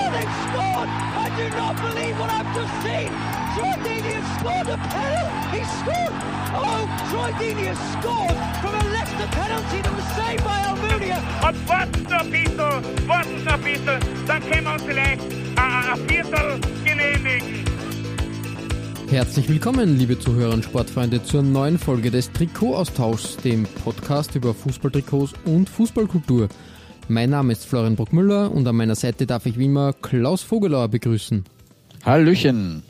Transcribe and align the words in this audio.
Oh, 0.00 0.08
they've 0.16 0.36
scored! 0.48 0.88
I 0.88 1.28
do 1.36 1.46
not 1.60 1.76
believe 1.76 2.16
what 2.18 2.30
I've 2.30 2.50
just 2.56 2.74
seen! 2.80 3.10
Troy 3.52 3.76
Deeney 3.84 4.12
has 4.16 4.28
scored 4.40 4.68
a 4.72 4.78
penalty! 4.88 5.58
He 5.58 5.62
scored! 5.80 6.14
Oh, 6.56 6.82
Troy 7.10 7.30
Deeney 7.36 7.66
has 7.68 7.80
scored 8.00 8.38
from 8.62 8.72
a 8.80 8.84
Leicester 8.96 9.28
penalty 9.36 9.78
that 9.84 9.92
was 9.92 10.08
saved 10.16 10.42
by 10.42 10.56
Almunia! 10.72 11.20
Und 11.46 11.68
warten 11.68 12.06
ein 12.12 12.30
bisschen, 12.30 13.08
warten 13.08 13.44
noch 13.44 13.52
ein 13.52 13.62
bisschen, 13.62 14.00
dann 14.26 14.40
können 14.48 14.64
wir 14.64 14.72
uns 14.72 14.82
vielleicht 14.84 15.20
ein 15.56 16.08
Viertel 16.08 16.60
genehmigen. 16.84 17.64
Herzlich 19.10 19.48
willkommen, 19.48 19.98
liebe 19.98 20.18
Zuhörer 20.18 20.54
und 20.54 20.64
Sportfreunde, 20.64 21.22
zur 21.22 21.42
neuen 21.42 21.78
Folge 21.78 22.10
des 22.10 22.32
Trikotaustauschs, 22.32 23.36
dem 23.38 23.64
Podcast 23.84 24.34
über 24.34 24.54
Fußballtrikots 24.54 25.34
und 25.44 25.68
Fußballkultur. 25.68 26.48
Mein 27.10 27.30
Name 27.30 27.52
ist 27.52 27.66
Florian 27.66 27.96
Bruckmüller 27.96 28.52
und 28.52 28.68
an 28.68 28.76
meiner 28.76 28.94
Seite 28.94 29.26
darf 29.26 29.44
ich 29.44 29.58
wie 29.58 29.64
immer 29.64 29.92
Klaus 29.92 30.42
Vogelauer 30.44 30.86
begrüßen. 30.86 31.42
Hallöchen. 32.04 32.84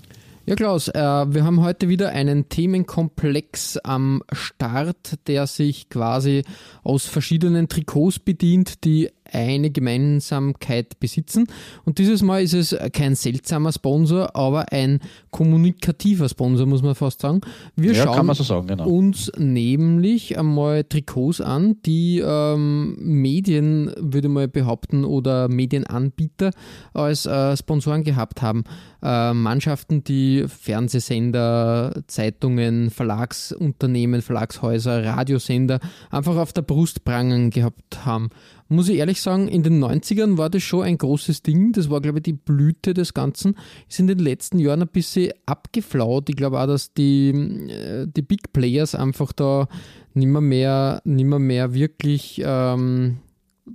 Ja, 0.45 0.57
Klaus, 0.57 0.89
äh, 0.89 0.93
wir 0.95 1.43
haben 1.43 1.63
heute 1.63 1.89
wieder 1.89 2.11
einen 2.11 2.51
Themenkomplex 2.51 3.79
am 3.79 4.23
Start, 4.31 5.27
der 5.27 5.47
sich 5.47 5.89
quasi 5.89 6.43
aus 6.83 7.07
verschiedenen 7.07 7.69
Trikots 7.69 8.19
bedient, 8.19 8.85
die 8.85 9.09
eine 9.33 9.71
Gemeinsamkeit 9.71 10.99
besitzen. 11.01 11.47
Und 11.85 11.99
dieses 11.99 12.23
Mal 12.23 12.43
ist 12.43 12.55
es 12.55 12.77
kein 12.93 13.15
seltsamer 13.15 13.73
Sponsor, 13.73 14.35
aber 14.35 14.73
ein 14.73 15.01
kommunikativer 15.31 16.29
Sponsor, 16.29 16.67
muss 16.67 16.83
man 16.83 16.95
fast 16.95 17.21
sagen. 17.21 17.41
Wir 17.77 17.93
Ja, 17.93 18.05
schauen 18.05 18.27
man 18.27 18.37
so 18.37 18.45
sagen, 18.45 18.67
genau. 18.67 18.87
uns 18.89 19.31
nämlich 19.37 20.39
einmal 20.39 20.85
Trikots 20.85 21.41
an, 21.41 21.77
die 21.87 22.23
ähm, 22.25 22.97
Medien, 22.99 23.93
würde 23.99 24.29
ich 24.29 24.35
mal 24.35 24.49
behaupten, 24.49 25.05
oder 25.05 25.49
Medienanbieter 25.49 26.51
als 26.93 27.27
äh, 27.27 27.57
Sponsoren 27.57 28.05
gehabt 28.05 28.43
haben. 28.43 28.65
Äh, 29.03 29.33
Mannschaften, 29.33 30.05
die 30.05 30.45
Fernsehsender, 30.47 32.03
Zeitungen, 32.07 32.91
Verlagsunternehmen, 32.91 34.23
Verlagshäuser, 34.23 35.05
Radiosender 35.05 35.81
einfach 36.11 36.37
auf 36.37 36.53
der 36.53 36.63
Brust 36.63 37.05
prangen 37.05 37.51
gehabt 37.51 38.05
haben. 38.05 38.31
Muss 38.69 38.89
ich 38.89 38.99
ehrlich 38.99 39.21
sagen, 39.21 39.49
in 39.49 39.63
den 39.63 39.83
90ern 39.83 40.39
war 40.39 40.49
das 40.49 40.63
schon 40.63 40.85
ein 40.85 40.97
großes 40.99 41.43
Ding. 41.43 41.73
Das 41.73 41.91
war, 41.91 42.01
glaube 42.01 42.19
ich, 42.19 42.23
die 42.23 42.35
Blüte 42.35 42.95
des 42.95 43.15
Ganzen. 43.15 43.57
Ist 43.89 43.99
in 43.99 44.07
den 44.07 44.21
letzten 44.21 44.59
Jahren 44.59 44.83
ein 44.83 44.89
bisschen 44.89 45.33
abgeflaut. 45.47 46.29
Ich 46.29 46.37
glaube 46.37 46.61
auch, 46.61 46.67
dass 46.67 46.93
die, 46.95 47.31
äh, 47.31 48.07
die 48.07 48.23
Big 48.23 48.53
Players 48.53 48.95
einfach 48.95 49.33
da 49.33 49.67
nimmer 50.15 50.41
mehr, 50.41 51.01
nimmer 51.05 51.39
mehr 51.39 51.75
wirklich 51.75 52.41
ähm, 52.45 53.19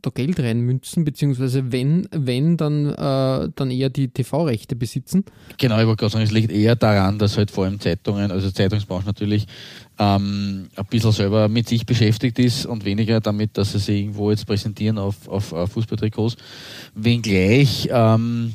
da 0.02 0.10
Geld 0.10 0.40
reinmünzen, 0.40 1.04
beziehungsweise 1.06 1.72
wenn, 1.72 2.08
wenn 2.12 2.58
dann, 2.58 2.88
äh, 2.94 3.50
dann 3.56 3.72
eher 3.72 3.90
die 3.90 4.08
TV-Rechte 4.10 4.76
besitzen. 4.76 5.24
Genau, 5.58 5.80
ich 5.80 5.86
wollte 5.88 6.02
gerade 6.02 6.12
sagen, 6.14 6.26
es 6.26 6.32
liegt 6.32 6.52
eher 6.52 6.76
daran, 6.76 7.18
dass 7.20 7.38
halt 7.38 7.52
vor 7.52 7.66
allem 7.66 7.80
Zeitungen, 7.80 8.32
also 8.32 8.50
Zeitungsbranche 8.52 9.06
natürlich, 9.08 9.48
ähm, 9.98 10.68
ein 10.76 10.86
bisschen 10.90 11.12
selber 11.12 11.48
mit 11.48 11.68
sich 11.70 11.86
beschäftigt 11.86 12.38
ist 12.40 12.66
und 12.66 12.84
weniger 12.86 13.22
damit, 13.22 13.58
dass 13.58 13.72
sie 13.72 13.80
sich 13.80 14.02
irgendwo 14.02 14.32
jetzt 14.32 14.46
präsentieren 14.46 14.98
auf, 14.98 15.28
auf, 15.28 15.54
auf 15.54 15.72
Fußballtrikots. 15.72 16.36
Wenngleich, 16.94 17.90
ähm, 17.92 18.54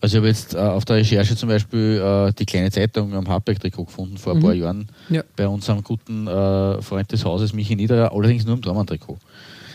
also 0.00 0.16
ich 0.16 0.18
habe 0.18 0.28
jetzt 0.28 0.54
äh, 0.54 0.58
auf 0.58 0.84
der 0.84 0.96
Recherche 0.96 1.36
zum 1.36 1.48
Beispiel 1.48 2.00
äh, 2.04 2.32
die 2.32 2.44
kleine 2.44 2.70
Zeitung 2.72 3.14
am 3.14 3.28
Hartberg-Trikot 3.28 3.84
gefunden 3.84 4.18
vor 4.18 4.32
ein 4.32 4.38
Mhm. 4.38 4.42
paar 4.42 4.54
Jahren 4.54 4.88
Ja. 5.08 5.22
bei 5.36 5.46
unserem 5.46 5.82
guten 5.84 6.26
äh, 6.26 6.82
Freund 6.82 7.10
des 7.12 7.24
Hauses, 7.24 7.52
Michi 7.52 7.76
Niederer, 7.76 8.12
allerdings 8.12 8.44
nur 8.44 8.56
im 8.56 8.60
Dormann-Trikot. 8.62 9.18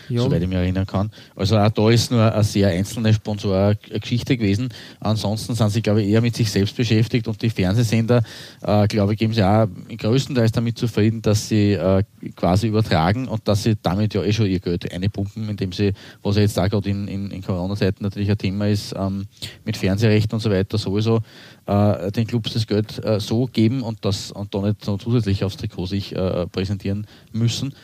Ja, 0.08 0.22
soweit 0.22 0.42
ich 0.42 0.48
mich 0.48 0.58
erinnern 0.58 0.86
kann. 0.86 1.10
Also 1.36 1.58
auch 1.58 1.70
da 1.70 1.90
ist 1.90 2.10
nur 2.10 2.32
eine 2.32 2.44
sehr 2.44 2.68
einzelne 2.68 3.12
Sponsorgeschichte 3.12 4.36
gewesen. 4.36 4.68
Ansonsten 5.00 5.54
sind 5.54 5.70
sie, 5.70 5.82
glaube 5.82 6.02
ich, 6.02 6.08
eher 6.08 6.20
mit 6.20 6.36
sich 6.36 6.50
selbst 6.50 6.76
beschäftigt 6.76 7.28
und 7.28 7.40
die 7.42 7.50
Fernsehsender, 7.50 8.22
äh, 8.62 8.86
glaube 8.86 9.12
ich, 9.12 9.18
geben 9.18 9.32
sie 9.32 9.42
auch 9.42 9.66
größtenteils 9.96 10.52
damit 10.52 10.78
zufrieden, 10.78 11.22
dass 11.22 11.48
sie 11.48 11.72
äh, 11.72 12.02
quasi 12.36 12.68
übertragen 12.68 13.28
und 13.28 13.46
dass 13.48 13.62
sie 13.62 13.76
damit 13.80 14.14
ja 14.14 14.22
eh 14.22 14.32
schon 14.32 14.46
ihr 14.46 14.60
Geld 14.60 14.90
einpumpen, 14.92 15.48
indem 15.48 15.72
sie, 15.72 15.92
was 16.22 16.36
ja 16.36 16.42
jetzt 16.42 16.58
auch 16.58 16.68
gerade 16.68 16.88
in, 16.88 17.08
in, 17.08 17.30
in 17.30 17.42
Corona-Zeiten 17.42 18.02
natürlich 18.02 18.30
ein 18.30 18.38
Thema 18.38 18.68
ist, 18.68 18.94
ähm, 18.96 19.26
mit 19.64 19.76
Fernsehrechten 19.76 20.34
und 20.34 20.40
so 20.40 20.50
weiter 20.50 20.78
sowieso 20.78 21.20
äh, 21.66 22.10
den 22.12 22.26
Clubs 22.26 22.54
das 22.54 22.66
Geld 22.66 23.02
äh, 23.04 23.20
so 23.20 23.46
geben 23.46 23.82
und 23.82 24.04
das 24.04 24.32
und 24.32 24.54
da 24.54 24.60
nicht 24.62 24.84
so 24.84 24.96
zusätzlich 24.96 25.44
aufs 25.44 25.56
Trikot 25.56 25.86
sich 25.86 26.14
äh, 26.14 26.46
präsentieren 26.46 27.06
müssen. 27.32 27.74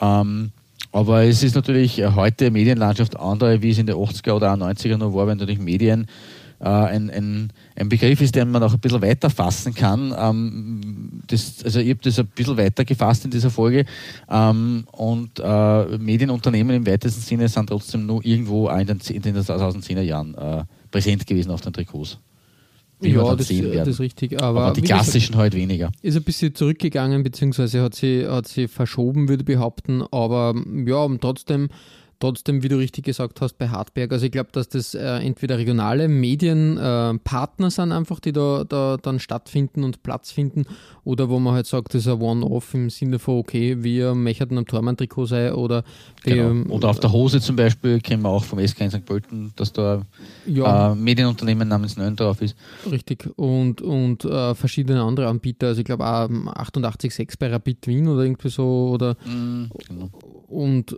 Ähm, 0.00 0.52
aber 0.98 1.22
es 1.22 1.44
ist 1.44 1.54
natürlich 1.54 2.00
äh, 2.00 2.10
heute 2.16 2.50
Medienlandschaft 2.50 3.16
andere, 3.16 3.62
wie 3.62 3.70
es 3.70 3.78
in 3.78 3.86
den 3.86 3.94
80er 3.94 4.32
oder 4.32 4.52
auch 4.52 4.56
90er 4.56 4.96
noch 4.96 5.14
war, 5.14 5.28
wenn 5.28 5.38
natürlich 5.38 5.60
Medien 5.60 6.06
äh, 6.58 6.64
ein, 6.68 7.08
ein, 7.08 7.52
ein 7.76 7.88
Begriff 7.88 8.20
ist, 8.20 8.34
den 8.34 8.50
man 8.50 8.64
auch 8.64 8.74
ein 8.74 8.80
bisschen 8.80 9.00
weiter 9.00 9.30
fassen 9.30 9.74
kann. 9.74 10.12
Ähm, 10.18 11.22
das, 11.28 11.62
also 11.64 11.78
ich 11.78 11.90
habe 11.90 12.00
das 12.02 12.18
ein 12.18 12.26
bisschen 12.26 12.56
weiter 12.56 12.84
gefasst 12.84 13.24
in 13.24 13.30
dieser 13.30 13.50
Folge. 13.50 13.84
Ähm, 14.28 14.86
und 14.90 15.38
äh, 15.38 15.98
Medienunternehmen 15.98 16.74
im 16.74 16.86
weitesten 16.86 17.20
Sinne 17.20 17.48
sind 17.48 17.68
trotzdem 17.68 18.04
nur 18.04 18.24
irgendwo 18.24 18.68
in 18.68 18.86
den, 18.88 18.98
in 19.10 19.22
den 19.22 19.36
2010er 19.36 20.00
Jahren 20.00 20.34
äh, 20.34 20.64
präsent 20.90 21.24
gewesen 21.28 21.52
auf 21.52 21.60
den 21.60 21.72
Trikots. 21.72 22.18
Wie 23.00 23.10
ja 23.10 23.36
das, 23.36 23.48
sehen 23.48 23.64
werden. 23.64 23.78
das 23.78 23.88
ist 23.88 24.00
richtig. 24.00 24.42
Aber, 24.42 24.62
Aber 24.62 24.72
die 24.72 24.80
gesagt, 24.80 25.02
klassischen 25.02 25.36
halt 25.36 25.54
weniger. 25.54 25.92
ist 26.02 26.16
ein 26.16 26.24
bisschen 26.24 26.54
zurückgegangen, 26.54 27.22
beziehungsweise 27.22 27.82
hat 27.82 27.94
sie, 27.94 28.26
hat 28.26 28.48
sie 28.48 28.68
verschoben, 28.68 29.28
würde 29.28 29.42
ich 29.42 29.46
behaupten. 29.46 30.02
Aber 30.10 30.54
ja, 30.86 30.96
und 31.04 31.20
trotzdem, 31.20 31.68
trotzdem, 32.20 32.62
wie 32.62 32.68
du 32.68 32.76
richtig 32.76 33.04
gesagt 33.04 33.40
hast, 33.40 33.58
bei 33.58 33.68
Hartberg, 33.68 34.12
also 34.12 34.26
ich 34.26 34.32
glaube, 34.32 34.50
dass 34.52 34.68
das 34.68 34.94
äh, 34.94 35.04
entweder 35.18 35.58
regionale 35.58 36.08
Medienpartner 36.08 37.66
äh, 37.66 37.70
sind 37.70 37.92
einfach, 37.92 38.20
die 38.20 38.32
da, 38.32 38.64
da 38.64 38.96
dann 39.00 39.20
stattfinden 39.20 39.84
und 39.84 40.02
Platz 40.02 40.32
finden, 40.32 40.66
oder 41.04 41.28
wo 41.28 41.38
man 41.38 41.54
halt 41.54 41.66
sagt, 41.66 41.94
das 41.94 42.02
ist 42.02 42.08
ein 42.08 42.20
One-Off 42.20 42.74
im 42.74 42.90
Sinne 42.90 43.18
von, 43.18 43.38
okay, 43.38 43.82
wir 43.82 44.14
möchten 44.14 44.58
am 44.58 44.66
Tormann-Trikot 44.66 45.26
sein 45.26 45.52
oder 45.52 45.84
wir, 46.24 46.48
Genau. 46.48 46.74
Oder 46.74 46.90
auf 46.90 47.00
der 47.00 47.12
Hose 47.12 47.40
zum 47.40 47.56
Beispiel 47.56 48.00
kennen 48.00 48.22
wir 48.22 48.28
auch 48.30 48.44
vom 48.44 48.64
SK 48.66 48.80
in 48.82 48.90
St. 48.90 49.04
Pölten, 49.04 49.52
dass 49.56 49.72
da 49.72 50.02
ja, 50.46 50.92
äh, 50.92 50.94
Medienunternehmen 50.94 51.68
namens 51.68 51.96
Nön 51.96 52.16
drauf 52.16 52.42
ist. 52.42 52.56
Richtig. 52.90 53.28
Und, 53.36 53.80
und 53.80 54.24
äh, 54.24 54.54
verschiedene 54.54 55.02
andere 55.02 55.28
Anbieter. 55.28 55.68
Also 55.68 55.80
ich 55.80 55.84
glaube 55.84 56.06
auch 56.06 56.28
ähm, 56.28 56.48
88.6 56.48 57.34
bei 57.38 57.48
Rapid 57.48 57.86
Wien 57.86 58.08
oder 58.08 58.22
irgendwie 58.22 58.48
so. 58.48 58.90
Oder 58.92 59.16
Genau. 59.24 60.10
und 60.48 60.96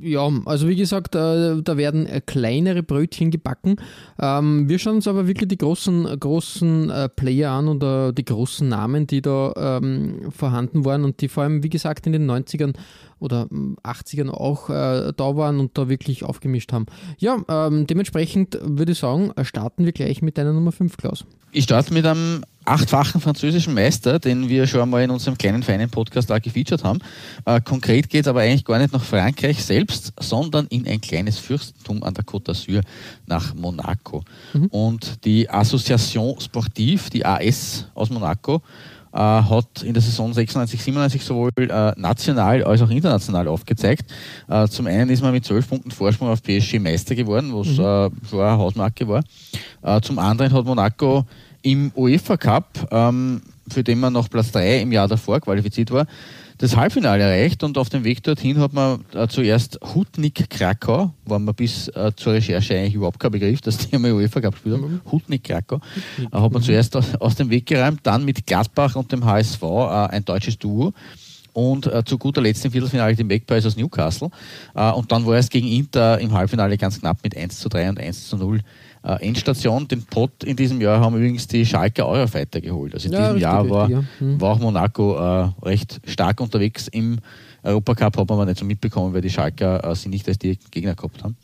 ja, 0.00 0.28
also 0.48 0.68
wie 0.68 0.76
gesagt, 0.76 1.14
äh, 1.14 1.62
da 1.62 1.76
werden 1.76 2.06
äh, 2.06 2.20
kleinere 2.24 2.82
Brötchen 2.82 3.30
gebacken. 3.30 3.76
Ähm, 4.18 4.68
wir 4.68 4.78
schauen 4.78 4.96
uns 4.96 5.08
aber 5.08 5.26
wirklich 5.26 5.48
die 5.48 5.58
großen, 5.58 6.18
großen 6.18 6.90
äh, 6.90 7.08
Player 7.08 7.52
an 7.52 7.68
oder 7.68 8.12
die 8.12 8.24
großen 8.24 8.68
Namen, 8.68 9.06
die 9.06 9.22
da 9.22 9.80
ähm, 9.80 10.30
vorhanden 10.30 10.84
waren 10.84 11.04
und 11.04 11.20
die 11.20 11.28
vor 11.28 11.42
allem, 11.44 11.62
wie 11.62 11.68
gesagt, 11.68 12.06
in 12.06 12.12
den 12.12 12.30
90ern 12.30 12.74
oder 13.20 13.48
ähm, 13.50 13.76
80ern 13.84 14.30
auch 14.30 14.70
äh, 14.70 15.12
da 15.16 15.36
waren 15.36 15.60
und 15.60 15.76
da 15.76 15.88
wirklich 15.88 16.24
aufgemischt 16.24 16.72
haben. 16.72 16.86
Ja, 17.18 17.36
ähm, 17.48 17.86
dementsprechend 17.86 18.58
würde 18.62 18.92
ich 18.92 18.98
sagen, 18.98 19.32
äh, 19.36 19.44
starten 19.44 19.84
wir 19.84 19.92
gleich 19.92 20.22
mit 20.22 20.38
deiner 20.38 20.52
Nummer 20.52 20.72
5, 20.72 20.96
Klaus. 20.96 21.24
Ich 21.52 21.64
starte 21.64 21.94
mit 21.94 22.04
einem 22.04 22.42
achtfachen 22.68 23.20
französischen 23.20 23.74
Meister, 23.74 24.18
den 24.18 24.48
wir 24.48 24.66
schon 24.66 24.80
einmal 24.80 25.02
in 25.02 25.10
unserem 25.10 25.36
kleinen 25.38 25.62
feinen 25.62 25.90
Podcast 25.90 26.30
auch 26.30 26.40
gefeatured 26.40 26.84
haben. 26.84 27.00
Äh, 27.44 27.60
konkret 27.60 28.08
geht 28.08 28.22
es 28.22 28.28
aber 28.28 28.40
eigentlich 28.40 28.64
gar 28.64 28.78
nicht 28.78 28.92
nach 28.92 29.02
Frankreich 29.02 29.64
selbst, 29.64 30.12
sondern 30.20 30.66
in 30.68 30.86
ein 30.86 31.00
kleines 31.00 31.38
Fürstentum 31.38 32.02
an 32.02 32.14
der 32.14 32.24
Côte 32.24 32.50
d'Azur 32.50 32.82
nach 33.26 33.54
Monaco. 33.54 34.22
Und 34.70 35.24
die 35.24 35.48
Association 35.48 36.38
Sportive, 36.40 37.10
die 37.10 37.24
AS 37.24 37.86
aus 37.94 38.10
Monaco, 38.10 38.62
äh, 39.12 39.18
hat 39.18 39.82
in 39.82 39.94
der 39.94 40.02
Saison 40.02 40.32
96, 40.32 40.82
97 40.82 41.24
sowohl 41.24 41.50
äh, 41.56 41.92
national 41.96 42.62
als 42.64 42.82
auch 42.82 42.90
international 42.90 43.48
aufgezeigt. 43.48 44.10
Äh, 44.48 44.68
zum 44.68 44.86
einen 44.86 45.10
ist 45.10 45.22
man 45.22 45.32
mit 45.32 45.44
12 45.44 45.68
Punkten 45.68 45.90
Vorsprung 45.90 46.28
auf 46.28 46.42
PSG 46.42 46.78
Meister 46.78 47.14
geworden, 47.14 47.52
was 47.54 47.68
äh, 47.68 48.10
schon 48.28 48.40
eine 48.40 48.58
Hausmarke 48.58 49.08
war. 49.08 49.24
Äh, 49.82 50.00
zum 50.02 50.18
anderen 50.18 50.52
hat 50.52 50.64
Monaco 50.64 51.24
im 51.62 51.92
UEFA 51.94 52.36
Cup, 52.36 52.88
ähm, 52.90 53.42
für 53.68 53.84
den 53.84 54.00
man 54.00 54.12
nach 54.12 54.30
Platz 54.30 54.52
3 54.52 54.80
im 54.80 54.92
Jahr 54.92 55.08
davor 55.08 55.40
qualifiziert 55.40 55.90
war, 55.90 56.06
das 56.58 56.76
Halbfinale 56.76 57.22
erreicht 57.22 57.62
und 57.62 57.78
auf 57.78 57.88
dem 57.88 58.02
Weg 58.02 58.24
dorthin 58.24 58.58
hat 58.58 58.72
man 58.72 59.04
äh, 59.14 59.28
zuerst 59.28 59.78
Hutnik 59.94 60.50
Krakau, 60.50 61.12
war 61.24 61.38
man 61.38 61.54
bis 61.54 61.86
äh, 61.88 62.10
zur 62.16 62.32
Recherche 62.32 62.76
eigentlich 62.76 62.94
überhaupt 62.94 63.20
kein 63.20 63.30
Begriff, 63.30 63.60
dass 63.60 63.78
die 63.78 63.94
einmal 63.94 64.12
UEFA 64.12 64.40
Cup 64.40 64.54
gespielt 64.54 64.74
haben. 64.74 64.94
Mhm. 64.94 65.00
Hutnik 65.10 65.44
Krakau. 65.44 65.76
Äh, 66.18 66.36
hat 66.36 66.52
man 66.52 66.60
zuerst 66.60 66.96
aus, 66.96 67.14
aus, 67.14 67.36
dem 67.36 67.48
Weg 67.50 67.66
geräumt, 67.66 68.00
dann 68.02 68.24
mit 68.24 68.44
Gladbach 68.44 68.96
und 68.96 69.12
dem 69.12 69.24
HSV 69.24 69.62
äh, 69.62 69.66
ein 69.66 70.24
deutsches 70.24 70.58
Duo 70.58 70.92
und 71.52 71.86
äh, 71.86 72.04
zu 72.04 72.18
guter 72.18 72.40
Letzt 72.40 72.64
im 72.64 72.72
Viertelfinale 72.72 73.14
die 73.14 73.24
Magpies 73.24 73.64
aus 73.64 73.76
Newcastle. 73.76 74.30
Äh, 74.74 74.90
und 74.90 75.12
dann 75.12 75.26
war 75.26 75.36
es 75.36 75.48
gegen 75.50 75.68
Inter 75.68 76.18
im 76.18 76.32
Halbfinale 76.32 76.76
ganz 76.76 77.00
knapp 77.00 77.18
mit 77.22 77.36
1 77.36 77.60
zu 77.60 77.68
3 77.68 77.90
und 77.90 78.00
1 78.00 78.28
zu 78.28 78.36
0 78.36 78.60
äh, 79.08 79.26
Endstation. 79.26 79.88
Den 79.88 80.02
Pot 80.02 80.44
in 80.44 80.56
diesem 80.56 80.80
Jahr 80.80 81.00
haben 81.00 81.16
übrigens 81.16 81.46
die 81.46 81.64
Schalke 81.64 82.06
Eurofighter 82.06 82.60
geholt. 82.60 82.94
Also 82.94 83.08
in 83.08 83.14
ja, 83.14 83.26
diesem 83.26 83.38
Jahr 83.38 83.68
war, 83.70 83.88
richtig, 83.88 84.04
ja. 84.20 84.26
hm. 84.26 84.40
war 84.40 84.52
auch 84.52 84.58
Monaco 84.58 85.16
äh, 85.16 85.66
recht 85.66 86.00
stark 86.04 86.40
unterwegs 86.40 86.88
im 86.88 87.18
Europacup, 87.62 88.16
hat 88.16 88.28
man 88.28 88.38
aber 88.38 88.46
nicht 88.46 88.58
so 88.58 88.64
mitbekommen, 88.64 89.14
weil 89.14 89.22
die 89.22 89.30
Schalker 89.30 89.84
äh, 89.84 89.94
sie 89.94 90.08
nicht 90.08 90.28
als 90.28 90.38
direkten 90.38 90.70
Gegner 90.70 90.94
gehabt 90.94 91.24
haben. 91.24 91.36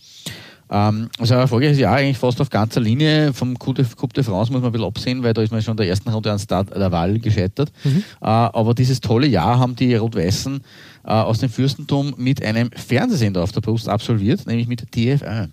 Ähm, 0.71 1.09
also 1.19 1.35
ein 1.35 1.41
erfolgreiches 1.41 1.79
Jahr 1.79 1.97
eigentlich 1.97 2.19
fast 2.19 2.41
auf 2.41 2.51
ganzer 2.51 2.81
Linie. 2.81 3.33
Vom 3.33 3.59
Coupe 3.59 3.83
de, 3.83 4.25
France 4.25 4.53
muss 4.53 4.61
man 4.61 4.65
ein 4.65 4.73
bisschen 4.73 4.87
absehen, 4.87 5.23
weil 5.23 5.35
da 5.35 5.43
ist 5.43 5.51
man 5.51 5.63
schon 5.63 5.73
in 5.73 5.79
der 5.79 5.89
ersten 5.89 6.09
Runde 6.09 6.33
an 6.33 6.39
Stade 6.39 6.79
der 6.79 6.93
Wahl 6.93 7.19
gescheitert. 7.19 7.73
Mhm. 7.85 7.99
Äh, 8.21 8.27
aber 8.27 8.75
dieses 8.75 9.01
tolle 9.01 9.27
Jahr 9.27 9.59
haben 9.59 9.77
die 9.77 9.95
Rot-Weißen 9.95 10.61
äh, 11.05 11.11
aus 11.11 11.39
dem 11.39 11.51
Fürstentum 11.51 12.15
mit 12.17 12.43
einem 12.45 12.71
Fernsehsender 12.73 13.43
auf 13.43 13.53
der 13.53 13.61
Brust 13.61 13.89
absolviert, 13.89 14.47
nämlich 14.47 14.69
mit 14.69 14.83
TF1. 14.95 15.51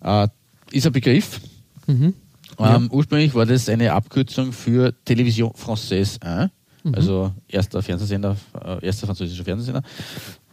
Äh, 0.00 0.28
ist 0.70 0.86
ein 0.86 0.92
Begriff. 0.92 1.40
Mhm. 1.86 2.14
Ähm, 2.58 2.88
Ursprünglich 2.90 3.34
war 3.34 3.46
das 3.46 3.68
eine 3.68 3.92
Abkürzung 3.92 4.52
für 4.52 4.92
Television 5.04 5.52
Française 5.52 6.20
1, 6.22 6.50
mhm. 6.82 6.94
also 6.94 7.32
erster 7.46 7.82
Fernsehsender, 7.82 8.36
äh, 8.64 8.84
erster 8.84 9.06
französischer 9.06 9.44
Fernsehsender. 9.44 9.82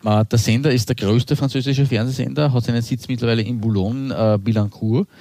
Äh, 0.04 0.26
der 0.26 0.40
Sender 0.40 0.72
ist 0.72 0.88
der 0.88 0.96
größte 0.96 1.36
französische 1.36 1.86
Fernsehsender, 1.86 2.54
hat 2.54 2.64
seinen 2.64 2.82
Sitz 2.82 3.08
mittlerweile 3.08 3.42
in 3.42 3.60
Boulogne-Billancourt. 3.60 5.08
Äh, 5.08 5.12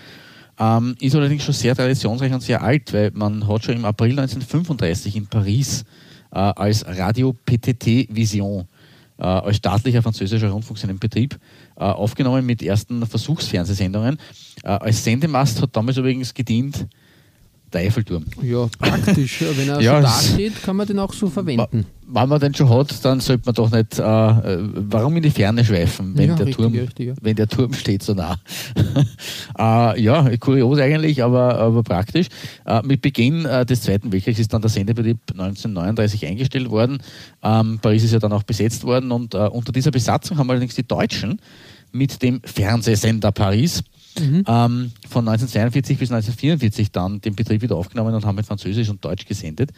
ähm, 0.56 0.94
ist 1.00 1.17
allerdings 1.17 1.43
schon 1.43 1.55
sehr 1.55 1.75
traditionsreich 1.75 2.32
und 2.32 2.43
sehr 2.43 2.62
alt, 2.62 2.93
weil 2.93 3.11
man 3.12 3.49
hat 3.49 3.64
schon 3.64 3.75
im 3.75 3.85
April 3.85 4.11
1935 4.11 5.17
in 5.17 5.26
Paris 5.26 5.85
äh, 6.31 6.38
als 6.38 6.87
Radio 6.87 7.32
PTT 7.32 8.08
Vision 8.14 8.69
äh, 9.19 9.23
als 9.23 9.56
staatlicher 9.56 10.02
französischer 10.02 10.50
Rundfunk 10.50 10.79
seinen 10.79 10.99
Betrieb 10.99 11.38
aufgenommen 11.82 12.46
mit 12.46 12.62
ersten 12.62 13.06
Versuchsfernsehsendungen. 13.06 14.18
Äh, 14.62 14.68
als 14.68 15.04
Sendemast 15.04 15.60
hat 15.62 15.76
damals 15.76 15.96
übrigens 15.96 16.34
gedient 16.34 16.86
Eiffelturm. 17.80 18.24
Ja, 18.42 18.66
praktisch. 18.78 19.42
Wenn 19.56 19.68
er 19.68 19.80
ja, 19.82 19.96
so 19.96 20.02
dasteht, 20.02 20.62
kann 20.62 20.76
man 20.76 20.86
den 20.86 20.98
auch 20.98 21.12
so 21.12 21.28
verwenden. 21.28 21.86
Wenn 22.06 22.28
man 22.28 22.38
den 22.38 22.54
schon 22.54 22.68
hat, 22.68 23.04
dann 23.04 23.20
sollte 23.20 23.42
man 23.46 23.54
doch 23.54 23.70
nicht, 23.70 23.98
äh, 23.98 24.02
warum 24.02 25.16
in 25.16 25.22
die 25.22 25.30
Ferne 25.30 25.64
schweifen, 25.64 26.16
wenn, 26.16 26.28
ja, 26.28 26.34
der, 26.34 26.46
richtig, 26.46 26.62
Turm, 26.62 26.74
richtig, 26.74 27.06
ja. 27.08 27.14
wenn 27.20 27.34
der 27.34 27.48
Turm 27.48 27.72
steht 27.72 28.02
so 28.02 28.12
nah. 28.14 28.36
äh, 29.58 30.00
ja, 30.02 30.36
kurios 30.36 30.78
eigentlich, 30.78 31.22
aber, 31.22 31.56
aber 31.56 31.82
praktisch. 31.82 32.26
Äh, 32.66 32.82
mit 32.84 33.00
Beginn 33.00 33.46
äh, 33.46 33.64
des 33.64 33.82
Zweiten 33.82 34.12
Weltkriegs 34.12 34.38
ist 34.38 34.52
dann 34.52 34.60
der 34.60 34.70
Sendebetrieb 34.70 35.18
1939 35.30 36.26
eingestellt 36.26 36.70
worden. 36.70 36.98
Ähm, 37.42 37.78
Paris 37.80 38.04
ist 38.04 38.12
ja 38.12 38.18
dann 38.18 38.32
auch 38.32 38.42
besetzt 38.42 38.84
worden 38.84 39.10
und 39.10 39.34
äh, 39.34 39.38
unter 39.38 39.72
dieser 39.72 39.90
Besatzung 39.90 40.36
haben 40.36 40.50
allerdings 40.50 40.74
die 40.74 40.86
Deutschen 40.86 41.40
mit 41.94 42.22
dem 42.22 42.40
Fernsehsender 42.44 43.32
Paris 43.32 43.82
Mhm. 44.19 44.44
Ähm, 44.46 44.93
von 45.08 45.26
1942 45.28 45.99
bis 45.99 46.11
1944 46.11 46.93
dann 46.93 47.20
den 47.20 47.34
Betrieb 47.34 47.62
wieder 47.62 47.76
aufgenommen 47.76 48.14
und 48.14 48.25
haben 48.25 48.37
mit 48.37 48.46
Französisch 48.46 48.88
und 48.88 49.05
Deutsch 49.05 49.26
gesendet. 49.26 49.70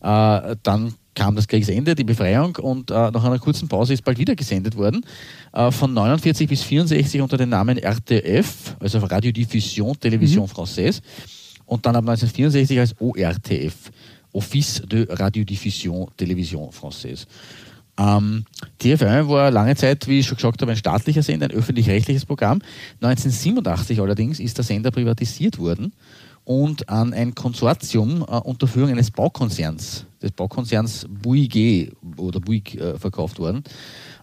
Äh, 0.00 0.56
dann 0.62 0.94
kam 1.14 1.34
das 1.34 1.48
Kriegsende, 1.48 1.94
die 1.94 2.04
Befreiung 2.04 2.56
und 2.56 2.90
äh, 2.90 2.94
nach 2.94 3.24
einer 3.24 3.38
kurzen 3.38 3.68
Pause 3.68 3.94
ist 3.94 4.04
bald 4.04 4.18
wieder 4.18 4.36
gesendet 4.36 4.76
worden. 4.76 5.04
Äh, 5.52 5.70
von 5.70 5.92
49 5.92 6.48
bis 6.48 6.62
64 6.62 7.20
unter 7.20 7.36
dem 7.36 7.48
Namen 7.48 7.78
RTF, 7.78 8.76
also 8.78 8.98
Radiodiffusion 8.98 9.96
Télévision 9.96 10.42
mhm. 10.42 10.52
Française 10.52 11.00
und 11.66 11.84
dann 11.84 11.96
ab 11.96 12.08
1964 12.08 12.78
als 12.78 12.94
ORTF, 13.00 13.90
Office 14.32 14.82
de 14.90 15.06
Radiodiffusion 15.10 16.08
Télévision 16.16 16.70
Française. 16.72 17.26
Ähm, 18.00 18.44
TF1 18.80 19.28
war 19.28 19.50
lange 19.50 19.76
Zeit, 19.76 20.08
wie 20.08 20.20
ich 20.20 20.26
schon 20.26 20.36
gesagt 20.36 20.62
habe, 20.62 20.72
ein 20.72 20.78
staatlicher 20.78 21.22
Sender, 21.22 21.46
ein 21.46 21.52
öffentlich-rechtliches 21.52 22.24
Programm. 22.24 22.62
1987 23.02 24.00
allerdings 24.00 24.40
ist 24.40 24.56
der 24.56 24.64
Sender 24.64 24.90
privatisiert 24.90 25.58
worden 25.58 25.92
und 26.44 26.88
an 26.88 27.12
ein 27.12 27.34
Konsortium 27.34 28.22
äh, 28.22 28.36
unter 28.38 28.66
Führung 28.66 28.90
eines 28.90 29.10
Baukonzerns, 29.10 30.06
des 30.22 30.32
Baukonzerns 30.32 31.06
Bouygues 31.10 31.92
oder 32.16 32.40
Bouygues 32.40 32.80
äh, 32.80 32.98
verkauft 32.98 33.38
worden. 33.38 33.64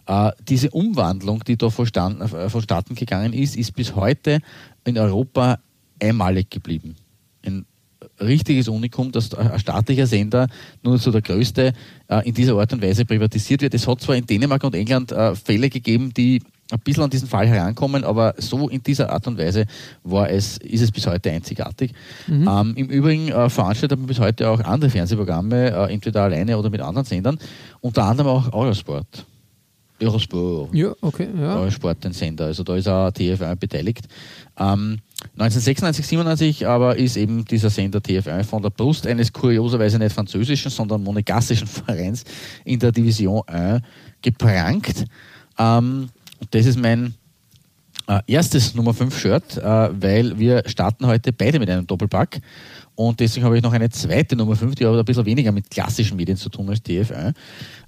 Äh, 0.06 0.32
diese 0.48 0.70
Umwandlung, 0.70 1.44
die 1.44 1.56
da 1.56 1.70
vonstatten, 1.70 2.20
äh, 2.20 2.50
vonstatten 2.50 2.96
gegangen 2.96 3.32
ist, 3.32 3.56
ist 3.56 3.76
bis 3.76 3.94
heute 3.94 4.40
in 4.84 4.98
Europa 4.98 5.60
einmalig 6.02 6.50
geblieben. 6.50 6.96
Ein 7.46 7.64
richtiges 8.20 8.68
Unikum, 8.68 9.12
dass 9.12 9.34
ein 9.34 9.58
staatlicher 9.58 10.06
Sender 10.06 10.48
nur 10.82 10.98
so 10.98 11.10
der 11.10 11.22
größte 11.22 11.72
äh, 12.08 12.28
in 12.28 12.34
dieser 12.34 12.56
Art 12.58 12.72
und 12.72 12.82
Weise 12.82 13.04
privatisiert 13.04 13.62
wird. 13.62 13.74
Es 13.74 13.86
hat 13.86 14.00
zwar 14.00 14.16
in 14.16 14.26
Dänemark 14.26 14.64
und 14.64 14.74
England 14.74 15.12
äh, 15.12 15.34
Fälle 15.34 15.70
gegeben, 15.70 16.12
die 16.14 16.42
ein 16.70 16.80
bisschen 16.80 17.02
an 17.02 17.10
diesen 17.10 17.28
Fall 17.28 17.46
herankommen, 17.46 18.04
aber 18.04 18.34
so 18.36 18.68
in 18.68 18.82
dieser 18.82 19.10
Art 19.10 19.26
und 19.26 19.38
Weise 19.38 19.64
war 20.04 20.28
es, 20.28 20.58
ist 20.58 20.82
es 20.82 20.92
bis 20.92 21.06
heute 21.06 21.30
einzigartig. 21.30 21.92
Mhm. 22.26 22.48
Ähm, 22.48 22.74
Im 22.76 22.86
Übrigen 22.88 23.28
äh, 23.28 23.48
veranstaltet 23.48 23.98
man 23.98 24.06
bis 24.06 24.20
heute 24.20 24.50
auch 24.50 24.60
andere 24.60 24.90
Fernsehprogramme, 24.90 25.70
äh, 25.70 25.92
entweder 25.92 26.24
alleine 26.24 26.58
oder 26.58 26.68
mit 26.68 26.80
anderen 26.80 27.06
Sendern, 27.06 27.38
unter 27.80 28.04
anderem 28.04 28.28
auch 28.28 28.52
Eurosport. 28.52 29.24
Eurosport. 30.00 30.74
Ja, 30.74 30.92
okay. 31.00 31.28
Ja. 31.36 31.56
Eurosport, 31.56 32.04
den 32.04 32.12
Sender. 32.12 32.46
Also 32.46 32.62
da 32.62 32.76
ist 32.76 32.86
auch 32.86 33.08
TF1 33.08 33.56
beteiligt. 33.56 34.06
Ähm, 34.58 35.00
1996, 35.34 36.06
97 36.06 36.66
aber 36.66 36.96
ist 36.96 37.16
eben 37.16 37.44
dieser 37.44 37.70
Sender 37.70 37.98
TF1 37.98 38.44
von 38.44 38.62
der 38.62 38.70
Brust 38.70 39.06
eines 39.06 39.32
kurioserweise 39.32 39.98
nicht 39.98 40.12
französischen, 40.12 40.70
sondern 40.70 41.02
monegassischen 41.02 41.66
Vereins 41.66 42.24
in 42.64 42.78
der 42.78 42.92
Division 42.92 43.42
1 43.46 43.82
geprankt. 44.22 45.04
Ähm, 45.58 46.08
das 46.50 46.66
ist 46.66 46.78
mein 46.78 47.14
äh, 48.08 48.20
erstes 48.26 48.74
Nummer 48.74 48.94
5 48.94 49.18
Shirt, 49.18 49.56
äh, 49.58 49.62
weil 49.62 50.38
wir 50.38 50.62
starten 50.66 51.06
heute 51.06 51.32
beide 51.32 51.58
mit 51.58 51.68
einem 51.68 51.86
Doppelpack. 51.86 52.40
Und 52.98 53.20
deswegen 53.20 53.46
habe 53.46 53.56
ich 53.56 53.62
noch 53.62 53.72
eine 53.72 53.90
zweite 53.90 54.34
Nummer 54.34 54.56
5, 54.56 54.74
die 54.74 54.84
aber 54.84 54.98
ein 54.98 55.04
bisschen 55.04 55.24
weniger 55.24 55.52
mit 55.52 55.70
klassischen 55.70 56.16
Medien 56.16 56.36
zu 56.36 56.48
tun 56.48 56.68
als 56.68 56.80
TF1. 56.80 57.32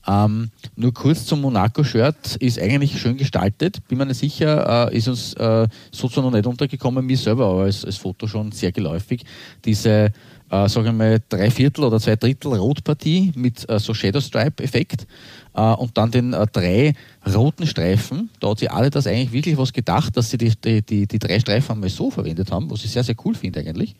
Ähm, 0.06 0.50
nur 0.76 0.94
kurz 0.94 1.26
zum 1.26 1.40
Monaco-Shirt, 1.40 2.36
ist 2.36 2.60
eigentlich 2.60 2.96
schön 3.00 3.16
gestaltet, 3.16 3.80
bin 3.88 3.98
mir 3.98 4.06
nicht 4.06 4.20
sicher, 4.20 4.88
äh, 4.88 4.96
ist 4.96 5.08
uns 5.08 5.34
äh, 5.34 5.66
sozusagen 5.90 6.28
noch 6.28 6.32
nicht 6.32 6.46
untergekommen, 6.46 7.04
mir 7.04 7.16
selber 7.16 7.46
aber 7.46 7.62
als, 7.62 7.84
als 7.84 7.96
Foto 7.96 8.28
schon 8.28 8.52
sehr 8.52 8.70
geläufig. 8.70 9.24
Diese, 9.64 10.12
äh, 10.48 10.68
sagen 10.68 10.84
wir 10.84 10.92
mal, 10.92 11.20
drei 11.28 11.50
Viertel 11.50 11.82
oder 11.82 11.98
zwei 11.98 12.14
Drittel 12.14 12.54
Rotpartie 12.54 13.32
mit 13.34 13.68
äh, 13.68 13.80
so 13.80 13.92
Shadow 13.92 14.20
Stripe-Effekt 14.20 15.08
äh, 15.54 15.60
und 15.60 15.98
dann 15.98 16.12
den 16.12 16.34
äh, 16.34 16.46
drei 16.46 16.94
roten 17.26 17.66
Streifen. 17.66 18.30
Da 18.38 18.50
hat 18.50 18.60
sie 18.60 18.68
alle 18.68 18.90
das 18.90 19.08
eigentlich 19.08 19.32
wirklich 19.32 19.58
was 19.58 19.72
gedacht, 19.72 20.16
dass 20.16 20.30
sie 20.30 20.38
die, 20.38 20.52
die, 20.64 20.82
die, 20.82 21.08
die 21.08 21.18
drei 21.18 21.40
Streifen 21.40 21.72
einmal 21.72 21.90
so 21.90 22.12
verwendet 22.12 22.52
haben, 22.52 22.70
was 22.70 22.84
ich 22.84 22.92
sehr, 22.92 23.02
sehr 23.02 23.16
cool 23.24 23.34
finde 23.34 23.58
eigentlich. 23.58 23.96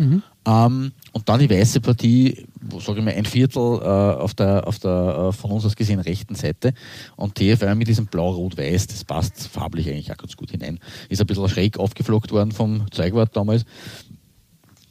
Mhm. 0.00 0.22
Ähm, 0.46 0.92
und 1.12 1.28
dann 1.28 1.40
die 1.40 1.50
weiße 1.50 1.80
Partie, 1.80 2.46
sage 2.78 3.00
ich 3.00 3.04
mal 3.04 3.14
ein 3.14 3.24
Viertel 3.24 3.80
äh, 3.82 3.84
auf 3.84 4.34
der, 4.34 4.66
auf 4.66 4.78
der 4.78 5.28
äh, 5.28 5.32
von 5.32 5.50
uns 5.50 5.64
aus 5.66 5.76
gesehen 5.76 6.00
rechten 6.00 6.34
Seite. 6.34 6.72
Und 7.16 7.34
TFR 7.34 7.74
mit 7.74 7.88
diesem 7.88 8.06
Blau-Rot-Weiß, 8.06 8.86
das 8.86 9.04
passt 9.04 9.48
farblich 9.48 9.88
eigentlich 9.88 10.12
auch 10.12 10.16
ganz 10.16 10.36
gut 10.36 10.50
hinein. 10.50 10.78
Ist 11.08 11.20
ein 11.20 11.26
bisschen 11.26 11.48
schräg 11.48 11.78
aufgeflockt 11.78 12.32
worden 12.32 12.52
vom 12.52 12.90
Zeugwart 12.90 13.36
damals. 13.36 13.64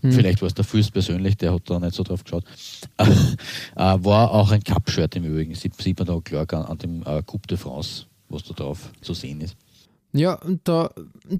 Hm. 0.01 0.11
Vielleicht 0.11 0.41
war 0.41 0.47
es 0.47 0.53
der 0.53 0.63
Fürst 0.63 0.93
persönlich, 0.93 1.35
der 1.37 1.53
hat 1.53 1.69
da 1.69 1.79
nicht 1.79 1.95
so 1.95 2.03
drauf 2.03 2.23
geschaut. 2.23 2.43
äh, 2.99 3.17
war 3.75 4.31
auch 4.31 4.51
ein 4.51 4.63
Cup-Shirt 4.63 5.15
im 5.15 5.25
Übrigen, 5.25 5.55
sieht, 5.55 5.75
sieht 5.81 5.97
man 5.97 6.07
da 6.07 6.19
klar 6.19 6.45
an, 6.53 6.65
an 6.65 6.77
dem 6.77 7.01
äh, 7.03 7.21
Coupe 7.23 7.47
de 7.47 7.57
France, 7.57 8.05
was 8.29 8.43
da 8.43 8.53
drauf 8.53 8.91
zu 9.01 9.13
sehen 9.13 9.41
ist. 9.41 9.57
Ja, 10.11 10.39
da, 10.63 10.89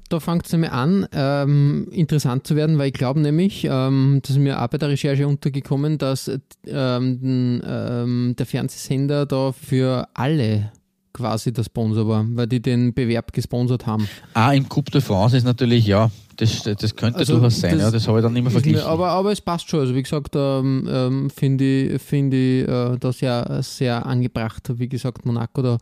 da 0.10 0.20
fängt 0.20 0.46
es 0.46 0.52
nämlich 0.52 0.72
an, 0.72 1.08
ähm, 1.12 1.88
interessant 1.92 2.46
zu 2.46 2.56
werden, 2.56 2.78
weil 2.78 2.88
ich 2.88 2.94
glaube 2.94 3.20
nämlich, 3.20 3.66
ähm, 3.70 4.20
das 4.22 4.32
ist 4.32 4.38
mir 4.38 4.62
auch 4.62 4.68
bei 4.68 4.78
der 4.78 4.90
Recherche 4.90 5.28
untergekommen, 5.28 5.98
dass 5.98 6.30
ähm, 6.68 7.62
ähm, 7.66 8.36
der 8.38 8.46
Fernsehsender 8.46 9.26
da 9.26 9.52
für 9.54 10.08
alle 10.14 10.72
quasi 11.14 11.52
der 11.52 11.64
Sponsor 11.64 12.08
war, 12.08 12.26
weil 12.30 12.46
die 12.46 12.62
den 12.62 12.94
Bewerb 12.94 13.34
gesponsert 13.34 13.88
haben. 13.88 14.08
Ah, 14.36 14.54
im 14.54 14.70
Coupe 14.70 14.92
de 14.92 15.02
France 15.02 15.36
ist 15.36 15.44
natürlich, 15.44 15.88
ja, 15.88 16.12
das, 16.38 16.62
das 16.62 16.96
könnte 16.96 17.20
also 17.20 17.34
durchaus 17.34 17.60
sein, 17.60 17.74
das, 17.74 17.82
ja, 17.82 17.92
das 17.92 18.08
habe 18.08 18.20
ich 18.20 18.24
dann 18.24 18.34
nicht 18.34 18.44
mehr 18.44 18.52
verglichen. 18.52 18.82
aber, 18.84 19.10
aber 19.10 19.32
es 19.32 19.42
passt 19.42 19.70
schon, 19.70 19.82
also 19.82 19.96
wie 19.96 20.04
gesagt, 20.04 20.36
ähm, 20.36 20.88
ähm, 20.90 21.30
finde 21.30 21.64
ich, 21.64 22.02
find 22.02 22.34
ich 22.34 22.68
äh, 22.68 22.98
das 23.00 23.20
ja 23.22 23.62
sehr 23.62 24.06
angebracht, 24.06 24.72
wie 24.76 24.88
gesagt, 24.88 25.26
Monaco 25.26 25.62
da 25.62 25.78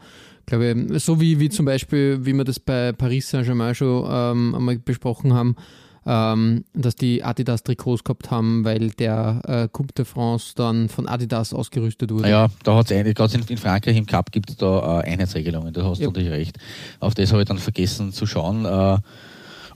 glaube 0.48 1.00
so 1.00 1.22
wie, 1.22 1.40
wie 1.40 1.50
zum 1.50 1.66
Beispiel, 1.66 2.26
wie 2.26 2.34
wir 2.34 2.44
das 2.44 2.60
bei 2.60 2.94
Paris 2.94 3.30
Saint-Germain 3.30 3.76
schon 3.76 4.08
ähm, 4.10 4.56
einmal 4.56 4.80
besprochen 4.80 5.34
haben, 5.34 5.56
ähm, 6.08 6.64
dass 6.74 6.96
die 6.96 7.24
Adidas-Trikots 7.24 8.04
gehabt 8.04 8.32
haben, 8.32 8.64
weil 8.64 8.92
der 8.92 9.42
äh, 9.46 9.68
Coupe 9.72 9.94
de 9.94 10.06
France 10.06 10.54
dann 10.56 10.88
von 10.88 11.08
Adidas 11.08 11.54
ausgerüstet 11.54 12.12
wurde. 12.12 12.30
Ja, 12.30 12.48
da 12.64 12.78
hat 12.78 12.90
es 12.90 13.14
gerade 13.14 13.44
in 13.48 13.58
Frankreich 13.58 13.98
im 13.98 14.06
Cup 14.06 14.32
gibt 14.32 14.50
es 14.50 14.58
da 14.58 15.02
äh, 15.02 15.12
Einheitsregelungen, 15.12 15.74
da 15.74 15.84
hast 15.84 16.00
ja. 16.00 16.06
du 16.06 16.12
natürlich 16.12 16.32
recht. 16.32 16.58
Auf 17.02 17.14
das 17.14 17.32
habe 17.32 17.42
ich 17.42 17.48
dann 17.48 17.58
vergessen 17.58 18.14
zu 18.14 18.26
schauen. 18.26 18.66
Äh, 18.66 19.00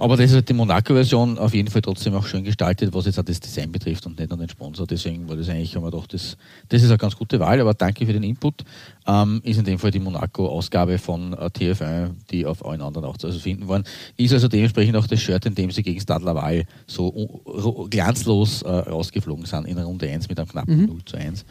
aber 0.01 0.17
das 0.17 0.31
ist 0.31 0.33
halt 0.33 0.49
die 0.49 0.53
Monaco-Version 0.53 1.37
auf 1.37 1.53
jeden 1.53 1.69
Fall 1.69 1.83
trotzdem 1.83 2.15
auch 2.15 2.25
schön 2.25 2.43
gestaltet, 2.43 2.91
was 2.91 3.05
jetzt 3.05 3.19
auch 3.19 3.23
das 3.23 3.39
Design 3.39 3.71
betrifft 3.71 4.03
und 4.07 4.17
nicht 4.17 4.31
nur 4.31 4.39
den 4.39 4.49
Sponsor. 4.49 4.87
Deswegen 4.87 5.29
war 5.29 5.35
das 5.35 5.47
eigentlich, 5.47 5.75
haben 5.75 5.83
wir 5.83 5.91
gedacht, 5.91 6.11
das, 6.11 6.37
das 6.69 6.81
ist 6.81 6.89
eine 6.89 6.97
ganz 6.97 7.15
gute 7.15 7.39
Wahl, 7.39 7.61
aber 7.61 7.75
danke 7.75 8.07
für 8.07 8.13
den 8.13 8.23
Input. 8.23 8.63
Ähm, 9.05 9.41
ist 9.43 9.59
in 9.59 9.65
dem 9.65 9.77
Fall 9.77 9.91
die 9.91 9.99
Monaco-Ausgabe 9.99 10.97
von 10.97 11.33
äh, 11.33 11.45
TF1, 11.45 12.13
die 12.31 12.47
auf 12.47 12.65
allen 12.65 12.81
anderen 12.81 13.05
auch 13.05 13.17
zu 13.17 13.27
also 13.27 13.37
finden 13.37 13.67
waren. 13.67 13.83
Ist 14.17 14.33
also 14.33 14.47
dementsprechend 14.47 14.95
auch 14.95 15.05
das 15.05 15.21
Shirt, 15.21 15.45
in 15.45 15.53
dem 15.53 15.69
sie 15.69 15.83
gegen 15.83 16.01
Stade 16.01 16.25
Laval 16.25 16.65
so 16.87 17.87
glanzlos 17.87 18.63
äh, 18.63 18.69
rausgeflogen 18.69 19.45
sind 19.45 19.67
in 19.67 19.77
Runde 19.77 20.09
1 20.09 20.27
mit 20.29 20.39
einem 20.39 20.49
knappen 20.49 20.81
mhm. 20.81 20.87
0 20.87 21.05
zu 21.05 21.17
1. 21.17 21.45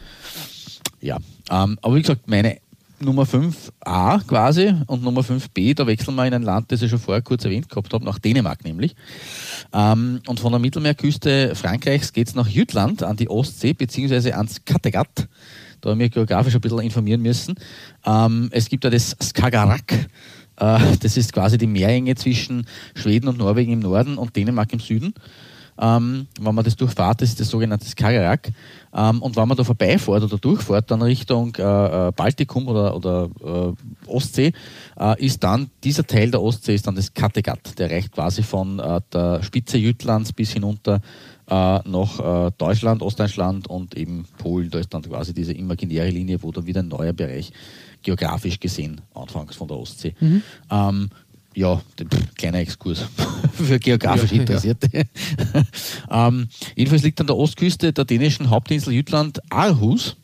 Ja, 0.99 1.17
ähm, 1.49 1.79
aber 1.81 1.95
wie 1.95 2.01
gesagt, 2.01 2.27
meine 2.27 2.57
Nummer 3.01 3.23
5a 3.23 4.25
quasi 4.25 4.73
und 4.87 5.03
Nummer 5.03 5.21
5b, 5.21 5.75
da 5.75 5.87
wechseln 5.87 6.15
wir 6.15 6.25
in 6.25 6.33
ein 6.33 6.43
Land, 6.43 6.71
das 6.71 6.81
ich 6.81 6.89
schon 6.89 6.99
vorher 6.99 7.21
kurz 7.21 7.45
erwähnt 7.45 7.69
gehabt 7.69 7.93
habe, 7.93 8.05
nach 8.05 8.19
Dänemark 8.19 8.63
nämlich. 8.63 8.95
Ähm, 9.73 10.21
und 10.27 10.39
von 10.39 10.51
der 10.51 10.59
Mittelmeerküste 10.59 11.55
Frankreichs 11.55 12.13
geht 12.13 12.27
es 12.27 12.35
nach 12.35 12.47
Jütland 12.47 13.03
an 13.03 13.17
die 13.17 13.29
Ostsee 13.29 13.73
beziehungsweise 13.73 14.35
ans 14.35 14.63
Kattegat. 14.65 15.27
Da 15.81 15.89
haben 15.89 15.99
wir 15.99 16.09
geografisch 16.09 16.53
ein 16.55 16.61
bisschen 16.61 16.79
informieren 16.79 17.21
müssen. 17.21 17.55
Ähm, 18.05 18.49
es 18.51 18.69
gibt 18.69 18.85
da 18.85 18.89
das 18.89 19.15
Skagerrak. 19.21 19.91
Äh, 20.57 20.79
das 21.01 21.17
ist 21.17 21.33
quasi 21.33 21.57
die 21.57 21.67
Meerenge 21.67 22.15
zwischen 22.15 22.67
Schweden 22.93 23.27
und 23.27 23.39
Norwegen 23.39 23.73
im 23.73 23.79
Norden 23.79 24.17
und 24.17 24.35
Dänemark 24.35 24.71
im 24.73 24.79
Süden. 24.79 25.13
Ähm, 25.81 26.27
wenn 26.39 26.53
man 26.53 26.63
das 26.63 26.75
durchfahrt, 26.75 27.21
das 27.21 27.29
ist 27.29 27.39
das 27.39 27.49
sogenannte 27.49 27.87
Skagerrak. 27.87 28.51
Ähm, 28.93 29.21
und 29.21 29.35
wenn 29.35 29.47
man 29.47 29.57
da 29.57 29.63
vorbeifährt 29.63 30.23
oder 30.23 30.37
durchfährt, 30.37 30.91
dann 30.91 31.01
Richtung 31.01 31.55
äh, 31.57 32.07
äh, 32.09 32.11
Baltikum 32.11 32.67
oder, 32.67 32.95
oder 32.95 33.29
äh, 33.43 34.09
Ostsee, 34.09 34.53
äh, 34.99 35.25
ist 35.25 35.43
dann 35.43 35.71
dieser 35.83 36.05
Teil 36.05 36.29
der 36.29 36.41
Ostsee 36.41 36.75
ist 36.75 36.85
dann 36.85 36.95
das 36.95 37.13
Kattegat. 37.13 37.79
Der 37.79 37.89
reicht 37.89 38.11
quasi 38.11 38.43
von 38.43 38.77
äh, 38.77 39.01
der 39.11 39.41
Spitze 39.41 39.79
Jütlands 39.79 40.33
bis 40.33 40.51
hinunter 40.51 41.01
äh, 41.47 41.79
nach 41.89 42.51
Deutschland, 42.57 43.01
Ostdeutschland 43.01 43.67
und 43.67 43.97
eben 43.97 44.25
Polen. 44.37 44.69
Da 44.69 44.79
ist 44.79 44.93
dann 44.93 45.01
quasi 45.01 45.33
diese 45.33 45.53
imaginäre 45.53 46.09
Linie, 46.09 46.43
wo 46.43 46.51
dann 46.51 46.67
wieder 46.67 46.81
ein 46.81 46.87
neuer 46.87 47.13
Bereich 47.13 47.51
geografisch 48.03 48.59
gesehen 48.59 49.01
anfangs 49.13 49.55
von 49.55 49.67
der 49.67 49.77
Ostsee. 49.77 50.15
Mhm. 50.19 50.43
Ähm, 50.69 51.09
ja, 51.53 51.81
kleiner 52.37 52.59
Exkurs 52.59 53.05
für 53.53 53.79
geografisch 53.79 54.31
Interessierte. 54.31 54.89
Ja. 54.93 55.07
ähm, 56.27 56.47
jedenfalls 56.75 57.03
liegt 57.03 57.19
an 57.19 57.27
der 57.27 57.35
Ostküste 57.35 57.93
der 57.93 58.05
dänischen 58.05 58.49
Hauptinsel 58.49 58.93
Jütland 58.93 59.39
Aarhus 59.49 60.15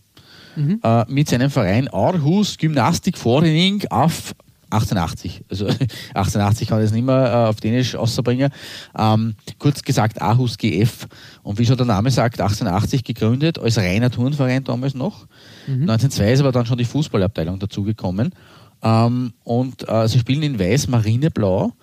mhm. 0.56 0.80
äh, 0.84 1.06
mit 1.08 1.30
seinem 1.30 1.50
Verein 1.50 1.88
Aarhus 1.90 2.58
Gymnastik 2.58 3.18
Forening 3.18 3.86
auf 3.90 4.34
1880. 4.70 5.44
Also 5.50 5.66
1880 6.14 6.68
kann 6.68 6.80
ich 6.80 6.86
es 6.86 6.92
nicht 6.92 7.06
mehr 7.06 7.26
äh, 7.26 7.50
auf 7.50 7.58
Dänisch 7.58 7.96
außerbringen. 7.96 8.52
Ähm, 8.98 9.36
kurz 9.60 9.82
gesagt 9.82 10.22
Aarhus 10.22 10.58
GF. 10.58 11.08
Und 11.44 11.60
wie 11.60 11.66
schon 11.66 11.78
der 11.78 11.86
Name 11.86 12.12
sagt, 12.12 12.42
1880 12.42 13.04
gegründet 13.04 13.60
als 13.60 13.78
reiner 13.78 14.12
Turnverein 14.12 14.64
damals 14.64 14.94
noch. 14.94 15.28
Mhm. 15.68 15.84
1902 15.84 16.34
ist 16.34 16.40
aber 16.42 16.52
dann 16.52 16.66
schon 16.66 16.78
die 16.78 16.86
Fußballabteilung 16.86 17.60
dazugekommen. 17.60 18.34
Ähm, 18.82 19.34
und 19.44 19.88
äh, 19.88 20.08
sie 20.08 20.20
spielen 20.20 20.44
in 20.44 20.60
Weiß-Marineblau, 20.60 21.74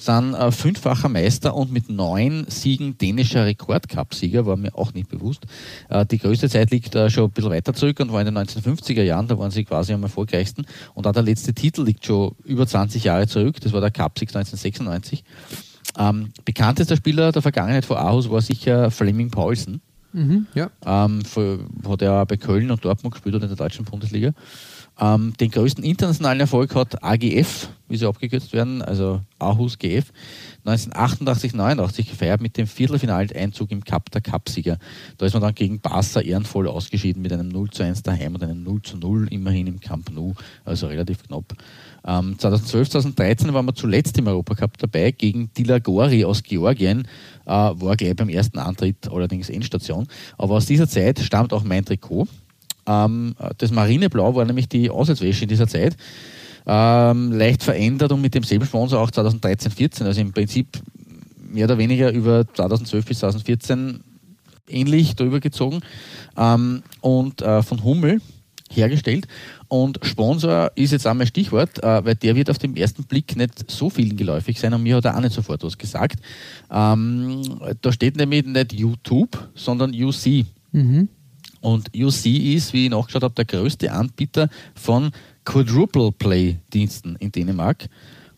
sind 0.00 0.34
äh, 0.34 0.50
fünffacher 0.50 1.08
Meister 1.08 1.54
und 1.54 1.72
mit 1.72 1.90
neun 1.90 2.46
Siegen 2.48 2.96
dänischer 2.96 3.44
Rekordcup-Sieger, 3.44 4.46
war 4.46 4.56
mir 4.56 4.74
auch 4.74 4.94
nicht 4.94 5.08
bewusst. 5.10 5.46
Äh, 5.90 6.06
die 6.06 6.18
größte 6.18 6.48
Zeit 6.48 6.70
liegt 6.70 6.94
äh, 6.94 7.10
schon 7.10 7.24
ein 7.24 7.30
bisschen 7.30 7.50
weiter 7.50 7.74
zurück 7.74 8.00
und 8.00 8.12
war 8.12 8.20
in 8.20 8.34
den 8.34 8.38
1950er 8.38 9.02
Jahren, 9.02 9.28
da 9.28 9.38
waren 9.38 9.50
sie 9.50 9.64
quasi 9.64 9.92
am 9.92 10.02
erfolgreichsten. 10.02 10.64
Und 10.94 11.06
auch 11.06 11.12
der 11.12 11.22
letzte 11.22 11.52
Titel 11.52 11.82
liegt 11.82 12.06
schon 12.06 12.34
über 12.44 12.66
20 12.66 13.04
Jahre 13.04 13.26
zurück, 13.26 13.60
das 13.60 13.72
war 13.72 13.80
der 13.80 13.90
Cup-Sieg 13.90 14.30
1996. 14.30 15.22
Ähm, 15.98 16.30
bekanntester 16.44 16.96
Spieler 16.96 17.32
der 17.32 17.42
Vergangenheit 17.42 17.84
vor 17.84 17.98
Aarhus 17.98 18.30
war 18.30 18.40
sicher 18.40 18.90
Fleming 18.90 19.30
Paulsen. 19.30 19.82
Mhm, 20.12 20.46
ja. 20.54 20.70
ähm, 20.84 21.24
für, 21.24 21.60
hat 21.88 22.02
er 22.02 22.26
bei 22.26 22.36
Köln 22.36 22.70
und 22.70 22.84
Dortmund 22.84 23.14
gespielt 23.14 23.36
oder 23.36 23.44
in 23.44 23.50
der 23.50 23.56
deutschen 23.56 23.84
Bundesliga. 23.84 24.32
Ähm, 25.00 25.32
den 25.40 25.50
größten 25.50 25.82
internationalen 25.82 26.40
Erfolg 26.40 26.74
hat 26.74 27.02
AGF, 27.02 27.68
wie 27.88 27.96
sie 27.96 28.06
abgekürzt 28.06 28.52
werden, 28.52 28.82
also 28.82 29.22
Aarhus 29.38 29.78
GF, 29.78 30.12
1988, 30.66 31.54
89 31.54 32.10
gefeiert 32.10 32.42
mit 32.42 32.58
dem 32.58 32.66
Viertelfinaleinzug 32.66 33.70
im 33.70 33.82
Cup 33.82 34.10
der 34.10 34.20
Cupsieger. 34.20 34.76
Da 35.16 35.24
ist 35.24 35.32
man 35.32 35.42
dann 35.42 35.54
gegen 35.54 35.80
Barca 35.80 36.20
ehrenvoll 36.20 36.68
ausgeschieden 36.68 37.22
mit 37.22 37.32
einem 37.32 37.48
0 37.48 37.70
zu 37.70 37.82
1 37.82 38.02
daheim 38.02 38.34
und 38.34 38.42
einem 38.42 38.62
0 38.62 38.82
zu 38.82 38.98
0 38.98 39.28
immerhin 39.30 39.66
im 39.66 39.80
Camp 39.80 40.10
Nou, 40.12 40.34
also 40.66 40.86
relativ 40.88 41.22
knapp. 41.22 41.54
Ähm, 42.06 42.38
2012, 42.38 42.90
2013 42.90 43.54
waren 43.54 43.64
wir 43.64 43.74
zuletzt 43.74 44.18
im 44.18 44.26
Europacup 44.26 44.76
dabei 44.76 45.12
gegen 45.12 45.50
Dilagori 45.54 46.26
aus 46.26 46.42
Georgien, 46.42 47.08
äh, 47.46 47.50
war 47.50 47.96
gleich 47.96 48.16
beim 48.16 48.28
ersten 48.28 48.58
Antritt 48.58 49.08
allerdings 49.10 49.48
Endstation. 49.48 50.06
Aber 50.36 50.56
aus 50.56 50.66
dieser 50.66 50.88
Zeit 50.88 51.20
stammt 51.20 51.54
auch 51.54 51.64
mein 51.64 51.86
Trikot. 51.86 52.28
Ähm, 52.90 53.34
das 53.58 53.70
Marineblau 53.70 54.34
war 54.34 54.44
nämlich 54.44 54.68
die 54.68 54.90
Auswärtswäsche 54.90 55.44
in 55.44 55.48
dieser 55.48 55.68
Zeit. 55.68 55.96
Ähm, 56.66 57.32
leicht 57.32 57.62
verändert 57.62 58.12
und 58.12 58.20
mit 58.20 58.34
demselben 58.34 58.66
Sponsor 58.66 59.00
auch 59.00 59.10
2013, 59.10 59.70
14. 59.70 60.06
Also 60.06 60.20
im 60.20 60.32
Prinzip 60.32 60.78
mehr 61.36 61.64
oder 61.64 61.78
weniger 61.78 62.12
über 62.12 62.44
2012 62.54 63.06
bis 63.06 63.18
2014 63.20 64.00
ähnlich 64.68 65.16
drüber 65.16 65.40
gezogen. 65.40 65.80
Ähm, 66.36 66.82
und 67.00 67.42
äh, 67.42 67.62
von 67.62 67.82
Hummel 67.82 68.20
hergestellt. 68.72 69.26
Und 69.68 69.98
Sponsor 70.02 70.70
ist 70.74 70.92
jetzt 70.92 71.06
einmal 71.06 71.26
Stichwort, 71.26 71.82
äh, 71.82 72.04
weil 72.04 72.14
der 72.14 72.36
wird 72.36 72.50
auf 72.50 72.58
den 72.58 72.76
ersten 72.76 73.04
Blick 73.04 73.36
nicht 73.36 73.70
so 73.70 73.90
vielen 73.90 74.16
geläufig 74.16 74.60
sein 74.60 74.74
und 74.74 74.82
mir 74.82 74.96
hat 74.96 75.04
er 75.04 75.16
auch 75.16 75.20
nicht 75.20 75.34
sofort 75.34 75.62
was 75.64 75.76
gesagt. 75.76 76.20
Ähm, 76.70 77.42
da 77.80 77.92
steht 77.92 78.16
nämlich 78.16 78.46
nicht 78.46 78.72
YouTube, 78.72 79.48
sondern 79.54 79.92
UC. 79.92 80.46
Mhm. 80.72 81.08
Und 81.60 81.90
UC 81.94 82.26
ist, 82.26 82.72
wie 82.72 82.84
ich 82.84 82.90
nachgeschaut 82.90 83.22
habe, 83.22 83.34
der 83.34 83.44
größte 83.44 83.92
Anbieter 83.92 84.48
von 84.74 85.10
Quadruple 85.44 86.12
Play 86.12 86.58
Diensten 86.72 87.16
in 87.16 87.32
Dänemark. 87.32 87.88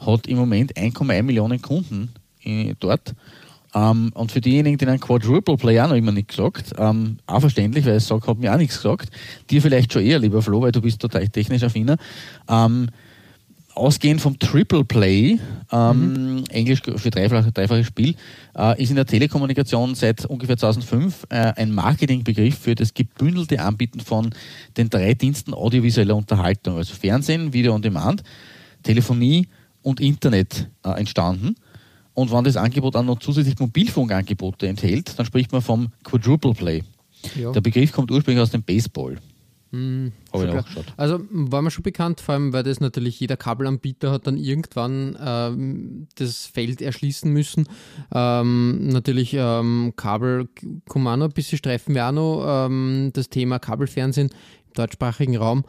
Hat 0.00 0.26
im 0.26 0.38
Moment 0.38 0.76
1,1 0.76 1.22
Millionen 1.22 1.62
Kunden 1.62 2.10
dort. 2.80 3.14
Ähm, 3.74 4.10
und 4.14 4.32
für 4.32 4.40
diejenigen, 4.40 4.76
die 4.76 4.86
einen 4.86 5.00
Quadruple 5.00 5.56
Play 5.56 5.80
auch 5.80 5.88
noch 5.88 5.96
immer 5.96 6.12
nicht 6.12 6.28
gesagt, 6.28 6.72
ähm, 6.76 7.18
auch 7.26 7.40
verständlich, 7.40 7.86
weil 7.86 7.94
es 7.94 8.06
sagt, 8.06 8.26
hat 8.26 8.38
mir 8.38 8.52
auch 8.52 8.58
nichts 8.58 8.76
gesagt. 8.76 9.08
Dir 9.48 9.62
vielleicht 9.62 9.92
schon 9.92 10.02
eher, 10.02 10.18
lieber 10.18 10.42
Flo, 10.42 10.60
weil 10.60 10.72
du 10.72 10.82
bist 10.82 11.00
total 11.00 11.26
technisch 11.28 11.62
affiner. 11.62 11.96
Ähm, 12.48 12.88
ausgehend 13.74 14.20
vom 14.20 14.38
Triple 14.38 14.84
Play, 14.84 15.38
ähm, 15.70 16.36
mhm. 16.36 16.44
Englisch 16.50 16.82
für 16.82 17.10
dreifaches, 17.10 17.52
dreifaches 17.52 17.86
Spiel, 17.86 18.14
äh, 18.56 18.80
ist 18.82 18.90
in 18.90 18.96
der 18.96 19.06
Telekommunikation 19.06 19.94
seit 19.94 20.24
ungefähr 20.26 20.56
2005 20.56 21.26
äh, 21.30 21.52
ein 21.56 21.72
Marketingbegriff 21.74 22.58
für 22.58 22.74
das 22.74 22.94
gebündelte 22.94 23.60
Anbieten 23.60 24.00
von 24.00 24.30
den 24.76 24.90
drei 24.90 25.14
Diensten 25.14 25.54
audiovisueller 25.54 26.16
Unterhaltung, 26.16 26.76
also 26.76 26.94
Fernsehen, 26.94 27.52
Video 27.52 27.74
on 27.74 27.82
Demand, 27.82 28.22
Telefonie 28.82 29.48
und 29.82 30.00
Internet 30.00 30.68
äh, 30.84 30.90
entstanden. 30.90 31.56
Und 32.14 32.30
wenn 32.30 32.44
das 32.44 32.56
Angebot 32.56 32.94
auch 32.94 33.02
noch 33.02 33.20
zusätzlich 33.20 33.58
Mobilfunkangebote 33.58 34.68
enthält, 34.68 35.18
dann 35.18 35.24
spricht 35.24 35.52
man 35.52 35.62
vom 35.62 35.88
Quadruple 36.04 36.52
Play. 36.52 36.82
Ja. 37.36 37.52
Der 37.52 37.60
Begriff 37.60 37.92
kommt 37.92 38.10
ursprünglich 38.10 38.42
aus 38.42 38.50
dem 38.50 38.62
Baseball. 38.62 39.18
Mhm, 39.72 40.12
also 40.98 41.20
war 41.30 41.62
mir 41.62 41.70
schon 41.70 41.82
bekannt, 41.82 42.20
vor 42.20 42.34
allem 42.34 42.52
weil 42.52 42.62
das 42.62 42.80
natürlich 42.80 43.18
jeder 43.18 43.38
Kabelanbieter 43.38 44.10
hat 44.12 44.26
dann 44.26 44.36
irgendwann 44.36 45.16
ähm, 45.18 46.08
das 46.16 46.44
Feld 46.44 46.82
erschließen 46.82 47.32
müssen. 47.32 47.66
Ähm, 48.14 48.88
natürlich 48.88 49.32
ähm, 49.32 49.94
Kabel 49.96 50.48
auch 50.90 50.94
noch 50.94 51.16
ein 51.16 51.32
bisschen 51.32 51.56
streifen 51.56 51.94
wir 51.94 52.06
auch 52.06 52.12
noch 52.12 52.66
ähm, 52.66 53.12
das 53.14 53.30
Thema 53.30 53.58
Kabelfernsehen 53.58 54.28
im 54.28 54.72
deutschsprachigen 54.74 55.38
Raum. 55.38 55.64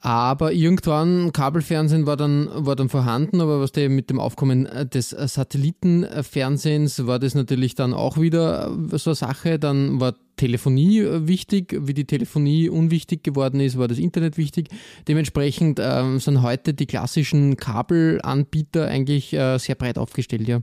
Aber 0.00 0.52
irgendwann, 0.52 1.32
Kabelfernsehen 1.32 2.06
war 2.06 2.16
dann, 2.16 2.48
war 2.52 2.76
dann 2.76 2.88
vorhanden, 2.88 3.40
aber 3.40 3.60
was 3.60 3.72
der 3.72 3.90
mit 3.90 4.10
dem 4.10 4.18
Aufkommen 4.18 4.66
äh, 4.66 4.86
des 4.86 5.10
Satellitenfernsehens 5.10 7.06
war 7.06 7.18
das 7.20 7.34
natürlich 7.34 7.74
dann 7.76 7.94
auch 7.94 8.18
wieder 8.18 8.72
so 8.92 9.10
eine 9.10 9.14
Sache. 9.14 9.58
Dann 9.58 10.00
war 10.00 10.14
Telefonie 10.38 11.00
äh, 11.00 11.28
wichtig, 11.28 11.76
wie 11.78 11.92
die 11.92 12.06
Telefonie 12.06 12.70
unwichtig 12.70 13.22
geworden 13.22 13.60
ist, 13.60 13.76
war 13.76 13.88
das 13.88 13.98
Internet 13.98 14.38
wichtig. 14.38 14.68
Dementsprechend 15.06 15.78
ähm, 15.82 16.18
sind 16.18 16.40
heute 16.40 16.72
die 16.72 16.86
klassischen 16.86 17.56
Kabelanbieter 17.56 18.88
eigentlich 18.88 19.34
äh, 19.34 19.58
sehr 19.58 19.74
breit 19.74 19.98
aufgestellt, 19.98 20.48
ja. 20.48 20.60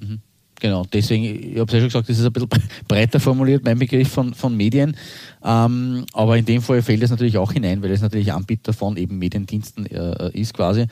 Mhm. 0.00 0.22
Genau. 0.60 0.84
Deswegen, 0.92 1.24
ich 1.24 1.58
habe 1.58 1.64
es 1.66 1.72
ja 1.72 1.80
schon 1.80 1.88
gesagt, 1.88 2.08
das 2.08 2.18
ist 2.18 2.24
ein 2.24 2.32
bisschen 2.32 2.48
breiter 2.88 3.18
formuliert, 3.18 3.64
mein 3.64 3.78
Begriff 3.78 4.08
von, 4.08 4.34
von 4.34 4.56
Medien. 4.56 4.96
Ähm, 5.42 6.04
aber 6.12 6.38
in 6.38 6.44
dem 6.44 6.62
Fall 6.62 6.82
fällt 6.82 7.02
es 7.02 7.10
natürlich 7.10 7.38
auch 7.38 7.52
hinein, 7.52 7.82
weil 7.82 7.90
es 7.90 8.02
natürlich 8.02 8.32
Anbieter 8.32 8.72
von 8.72 8.96
eben 8.96 9.18
Mediendiensten 9.18 9.86
äh, 9.86 10.30
ist 10.38 10.54
quasi. 10.54 10.86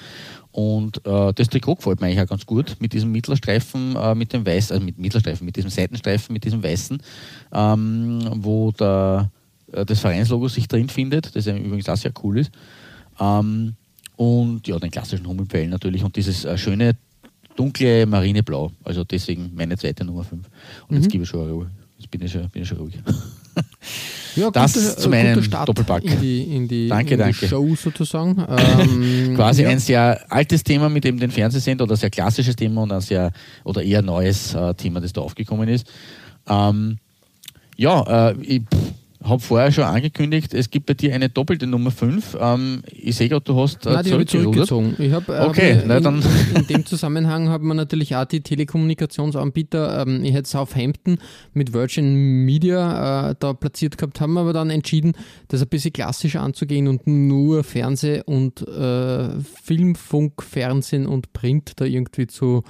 Und 0.50 1.06
äh, 1.06 1.32
das 1.34 1.48
Trikot 1.48 1.76
gefällt 1.76 2.00
mir 2.00 2.08
eigentlich 2.08 2.20
auch 2.20 2.28
ganz 2.28 2.46
gut 2.46 2.76
mit 2.80 2.92
diesem 2.92 3.12
Mittlerstreifen, 3.12 3.94
äh, 3.94 4.14
mit 4.14 4.32
dem 4.32 4.44
weißen, 4.44 4.74
also 4.74 4.84
mit 4.84 4.98
Mittlerstreifen, 4.98 5.44
mit 5.44 5.56
diesem 5.56 5.70
Seitenstreifen, 5.70 6.32
mit 6.32 6.44
diesem 6.44 6.62
weißen, 6.62 7.00
ähm, 7.52 8.28
wo 8.36 8.72
der, 8.72 9.30
äh, 9.72 9.84
das 9.84 10.00
Vereinslogo 10.00 10.48
sich 10.48 10.66
drin 10.66 10.88
findet, 10.88 11.36
das 11.36 11.46
übrigens 11.46 11.88
auch 11.88 11.96
sehr 11.96 12.12
cool 12.24 12.38
ist. 12.38 12.50
Ähm, 13.20 13.74
und 14.16 14.66
ja, 14.66 14.78
den 14.80 14.90
klassischen 14.90 15.28
Hummelpfeil 15.28 15.68
natürlich 15.68 16.02
und 16.02 16.16
dieses 16.16 16.44
äh, 16.44 16.58
schöne 16.58 16.96
dunkle 17.58 18.06
Marineblau. 18.06 18.70
Also 18.84 19.04
deswegen 19.04 19.50
meine 19.54 19.76
zweite 19.76 20.04
Nummer 20.04 20.24
5. 20.24 20.46
Und 20.88 20.90
mhm. 20.90 20.96
jetzt 21.02 21.10
gebe 21.10 21.24
ich 21.24 21.28
schon 21.28 21.50
Ruhe. 21.50 21.70
Jetzt 21.98 22.10
bin 22.12 22.22
ich 22.22 22.30
schon, 22.30 22.48
bin 22.50 22.62
ich 22.62 22.68
schon 22.68 22.78
ruhig. 22.78 22.94
Ja, 24.36 24.50
das 24.52 24.74
guter, 24.74 24.96
zu 24.96 25.08
meinem 25.08 25.42
Start 25.42 25.68
Doppelpack. 25.68 26.04
In 26.04 26.20
die, 26.20 26.42
in 26.42 26.68
die, 26.68 26.88
danke, 26.88 27.14
in 27.14 27.18
die 27.18 27.24
danke. 27.24 27.48
Show 27.48 27.74
sozusagen. 27.74 28.36
Ähm, 28.48 29.34
Quasi 29.34 29.62
ja. 29.62 29.68
ein 29.68 29.80
sehr 29.80 30.24
altes 30.30 30.62
Thema 30.62 30.88
mit 30.88 31.02
dem 31.02 31.18
den 31.18 31.30
Fernsehsender 31.30 31.84
oder 31.84 31.96
sehr 31.96 32.10
klassisches 32.10 32.54
Thema 32.54 32.82
und 32.82 32.92
ein 32.92 33.00
sehr 33.00 33.32
oder 33.64 33.82
eher 33.82 34.02
neues 34.02 34.54
äh, 34.54 34.74
Thema, 34.74 35.00
das 35.00 35.12
da 35.12 35.22
aufgekommen 35.22 35.68
ist. 35.68 35.90
Ähm, 36.48 36.98
ja, 37.76 38.30
äh, 38.30 38.36
ich, 38.42 38.62
habe 39.22 39.40
vorher 39.40 39.72
schon 39.72 39.84
angekündigt, 39.84 40.54
es 40.54 40.70
gibt 40.70 40.86
bei 40.86 40.94
dir 40.94 41.12
eine 41.12 41.28
doppelte 41.28 41.66
Nummer 41.66 41.90
5. 41.90 42.36
Ähm, 42.40 42.82
ich 42.92 43.16
sehe 43.16 43.28
gerade, 43.28 43.44
du 43.44 43.56
hast 43.56 43.84
äh, 43.84 43.92
Nein, 43.92 44.04
die 44.04 44.12
habe 44.12 44.22
ich 44.22 44.28
zurückgezogen. 44.28 44.94
Ich 44.98 45.12
hab, 45.12 45.28
äh, 45.28 45.40
okay, 45.40 45.76
hab, 45.76 45.82
in, 45.82 46.04
dann. 46.04 46.22
in 46.54 46.66
dem 46.68 46.86
Zusammenhang 46.86 47.48
hat 47.48 47.60
man 47.60 47.76
natürlich 47.76 48.14
auch 48.14 48.26
die 48.26 48.42
Telekommunikationsanbieter. 48.42 50.02
Ähm, 50.02 50.22
ich 50.22 50.34
hätte 50.34 50.48
Southampton 50.48 51.18
mit 51.52 51.72
Virgin 51.72 52.44
Media 52.44 53.30
äh, 53.30 53.34
da 53.38 53.54
platziert 53.54 53.98
gehabt, 53.98 54.20
haben 54.20 54.34
wir 54.34 54.40
aber 54.40 54.52
dann 54.52 54.70
entschieden, 54.70 55.14
das 55.48 55.62
ein 55.62 55.68
bisschen 55.68 55.92
klassischer 55.92 56.42
anzugehen 56.42 56.86
und 56.86 57.06
nur 57.06 57.64
Fernseh 57.64 58.22
und 58.24 58.66
äh, 58.68 59.30
Film, 59.40 59.96
Funk, 59.96 60.42
Fernsehen 60.42 61.06
und 61.06 61.32
Print 61.32 61.72
da 61.76 61.84
irgendwie 61.84 62.28
zu, 62.28 62.62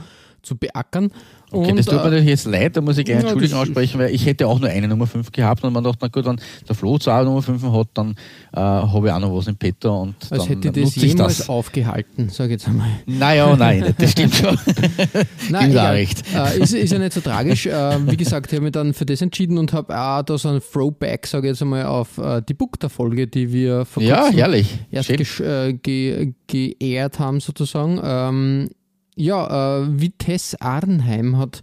zu 0.43 0.57
beackern. 0.57 1.12
Okay, 1.50 1.71
und, 1.71 1.76
das 1.78 1.87
tut 1.87 1.97
mir 1.97 2.05
natürlich 2.05 2.26
jetzt 2.26 2.45
leid, 2.45 2.76
da 2.76 2.83
muss 2.83 2.99
ich 2.99 3.07
gleich 3.07 3.23
ja, 3.23 3.23
Entschuldigung 3.23 3.59
aussprechen, 3.59 3.99
weil 3.99 4.14
ich 4.14 4.26
hätte 4.26 4.47
auch 4.47 4.61
nur 4.61 4.69
eine 4.69 4.87
Nummer 4.87 5.07
5 5.07 5.33
gehabt 5.33 5.64
und 5.64 5.73
man 5.73 5.83
dachte, 5.83 5.99
na 6.02 6.09
gut, 6.09 6.26
wenn 6.26 6.38
der 6.69 6.75
Flo 6.75 6.99
zwei 6.99 7.25
Nummer 7.25 7.40
5 7.40 7.62
hat, 7.62 7.88
dann 7.95 8.11
äh, 8.52 8.61
habe 8.61 9.07
ich 9.07 9.12
auch 9.12 9.19
noch 9.19 9.35
was 9.35 9.47
im 9.47 9.57
Petto 9.57 10.02
und 10.02 10.14
Als 10.31 10.47
dann 10.47 10.62
hätte 10.62 10.73
das 10.73 10.95
jemals 10.97 11.38
das. 11.38 11.49
aufgehalten, 11.49 12.28
sage 12.28 12.49
ich 12.55 12.61
jetzt 12.61 12.69
einmal. 12.69 12.88
Naja, 13.07 13.57
nein, 13.57 13.95
das 13.97 14.11
stimmt 14.12 14.35
schon. 14.35 14.59
nein, 15.50 15.73
ja, 15.73 15.90
recht. 15.90 16.23
Äh, 16.35 16.61
ist, 16.61 16.75
ist 16.75 16.93
ja 16.93 16.99
nicht 16.99 17.14
so 17.14 17.21
tragisch. 17.21 17.64
Äh, 17.67 17.97
wie 18.07 18.17
gesagt, 18.17 18.52
ich 18.52 18.57
habe 18.57 18.64
mich 18.64 18.73
dann 18.73 18.93
für 18.93 19.07
das 19.07 19.23
entschieden 19.23 19.57
und 19.57 19.73
habe 19.73 19.99
auch 19.99 20.23
da 20.23 20.37
so 20.37 20.50
ein 20.50 20.61
Throwback, 20.61 21.26
sage 21.26 21.47
ich 21.47 21.52
jetzt 21.52 21.62
einmal, 21.62 21.87
auf 21.87 22.19
äh, 22.19 22.43
die 22.47 22.55
Book-Folge, 22.55 23.26
die 23.26 23.52
wir 23.52 23.87
vor 23.87 24.02
kurzem 24.02 24.09
ja, 24.09 24.28
herrlich. 24.31 24.78
erst 24.90 25.11
äh, 25.40 25.73
ge 25.73 26.35
geehrt 26.47 27.19
haben 27.19 27.40
sozusagen. 27.40 28.00
Ähm, 28.02 28.71
ja, 29.19 29.81
äh, 29.81 30.01
Vitesse 30.01 30.61
Arnheim 30.61 31.37
hat 31.37 31.63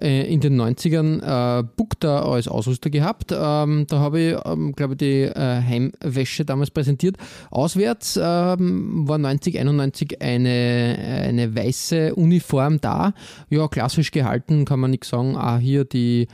äh, 0.00 0.32
in 0.32 0.40
den 0.40 0.60
90ern 0.60 1.60
äh, 1.60 1.64
Bukta 1.76 2.22
als 2.22 2.48
Ausrüster 2.48 2.90
gehabt. 2.90 3.32
Ähm, 3.32 3.86
da 3.88 3.98
habe 3.98 4.20
ich, 4.20 4.36
ähm, 4.44 4.72
glaube 4.74 4.94
ich, 4.94 4.98
die 4.98 5.22
äh, 5.22 5.62
Heimwäsche 5.62 6.44
damals 6.44 6.70
präsentiert. 6.70 7.16
Auswärts 7.50 8.18
ähm, 8.20 9.08
war 9.08 9.18
90, 9.18 9.58
91 9.58 10.20
eine, 10.20 10.98
eine 11.28 11.54
weiße 11.54 12.14
Uniform 12.14 12.80
da. 12.80 13.12
Ja, 13.48 13.68
klassisch 13.68 14.10
gehalten, 14.10 14.64
kann 14.64 14.80
man 14.80 14.90
nichts 14.90 15.08
sagen. 15.08 15.36
Ah, 15.36 15.58
hier 15.58 15.84
die 15.84 16.28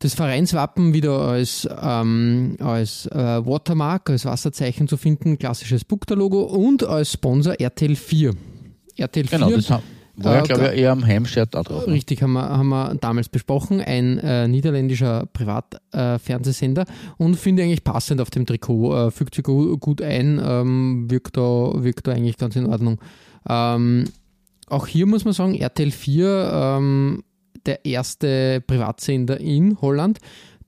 das 0.00 0.12
Vereinswappen 0.12 0.92
wieder 0.92 1.18
als, 1.18 1.66
ähm, 1.82 2.56
als 2.60 3.06
äh, 3.06 3.46
Watermark, 3.46 4.10
als 4.10 4.26
Wasserzeichen 4.26 4.86
zu 4.86 4.98
finden, 4.98 5.38
klassisches 5.38 5.84
Bukta-Logo 5.84 6.42
und 6.42 6.84
als 6.84 7.12
Sponsor 7.12 7.58
RTL 7.58 7.96
4. 7.96 8.34
RTL 8.96 9.26
4. 9.26 9.38
Genau, 9.38 9.50
das 9.50 9.70
war 10.16 10.36
ja, 10.36 10.42
glaube 10.42 10.66
ich, 10.68 10.80
eher 10.80 10.92
am 10.92 11.04
Heimshirt 11.04 11.56
auch 11.56 11.64
drauf. 11.64 11.86
Ne? 11.86 11.94
Richtig, 11.94 12.22
haben 12.22 12.34
wir, 12.34 12.48
haben 12.48 12.68
wir 12.68 12.94
damals 13.00 13.28
besprochen. 13.28 13.80
Ein 13.80 14.18
äh, 14.18 14.46
niederländischer 14.46 15.26
Privatfernsehsender 15.32 16.82
äh, 16.82 17.22
und 17.22 17.36
finde 17.36 17.64
eigentlich 17.64 17.82
passend 17.82 18.20
auf 18.20 18.30
dem 18.30 18.46
Trikot. 18.46 19.08
Äh, 19.08 19.10
fügt 19.10 19.34
sich 19.34 19.44
gut, 19.44 19.80
gut 19.80 20.02
ein, 20.02 20.40
ähm, 20.44 21.10
wirkt, 21.10 21.36
da, 21.36 21.72
wirkt 21.82 22.06
da 22.06 22.12
eigentlich 22.12 22.36
ganz 22.36 22.54
in 22.54 22.66
Ordnung. 22.66 23.00
Ähm, 23.48 24.04
auch 24.68 24.86
hier 24.86 25.06
muss 25.06 25.24
man 25.24 25.34
sagen, 25.34 25.54
RTL 25.56 25.90
4, 25.90 26.50
ähm, 26.52 27.24
der 27.66 27.84
erste 27.84 28.62
Privatsender 28.66 29.40
in 29.40 29.80
Holland, 29.80 30.18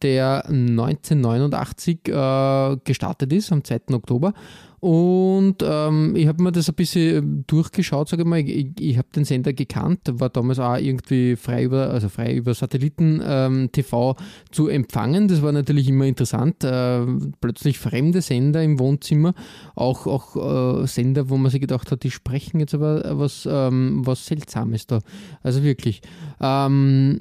der 0.02 0.47
1989 0.47 2.09
äh, 2.09 2.76
gestartet 2.85 3.33
ist, 3.33 3.52
am 3.52 3.62
2. 3.62 3.80
Oktober 3.92 4.35
und 4.80 5.56
ähm, 5.62 6.14
ich 6.16 6.26
habe 6.26 6.42
mir 6.42 6.52
das 6.52 6.69
ein 6.69 6.75
bisschen 6.75 7.45
durchgeschaut, 7.47 8.08
sage 8.08 8.23
ich 8.23 8.28
mal. 8.28 8.41
Ich, 8.41 8.69
ich 8.78 8.99
habe 8.99 9.08
den 9.15 9.25
Sender 9.25 9.52
gekannt, 9.52 10.00
war 10.12 10.28
damals 10.28 10.58
auch 10.58 10.76
irgendwie 10.76 11.36
frei 11.36 11.65
über, 11.65 11.91
also 11.91 12.08
frei 12.08 12.34
über 12.34 12.54
Satelliten-TV 12.54 14.10
ähm, 14.10 14.25
zu 14.50 14.69
empfangen. 14.69 15.28
Das 15.28 15.43
war 15.43 15.52
natürlich 15.52 15.89
immer 15.89 16.04
interessant. 16.04 16.62
Äh, 16.62 17.06
plötzlich 17.41 17.78
fremde 17.78 18.21
Sender 18.21 18.62
im 18.62 18.78
Wohnzimmer, 18.78 19.34
auch, 19.75 20.06
auch 20.06 20.82
äh, 20.82 20.86
Sender, 20.86 21.30
wo 21.30 21.36
man 21.36 21.50
sich 21.50 21.60
gedacht 21.60 21.91
hat, 21.91 22.02
die 22.02 22.10
sprechen 22.10 22.60
jetzt 22.60 22.75
aber 22.75 23.19
was, 23.19 23.49
ähm, 23.50 24.02
was 24.04 24.26
Seltsames 24.26 24.86
da. 24.86 25.00
Also 25.43 25.62
wirklich. 25.62 26.02
Ähm, 26.41 27.21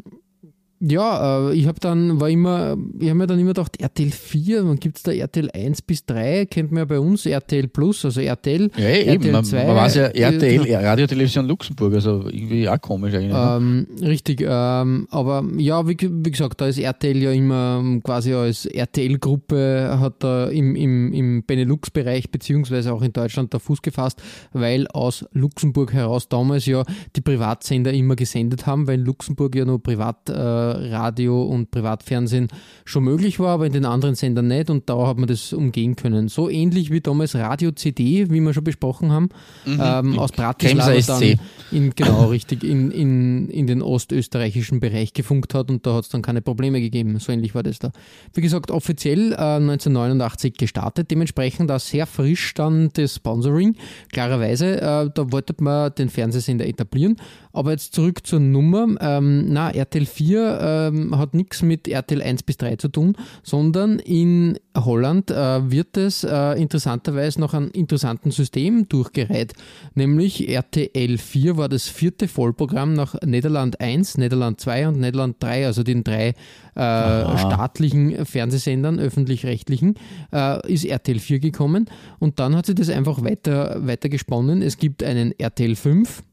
ja, 0.82 1.50
äh, 1.50 1.54
ich 1.56 1.68
habe 1.68 1.80
dann, 1.80 2.20
war 2.20 2.30
immer, 2.30 2.78
ich 3.00 3.08
habe 3.08 3.18
mir 3.18 3.28
dann 3.28 3.40
immer 3.40 3.52
gedacht, 3.54 3.80
RTL 3.80 4.12
4, 4.12 4.68
wann 4.68 4.78
gibt 4.78 4.98
es 4.98 5.04
da 5.04 5.12
RTL 5.12 5.50
1 5.52 5.82
bis 5.84 6.06
3, 6.06 6.46
kennt 6.48 6.72
man 6.72 6.80
ja 6.80 6.86
bei 6.86 7.00
uns, 7.00 7.26
RTL 7.26 7.70
Plus, 7.70 8.04
also 8.04 8.20
RTL. 8.20 8.70
Ja, 8.76 8.84
RTL 8.84 9.14
eben, 9.14 9.32
man, 9.32 9.46
2, 9.46 9.68
man 9.68 9.76
weiß 9.78 9.96
ja 9.96 10.06
RTL, 10.08 10.66
äh, 10.66 10.76
Radio 10.76 11.08
Television 11.08 11.48
Luxemburg, 11.48 11.94
also 11.94 12.28
irgendwie 12.28 12.68
auch 12.68 12.80
komisch 12.82 13.14
eigentlich. 13.14 13.32
Ne? 13.32 13.56
Ähm, 13.58 13.88
richtig, 14.02 14.44
ähm, 14.46 15.08
aber 15.12 15.46
ja, 15.58 15.88
wie, 15.88 15.98
wie, 16.00 16.32
gesagt, 16.32 16.60
da 16.60 16.68
ist 16.68 16.78
RTL 16.78 17.18
ja 17.18 17.32
immer 17.32 17.82
quasi 18.04 18.34
als 18.34 18.66
RTL-Gruppe, 18.66 19.98
hat 20.00 20.24
da 20.24 20.48
im, 20.48 20.76
im, 20.76 21.14
im 21.14 21.44
Benelux-Bereich 21.46 22.32
beziehungsweise 22.32 22.94
auch 22.94 23.02
in 23.02 23.14
Deutschland 23.14 23.54
da 23.54 23.60
Fuß 23.60 23.82
gefasst, 23.82 24.22
weil 24.52 24.88
aus 24.90 25.26
Luxemburg 25.32 25.94
heraus 25.94 26.28
damals 26.28 26.66
ja 26.66 26.84
die 27.16 27.22
Privatsender 27.22 27.94
immer 27.94 28.18
gesendet 28.18 28.66
haben, 28.66 28.88
weil 28.88 29.00
Luxemburg 29.00 29.56
ja 29.56 29.64
nur 29.64 29.82
privat 29.82 30.30
äh, 30.30 30.65
Radio 30.72 31.44
und 31.44 31.72
Privatfernsehen 31.72 32.48
schon 32.86 33.04
möglich 33.04 33.40
war, 33.40 33.50
aber 33.50 33.66
in 33.66 33.74
den 33.74 33.86
anderen 33.86 34.16
Sendern 34.16 34.48
nicht 34.48 34.70
und 34.70 34.90
da 34.90 35.08
hat 35.08 35.18
man 35.18 35.28
das 35.28 35.54
umgehen 35.54 35.96
können. 35.96 36.28
So 36.28 36.50
ähnlich 36.50 36.92
wie 36.92 37.02
damals 37.02 37.36
Radio 37.36 37.72
CD, 37.72 38.30
wie 38.30 38.42
wir 38.42 38.54
schon 38.54 38.64
besprochen 38.64 39.12
haben, 39.12 39.30
mhm. 39.66 39.82
ähm, 39.82 40.20
aus 40.20 40.32
Bratislava 40.32 40.94
dann 41.00 41.40
in, 41.72 41.92
genau 41.96 42.26
richtig 42.30 42.64
in, 42.64 42.92
in, 42.92 43.50
in 43.50 43.68
den 43.68 43.82
ostösterreichischen 43.82 44.80
Bereich 44.80 45.14
gefunkt 45.14 45.54
hat 45.54 45.70
und 45.70 45.86
da 45.86 45.96
hat 45.96 46.06
es 46.06 46.10
dann 46.10 46.22
keine 46.22 46.42
Probleme 46.42 46.82
gegeben. 46.82 47.18
So 47.20 47.32
ähnlich 47.32 47.56
war 47.56 47.64
das 47.64 47.80
da. 47.80 47.92
Wie 48.34 48.42
gesagt, 48.42 48.72
offiziell 48.72 49.34
äh, 49.34 49.36
1989 49.36 50.56
gestartet, 50.56 51.12
dementsprechend 51.12 51.72
auch 51.72 51.80
sehr 51.80 52.06
frisch 52.06 52.54
dann 52.54 52.90
das 52.94 53.16
Sponsoring. 53.16 53.76
Klarerweise, 54.12 54.82
äh, 54.82 55.10
da 55.14 55.32
wollte 55.32 55.56
man 55.60 55.94
den 55.96 56.10
Fernsehsender 56.10 56.68
etablieren. 56.68 57.18
Aber 57.54 57.72
jetzt 57.72 57.94
zurück 57.94 58.26
zur 58.28 58.40
Nummer. 58.40 58.88
Ähm, 59.00 59.46
na, 59.52 59.72
RTL 59.72 60.06
4 60.06 60.55
ähm, 60.62 61.18
hat 61.18 61.34
nichts 61.34 61.62
mit 61.62 61.88
RTL 61.88 62.22
1 62.22 62.44
bis 62.44 62.58
3 62.58 62.76
zu 62.78 62.88
tun, 62.88 63.16
sondern 63.44 64.00
in 64.00 64.60
Holland 64.76 65.32
äh, 65.32 65.72
wird 65.72 65.98
es 65.98 66.24
äh, 66.24 66.54
interessanterweise 66.54 67.40
noch 67.40 67.54
ein 67.54 67.70
interessanten 67.70 68.32
System 68.32 68.88
durchgereiht. 68.88 69.54
Nämlich 69.94 70.50
RTL 70.50 71.18
4 71.18 71.58
war 71.58 71.70
das 71.70 71.88
vierte 71.88 72.28
Vollprogramm 72.28 72.94
nach 72.94 73.16
Nederland 73.26 73.80
1, 73.80 74.18
Nederland 74.18 74.60
2 74.60 74.90
und 74.90 75.00
Nederland 75.00 75.38
3, 75.40 75.66
also 75.66 75.84
den 75.84 76.04
drei 76.04 76.30
äh, 76.30 76.34
staatlichen 76.76 78.26
Fernsehsendern, 78.26 79.00
öffentlich-rechtlichen, 79.00 79.96
äh, 80.34 80.72
ist 80.72 80.86
RTL 80.86 81.20
4 81.20 81.40
gekommen. 81.40 81.90
Und 82.20 82.40
dann 82.40 82.56
hat 82.56 82.66
sie 82.66 82.76
das 82.76 82.90
einfach 82.90 83.24
weiter, 83.24 83.86
weiter 83.86 84.10
gesponnen. 84.10 84.62
Es 84.62 84.78
gibt 84.78 85.04
einen 85.04 85.32
RTL 85.38 85.76
5, 85.76 86.24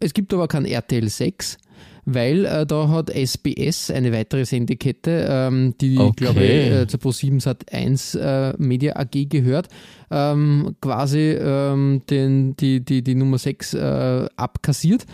es 0.00 0.14
gibt 0.14 0.34
aber 0.34 0.48
kein 0.48 0.64
RTL 0.64 1.08
6 1.08 1.58
weil 2.04 2.44
äh, 2.44 2.66
da 2.66 2.88
hat 2.88 3.10
SBS 3.10 3.90
eine 3.90 4.12
weitere 4.12 4.44
Sendekette, 4.44 5.26
ähm, 5.28 5.74
die, 5.80 5.98
okay. 5.98 6.12
glaube 6.16 6.44
ich, 6.44 6.72
äh, 6.72 6.86
zur 6.86 7.00
Pro7 7.00 7.40
Sat 7.40 7.72
1 7.72 8.14
äh, 8.16 8.54
Media 8.58 8.96
AG 8.96 9.28
gehört, 9.28 9.68
ähm, 10.10 10.76
quasi 10.80 11.36
ähm, 11.38 12.02
den, 12.10 12.56
die, 12.56 12.84
die, 12.84 13.02
die 13.02 13.14
Nummer 13.14 13.38
6 13.38 13.74
äh, 13.74 14.26
abkassiert. 14.36 15.06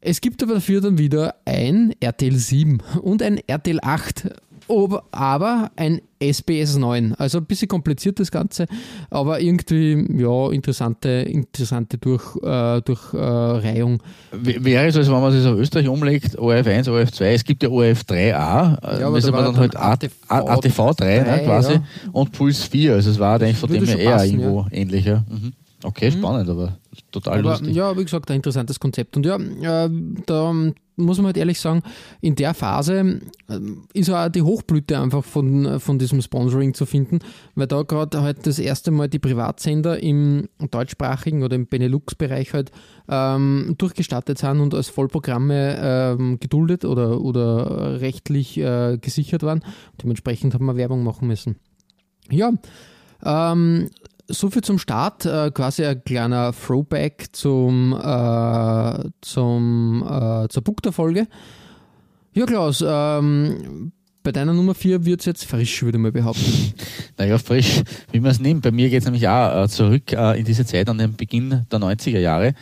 Es 0.00 0.20
gibt 0.20 0.42
aber 0.42 0.54
dafür 0.54 0.80
dann 0.80 0.98
wieder 0.98 1.36
ein 1.44 1.94
RTL 2.00 2.34
7 2.34 2.78
und 3.02 3.22
ein 3.22 3.38
RTL 3.46 3.78
8 3.82 4.30
aber 5.10 5.70
ein 5.76 6.00
SBS 6.20 6.76
9. 6.76 7.14
Also 7.14 7.38
ein 7.38 7.44
bisschen 7.44 7.68
kompliziert 7.68 8.20
das 8.20 8.30
Ganze, 8.30 8.66
aber 9.10 9.40
irgendwie 9.40 10.06
ja 10.20 10.50
interessante, 10.50 11.08
interessante 11.08 11.98
durch, 11.98 12.36
äh, 12.42 12.80
Durchreihung. 12.82 14.02
Äh, 14.32 14.64
Wäre 14.64 14.86
es, 14.86 14.96
also 14.96 15.12
wenn 15.12 15.20
man 15.20 15.34
es 15.34 15.44
auf 15.44 15.58
Österreich 15.58 15.88
umlegt, 15.88 16.38
ORF 16.38 16.66
1, 16.66 16.88
ORF 16.88 17.12
2, 17.12 17.34
es 17.34 17.44
gibt 17.44 17.62
ja 17.62 17.68
ORF 17.68 18.02
3a, 18.02 18.16
äh, 18.16 19.00
ja, 19.00 19.06
aber 19.06 19.20
das 19.20 19.32
war 19.32 19.42
dann 19.42 19.56
halt 19.56 19.76
ATV, 19.76 20.12
ATV 20.28 20.94
3 20.96 21.18
ne, 21.18 21.42
quasi 21.44 21.72
ja. 21.74 21.82
und 22.12 22.32
Puls 22.32 22.64
4, 22.64 22.94
also 22.94 23.10
es 23.10 23.18
war 23.18 23.40
eigentlich 23.40 23.56
von 23.56 23.70
dem 23.70 23.84
her 23.84 23.98
eher 23.98 24.12
passen, 24.12 24.40
irgendwo 24.40 24.66
ja. 24.70 24.76
ähnlicher. 24.76 25.24
Mhm. 25.28 25.52
Okay, 25.84 26.10
mhm. 26.10 26.18
spannend, 26.18 26.48
aber 26.48 26.78
total 27.10 27.40
aber, 27.40 27.50
lustig. 27.50 27.74
Ja, 27.74 27.96
wie 27.96 28.04
gesagt, 28.04 28.30
ein 28.30 28.36
interessantes 28.36 28.78
Konzept. 28.78 29.16
Und 29.16 29.26
ja, 29.26 29.36
äh, 29.36 29.90
da 30.26 30.54
muss 30.96 31.18
man 31.18 31.26
halt 31.26 31.36
ehrlich 31.36 31.60
sagen, 31.60 31.82
in 32.20 32.34
der 32.34 32.54
Phase 32.54 33.20
äh, 33.48 33.58
ist 33.94 34.10
auch 34.10 34.28
die 34.28 34.42
Hochblüte 34.42 34.98
einfach 34.98 35.24
von, 35.24 35.80
von 35.80 35.98
diesem 35.98 36.20
Sponsoring 36.22 36.74
zu 36.74 36.86
finden, 36.86 37.20
weil 37.54 37.66
da 37.66 37.82
gerade 37.82 38.22
halt 38.22 38.46
das 38.46 38.58
erste 38.58 38.90
Mal 38.90 39.08
die 39.08 39.18
Privatsender 39.18 40.02
im 40.02 40.48
deutschsprachigen 40.70 41.42
oder 41.42 41.56
im 41.56 41.66
Benelux-Bereich 41.66 42.52
halt 42.52 42.70
ähm, 43.08 43.74
durchgestartet 43.78 44.38
sind 44.38 44.60
und 44.60 44.74
als 44.74 44.88
Vollprogramme 44.88 45.78
ähm, 45.80 46.40
geduldet 46.40 46.84
oder, 46.84 47.20
oder 47.20 48.00
rechtlich 48.00 48.58
äh, 48.58 48.98
gesichert 48.98 49.42
waren. 49.42 49.64
Dementsprechend 50.02 50.54
haben 50.54 50.66
wir 50.66 50.76
Werbung 50.76 51.02
machen 51.04 51.28
müssen. 51.28 51.56
Ja, 52.30 52.52
ähm, 53.24 53.88
so 54.28 54.50
viel 54.50 54.62
zum 54.62 54.78
Start, 54.78 55.26
äh, 55.26 55.50
quasi 55.50 55.84
ein 55.84 56.02
kleiner 56.04 56.52
Throwback 56.52 57.26
zum, 57.32 57.92
äh, 57.92 59.10
zum, 59.20 60.02
äh, 60.08 60.48
zur 60.48 60.62
Book-der-Folge. 60.62 61.26
Ja, 62.34 62.46
Klaus, 62.46 62.82
ähm, 62.86 63.92
bei 64.22 64.32
deiner 64.32 64.52
Nummer 64.52 64.74
4 64.74 65.04
wird 65.04 65.20
es 65.20 65.26
jetzt 65.26 65.44
frisch, 65.44 65.82
würde 65.82 65.98
ich 65.98 66.02
mal 66.02 66.12
behaupten. 66.12 66.72
Naja, 67.18 67.38
frisch, 67.38 67.82
wie 68.10 68.20
man 68.20 68.30
es 68.30 68.40
nimmt. 68.40 68.62
Bei 68.62 68.70
mir 68.70 68.88
geht 68.88 69.00
es 69.00 69.04
nämlich 69.04 69.28
auch 69.28 69.64
äh, 69.64 69.68
zurück 69.68 70.12
äh, 70.12 70.38
in 70.38 70.44
diese 70.44 70.64
Zeit 70.64 70.88
an 70.88 70.98
den 70.98 71.14
Beginn 71.14 71.66
der 71.70 71.78
90er 71.78 72.18
Jahre. 72.18 72.54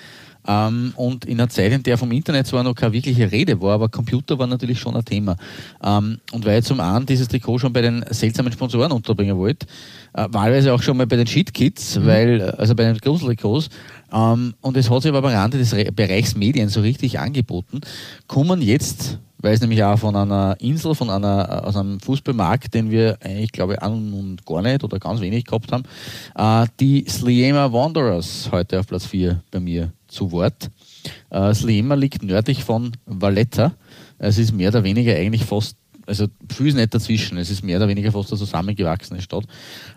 Ähm, 0.51 0.93
und 0.97 1.27
in 1.27 1.39
einer 1.39 1.49
Zeit, 1.49 1.71
in 1.73 1.83
der 1.83 1.97
vom 1.97 2.11
Internet 2.11 2.47
zwar 2.47 2.65
noch 2.65 2.75
keine 2.75 2.93
wirkliche 2.93 3.31
Rede 3.31 3.61
war, 3.61 3.75
aber 3.75 3.89
Computer 3.89 4.39
war 4.39 4.49
natürlich 4.49 4.81
schon 4.81 4.97
ein 4.97 5.05
Thema. 5.05 5.37
Ähm, 5.85 6.19
und 6.33 6.45
weil 6.45 6.59
ich 6.59 6.65
zum 6.65 6.81
einen 6.81 7.07
dieses 7.07 7.29
Trikot 7.29 7.59
schon 7.59 7.73
bei 7.73 7.83
den 7.83 8.05
seltsamen 8.11 8.53
Sponsoren 8.53 8.91
unterbringen 8.91 9.37
wollte, 9.37 9.67
äh, 10.13 10.27
wahlweise 10.31 10.73
auch 10.73 10.83
schon 10.83 10.97
mal 10.97 11.07
bei 11.07 11.17
den 11.17 11.27
Shit 11.27 11.55
Kids, 11.55 11.97
mhm. 11.97 12.07
weil, 12.07 12.43
also 12.53 12.75
bei 12.75 12.85
den 12.85 12.99
Gruseltrikots, 12.99 13.69
ähm, 14.13 14.55
und 14.61 14.77
es 14.77 14.91
hat 14.91 15.03
sich 15.03 15.13
aber 15.13 15.29
am 15.29 15.35
Rande 15.35 15.59
des 15.59 15.73
Re 15.73 15.93
Bereichs 15.93 16.35
Medien 16.35 16.69
so 16.69 16.81
richtig 16.81 17.19
angeboten, 17.21 17.81
kommen 18.27 18.61
jetzt 18.61 19.19
weil 19.43 19.55
es 19.55 19.63
nämlich 19.63 19.83
auch 19.83 19.99
von 19.99 20.15
einer 20.15 20.55
Insel, 20.59 20.95
von 20.95 21.09
einer, 21.09 21.67
aus 21.67 21.75
einem 21.75 21.99
Fußballmarkt, 22.01 22.75
den 22.75 22.91
wir 22.91 23.17
eigentlich, 23.23 23.53
glaube 23.53 23.73
ich, 23.73 23.83
an 23.83 24.13
und 24.13 24.45
gar 24.45 24.61
nicht 24.61 24.85
oder 24.85 24.99
ganz 24.99 25.23
wenig 25.23 25.47
gehabt 25.47 25.73
haben, 25.73 25.85
äh, 26.37 26.69
die 26.79 27.07
Sliema 27.09 27.73
Wanderers 27.73 28.51
heute 28.53 28.81
auf 28.81 28.87
Platz 28.87 29.07
4 29.07 29.43
bei 29.51 29.61
mir 29.61 29.93
zu 30.11 30.33
Wort. 30.33 30.71
Äh, 31.31 31.55
Sliema 31.55 31.95
liegt 31.95 32.23
nördlich 32.23 32.65
von 32.65 32.93
Valletta. 33.07 33.73
Es 34.19 34.39
ist 34.39 34.53
mehr 34.53 34.69
oder 34.69 34.85
weniger 34.85 35.15
eigentlich 35.15 35.45
fast, 35.45 35.77
also 36.07 36.27
viel 36.53 36.69
ist 36.69 36.75
nicht 36.75 36.95
dazwischen, 36.95 37.39
es 37.39 37.51
ist 37.51 37.63
mehr 37.63 37.79
oder 37.79 37.89
weniger 37.89 38.13
fast 38.13 38.31
eine 38.31 38.39
zusammengewachsene 38.39 39.23
Stadt. 39.23 39.45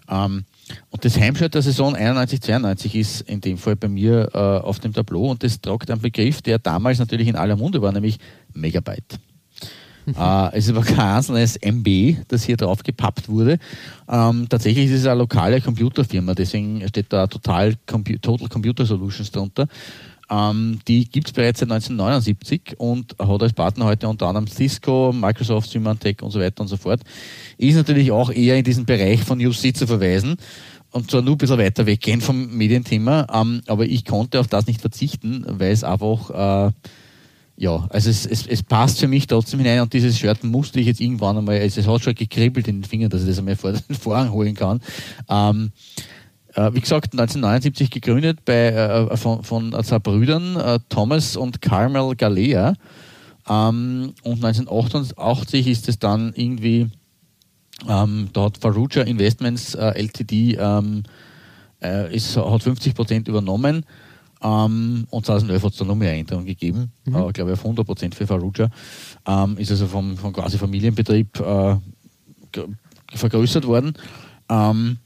Ähm, 0.09 0.45
und 0.89 1.03
das 1.03 1.19
Heimspiel 1.19 1.49
der 1.49 1.61
Saison 1.61 1.95
91-92 1.95 2.95
ist 2.95 3.21
in 3.21 3.41
dem 3.41 3.57
Fall 3.57 3.75
bei 3.75 3.89
mir 3.89 4.29
äh, 4.33 4.37
auf 4.37 4.79
dem 4.79 4.93
Tableau 4.93 5.29
und 5.29 5.43
das 5.43 5.59
tragt 5.59 5.91
einen 5.91 6.01
Begriff, 6.01 6.41
der 6.41 6.59
damals 6.59 6.99
natürlich 6.99 7.27
in 7.27 7.35
aller 7.35 7.57
Munde 7.57 7.81
war, 7.81 7.91
nämlich 7.91 8.17
Megabyte. 8.53 9.19
Äh, 10.07 10.57
es 10.57 10.65
ist 10.65 10.75
aber 10.75 10.83
kein 10.83 10.99
einzelnes 10.99 11.57
MB, 11.57 12.17
das 12.27 12.43
hier 12.43 12.57
drauf 12.57 12.83
gepappt 12.83 13.29
wurde. 13.29 13.59
Ähm, 14.09 14.47
tatsächlich 14.49 14.85
ist 14.85 15.01
es 15.01 15.05
eine 15.05 15.19
lokale 15.19 15.61
Computerfirma, 15.61 16.33
deswegen 16.33 16.87
steht 16.87 17.07
da 17.09 17.27
Total, 17.27 17.73
Compu 17.85 18.17
Total 18.17 18.47
Computer 18.47 18.85
Solutions 18.85 19.31
drunter. 19.31 19.67
Ähm, 20.29 20.79
die 20.87 21.05
gibt 21.05 21.27
es 21.27 21.33
bereits 21.33 21.59
seit 21.59 21.69
1979 21.71 22.75
und 22.77 23.15
hat 23.19 23.43
als 23.43 23.53
Partner 23.53 23.85
heute 23.85 24.07
unter 24.07 24.27
anderem 24.27 24.47
Cisco, 24.47 25.11
Microsoft, 25.13 25.69
Symantec 25.69 26.21
und 26.21 26.31
so 26.31 26.39
weiter 26.39 26.61
und 26.61 26.67
so 26.67 26.77
fort. 26.77 27.01
Ist 27.57 27.75
natürlich 27.75 28.11
auch 28.11 28.31
eher 28.31 28.57
in 28.57 28.63
diesen 28.63 28.85
Bereich 28.85 29.21
von 29.21 29.45
UC 29.45 29.75
zu 29.75 29.85
verweisen 29.85 30.37
und 30.93 31.09
zwar 31.09 31.21
nur 31.21 31.35
ein 31.35 31.37
bisschen 31.37 31.57
weiter 31.57 31.85
weggehen 31.85 32.21
vom 32.21 32.55
Medienthema, 32.55 33.27
ähm, 33.33 33.61
aber 33.67 33.85
ich 33.85 34.05
konnte 34.05 34.39
auf 34.39 34.47
das 34.47 34.67
nicht 34.67 34.79
verzichten, 34.79 35.43
weil 35.47 35.71
es 35.71 35.83
einfach 35.83 36.69
äh, 36.69 36.71
ja, 37.55 37.85
also 37.89 38.09
es, 38.09 38.25
es, 38.25 38.47
es, 38.47 38.63
passt 38.63 38.99
für 38.99 39.07
mich 39.07 39.27
trotzdem 39.27 39.59
hinein 39.59 39.81
und 39.81 39.93
dieses 39.93 40.17
Shirt 40.17 40.43
musste 40.43 40.79
ich 40.79 40.87
jetzt 40.87 40.99
irgendwann 40.99 41.37
einmal, 41.37 41.59
also 41.59 41.81
es 41.81 41.87
hat 41.87 42.01
schon 42.01 42.15
gekribbelt 42.15 42.67
in 42.67 42.81
den 42.81 42.83
Fingern, 42.83 43.09
dass 43.09 43.21
ich 43.21 43.27
das 43.27 43.37
einmal 43.37 43.55
vor 43.55 43.73
den 43.73 43.95
Vorhang 43.99 44.31
holen 44.31 44.55
kann. 44.55 44.81
Ähm, 45.29 45.71
äh, 46.55 46.73
wie 46.73 46.81
gesagt, 46.81 47.13
1979 47.13 47.91
gegründet 47.91 48.43
bei, 48.45 48.69
äh, 48.69 49.17
von, 49.17 49.43
von 49.43 49.83
zwei 49.83 49.99
Brüdern, 49.99 50.55
äh, 50.55 50.79
Thomas 50.89 51.35
und 51.35 51.61
Carmel 51.61 52.15
Galea. 52.15 52.73
Ähm, 53.47 54.13
und 54.23 54.43
1988 54.43 55.67
ist 55.67 55.89
es 55.89 55.99
dann 55.99 56.33
irgendwie, 56.35 56.89
ähm, 57.87 58.29
da 58.33 58.45
hat 58.45 58.57
Faruja 58.57 59.03
Investments 59.03 59.75
äh, 59.75 59.91
LTD 59.95 60.57
ähm, 60.59 61.03
äh, 61.83 62.15
ist, 62.15 62.35
hat 62.37 62.63
50 62.63 62.95
Prozent 62.95 63.27
übernommen 63.27 63.85
ähm, 64.43 65.07
und 65.09 65.25
2011 65.25 65.63
hat 65.63 65.71
es 65.71 65.77
dann 65.77 65.87
noch 65.87 65.95
mehr 65.95 66.13
Änderungen 66.13 66.45
gegeben, 66.45 66.91
mhm. 67.05 67.15
äh, 67.15 67.31
glaube 67.31 67.51
ich 67.51 67.59
auf 67.59 67.65
100 67.65 67.85
Prozent 67.85 68.15
für 68.15 68.27
Faruja. 68.27 68.69
Ähm, 69.25 69.57
ist 69.57 69.71
also 69.71 69.87
vom, 69.87 70.17
vom 70.17 70.33
quasi 70.33 70.57
Familienbetrieb 70.57 71.39
äh, 71.39 71.75
vergrößert 73.13 73.65
worden. 73.65 73.93
Ähm, 74.49 74.97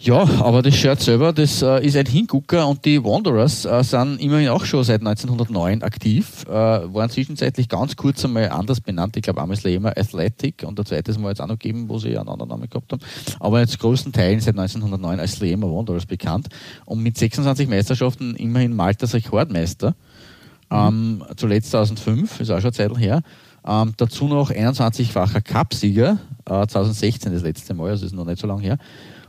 ja, 0.00 0.28
aber 0.40 0.62
das 0.62 0.76
Shirt 0.76 1.00
selber, 1.00 1.32
das 1.32 1.60
äh, 1.60 1.84
ist 1.84 1.96
ein 1.96 2.06
Hingucker 2.06 2.68
und 2.68 2.84
die 2.84 3.02
Wanderers 3.02 3.64
äh, 3.64 3.82
sind 3.82 4.20
immerhin 4.20 4.48
auch 4.50 4.64
schon 4.64 4.84
seit 4.84 5.00
1909 5.00 5.82
aktiv, 5.82 6.44
äh, 6.46 6.52
waren 6.52 7.10
zwischenzeitlich 7.10 7.68
ganz 7.68 7.96
kurz 7.96 8.24
einmal 8.24 8.48
anders 8.50 8.80
benannt. 8.80 9.16
Ich 9.16 9.22
glaube, 9.22 9.42
einmal 9.42 9.58
immer 9.66 9.98
Athletic 9.98 10.62
und 10.64 10.78
der 10.78 10.84
zweite 10.84 11.18
Mal 11.18 11.30
jetzt 11.30 11.40
auch 11.40 11.48
noch 11.48 11.58
gegeben, 11.58 11.88
wo 11.88 11.98
sie 11.98 12.16
einen 12.16 12.28
anderen 12.28 12.48
Namen 12.48 12.70
gehabt 12.70 12.92
haben. 12.92 13.02
Aber 13.40 13.58
jetzt 13.58 13.76
großen 13.80 14.12
Teilen 14.12 14.38
seit 14.38 14.56
1909 14.56 15.18
als 15.18 15.32
Slema 15.32 15.66
Wanderers 15.66 16.06
bekannt 16.06 16.46
und 16.84 17.02
mit 17.02 17.18
26 17.18 17.68
Meisterschaften 17.68 18.36
immerhin 18.36 18.76
Maltas 18.76 19.14
Rekordmeister. 19.14 19.96
Mhm. 20.70 20.76
Ähm, 20.76 21.24
zuletzt 21.34 21.72
2005, 21.72 22.38
ist 22.38 22.50
auch 22.50 22.60
schon 22.60 22.66
eine 22.66 22.72
Zeit 22.72 22.96
her. 23.00 23.22
Ähm, 23.66 23.94
dazu 23.96 24.28
noch 24.28 24.52
21-facher 24.52 25.40
Cupsieger, 25.40 26.18
äh, 26.44 26.66
2016 26.68 27.32
das 27.32 27.42
letzte 27.42 27.74
Mal, 27.74 27.90
also 27.90 28.06
ist 28.06 28.14
noch 28.14 28.26
nicht 28.26 28.38
so 28.38 28.46
lange 28.46 28.62
her 28.62 28.78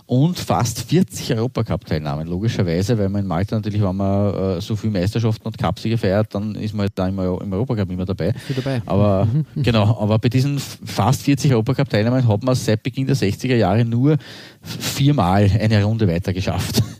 und 0.10 0.40
fast 0.40 0.90
40 0.90 1.36
Europacup-Teilnahmen, 1.36 2.28
logischerweise, 2.28 2.98
weil 2.98 3.10
man 3.10 3.22
in 3.22 3.28
Malta 3.28 3.56
natürlich, 3.56 3.80
wenn 3.80 3.96
man 3.96 4.58
äh, 4.58 4.60
so 4.60 4.76
viele 4.76 4.94
Meisterschaften 4.94 5.48
und 5.48 5.56
Cupsiege 5.56 6.00
feiert, 6.00 6.34
dann 6.34 6.56
ist 6.56 6.74
man 6.74 6.86
halt 6.86 6.94
da 6.96 7.08
immer 7.08 7.40
im 7.40 7.54
Europacup 7.54 7.92
immer 7.92 8.06
dabei. 8.06 8.34
dabei. 8.56 8.82
Aber 8.88 9.26
mhm. 9.26 9.46
genau, 9.62 10.00
aber 10.02 10.18
bei 10.18 10.30
diesen 10.30 10.58
fast 10.58 11.22
40 11.22 11.52
Europacup-Teilnahmen 11.52 12.28
hat 12.28 12.44
man 12.44 12.56
seit 12.56 12.82
Beginn 12.82 13.06
der 13.06 13.16
60er 13.16 13.54
Jahre 13.54 13.86
nur 13.86 14.18
viermal 14.64 15.44
eine 15.44 15.84
Runde 15.84 16.08
weiter 16.08 16.34
geschafft. 16.34 16.82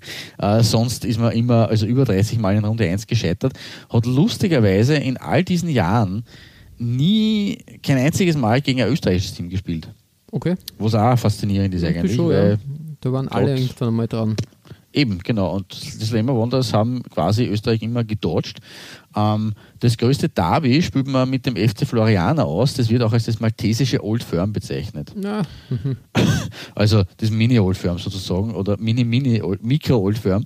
Äh, 0.42 0.64
sonst 0.64 1.04
ist 1.04 1.20
man 1.20 1.34
immer, 1.34 1.68
also 1.68 1.86
über 1.86 2.06
30 2.06 2.40
Mal 2.40 2.56
in 2.56 2.64
Runde 2.64 2.88
1 2.88 3.08
gescheitert. 3.08 3.52
Hat 3.90 4.06
lustigerweise 4.06 4.96
in 4.96 5.18
all 5.18 5.44
diesen 5.44 5.68
Jahren 5.68 6.24
nie 6.78 7.58
kein 7.84 7.98
einziges 7.98 8.38
Mal 8.38 8.62
gegen 8.62 8.82
ein 8.82 8.88
österreichisches 8.88 9.34
Team 9.34 9.50
gespielt. 9.50 9.90
Okay. 10.32 10.56
Was 10.78 10.96
auch 10.96 11.20
faszinierend 11.20 11.74
ist 11.76 11.84
eigentlich. 11.84 12.16
Schon, 12.16 12.32
ja. 12.32 12.58
Da 13.02 13.12
waren 13.12 13.28
alle 13.28 13.56
irgendwann 13.56 13.88
einmal 13.90 14.08
dran. 14.08 14.36
Eben, 14.92 15.20
genau. 15.20 15.56
Und 15.56 15.72
die 15.72 16.06
Slammer 16.06 16.34
Wonders 16.36 16.74
haben 16.74 17.04
quasi 17.04 17.46
Österreich 17.46 17.84
immer 17.84 18.04
gedodged. 18.04 18.60
Ähm, 19.16 19.54
das 19.80 19.98
größte 19.98 20.30
Derby 20.30 20.82
spielt 20.82 21.08
man 21.08 21.30
mit 21.30 21.46
dem 21.46 21.56
FC 21.56 21.86
Floriana 21.86 22.44
aus. 22.44 22.74
Das 22.74 22.90
wird 22.90 23.04
auch 23.04 23.14
als 23.14 23.26
das 23.26 23.40
maltesische 23.40 24.04
Old 24.04 24.24
Firm 24.24 24.52
bezeichnet. 24.52 25.14
Ja. 25.22 25.44
also 26.76 27.04
das 27.18 27.30
Mini-Old 27.30 27.78
Firm 27.78 28.00
sozusagen 28.00 28.56
oder 28.56 28.78
Mini-Mini-Mikro-Old 28.80 30.18
Firm. 30.18 30.46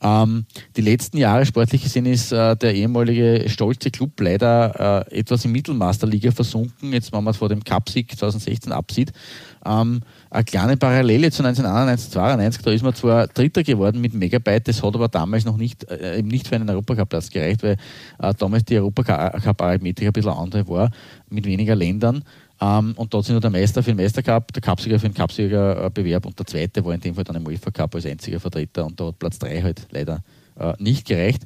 Ähm, 0.00 0.46
die 0.76 0.80
letzten 0.80 1.18
Jahre 1.18 1.44
sportlich 1.44 1.82
gesehen 1.82 2.06
ist 2.06 2.32
äh, 2.32 2.56
der 2.56 2.74
ehemalige 2.74 3.44
stolze 3.48 3.90
Club 3.90 4.18
leider 4.20 5.06
äh, 5.10 5.18
etwas 5.18 5.44
in 5.44 5.52
Mittelmasterliga 5.52 6.32
versunken. 6.32 6.94
Jetzt, 6.94 7.12
wenn 7.12 7.22
man 7.22 7.34
vor 7.34 7.50
dem 7.50 7.62
Cup-Sieg 7.62 8.16
2016 8.16 8.72
absieht. 8.72 9.12
Ähm, 9.64 10.00
eine 10.32 10.44
kleine 10.44 10.76
Parallele 10.78 11.30
zu 11.30 11.44
1991, 11.44 12.10
92, 12.10 12.62
da 12.62 12.70
ist 12.70 12.82
man 12.82 12.94
zwar 12.94 13.26
Dritter 13.26 13.62
geworden 13.62 14.00
mit 14.00 14.14
Megabyte, 14.14 14.66
das 14.66 14.82
hat 14.82 14.94
aber 14.94 15.08
damals 15.08 15.44
noch 15.44 15.58
nicht, 15.58 15.84
äh, 15.90 16.18
eben 16.18 16.28
nicht 16.28 16.48
für 16.48 16.54
einen 16.56 16.70
Europacup-Platz 16.70 17.28
gereicht, 17.28 17.62
weil 17.62 17.76
äh, 18.18 18.32
damals 18.38 18.64
die 18.64 18.78
Europacup-Arithmetik 18.78 20.06
ein 20.06 20.12
bisschen 20.12 20.32
andere 20.32 20.66
war, 20.68 20.90
mit 21.28 21.44
weniger 21.44 21.74
Ländern. 21.74 22.24
Ähm, 22.62 22.94
und 22.96 23.12
dort 23.12 23.26
sind 23.26 23.34
nur 23.34 23.42
der 23.42 23.50
Meister 23.50 23.82
für 23.82 23.90
den 23.90 23.98
Meistercup, 23.98 24.52
der 24.54 24.62
Cupsieger 24.62 24.98
für 24.98 25.08
den 25.10 25.14
Cupsiegerbewerb 25.14 26.24
und 26.24 26.38
der 26.38 26.46
zweite 26.46 26.82
war 26.82 26.94
in 26.94 27.00
dem 27.00 27.14
Fall 27.14 27.24
dann 27.24 27.36
im 27.36 27.46
UEFA 27.46 27.70
Cup 27.70 27.94
als 27.94 28.06
einziger 28.06 28.40
Vertreter 28.40 28.86
und 28.86 28.98
da 28.98 29.08
hat 29.08 29.18
Platz 29.18 29.38
3 29.38 29.60
halt 29.60 29.86
leider 29.90 30.22
äh, 30.58 30.72
nicht 30.78 31.06
gereicht. 31.06 31.42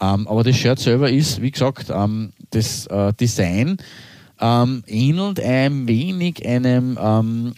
Ähm, 0.00 0.28
aber 0.28 0.44
das 0.44 0.56
Shirt 0.56 0.78
selber 0.78 1.10
ist, 1.10 1.42
wie 1.42 1.50
gesagt, 1.50 1.90
ähm, 1.90 2.32
das 2.50 2.86
äh, 2.86 3.12
Design 3.14 3.78
ähm, 4.40 4.84
ähnelt 4.86 5.40
ein 5.40 5.88
wenig 5.88 6.46
einem 6.46 6.96
ähm, 7.02 7.54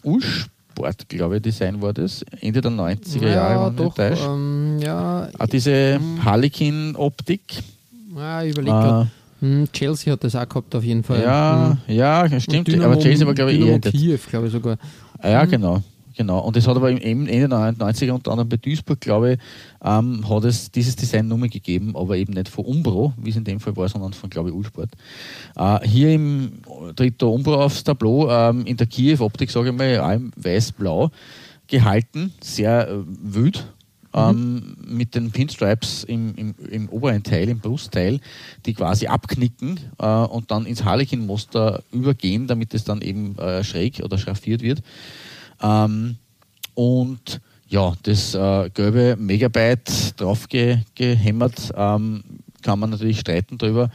Ursport, 0.81 1.09
glaube 1.09 1.37
ich, 1.37 1.43
Design 1.43 1.81
war 1.83 1.93
das, 1.93 2.25
Ende 2.40 2.61
der 2.61 2.71
90er 2.71 3.23
Ja, 3.29 3.35
Jahre. 3.35 3.73
doch. 3.73 3.95
Ähm, 3.99 4.79
ja, 4.81 5.29
Ah, 5.38 5.47
diese 5.47 5.71
ähm, 5.71 6.25
Harlequin-Optik. 6.25 7.43
ja, 8.16 8.45
grad. 8.45 9.07
Äh, 9.07 9.09
Hm, 9.43 9.73
Chelsea 9.73 10.12
hat 10.12 10.23
das 10.23 10.37
auch 10.37 10.47
gehabt 10.47 10.75
auf 10.75 10.85
jeden 10.85 11.03
Fall. 11.03 11.23
ja, 11.23 11.79
Hm. 11.87 11.95
ja, 11.97 12.40
stimmt. 12.40 12.69
Dynamo- 12.69 12.85
aber 12.93 12.99
Chelsea 12.99 13.27
war, 13.27 13.33
glaube 13.33 13.53
ich, 13.53 13.57
Dynamo 13.57 13.73
eher. 13.73 13.79
das- 13.79 13.93
Kiew, 13.93 14.19
glaube 14.29 14.47
ich 14.49 14.53
sogar. 14.53 14.77
Ja, 15.23 15.45
genau. 15.47 15.83
Genau. 16.21 16.41
Und 16.41 16.55
es 16.55 16.69
hat 16.69 16.77
aber 16.77 16.91
im 16.91 17.27
Ende 17.27 17.49
der 17.49 17.73
90er 17.73 18.11
unter 18.11 18.33
anderem 18.33 18.51
bei 18.51 18.59
Duisburg, 18.59 19.01
glaube 19.01 19.33
ich, 19.33 19.39
ähm, 19.83 20.29
hat 20.29 20.45
es 20.45 20.71
dieses 20.71 20.95
Design 20.95 21.29
nur 21.29 21.39
mehr 21.39 21.49
gegeben, 21.49 21.97
aber 21.97 22.19
eben 22.19 22.35
nicht 22.35 22.51
von 22.51 22.67
Umbro, 22.67 23.15
wie 23.17 23.31
es 23.31 23.37
in 23.37 23.45
dem 23.45 23.59
Fall 23.59 23.75
war, 23.75 23.89
sondern 23.89 24.13
von, 24.13 24.29
glaube 24.29 24.51
ich, 24.51 24.55
Ulsport. 24.55 24.91
Äh, 25.57 25.89
hier 25.89 26.13
im 26.13 26.61
tritt 26.95 27.23
der 27.23 27.29
Umbro 27.29 27.55
aufs 27.55 27.85
Tableau, 27.85 28.29
ähm, 28.31 28.67
in 28.67 28.77
der 28.77 28.87
Kiew-Optik, 28.87 29.51
sage 29.51 29.71
ich 29.71 29.75
mal, 29.75 30.15
im 30.15 30.31
weiß-blau 30.37 31.11
gehalten, 31.67 32.35
sehr 32.43 32.91
äh, 32.91 32.97
wild. 33.23 33.67
Ähm, 34.13 34.77
mit 34.87 35.15
den 35.15 35.31
Pinstripes 35.31 36.05
im, 36.05 36.35
im, 36.35 36.55
im 36.69 36.89
oberen 36.91 37.23
Teil, 37.23 37.49
im 37.49 37.61
Brustteil, 37.61 38.21
die 38.67 38.75
quasi 38.75 39.07
abknicken 39.07 39.81
äh, 39.99 40.07
und 40.07 40.51
dann 40.51 40.67
ins 40.67 40.85
Harlequin-Muster 40.85 41.83
übergehen, 41.93 42.47
damit 42.47 42.75
es 42.75 42.85
dann 42.85 43.01
eben 43.01 43.39
äh, 43.39 43.65
schräg 43.65 44.03
oder 44.05 44.19
schraffiert 44.19 44.61
wird. 44.63 44.83
Ähm, 45.62 46.16
und 46.75 47.40
ja, 47.70 47.94
das 48.03 48.35
äh, 48.35 48.68
gelbe 48.70 49.16
Megabyte 49.16 50.20
drauf 50.20 50.49
ge 50.49 50.79
gehämmert, 50.94 51.73
ähm, 51.77 52.23
kann 52.62 52.79
man 52.79 52.90
natürlich 52.90 53.20
streiten 53.20 53.59
drüber, 53.59 53.90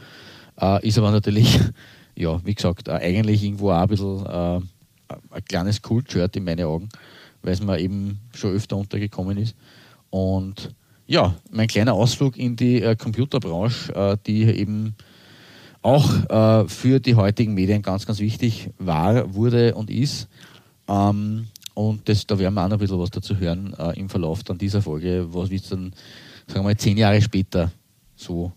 äh, 0.60 0.86
ist 0.86 0.98
aber 0.98 1.10
natürlich, 1.10 1.60
ja, 2.16 2.40
wie 2.44 2.54
gesagt, 2.54 2.88
äh, 2.88 2.92
eigentlich 2.92 3.44
irgendwo 3.44 3.70
auch 3.70 3.82
ein 3.82 3.88
bisschen 3.88 4.24
äh, 4.26 4.60
ein 5.08 5.44
kleines 5.46 5.82
Kult-Shirt 5.82 6.36
in 6.36 6.44
meinen 6.44 6.64
Augen, 6.64 6.88
weil 7.42 7.52
es 7.52 7.62
mir 7.62 7.78
eben 7.78 8.18
schon 8.34 8.54
öfter 8.54 8.76
untergekommen 8.76 9.36
ist. 9.36 9.54
Und 10.08 10.74
ja, 11.06 11.34
mein 11.50 11.68
kleiner 11.68 11.92
Ausflug 11.92 12.38
in 12.38 12.56
die 12.56 12.82
äh, 12.82 12.96
Computerbranche, 12.96 13.94
äh, 13.94 14.16
die 14.26 14.44
eben 14.44 14.96
auch 15.82 16.66
für 16.66 16.98
die 16.98 17.14
heutigen 17.14 17.54
Medien 17.54 17.80
ganz, 17.80 18.06
ganz 18.06 18.18
wichtig 18.18 18.70
war, 18.76 19.32
wurde 19.36 19.76
und 19.76 19.88
ist. 19.88 20.26
Ähm, 20.88 21.46
und 21.76 22.08
das, 22.08 22.26
da 22.26 22.38
werden 22.38 22.54
wir 22.54 22.64
auch 22.64 22.68
noch 22.68 22.76
ein 22.76 22.80
bisschen 22.80 22.98
was 22.98 23.10
dazu 23.10 23.36
hören 23.36 23.74
äh, 23.78 23.98
im 24.00 24.08
Verlauf 24.08 24.42
dann 24.42 24.56
dieser 24.56 24.80
Folge, 24.80 25.26
was 25.28 25.50
wie 25.50 25.56
es 25.56 25.68
dann, 25.68 25.92
sagen 26.46 26.60
wir 26.60 26.62
mal, 26.62 26.76
zehn 26.76 26.96
Jahre 26.96 27.20
später 27.20 27.70
so, 28.16 28.50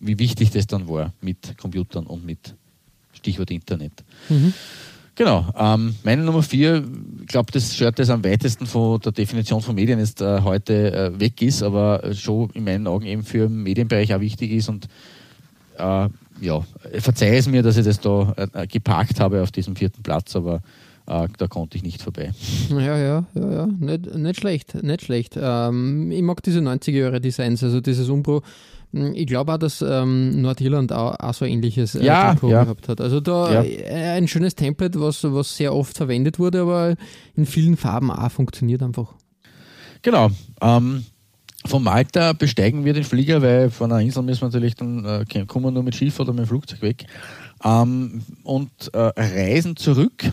wie 0.00 0.18
wichtig 0.18 0.50
das 0.52 0.66
dann 0.66 0.88
war 0.88 1.12
mit 1.20 1.58
Computern 1.58 2.06
und 2.06 2.24
mit 2.24 2.54
Stichwort 3.12 3.50
Internet. 3.50 3.92
Mhm. 4.30 4.54
Genau. 5.16 5.52
Ähm, 5.54 5.96
meine 6.02 6.22
Nummer 6.22 6.42
vier, 6.42 6.82
ich 7.20 7.26
glaube, 7.26 7.52
das 7.52 7.76
Shirt, 7.76 7.98
das 7.98 8.08
am 8.08 8.24
weitesten 8.24 8.64
von 8.64 8.98
der 9.00 9.12
Definition 9.12 9.60
von 9.60 9.74
Medien 9.74 9.98
jetzt 9.98 10.22
äh, 10.22 10.40
heute 10.40 10.94
äh, 10.94 11.20
weg 11.20 11.42
ist, 11.42 11.62
aber 11.62 12.02
äh, 12.02 12.14
schon 12.14 12.48
in 12.54 12.64
meinen 12.64 12.86
Augen 12.86 13.04
eben 13.04 13.22
für 13.22 13.48
den 13.48 13.62
Medienbereich 13.62 14.14
auch 14.14 14.20
wichtig 14.20 14.50
ist 14.50 14.70
und 14.70 14.88
äh, 15.76 16.08
ja, 16.40 16.66
verzeih 17.00 17.36
es 17.36 17.46
mir, 17.46 17.62
dass 17.62 17.76
ich 17.76 17.84
das 17.84 18.00
da 18.00 18.34
äh, 18.54 18.66
geparkt 18.66 19.20
habe 19.20 19.42
auf 19.42 19.52
diesem 19.52 19.76
vierten 19.76 20.02
Platz, 20.02 20.34
aber 20.34 20.62
äh, 21.06 21.28
da 21.38 21.46
konnte 21.48 21.76
ich 21.76 21.82
nicht 21.82 22.00
vorbei. 22.02 22.32
Ja, 22.70 22.96
ja, 22.98 23.26
ja, 23.34 23.52
ja. 23.52 23.66
Nicht, 23.66 24.14
nicht 24.14 24.40
schlecht, 24.40 24.82
nicht 24.82 25.02
schlecht. 25.02 25.36
Ähm, 25.40 26.10
ich 26.10 26.22
mag 26.22 26.42
diese 26.42 26.60
90er-Jahre-Designs, 26.60 27.62
also 27.64 27.80
dieses 27.80 28.08
Umbro. 28.08 28.42
Hm, 28.92 29.14
Ich 29.14 29.26
glaube 29.26 29.52
auch, 29.54 29.58
dass 29.58 29.82
ähm, 29.82 30.40
Nordirland 30.42 30.92
auch, 30.92 31.18
auch 31.18 31.34
so 31.34 31.44
ähnliches 31.44 31.94
äh, 31.94 32.04
Ja, 32.04 32.36
ja. 32.42 32.64
gehabt 32.64 32.88
hat. 32.88 33.00
Also 33.00 33.20
da 33.20 33.52
Ja. 33.52 33.62
äh, 33.62 34.16
ein 34.16 34.28
schönes 34.28 34.54
Template, 34.54 35.00
was, 35.00 35.24
was 35.24 35.56
sehr 35.56 35.74
oft 35.74 35.96
verwendet 35.96 36.38
wurde, 36.38 36.60
aber 36.62 36.94
in 37.34 37.46
vielen 37.46 37.76
Farben 37.76 38.10
auch 38.10 38.30
funktioniert 38.30 38.82
einfach. 38.82 39.14
Genau. 40.02 40.30
Ähm, 40.60 41.04
von 41.64 41.82
Malta 41.84 42.32
besteigen 42.32 42.84
wir 42.84 42.92
den 42.92 43.04
Flieger, 43.04 43.40
weil 43.40 43.70
von 43.70 43.92
einer 43.92 44.00
Insel 44.02 44.22
müssen 44.24 44.40
wir 44.42 44.48
natürlich 44.48 44.74
dann, 44.74 45.04
äh, 45.04 45.44
kommen 45.46 45.66
wir 45.66 45.70
nur 45.70 45.84
mit 45.84 45.94
Schiff 45.94 46.18
oder 46.18 46.32
mit 46.32 46.40
dem 46.44 46.48
Flugzeug 46.48 46.82
weg. 46.82 47.04
Ähm, 47.64 48.22
und 48.42 48.70
äh, 48.92 48.98
reisen 48.98 49.76
zurück 49.76 50.24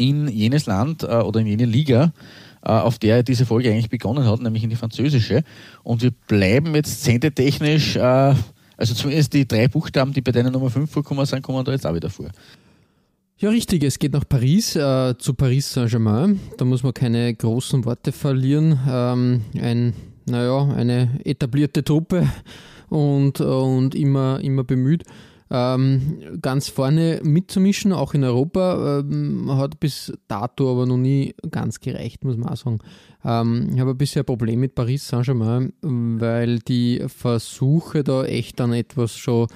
in 0.00 0.28
jenes 0.28 0.66
Land 0.66 1.02
äh, 1.02 1.06
oder 1.06 1.40
in 1.40 1.46
jene 1.46 1.66
Liga, 1.66 2.12
äh, 2.62 2.70
auf 2.70 2.98
der 2.98 3.22
diese 3.22 3.46
Folge 3.46 3.70
eigentlich 3.70 3.90
begonnen 3.90 4.24
hat, 4.26 4.40
nämlich 4.40 4.64
in 4.64 4.70
die 4.70 4.76
französische. 4.76 5.44
Und 5.82 6.02
wir 6.02 6.12
bleiben 6.26 6.74
jetzt 6.74 7.04
sendetechnisch, 7.04 7.96
äh, 7.96 8.34
also 8.76 8.94
zumindest 8.94 9.34
die 9.34 9.46
drei 9.46 9.68
Buchstaben, 9.68 10.12
die 10.12 10.22
bei 10.22 10.32
deiner 10.32 10.50
Nummer 10.50 10.70
5 10.70 10.90
vorkommen 10.90 11.26
sind, 11.26 11.42
kommen 11.42 11.64
da 11.64 11.72
jetzt 11.72 11.86
auch 11.86 11.94
wieder 11.94 12.10
vor. 12.10 12.30
Ja, 13.38 13.48
richtig. 13.50 13.82
Es 13.84 13.98
geht 13.98 14.12
nach 14.12 14.28
Paris, 14.28 14.76
äh, 14.76 15.14
zu 15.18 15.34
Paris 15.34 15.72
Saint-Germain. 15.72 16.40
Da 16.58 16.64
muss 16.64 16.82
man 16.82 16.92
keine 16.92 17.32
großen 17.34 17.84
Worte 17.86 18.12
verlieren. 18.12 18.78
Ähm, 18.86 19.42
ein, 19.58 19.94
naja, 20.26 20.68
eine 20.76 21.20
etablierte 21.24 21.82
Truppe 21.82 22.28
und, 22.90 23.40
und 23.40 23.94
immer, 23.94 24.40
immer 24.42 24.64
bemüht. 24.64 25.04
Ähm, 25.52 26.18
ganz 26.40 26.68
vorne 26.68 27.20
mitzumischen, 27.24 27.92
auch 27.92 28.14
in 28.14 28.22
Europa, 28.22 29.00
ähm, 29.00 29.50
hat 29.56 29.80
bis 29.80 30.12
dato 30.28 30.70
aber 30.70 30.86
noch 30.86 30.96
nie 30.96 31.34
ganz 31.50 31.80
gereicht, 31.80 32.22
muss 32.24 32.36
man 32.36 32.50
auch 32.50 32.56
sagen. 32.56 32.78
Ähm, 33.24 33.70
ich 33.74 33.80
habe 33.80 33.90
ein 33.90 33.98
bisschen 33.98 34.22
ein 34.22 34.26
Problem 34.26 34.60
mit 34.60 34.74
Paris 34.76 35.08
Saint-Germain, 35.08 35.72
weil 35.82 36.60
die 36.60 37.02
Versuche 37.08 38.04
da 38.04 38.24
echt 38.24 38.60
dann 38.60 38.72
etwas 38.72 39.16
schon 39.16 39.48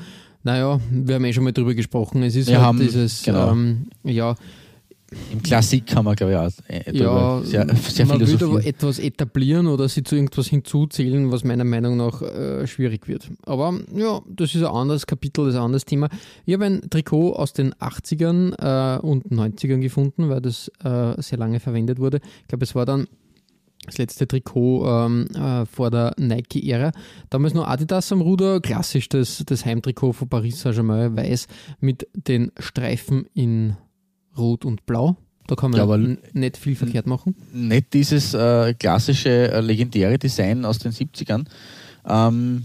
naja, 0.47 0.79
wir 0.91 1.15
haben 1.15 1.25
eh 1.25 1.33
schon 1.33 1.45
mal 1.45 1.53
drüber 1.55 1.73
gesprochen. 1.73 2.23
Es 2.23 2.37
ist 2.37 2.49
Wir 2.49 2.57
halt 2.59 2.67
haben- 2.67 2.79
dieses, 2.81 3.23
genau. 3.23 3.53
ähm, 3.53 3.87
ja, 4.03 4.35
Im 5.33 5.43
Klassik 5.43 5.95
haben 5.95 6.05
wir, 6.05 6.15
glaube 6.15 6.33
ich, 6.33 6.39
auch 6.39 6.51
äh, 6.69 6.97
ja, 6.97 7.41
sehr, 7.43 7.67
sehr 7.77 8.07
man 8.07 8.21
will 8.21 8.43
aber 8.43 8.65
etwas 8.65 8.99
etablieren 8.99 9.67
oder 9.67 9.89
sie 9.89 10.03
zu 10.03 10.17
irgendwas 10.17 10.49
hinzuzählen, 10.49 11.31
was 11.31 11.45
meiner 11.45 11.65
Meinung 11.65 11.97
nach 11.97 12.23
äh, 12.23 12.67
schwierig 12.67 13.09
wird. 13.09 13.31
Aber 13.45 13.79
ja, 13.95 14.21
das 14.29 14.55
ist 14.55 14.63
ein 14.63 14.69
anderes 14.69 15.07
Kapitel, 15.07 15.47
das 15.47 15.55
ist 15.55 15.61
ein 15.61 15.67
anderes 15.67 15.85
Thema. 15.85 16.09
Ich 16.47 16.55
habe 16.55 16.65
ein 16.65 16.91
Trikot 16.91 17.35
aus 17.35 17.53
den 17.53 17.75
80ern 17.75 18.97
äh, 18.97 19.01
und 19.01 19.27
90ern 19.27 19.81
gefunden, 19.81 20.29
weil 20.29 20.41
das 20.41 20.71
äh, 20.83 21.21
sehr 21.21 21.39
lange 21.39 21.61
verwendet 21.61 21.99
wurde. 21.99 22.21
Ich 22.43 22.49
glaube, 22.49 22.65
es 22.65 22.75
war 22.75 22.87
dann 22.87 23.07
das 23.87 23.99
letzte 23.99 24.27
Trikot 24.27 24.87
ähm, 24.87 25.27
äh, 25.35 25.67
vor 25.67 25.91
der 25.91 26.15
Nike-Ära. 26.19 26.93
Damals 27.31 27.55
noch 27.55 27.67
Adidas 27.67 28.11
am 28.13 28.21
Ruder, 28.21 28.61
klassisch 28.61 29.09
das, 29.09 29.43
das 29.47 29.65
Heimtrikot 29.65 30.13
von 30.13 30.29
Paris 30.29 30.61
Saint-Germain, 30.61 31.17
weiß 31.17 31.47
mit 31.81 32.09
den 32.15 32.53
Streifen 32.59 33.27
in 33.35 33.77
Rot 34.37 34.65
und 34.65 34.87
Blau. 34.87 35.17
Da 35.47 35.57
kann 35.57 35.73
man 35.73 35.81
Ja, 35.81 36.17
nicht 36.33 36.57
viel 36.57 36.75
verkehrt 36.75 37.07
machen. 37.07 37.35
nicht 37.53 37.93
dieses 37.93 38.33
äh, 38.33 38.73
klassische, 38.75 39.53
äh, 39.53 39.61
legendäre 39.61 40.19
Design 40.19 40.65
aus 40.65 40.79
den 40.79 40.93
70ern. 40.93 41.45
Ähm, 42.07 42.65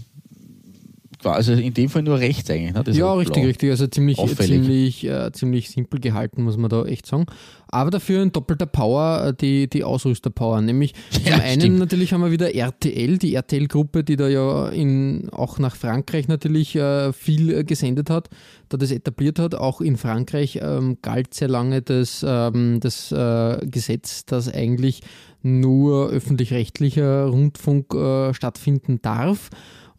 also 1.24 1.52
in 1.52 1.74
dem 1.74 1.88
Fall 1.88 2.02
nur 2.02 2.18
rechts 2.18 2.50
eigentlich. 2.50 2.72
Ne? 2.72 2.82
Das 2.84 2.96
ja, 2.96 3.12
richtig, 3.12 3.44
richtig. 3.44 3.70
Also 3.70 3.86
ziemlich, 3.86 4.18
Auffällig. 4.18 4.62
ziemlich, 4.62 5.04
äh, 5.04 5.32
ziemlich 5.32 5.70
simpel 5.70 6.00
gehalten, 6.00 6.42
muss 6.42 6.56
man 6.56 6.70
da 6.70 6.84
echt 6.84 7.06
sagen. 7.06 7.26
Aber 7.68 7.90
dafür 7.90 8.22
ein 8.22 8.32
doppelter 8.32 8.66
Power, 8.66 9.26
äh, 9.26 9.34
die, 9.34 9.68
die 9.68 9.84
Ausrüster-Power. 9.84 10.60
Nämlich 10.60 10.94
zum 11.10 11.24
Ja, 11.24 11.36
einen 11.38 11.60
stimmt. 11.60 11.78
natürlich 11.78 12.12
haben 12.12 12.22
wir 12.22 12.30
wieder 12.30 12.54
RTL, 12.54 13.18
die 13.18 13.34
RTL-Gruppe, 13.34 14.02
die 14.04 14.16
da 14.16 14.28
ja 14.28 14.68
in, 14.68 15.28
auch 15.30 15.58
nach 15.58 15.76
Frankreich 15.76 16.28
natürlich 16.28 16.74
äh, 16.76 17.12
viel 17.12 17.52
äh, 17.52 17.64
gesendet 17.64 18.10
hat, 18.10 18.28
da 18.68 18.76
das 18.76 18.90
etabliert 18.90 19.38
hat. 19.38 19.54
Auch 19.54 19.80
in 19.80 19.96
Frankreich 19.96 20.58
ähm, 20.62 20.98
galt 21.02 21.34
sehr 21.34 21.48
lange 21.48 21.82
das, 21.82 22.24
ähm, 22.26 22.80
das 22.80 23.12
äh, 23.12 23.58
Gesetz, 23.66 24.24
dass 24.24 24.52
eigentlich 24.52 25.02
nur 25.42 26.10
öffentlich-rechtlicher 26.10 27.26
Rundfunk 27.26 27.94
äh, 27.94 28.34
stattfinden 28.34 29.00
darf. 29.02 29.50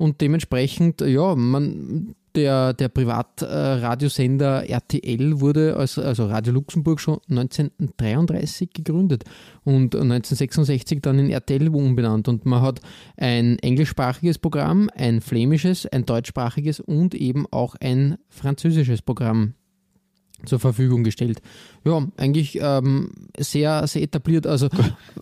Und 0.02 0.20
dementsprechend, 0.20 1.02
ja, 1.02 1.36
man, 1.36 2.16
der, 2.34 2.74
der 2.74 2.90
Privatradiosender 2.90 4.68
RTL 4.68 5.40
wurde, 5.42 5.76
als, 5.76 6.00
also 6.00 6.26
Radio 6.26 6.54
Luxemburg, 6.54 7.00
schon 7.00 7.20
1933 7.30 8.74
gegründet 8.74 9.26
und 9.64 9.94
1966 9.94 11.02
dann 11.04 11.20
in 11.20 11.30
RTL 11.30 11.70
umbenannt. 11.70 12.28
Und 12.28 12.48
man 12.48 12.64
hat 12.64 12.82
ein 13.16 13.60
englischsprachiges 13.60 14.40
Programm, 14.40 14.90
ein 14.96 15.22
flämisches, 15.22 15.86
ein 15.86 16.04
deutschsprachiges 16.04 16.80
und 16.80 17.14
eben 17.14 17.46
auch 17.52 17.76
ein 17.80 18.18
französisches 18.28 19.04
Programm 19.04 19.54
zur 20.46 20.60
Verfügung 20.60 21.04
gestellt. 21.04 21.44
Ja, 21.86 22.08
eigentlich 22.18 22.58
ähm, 22.60 23.12
sehr, 23.38 23.86
sehr 23.86 24.02
etabliert. 24.02 24.48
Also 24.48 24.68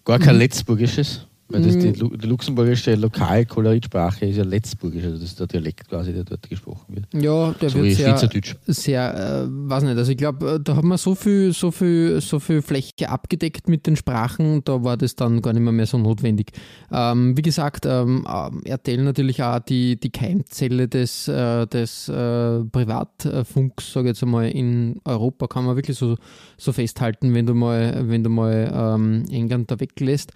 Gar 0.05 0.19
kein 0.19 0.37
Letzburgisches. 0.37 1.27
Weil 1.51 1.63
das 1.63 1.79
die, 1.79 1.91
die 1.91 2.27
luxemburgische 2.27 2.93
Lokalkolorit-Sprache 2.93 4.27
ist 4.27 4.37
ja 4.37 4.43
Letzburgisch, 4.43 5.03
also 5.03 5.15
das 5.15 5.29
ist 5.29 5.39
der 5.39 5.47
Dialekt 5.47 5.89
quasi, 5.89 6.13
der 6.13 6.23
dort 6.23 6.47
gesprochen 6.47 6.95
wird. 6.95 7.23
Ja, 7.23 7.53
der 7.53 7.71
so 7.71 7.81
wird 7.81 7.95
sehr, 7.95 8.17
sehr 8.67 9.15
äh, 9.15 9.47
weiß 9.49 9.83
nicht, 9.83 9.97
also 9.97 10.11
ich 10.11 10.17
glaube, 10.17 10.51
äh, 10.51 10.59
da 10.59 10.75
hat 10.75 10.83
man 10.83 10.99
so 10.99 11.15
viel, 11.15 11.51
so 11.51 11.71
viel, 11.71 12.21
so 12.21 12.39
viel 12.39 12.61
Fläche 12.61 13.09
abgedeckt 13.09 13.67
mit 13.67 13.87
den 13.87 13.95
Sprachen, 13.95 14.63
da 14.63 14.83
war 14.83 14.95
das 14.95 15.15
dann 15.15 15.41
gar 15.41 15.53
nicht 15.53 15.63
mehr, 15.63 15.71
mehr 15.71 15.87
so 15.87 15.97
notwendig. 15.97 16.51
Ähm, 16.91 17.35
wie 17.35 17.41
gesagt, 17.41 17.87
ähm, 17.87 18.27
äh, 18.27 18.69
RTL 18.69 19.03
natürlich 19.03 19.41
auch 19.41 19.57
die, 19.57 19.99
die 19.99 20.11
Keimzelle 20.11 20.87
des, 20.87 21.27
äh, 21.27 21.65
des 21.65 22.09
äh, 22.09 22.63
Privatfunks, 22.63 23.91
sage 23.91 24.07
ich 24.07 24.09
jetzt 24.11 24.21
einmal, 24.23 24.49
in 24.49 25.01
Europa 25.03 25.47
kann 25.47 25.65
man 25.65 25.75
wirklich 25.75 25.97
so, 25.97 26.15
so 26.57 26.73
festhalten, 26.73 27.33
wenn 27.33 27.47
du 27.47 27.55
mal, 27.55 28.07
wenn 28.07 28.23
du 28.23 28.29
mal 28.29 28.71
ähm, 28.71 29.25
England 29.31 29.71
da 29.71 29.79
weglässt. 29.79 30.31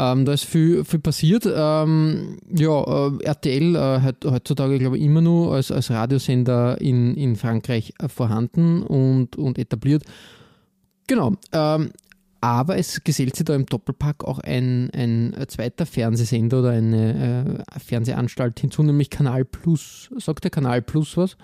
Ähm, 0.00 0.24
da 0.24 0.32
ist 0.32 0.44
viel, 0.44 0.84
viel 0.84 1.00
passiert. 1.00 1.44
Ähm, 1.52 2.38
ja, 2.48 3.08
äh, 3.08 3.24
RTL 3.24 3.74
äh, 3.74 4.00
hat 4.00 4.24
heutzutage, 4.24 4.78
glaube 4.78 4.96
ich, 4.96 5.02
immer 5.02 5.20
nur 5.20 5.52
als, 5.54 5.72
als 5.72 5.90
Radiosender 5.90 6.80
in, 6.80 7.16
in 7.16 7.34
Frankreich 7.34 7.94
äh, 7.98 8.08
vorhanden 8.08 8.84
und, 8.84 9.36
und 9.36 9.58
etabliert. 9.58 10.04
Genau. 11.08 11.34
Ähm, 11.52 11.90
aber 12.40 12.76
es 12.76 13.02
gesellt 13.02 13.34
sich 13.34 13.44
da 13.44 13.56
im 13.56 13.66
Doppelpack 13.66 14.22
auch 14.22 14.38
ein, 14.38 14.90
ein 14.92 15.34
zweiter 15.48 15.84
Fernsehsender 15.84 16.60
oder 16.60 16.70
eine 16.70 17.64
äh, 17.74 17.80
Fernsehanstalt 17.80 18.60
hinzu, 18.60 18.84
nämlich 18.84 19.10
Kanal 19.10 19.44
Plus. 19.44 20.10
Sagt 20.18 20.44
der 20.44 20.52
Kanal 20.52 20.80
Plus 20.80 21.16
was? 21.16 21.36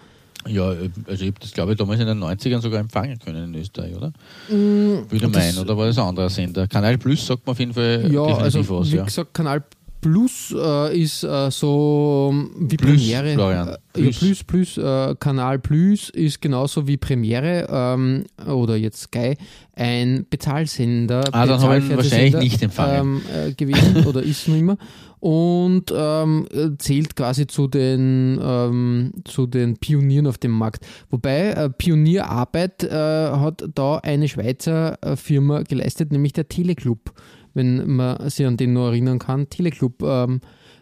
Ja, 0.47 0.69
also 0.69 1.25
ich 1.25 1.31
habe 1.31 1.41
das, 1.41 1.53
glaube 1.53 1.73
ich, 1.73 1.79
damals 1.79 2.01
in 2.01 2.07
den 2.07 2.23
90ern 2.23 2.61
sogar 2.61 2.81
empfangen 2.81 3.19
können 3.19 3.55
in 3.55 3.61
Österreich, 3.61 3.95
oder? 3.95 4.09
Mm, 4.49 5.11
Würde 5.11 5.29
meinen, 5.29 5.59
oder 5.59 5.77
war 5.77 5.87
das 5.87 5.99
ein 5.99 6.05
anderer 6.07 6.29
Sender? 6.29 6.67
Kanal 6.67 6.99
Plus 6.99 7.27
sagt 7.27 7.47
man 7.47 7.53
auf 7.53 7.59
jeden 7.59 7.73
Fall 7.73 8.07
ja, 8.11 8.23
also, 8.23 8.69
was, 8.69 8.91
Wie 8.93 8.97
ja. 8.97 9.05
gesagt, 9.05 9.33
Kanal 9.33 9.63
Plus 10.05 10.55
äh, 10.55 11.01
ist 11.01 11.25
äh, 11.25 11.51
so 11.51 12.29
ähm, 12.31 12.51
wie 12.59 12.77
Plus, 12.77 12.91
Premiere. 12.91 13.33
Florian. 13.33 13.69
Äh, 13.69 13.77
Plus, 13.95 14.21
ja, 14.21 14.27
Plus, 14.27 14.45
Plus 14.45 14.77
äh, 14.77 15.15
Kanal 15.19 15.59
Plus 15.59 16.11
ist 16.11 16.43
genauso 16.43 16.87
wie 16.87 16.99
Premiere 16.99 17.67
ähm, 17.71 18.25
oder 18.47 18.77
jetzt 18.77 19.05
Sky 19.05 19.35
ein 19.73 20.27
Bezahlsender. 20.29 21.25
Ah, 21.33 21.47
dann 21.47 21.59
habe 21.59 21.79
ich 21.79 21.89
wahrscheinlich 21.89 22.35
nicht 22.35 22.63
empfangen. 22.63 23.23
Ähm, 23.35 23.49
äh, 23.49 23.53
gewesen 23.55 24.05
oder 24.07 24.23
ist 24.23 24.47
noch 24.47 24.57
immer 24.57 24.77
und 25.21 25.91
ähm, 25.97 26.47
zählt 26.77 27.17
quasi 27.17 27.47
zu 27.47 27.67
den, 27.67 28.39
ähm, 28.43 29.13
zu 29.25 29.47
den 29.47 29.79
Pionieren 29.79 30.27
auf 30.27 30.37
dem 30.37 30.51
Markt. 30.51 30.85
Wobei 31.09 31.53
äh, 31.53 31.71
Pionierarbeit 31.71 32.85
äh, 32.85 32.91
hat 32.91 33.65
da 33.75 33.97
eine 33.97 34.29
Schweizer 34.29 34.99
äh, 35.01 35.17
Firma 35.17 35.63
geleistet, 35.63 36.13
nämlich 36.13 36.35
der 36.35 36.49
Teleclub, 36.49 37.15
wenn 37.55 37.97
man 37.97 38.29
sich 38.29 38.47
an 38.47 38.57
den 38.57 38.73
noch 38.73 38.89
erinnern 38.89 39.19
kann. 39.19 39.49
Teleclub, 39.49 40.03
ähm, 40.03 40.41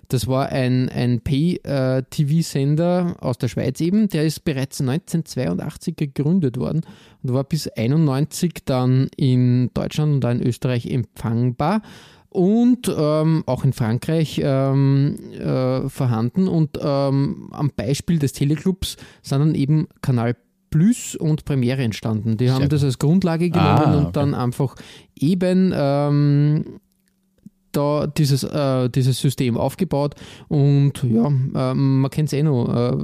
das 0.08 0.26
war 0.26 0.48
ein, 0.50 0.88
ein 0.90 1.20
Pay-TV-Sender 1.20 3.16
aus 3.20 3.38
der 3.38 3.48
Schweiz 3.48 3.80
eben, 3.80 4.08
der 4.08 4.24
ist 4.24 4.44
bereits 4.44 4.80
1982 4.80 5.96
gegründet 5.96 6.58
worden 6.58 6.82
und 7.22 7.32
war 7.32 7.44
bis 7.44 7.68
1991 7.68 8.64
dann 8.64 9.08
in 9.16 9.70
Deutschland 9.72 10.24
und 10.24 10.30
in 10.30 10.46
Österreich 10.46 10.86
empfangbar 10.86 11.80
und 12.28 12.94
ähm, 12.94 13.42
auch 13.46 13.64
in 13.64 13.72
Frankreich 13.72 14.40
ähm, 14.42 15.16
äh, 15.32 15.88
vorhanden. 15.88 16.48
Und 16.48 16.78
ähm, 16.82 17.48
am 17.52 17.70
Beispiel 17.74 18.18
des 18.18 18.32
Teleclubs 18.32 18.96
sind 19.22 19.38
dann 19.38 19.54
eben 19.54 19.88
Kanal 20.00 20.36
Plus 20.72 21.14
und 21.14 21.44
Premiere 21.44 21.82
entstanden. 21.82 22.38
Die 22.38 22.46
Sehr 22.46 22.54
haben 22.54 22.68
das 22.70 22.82
als 22.82 22.98
Grundlage 22.98 23.50
genommen 23.50 23.68
ah, 23.68 23.94
okay. 23.94 24.06
und 24.06 24.16
dann 24.16 24.34
einfach 24.34 24.74
eben 25.14 25.72
ähm, 25.76 26.64
da 27.72 28.06
dieses, 28.06 28.42
äh, 28.42 28.88
dieses 28.88 29.18
System 29.18 29.56
aufgebaut 29.56 30.14
und 30.48 31.02
ja, 31.02 31.26
äh, 31.26 31.74
man 31.74 32.10
kennt 32.10 32.28
es 32.28 32.32
eh 32.32 32.42
noch, 32.42 32.68
äh, 32.68 32.96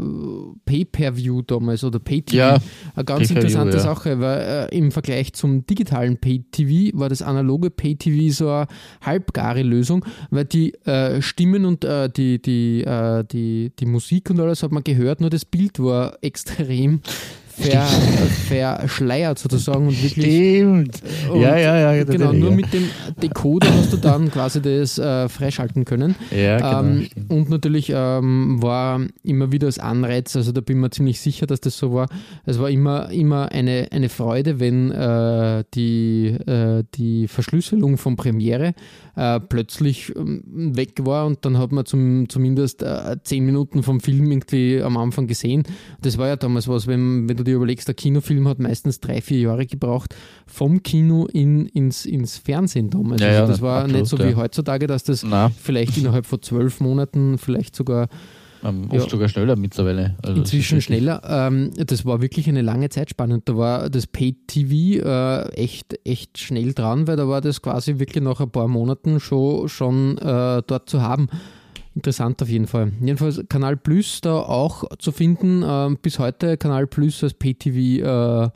Pay-Per-View 0.65 1.43
damals 1.43 1.85
oder 1.85 1.99
Pay-TV. 1.99 2.37
Ja, 2.37 2.59
Eine 2.95 3.05
ganz 3.05 3.31
interessante 3.31 3.77
ja. 3.77 3.83
Sache, 3.83 4.21
weil 4.21 4.69
äh, 4.71 4.77
im 4.77 4.93
Vergleich 4.93 5.33
zum 5.33 5.67
digitalen 5.67 6.19
Pay-TV 6.19 6.97
war 6.99 7.11
das 7.11 7.23
analoge 7.23 7.71
Pay-TV 7.71 8.33
so 8.33 8.51
eine 8.51 8.67
halbgare 9.03 9.63
Lösung, 9.63 10.05
weil 10.31 10.45
die 10.45 10.75
äh, 10.87 11.21
Stimmen 11.21 11.65
und 11.65 11.85
äh, 11.85 12.09
die, 12.09 12.41
die, 12.41 12.85
die, 13.33 13.73
die 13.79 13.87
Musik 13.87 14.31
und 14.31 14.41
alles 14.41 14.63
hat 14.63 14.73
man 14.73 14.85
gehört, 14.85 15.21
nur 15.21 15.31
das 15.31 15.45
Bild 15.45 15.79
war 15.79 16.17
extrem 16.23 17.01
ver, 17.59 17.87
verschleiert 18.47 19.39
sozusagen 19.39 19.89
und 19.89 20.03
wirklich. 20.03 20.27
Stimmt. 20.27 21.03
Und 21.31 21.41
ja, 21.41 21.57
ja, 21.57 21.95
ja. 21.95 22.05
Genau, 22.05 22.33
nur 22.33 22.53
mit 22.53 22.73
dem 22.73 22.85
Decoder 23.23 23.69
hast 23.75 23.93
du 23.93 23.97
dann 23.97 24.31
quasi 24.31 24.63
das 24.63 24.99
äh, 24.99 25.29
freischalten 25.29 25.85
können. 25.85 26.15
Ja, 26.31 26.57
genau. 26.57 26.81
Ähm, 26.81 27.09
und 27.29 27.51
natürlich 27.51 27.93
ähm, 27.95 28.63
war 28.63 29.01
immer 29.23 29.53
wieder 29.53 29.67
das 29.67 29.79
Anreiz, 29.79 30.37
also 30.37 30.53
da 30.53 30.61
bin 30.61 30.77
ich 30.77 30.81
mir 30.83 30.91
ziemlich 30.91 31.21
sicher, 31.21 31.47
dass 31.47 31.61
das 31.61 31.77
so 31.77 31.93
war. 31.93 32.09
Es 32.47 32.59
war 32.59 32.71
immer, 32.71 33.11
immer 33.11 33.53
eine, 33.53 33.89
eine 33.91 34.09
Freude, 34.09 34.61
wenn 34.61 34.91
äh, 34.91 35.65
die, 35.75 36.29
äh, 36.47 36.85
die 36.95 37.29
Verschlüsselung 37.29 37.99
von 37.99 38.17
Premiere 38.17 38.75
äh, 39.17 39.41
plötzlich 39.41 40.15
ähm, 40.17 40.43
weg 40.47 40.93
war 41.01 41.27
und 41.27 41.45
dann 41.45 41.59
hat 41.59 41.73
man 41.73 41.85
zum, 41.85 42.29
zumindest 42.29 42.83
äh, 42.83 43.17
zehn 43.25 43.45
Minuten 43.45 43.83
vom 43.83 44.01
Film 44.01 44.31
irgendwie 44.31 44.81
am 44.81 44.97
Anfang 44.97 45.27
gesehen. 45.27 45.65
Das 46.01 46.19
war 46.19 46.29
ja 46.29 46.37
damals 46.37 46.69
was, 46.69 46.87
wenn, 46.87 47.29
wenn 47.29 47.37
du 47.37 47.45
dir 47.49 47.57
überlegst, 47.57 47.89
der 47.89 47.95
Kinofilm 47.95 48.47
hat 48.49 48.59
meistens 48.59 49.01
drei, 49.01 49.21
vier 49.21 49.41
Jahre 49.41 49.67
gebraucht 49.67 50.15
vom 50.47 50.83
Kino 50.83 51.27
in, 51.27 51.67
ins, 51.67 52.07
ins 52.07 52.39
Fernsehen 52.39 52.91
damals. 52.91 53.21
Ja, 53.21 53.41
also 53.41 53.53
das 53.53 53.61
war 53.61 53.83
absolut, 53.83 54.01
nicht 54.01 54.11
so 54.11 54.19
wie 54.19 54.35
heutzutage, 54.35 54.87
dass 54.87 55.05
das 55.05 55.23
Na. 55.23 55.51
vielleicht 55.51 55.97
innerhalb 55.99 56.27
von 56.27 56.43
zwölf 56.43 56.81
Monaten, 56.81 57.39
vielleicht 57.39 57.75
sogar 57.75 58.09
ähm, 58.65 58.89
oft 58.91 59.11
sogar 59.11 59.29
schneller 59.29 59.57
mittlerweile. 59.57 60.17
Also 60.23 60.41
inzwischen 60.41 60.81
schneller. 60.81 61.23
Ähm, 61.25 61.71
das 61.77 62.05
war 62.05 62.21
wirklich 62.21 62.49
eine 62.49 62.63
lange 62.63 62.89
Zeitspanne. 62.89 63.35
Und 63.35 63.49
da 63.49 63.57
war 63.57 63.91
das 63.91 64.07
Pay-TV 64.07 65.05
äh, 65.07 65.49
echt, 65.53 65.99
echt 66.05 66.39
schnell 66.39 66.75
dran, 66.75 67.07
weil 67.07 67.17
da 67.17 67.29
war 67.29 67.41
das 67.41 67.63
quasi 67.63 67.99
wirklich 67.99 68.23
nach 68.23 68.41
ein 68.41 68.51
paar 68.51 68.69
Monaten 68.69 69.21
schon, 69.21 69.69
schon 69.69 70.19
äh, 70.19 70.63
dort 70.67 70.89
zu 70.89 71.03
haben. 71.03 71.29
Interessant 71.99 72.41
auf 72.41 72.49
jeden 72.49 72.69
Fall. 72.69 72.93
Jedenfalls 73.01 73.43
Kanal 73.49 73.77
Plus 73.77 74.21
da 74.21 74.39
auch 74.39 74.85
zu 75.01 75.11
finden. 75.11 75.65
Äh, 75.65 75.97
bis 76.01 76.21
heute 76.21 76.57
Kanal 76.57 76.87
Plus 76.87 77.25
als 77.25 77.35
Pay-TV 77.35 78.53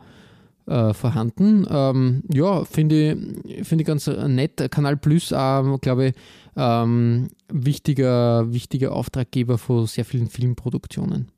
äh, 0.68 0.72
äh, 0.72 0.94
vorhanden. 0.94 1.66
Ähm, 1.68 2.22
ja, 2.32 2.64
finde 2.64 3.40
ich, 3.44 3.66
find 3.66 3.80
ich 3.80 3.86
ganz 3.88 4.06
nett. 4.06 4.70
Kanal 4.70 4.96
Plus, 4.96 5.34
ähm, 5.36 5.76
glaube 5.80 6.06
ich, 6.10 6.14
ähm, 6.54 7.30
wichtiger, 7.48 8.52
wichtiger 8.52 8.92
Auftraggeber 8.92 9.58
von 9.58 9.88
sehr 9.88 10.04
vielen 10.04 10.28
Filmproduktionen. 10.28 11.31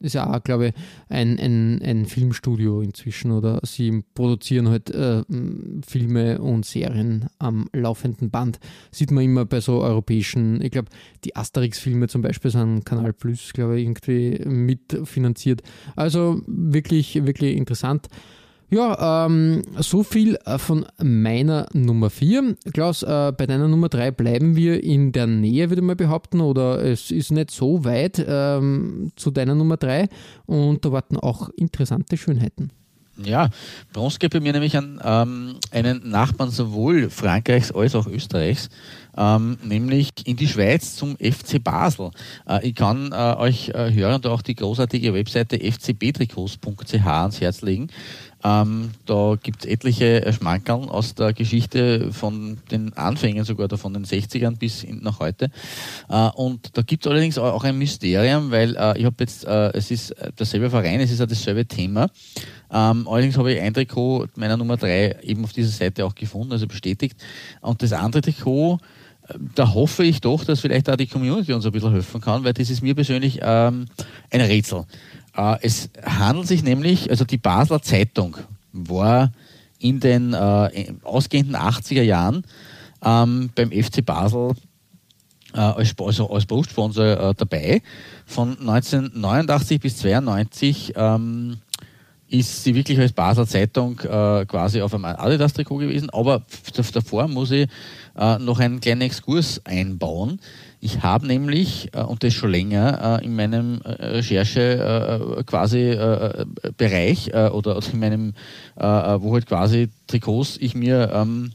Ist 0.00 0.14
ja 0.14 0.32
auch, 0.32 0.42
glaube 0.42 0.68
ich, 0.68 0.74
ein, 1.08 1.38
ein, 1.38 1.80
ein 1.82 2.06
Filmstudio 2.06 2.80
inzwischen 2.80 3.30
oder 3.32 3.60
sie 3.62 4.02
produzieren 4.14 4.68
halt 4.68 4.90
äh, 4.90 5.22
Filme 5.86 6.40
und 6.40 6.64
Serien 6.66 7.26
am 7.38 7.68
laufenden 7.72 8.30
Band. 8.30 8.58
Sieht 8.90 9.10
man 9.10 9.24
immer 9.24 9.44
bei 9.44 9.60
so 9.60 9.80
europäischen, 9.82 10.60
ich 10.62 10.72
glaube, 10.72 10.88
die 11.24 11.36
Asterix-Filme 11.36 12.08
zum 12.08 12.22
Beispiel 12.22 12.50
sind 12.50 12.84
Kanal 12.84 13.12
Plus, 13.12 13.52
glaube 13.52 13.78
ich, 13.78 13.84
irgendwie 13.84 14.40
mitfinanziert. 14.44 15.62
Also 15.96 16.42
wirklich, 16.46 17.24
wirklich 17.24 17.56
interessant. 17.56 18.08
Ja, 18.74 19.26
ähm, 19.26 19.62
so 19.78 20.02
viel 20.02 20.36
äh, 20.46 20.58
von 20.58 20.84
meiner 21.00 21.68
Nummer 21.74 22.10
4. 22.10 22.56
Klaus, 22.72 23.04
äh, 23.04 23.32
bei 23.36 23.46
deiner 23.46 23.68
Nummer 23.68 23.88
3 23.88 24.10
bleiben 24.10 24.56
wir 24.56 24.82
in 24.82 25.12
der 25.12 25.28
Nähe, 25.28 25.70
würde 25.70 25.80
ich 25.80 25.86
mal 25.86 25.94
behaupten, 25.94 26.40
oder 26.40 26.82
es 26.82 27.12
ist 27.12 27.30
nicht 27.30 27.52
so 27.52 27.84
weit 27.84 28.24
ähm, 28.26 29.12
zu 29.14 29.30
deiner 29.30 29.54
Nummer 29.54 29.76
3 29.76 30.08
und 30.46 30.84
da 30.84 30.90
warten 30.90 31.16
auch 31.16 31.50
interessante 31.50 32.16
Schönheiten. 32.16 32.72
Ja, 33.22 33.50
Bronze 33.92 34.18
geht 34.18 34.32
bei 34.32 34.40
mir 34.40 34.52
nämlich 34.52 34.76
an 34.76 35.00
ähm, 35.04 35.54
einen 35.70 36.08
Nachbarn 36.10 36.50
sowohl 36.50 37.10
Frankreichs 37.10 37.70
als 37.70 37.94
auch 37.94 38.08
Österreichs, 38.08 38.70
ähm, 39.16 39.56
nämlich 39.62 40.10
in 40.24 40.36
die 40.36 40.48
Schweiz 40.48 40.96
zum 40.96 41.16
FC 41.18 41.62
Basel. 41.62 42.10
Äh, 42.48 42.68
ich 42.68 42.74
kann 42.74 43.12
äh, 43.12 43.36
euch 43.36 43.68
äh, 43.68 43.92
hören 43.92 44.16
und 44.16 44.26
auch 44.26 44.42
die 44.42 44.56
großartige 44.56 45.14
Webseite 45.14 45.60
fcbtrikots.ch 45.60 47.06
ans 47.06 47.40
Herz 47.40 47.62
legen. 47.62 47.86
Ähm, 48.44 48.90
da 49.06 49.36
gibt 49.42 49.64
es 49.64 49.70
etliche 49.70 50.30
Schmankerl 50.32 50.88
aus 50.90 51.14
der 51.14 51.32
Geschichte 51.32 52.12
von 52.12 52.58
den 52.70 52.92
Anfängen 52.92 53.44
sogar, 53.44 53.68
von 53.78 53.94
den 53.94 54.04
60ern 54.04 54.58
bis 54.58 54.86
nach 55.00 55.18
heute. 55.18 55.50
Äh, 56.10 56.28
und 56.34 56.76
da 56.76 56.82
gibt 56.82 57.06
es 57.06 57.10
allerdings 57.10 57.38
auch 57.38 57.64
ein 57.64 57.78
Mysterium, 57.78 58.50
weil 58.50 58.76
äh, 58.76 58.98
ich 58.98 59.06
habe 59.06 59.16
jetzt, 59.20 59.46
äh, 59.46 59.70
es 59.72 59.90
ist 59.90 60.14
derselbe 60.38 60.68
Verein, 60.68 61.00
es 61.00 61.10
ist 61.10 61.20
ja 61.20 61.26
dasselbe 61.26 61.64
Thema. 61.64 62.10
Ähm, 62.70 63.08
allerdings 63.08 63.38
habe 63.38 63.52
ich 63.52 63.60
ein 63.60 63.72
Trikot 63.72 64.26
meiner 64.36 64.58
Nummer 64.58 64.76
3 64.76 65.20
eben 65.22 65.44
auf 65.44 65.52
dieser 65.52 65.70
Seite 65.70 66.04
auch 66.04 66.14
gefunden, 66.14 66.52
also 66.52 66.66
bestätigt. 66.66 67.16
Und 67.62 67.82
das 67.82 67.92
andere 67.92 68.20
Trikot, 68.20 68.78
äh, 69.28 69.34
da 69.54 69.72
hoffe 69.72 70.04
ich 70.04 70.20
doch, 70.20 70.44
dass 70.44 70.60
vielleicht 70.60 70.90
auch 70.90 70.96
die 70.96 71.06
Community 71.06 71.54
uns 71.54 71.64
ein 71.64 71.72
bisschen 71.72 71.92
helfen 71.92 72.20
kann, 72.20 72.44
weil 72.44 72.52
das 72.52 72.68
ist 72.68 72.82
mir 72.82 72.94
persönlich 72.94 73.38
ähm, 73.42 73.86
ein 74.30 74.40
Rätsel. 74.40 74.84
Äh, 75.36 75.56
es 75.62 75.90
handelt 76.04 76.48
sich 76.48 76.62
nämlich, 76.62 77.10
also 77.10 77.24
die 77.24 77.38
Basler 77.38 77.82
Zeitung 77.82 78.36
war 78.72 79.32
in 79.78 80.00
den 80.00 80.32
äh, 80.32 80.92
ausgehenden 81.02 81.56
80er 81.56 82.02
Jahren 82.02 82.44
ähm, 83.04 83.50
beim 83.54 83.70
FC 83.70 84.04
Basel 84.04 84.52
äh, 85.52 85.58
als, 85.58 85.94
also 85.98 86.30
als 86.30 86.46
Brustsponsor 86.46 87.04
äh, 87.04 87.34
dabei. 87.36 87.82
Von 88.26 88.58
1989 88.58 89.80
bis 89.80 90.04
1992 90.04 90.94
ähm, 90.96 91.58
ist 92.34 92.64
sie 92.64 92.74
wirklich 92.74 92.98
als 92.98 93.12
Basler 93.12 93.46
Zeitung 93.46 94.00
äh, 94.00 94.44
quasi 94.46 94.82
auf 94.82 94.92
einem 94.92 95.04
Adidas-Trikot 95.04 95.78
gewesen. 95.78 96.10
Aber 96.10 96.42
davor 96.92 97.28
muss 97.28 97.50
ich 97.52 97.68
äh, 98.16 98.38
noch 98.38 98.58
einen 98.58 98.80
kleinen 98.80 99.02
Exkurs 99.02 99.60
einbauen. 99.64 100.40
Ich 100.80 101.02
habe 101.02 101.26
nämlich, 101.26 101.90
äh, 101.94 102.02
und 102.02 102.22
das 102.22 102.34
schon 102.34 102.50
länger, 102.50 103.20
äh, 103.20 103.24
in 103.24 103.36
meinem 103.36 103.80
äh, 103.82 103.88
Recherche 103.88 105.38
äh, 105.38 105.44
quasi 105.44 105.96
Bereich 106.76 107.32
oder, 107.32 107.78
in 107.92 107.98
meinem, 107.98 108.34
wo 108.76 109.34
halt 109.34 109.46
quasi 109.46 109.88
Trikots 110.06 110.56
ich 110.60 110.74
mir 110.74 111.10
ähm, 111.12 111.52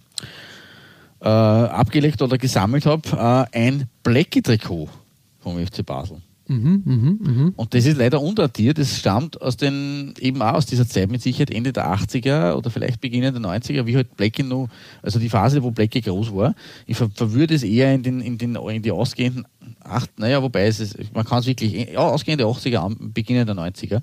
abgelegt 1.20 2.22
oder 2.22 2.38
gesammelt 2.38 2.86
habe, 2.86 3.48
ein 3.52 3.90
Blackie-Trikot 4.04 4.90
vom 5.40 5.66
FC 5.66 5.86
Basel. 5.86 6.22
Mhm, 6.50 6.82
mh, 6.84 7.32
mh. 7.32 7.52
Und 7.58 7.74
das 7.76 7.86
ist 7.86 7.98
leider 7.98 8.20
undatiert. 8.20 8.80
Das 8.80 8.98
stammt 8.98 9.40
aus 9.40 9.56
den, 9.56 10.16
eben 10.20 10.42
auch 10.42 10.56
aus 10.56 10.66
dieser 10.66 10.88
Zeit 10.88 11.12
mit 11.12 11.22
Sicherheit 11.22 11.52
Ende 11.52 11.72
der 11.72 11.94
80er 11.94 12.54
oder 12.54 12.72
vielleicht 12.72 13.02
Beginn 13.02 13.22
der 13.22 13.34
90er, 13.34 13.86
wie 13.86 13.96
halt 13.96 14.18
Blackie 14.18 14.42
noch, 14.42 14.68
also 15.04 15.20
die 15.20 15.30
Phase, 15.30 15.62
wo 15.62 15.70
Blackie 15.70 16.02
groß 16.02 16.34
war. 16.34 16.56
Ich 16.88 16.98
ver 16.98 17.10
verwürde 17.14 17.54
es 17.54 17.62
eher 17.62 17.94
in, 17.94 18.02
den, 18.02 18.20
in, 18.20 18.40
den, 18.40 18.56
in 18.56 18.82
die 18.82 18.92
ausgehenden 18.92 19.46
acht, 19.84 20.18
naja, 20.18 20.42
wobei 20.42 20.66
es 20.66 20.80
ist, 20.80 20.98
man 21.14 21.24
kann 21.24 21.40
es 21.40 21.46
wirklich, 21.46 21.92
ja, 21.92 22.00
ausgehende 22.00 22.46
80er, 22.46 22.96
Beginn 23.14 23.46
der 23.46 23.56
90er. 23.56 24.02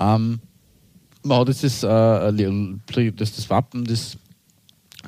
Ähm, 0.00 0.40
man 1.22 1.38
hat 1.38 1.48
jetzt 1.48 1.64
das, 1.64 1.82
äh, 1.84 3.12
das, 3.12 3.36
das 3.36 3.50
Wappen 3.50 3.84
des 3.84 4.18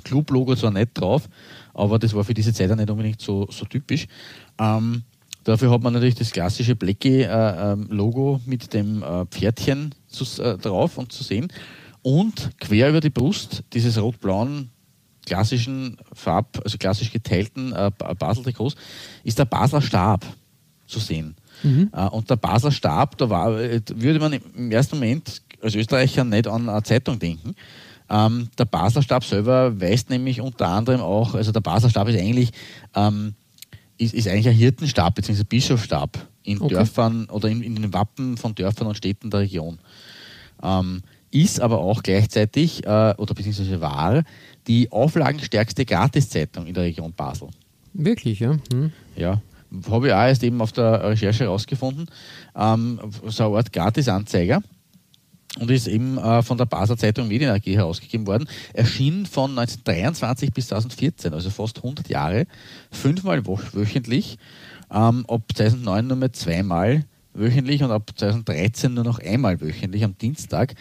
Club-Logo 0.05 0.55
zwar 0.55 0.71
nicht 0.71 0.91
drauf, 0.95 1.29
aber 1.75 1.99
das 1.99 2.15
war 2.15 2.25
für 2.25 2.35
diese 2.35 2.53
Zeit 2.53 2.71
auch 2.71 2.77
nicht 2.77 2.91
unbedingt 2.91 3.21
so, 3.21 3.47
so 3.51 3.65
typisch. 3.67 4.07
Ähm, 4.59 5.03
Dafür 5.47 5.71
hat 5.71 5.81
man 5.81 5.93
natürlich 5.93 6.17
das 6.17 6.33
klassische 6.33 6.75
Blackie-Logo 6.75 8.33
äh, 8.33 8.37
ähm, 8.37 8.41
mit 8.47 8.75
dem 8.75 9.01
äh, 9.05 9.27
Pferdchen 9.27 9.95
äh, 10.41 10.59
drauf 10.59 10.99
und 10.99 11.13
zu 11.13 11.23
sehen. 11.23 11.53
Und 12.03 12.51
quer 12.59 12.89
über 12.89 12.99
die 12.99 13.11
Brust 13.11 13.63
dieses 13.73 13.97
rot-blauen 13.97 14.71
klassischen 15.25 15.99
Farb, 16.13 16.61
also 16.65 16.79
klassisch 16.79 17.13
geteilten 17.13 17.73
äh, 17.73 17.93
Basel-Trikots, 18.19 18.75
ist 19.23 19.39
der 19.39 19.45
Basler 19.45 19.83
Stab 19.83 20.27
zu 20.89 20.99
sehen. 20.99 21.37
Mhm. 21.63 21.91
Und 22.11 22.29
der 22.29 22.37
Basler 22.37 22.73
Stab, 22.73 23.17
da 23.17 23.31
war, 23.31 23.53
würde 23.57 24.19
man 24.19 24.33
im 24.33 24.73
ersten 24.73 24.97
Moment 24.97 25.43
als 25.63 25.77
Österreicher 25.77 26.25
nicht 26.25 26.49
an 26.49 26.69
eine 26.69 26.83
Zeitung 26.83 27.21
denken. 27.21 27.55
Ähm, 28.11 28.49
der 28.59 28.65
Basler 28.65 29.03
Stab 29.03 29.25
selber 29.25 29.81
weist 29.81 30.11
nämlich 30.11 30.41
unter 30.41 30.69
anderem 30.69 31.01
auch, 31.01 31.35
also 31.35 31.53
der 31.53 31.61
Basler 31.61 31.91
Stab 31.91 32.09
ist 32.09 32.19
eigentlich 32.19 32.51
ähm, 32.95 33.35
ist, 33.99 34.15
ist 34.15 34.29
eigentlich 34.29 34.49
ein 34.49 34.55
Hirtenstab 34.55 35.15
bzw. 35.15 35.45
Bischofsstab 35.45 36.27
in 36.43 36.61
okay. 36.61 36.75
Dörfern 36.75 37.27
oder 37.31 37.49
in, 37.49 37.63
in, 37.63 37.77
den 37.77 37.93
Wappen 37.93 38.37
von 38.37 38.55
Dörfern 38.55 38.87
und 38.87 38.97
Städten 38.97 39.31
der 39.31 39.41
Region. 39.41 39.79
Ähm, 40.63 41.03
ist 41.31 41.61
aber 41.61 41.81
auch 41.81 42.03
gleichzeitig 42.03 42.85
äh, 42.85 43.15
oder 43.17 43.35
beziehungsweise 43.35 43.81
war 43.81 44.23
die 44.67 44.91
auflagenstärkste 44.91 45.85
Gratiszeitung 45.85 46.67
in 46.67 46.75
der 46.75 46.85
Region 46.85 47.13
Basel. 47.13 47.49
Wirklich, 47.93 48.41
ja? 48.41 48.57
Hm. 48.73 48.93
Ja. 49.17 49.41
Habe 49.91 50.09
ich 50.09 50.13
auch 50.13 50.23
erst 50.23 50.45
eben 50.45 50.61
auf 50.61 50.73
der 50.73 51.03
Recherche 51.03 51.45
herausgefunden. 51.45 52.07
Ähm, 52.55 53.01
so 53.27 53.47
eine 53.47 53.57
Art 53.57 53.73
Gratisanzeiger 53.73 54.63
und 55.59 55.71
ist 55.71 55.87
eben 55.87 56.19
äh, 56.19 56.43
von 56.43 56.59
der 56.59 56.67
Basler 56.67 56.97
Zeitung 56.97 57.29
Medien 57.29 57.51
AG 57.51 57.65
herausgegeben 57.65 58.27
worden. 58.27 58.49
Erschien 58.73 59.27
von 59.27 59.51
1923 59.51 60.53
bis 60.53 60.69
2014, 60.69 61.33
also 61.33 61.51
fast 61.51 61.79
100 61.79 62.09
Jahre, 62.09 62.47
fünfmal 62.91 63.47
wöchentlich, 63.47 64.39
ähm, 64.91 65.25
ab 65.29 65.43
2009 65.55 66.07
nur 66.07 66.17
mehr 66.17 66.33
zweimal 66.33 67.05
wöchentlich 67.35 67.83
und 67.83 67.91
ab 67.91 68.11
2013 68.17 68.95
nur 68.95 69.05
noch 69.05 69.19
einmal 69.19 69.61
wöchentlich 69.61 70.05
am 70.05 70.17
Dienstag. 70.19 70.75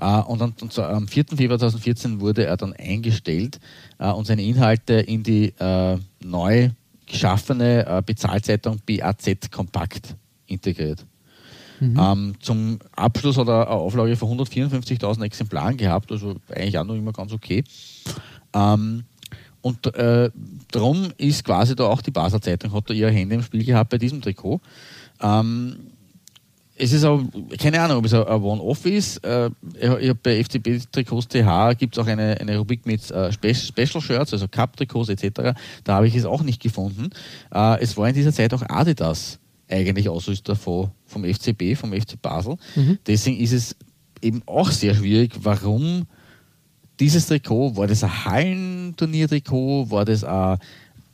Äh, 0.00 0.20
und, 0.20 0.40
dann, 0.40 0.54
und 0.60 0.72
so, 0.72 0.82
am 0.82 1.08
4. 1.08 1.24
Februar 1.36 1.58
2014 1.58 2.20
wurde 2.20 2.46
er 2.46 2.56
dann 2.56 2.72
eingestellt 2.72 3.60
äh, 3.98 4.10
und 4.10 4.26
seine 4.26 4.42
Inhalte 4.42 4.94
in 4.94 5.22
die 5.22 5.52
äh, 5.58 5.98
neu 6.20 6.70
geschaffene 7.06 7.86
äh, 7.86 8.02
Bezahlzeitung 8.04 8.78
BAZ 8.86 9.50
Kompakt 9.50 10.16
integriert. 10.46 11.04
Mhm. 11.82 11.98
Ähm, 11.98 12.34
zum 12.38 12.78
Abschluss 12.94 13.36
hat 13.36 13.48
er 13.48 13.66
eine 13.66 13.70
Auflage 13.70 14.14
von 14.14 14.38
154.000 14.38 15.24
Exemplaren 15.24 15.76
gehabt, 15.76 16.12
also 16.12 16.36
eigentlich 16.48 16.78
auch 16.78 16.84
noch 16.84 16.94
immer 16.94 17.12
ganz 17.12 17.32
okay. 17.32 17.64
Ähm, 18.54 19.02
und 19.62 19.92
äh, 19.96 20.30
darum 20.70 21.08
ist 21.18 21.44
quasi 21.44 21.74
da 21.74 21.84
auch 21.84 22.00
die 22.00 22.12
Basler 22.12 22.40
Zeitung, 22.40 22.72
hat 22.72 22.88
da 22.88 22.94
ihre 22.94 23.10
Hände 23.10 23.34
im 23.34 23.42
Spiel 23.42 23.64
gehabt 23.64 23.90
bei 23.90 23.98
diesem 23.98 24.20
Trikot. 24.20 24.60
Ähm, 25.20 25.76
es 26.76 26.92
ist 26.92 27.04
auch, 27.04 27.20
keine 27.58 27.80
Ahnung, 27.80 27.98
ob 27.98 28.04
es 28.04 28.14
ein 28.14 28.26
One-Off 28.26 28.86
ist. 28.86 29.24
Äh, 29.24 29.50
ich 29.80 29.88
habe 29.88 30.14
bei 30.14 30.42
FCB 30.42 30.90
Trikots 30.92 31.26
TH 31.26 31.76
gibt 31.78 31.96
es 31.96 32.02
auch 32.02 32.06
eine, 32.06 32.40
eine 32.40 32.58
Rubrik 32.58 32.86
mit 32.86 33.10
äh, 33.10 33.32
Special 33.32 34.00
Shirts, 34.00 34.32
also 34.32 34.46
Cup-Trikots 34.46 35.08
etc. 35.08 35.52
Da 35.82 35.94
habe 35.94 36.06
ich 36.06 36.14
es 36.14 36.24
auch 36.24 36.42
nicht 36.42 36.62
gefunden. 36.62 37.10
Äh, 37.52 37.80
es 37.80 37.96
war 37.96 38.08
in 38.08 38.14
dieser 38.14 38.32
Zeit 38.32 38.54
auch 38.54 38.62
Adidas 38.68 39.40
eigentlich 39.72 40.08
Ausrüster 40.08 40.54
von, 40.54 40.90
vom 41.06 41.24
FCB, 41.24 41.76
vom 41.76 41.92
FC 41.92 42.20
Basel. 42.20 42.56
Mhm. 42.76 42.98
Deswegen 43.06 43.38
ist 43.38 43.52
es 43.52 43.76
eben 44.20 44.42
auch 44.46 44.70
sehr 44.70 44.94
schwierig, 44.94 45.32
warum 45.42 46.06
dieses 47.00 47.26
Trikot, 47.26 47.76
war 47.76 47.86
das 47.86 48.04
ein 48.04 48.24
Hallenturnier-Trikot, 48.24 49.90
war 49.90 50.04
das 50.04 50.22
ein, 50.22 50.58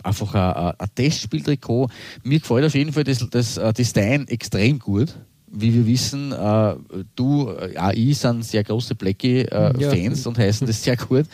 einfach 0.03 0.35
ein, 0.35 0.75
ein 0.79 0.89
Testspieltrikot. 0.95 1.89
Mir 2.25 2.41
gefällt 2.41 2.67
auf 2.67 2.75
jeden 2.75 2.93
Fall 2.93 3.05
das, 3.05 3.27
das 3.31 3.57
äh, 3.57 3.73
Design 3.73 4.29
extrem 4.29 4.79
gut. 4.79 5.15
Wie 5.51 5.73
wir 5.73 5.87
wissen, 5.87 6.33
äh, 6.33 6.75
du, 7.17 7.49
äh, 7.49 7.75
AI 7.79 8.13
sind 8.13 8.45
sehr 8.45 8.65
große 8.65 8.95
Blackie-Fans 8.97 10.25
ja. 10.25 10.29
und 10.29 10.37
heißen 10.37 10.67
das 10.67 10.83
sehr 10.85 10.97
gut. 10.97 11.25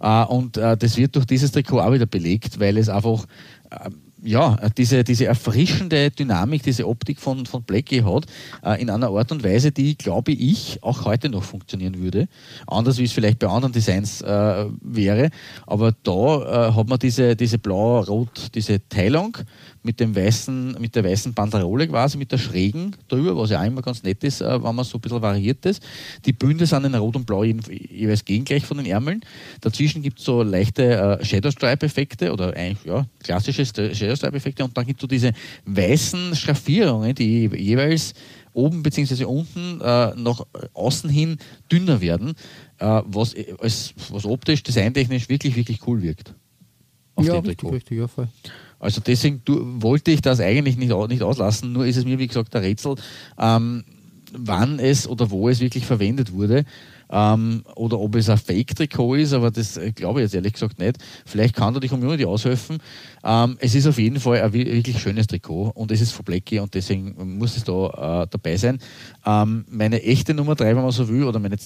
Äh, 0.00 0.24
und 0.24 0.56
äh, 0.56 0.76
das 0.76 0.96
wird 0.96 1.14
durch 1.16 1.26
dieses 1.26 1.52
Trikot 1.52 1.80
auch 1.80 1.92
wieder 1.92 2.06
belegt, 2.06 2.58
weil 2.60 2.78
es 2.78 2.88
einfach 2.88 3.26
äh, 3.70 3.90
ja, 4.22 4.56
diese, 4.76 5.04
diese 5.04 5.26
erfrischende 5.26 6.10
Dynamik, 6.10 6.62
diese 6.62 6.86
Optik 6.86 7.20
von, 7.20 7.46
von 7.46 7.62
Blackie 7.62 8.02
hat, 8.04 8.26
äh, 8.64 8.80
in 8.80 8.90
einer 8.90 9.08
Art 9.08 9.32
und 9.32 9.44
Weise, 9.44 9.72
die, 9.72 9.96
glaube 9.96 10.32
ich, 10.32 10.82
auch 10.82 11.04
heute 11.04 11.28
noch 11.28 11.44
funktionieren 11.44 11.98
würde. 11.98 12.28
Anders 12.66 12.98
wie 12.98 13.04
es 13.04 13.12
vielleicht 13.12 13.38
bei 13.38 13.46
anderen 13.46 13.72
Designs 13.72 14.20
äh, 14.22 14.66
wäre. 14.80 15.30
Aber 15.66 15.92
da 16.02 16.68
äh, 16.68 16.72
hat 16.72 16.88
man 16.88 16.98
diese, 16.98 17.36
diese 17.36 17.58
blau-rot, 17.58 18.54
diese 18.54 18.86
Teilung 18.88 19.36
mit 19.82 20.00
dem 20.00 20.14
weißen, 20.14 20.76
mit 20.80 20.94
der 20.94 21.04
weißen 21.04 21.34
Banderole 21.34 21.88
quasi, 21.88 22.18
mit 22.18 22.32
der 22.32 22.38
schrägen 22.38 22.96
drüber, 23.08 23.36
was 23.36 23.50
ja 23.50 23.60
auch 23.60 23.66
immer 23.66 23.82
ganz 23.82 24.02
nett 24.02 24.24
ist, 24.24 24.40
äh, 24.40 24.62
wenn 24.62 24.74
man 24.74 24.84
so 24.84 24.98
ein 24.98 25.00
bisschen 25.00 25.22
variiert 25.22 25.64
ist. 25.66 25.82
Die 26.24 26.32
Bünde 26.32 26.66
sind 26.66 26.84
in 26.84 26.94
Rot 26.94 27.16
und 27.16 27.26
Blau 27.26 27.44
jeweils 27.44 28.24
gegengleich 28.24 28.64
von 28.64 28.76
den 28.78 28.86
Ärmeln. 28.86 29.20
Dazwischen 29.60 30.02
gibt 30.02 30.18
es 30.18 30.24
so 30.24 30.42
leichte 30.42 31.18
äh, 31.20 31.24
Shadow 31.24 31.50
Stripe-Effekte 31.50 32.32
oder 32.32 32.54
eigentlich 32.54 32.84
ja, 32.84 33.06
klassische 33.22 33.64
Shadow 33.64 34.16
Stripe-Effekte 34.16 34.64
und 34.64 34.76
dann 34.76 34.86
gibt 34.86 35.00
es 35.00 35.02
so 35.02 35.06
diese 35.06 35.32
weißen 35.66 36.34
Schraffierungen, 36.36 37.14
die 37.14 37.48
jeweils 37.54 38.14
oben 38.52 38.82
bzw. 38.82 39.24
unten 39.24 39.80
äh, 39.80 40.14
nach 40.16 40.44
außen 40.74 41.08
hin 41.08 41.38
dünner 41.70 42.00
werden, 42.00 42.34
äh, 42.78 43.02
was, 43.06 43.34
als, 43.60 43.94
was 44.10 44.24
optisch, 44.24 44.62
designtechnisch 44.62 45.28
wirklich, 45.28 45.56
wirklich 45.56 45.86
cool 45.86 46.02
wirkt. 46.02 46.34
Auf 47.14 47.26
ja, 47.26 47.38
richtig, 47.38 47.70
richtig, 47.70 47.98
ja, 47.98 48.08
voll. 48.08 48.28
Also 48.78 49.00
deswegen 49.00 49.42
wollte 49.82 50.10
ich 50.10 50.20
das 50.20 50.40
eigentlich 50.40 50.76
nicht, 50.76 50.90
nicht 51.08 51.22
auslassen, 51.22 51.72
nur 51.72 51.86
ist 51.86 51.96
es 51.96 52.04
mir, 52.04 52.18
wie 52.18 52.26
gesagt, 52.26 52.54
ein 52.54 52.62
Rätsel, 52.62 52.94
ähm, 53.38 53.84
wann 54.32 54.78
es 54.78 55.08
oder 55.08 55.30
wo 55.30 55.48
es 55.48 55.60
wirklich 55.60 55.86
verwendet 55.86 56.32
wurde. 56.32 56.64
Ähm, 57.10 57.62
oder 57.74 57.98
ob 57.98 58.16
es 58.16 58.28
ein 58.28 58.36
Fake-Trikot 58.36 59.14
ist, 59.14 59.32
aber 59.32 59.50
das 59.50 59.78
äh, 59.78 59.92
glaube 59.92 60.20
ich 60.20 60.24
jetzt 60.24 60.34
ehrlich 60.34 60.52
gesagt 60.52 60.78
nicht. 60.78 60.98
Vielleicht 61.24 61.54
kann 61.54 61.72
da 61.72 61.80
die 61.80 61.88
Community 61.88 62.26
aushelfen. 62.26 62.78
Ähm, 63.24 63.56
es 63.60 63.74
ist 63.74 63.86
auf 63.86 63.98
jeden 63.98 64.20
Fall 64.20 64.42
ein 64.42 64.52
wirklich 64.52 65.00
schönes 65.00 65.26
Trikot 65.26 65.70
und 65.74 65.90
es 65.90 66.02
ist 66.02 66.12
von 66.12 66.26
Blackie 66.26 66.58
und 66.58 66.74
deswegen 66.74 67.38
muss 67.38 67.56
es 67.56 67.64
da 67.64 68.22
äh, 68.22 68.26
dabei 68.30 68.56
sein. 68.58 68.78
Ähm, 69.24 69.64
meine 69.70 70.02
echte 70.02 70.34
Nummer 70.34 70.54
3, 70.54 70.76
wenn 70.76 70.82
man 70.82 70.90
so 70.90 71.08
will, 71.08 71.24
oder 71.24 71.38
meine 71.38 71.56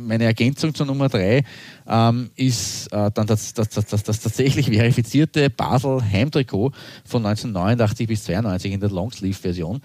meine 0.00 0.24
Ergänzung 0.24 0.74
zur 0.74 0.86
Nummer 0.86 1.08
3 1.08 1.44
ähm, 1.88 2.30
ist 2.36 2.92
äh, 2.92 3.10
dann 3.12 3.26
das, 3.26 3.54
das, 3.54 3.68
das, 3.68 3.86
das, 3.86 4.20
tatsächlich 4.20 4.66
verifizierte 4.66 5.50
Basel 5.50 6.02
Heimtrikot 6.02 6.72
von 7.04 7.24
1989 7.24 8.06
bis 8.06 8.24
92 8.24 8.72
in 8.72 8.80
der 8.80 8.90
Longsleeve-Version. 8.90 9.80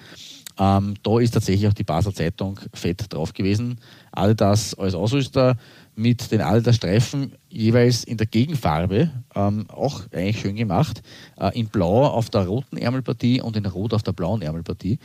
Ähm, 0.57 0.93
da 1.03 1.19
ist 1.19 1.31
tatsächlich 1.31 1.67
auch 1.67 1.73
die 1.73 1.83
Basel 1.83 2.13
Zeitung 2.13 2.59
fett 2.73 3.13
drauf 3.13 3.33
gewesen. 3.33 3.77
Adidas 4.11 4.73
als 4.75 4.95
Ausrüster 4.95 5.57
mit 5.95 6.31
den 6.31 6.41
Adidas-Streifen 6.41 7.33
jeweils 7.49 8.03
in 8.03 8.17
der 8.17 8.27
Gegenfarbe, 8.27 9.11
ähm, 9.33 9.65
auch 9.69 10.01
eigentlich 10.11 10.39
schön 10.39 10.55
gemacht, 10.55 11.01
äh, 11.37 11.57
in 11.57 11.67
Blau 11.67 12.05
auf 12.07 12.29
der 12.29 12.47
roten 12.47 12.77
Ärmelpartie 12.77 13.41
und 13.41 13.55
in 13.55 13.65
Rot 13.65 13.93
auf 13.93 14.03
der 14.03 14.11
blauen 14.11 14.41
Ärmelpartie. 14.41 14.99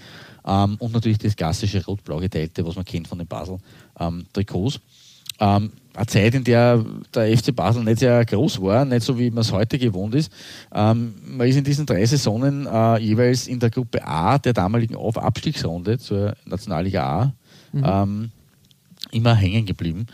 Ähm, 0.45 0.77
und 0.79 0.93
natürlich 0.93 1.19
das 1.19 1.37
klassische 1.37 1.85
rot-blau 1.85 2.19
geteilte, 2.19 2.67
was 2.67 2.77
man 2.77 2.85
kennt 2.85 3.09
von 3.09 3.19
den 3.19 3.29
Basel-Trikots. 3.29 4.81
Ähm, 5.41 5.73
eine 5.95 6.07
Zeit, 6.07 6.35
in 6.35 6.45
der 6.45 6.85
der 7.15 7.37
FC 7.37 7.55
Basel 7.55 7.83
nicht 7.83 7.99
sehr 7.99 8.25
groß 8.25 8.63
war, 8.63 8.85
nicht 8.85 9.03
so 9.03 9.19
wie 9.19 9.31
man 9.31 9.41
es 9.41 9.53
heute 9.53 9.79
gewohnt 9.79 10.15
ist. 10.15 10.33
Ähm, 10.73 11.15
man 11.27 11.49
ist 11.49 11.57
in 11.57 11.65
diesen 11.65 11.87
drei 11.87 12.05
Saisonen 12.07 12.67
äh, 12.67 12.99
jeweils 12.99 13.49
in 13.49 13.59
der 13.59 13.71
Gruppe 13.71 14.07
A 14.07 14.39
der 14.39 14.53
damaligen 14.53 14.95
Auf-Abstiegsrunde 14.95 15.99
zur 15.99 16.37
Nationalliga 16.45 17.03
A 17.03 17.33
mhm. 17.73 17.85
ähm, 17.85 18.31
immer 19.11 19.35
hängen 19.35 19.67
geblieben. 19.67 20.07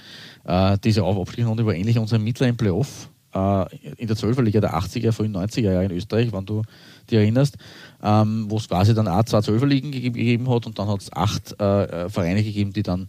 Äh, 0.45 0.79
diese 0.83 1.05
Auf-Abstiegsrunde 1.05 1.66
war 1.66 1.74
ähnlich 1.74 1.99
unserem 1.99 2.24
mittleren 2.24 2.57
Playoff 2.57 3.11
äh, 3.35 3.77
in 3.97 4.09
der 4.09 4.16
12er 4.16 4.43
Liga 4.43 4.61
der 4.61 4.74
80er, 4.74 5.12
frühen 5.12 5.37
90er 5.37 5.72
Jahre 5.72 5.85
in 5.85 5.93
Österreich, 5.93 6.33
wenn 6.33 6.47
du 6.47 6.62
dich 7.11 7.18
erinnerst, 7.18 7.59
ähm, 8.03 8.47
wo 8.49 8.57
es 8.57 8.68
quasi 8.68 8.95
dann 8.95 9.09
auch 9.09 9.24
zwei 9.24 9.39
12er 9.39 9.66
Ligen 9.66 9.93
gegeben 9.93 10.49
hat 10.51 10.66
und 10.66 10.79
dann 10.79 10.89
hat 10.89 11.03
es 11.03 11.12
acht 11.12 11.61
äh, 11.61 12.09
Vereine 12.09 12.43
gegeben, 12.43 12.72
die 12.72 12.83
dann 12.83 13.09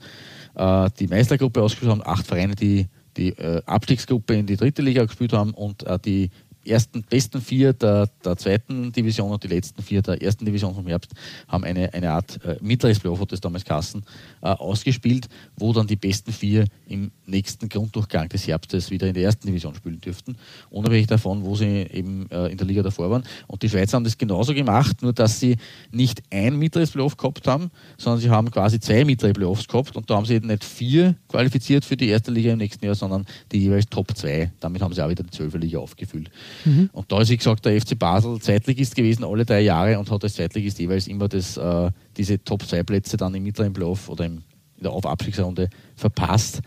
äh, 0.58 0.89
die 0.99 1.08
Meistergruppe 1.08 1.62
ausgespielt 1.62 1.91
haben, 1.91 2.05
acht 2.05 2.28
Vereine, 2.28 2.55
die 2.55 2.88
die 3.18 3.30
äh, 3.30 3.62
Abstiegsgruppe 3.66 4.36
in 4.36 4.45
die 4.45 4.58
dritte 4.58 4.82
Liga 4.82 5.03
gespielt 5.05 5.34
haben 5.34 5.51
und 5.51 5.84
äh, 5.84 5.97
die 5.99 6.30
ersten 6.70 7.03
besten 7.03 7.41
vier 7.41 7.74
der, 7.74 8.09
der 8.24 8.38
zweiten 8.38 8.91
Division 8.91 9.32
und 9.32 9.43
die 9.43 9.47
letzten 9.47 9.82
vier 9.82 10.01
der 10.01 10.22
ersten 10.22 10.45
Division 10.45 10.74
vom 10.74 10.88
Herbst 10.88 11.11
haben 11.47 11.63
eine, 11.63 11.93
eine 11.93 12.11
Art 12.11 12.43
äh, 12.43 12.57
mittleres 12.61 12.99
Playoff, 12.99 13.20
hat 13.20 13.32
das 13.32 13.41
damals 13.41 13.65
Kassen, 13.65 14.03
äh, 14.41 14.47
ausgespielt, 14.47 15.28
wo 15.57 15.74
dann 15.74 15.88
die 15.88 15.95
besten 15.95 16.32
vier 16.32 16.65
im 16.88 17.11
nächsten 17.26 17.70
Grunddurchgang 17.70 18.30
des 18.30 18.47
Herbstes 18.47 18.91
wieder 18.91 19.07
in 19.07 19.13
der 19.13 19.24
ersten 19.24 19.47
Division 19.47 19.76
spielen 19.76 20.01
dürften, 20.01 20.38
unabhängig 20.70 21.07
davon, 21.07 21.43
wo 21.43 21.55
sie 21.55 21.88
eben 21.91 22.30
äh, 22.32 22.47
in 22.47 22.57
der 22.57 22.68
Liga 22.68 22.84
davor 22.84 23.09
waren. 23.09 23.24
Und 23.47 23.63
die 23.63 23.70
Schweizer 23.70 23.97
haben 23.97 24.03
das 24.03 24.18
genauso 24.18 24.53
gemacht, 24.53 25.01
nur 25.01 25.13
dass 25.13 25.39
sie 25.39 25.57
nicht 25.91 26.22
ein 26.32 26.57
mittleres 26.57 26.91
Playoff 26.91 27.18
gehabt 27.18 27.47
haben, 27.47 27.72
sondern 27.97 28.22
sie 28.22 28.30
haben 28.30 28.51
quasi 28.51 28.80
zwei 28.80 29.05
mittlere 29.05 29.34
Playoffs 29.34 29.68
gehabt 29.68 29.95
und 29.95 30.09
da 30.09 30.15
haben 30.15 30.26
sie 30.26 30.36
eben 30.36 30.47
nicht 30.47 30.63
vier 30.63 31.15
qualifiziert 31.28 31.86
für 31.86 31.97
die 31.97 32.07
erste 32.07 32.32
Liga 32.32 32.51
im 32.51 32.57
nächsten 32.57 32.86
Jahr, 32.86 32.95
sondern 32.95 33.26
die 33.51 33.59
jeweils 33.59 33.88
Top 33.88 34.15
2. 34.15 34.51
Damit 34.59 34.82
haben 34.82 34.93
sie 34.93 35.03
auch 35.03 35.09
wieder 35.09 35.24
die 35.24 35.32
12 35.32 35.55
Liga 35.55 35.80
aufgefüllt. 35.80 36.30
Mhm. 36.66 36.89
Und 36.93 37.12
da 37.12 37.22
ist, 37.22 37.30
wie 37.30 37.38
gesagt, 37.38 37.66
der 37.66 37.80
FC 37.80 37.97
Basel 37.97 38.39
Zweitligist 38.39 38.95
gewesen 38.95 39.24
alle 39.24 39.45
drei 39.45 39.62
Jahre 39.62 39.97
und 39.99 40.10
hat 40.10 40.24
als 40.24 40.36
Zweitligist 40.36 40.80
jeweils 40.80 41.08
immer 41.08 41.28
das, 41.28 41.58
äh, 41.58 41.91
diese 42.16 42.43
Top-2-Plätze 42.43 43.18
dann 43.18 43.36
im 43.36 43.43
mittleren 43.43 43.74
Playoff 43.74 44.10
oder 44.10 44.26
im, 44.26 44.43
in 44.78 44.84
der 44.84 44.91
Auf-Abstiegsrunde 44.91 45.70
verpasst. 45.95 46.62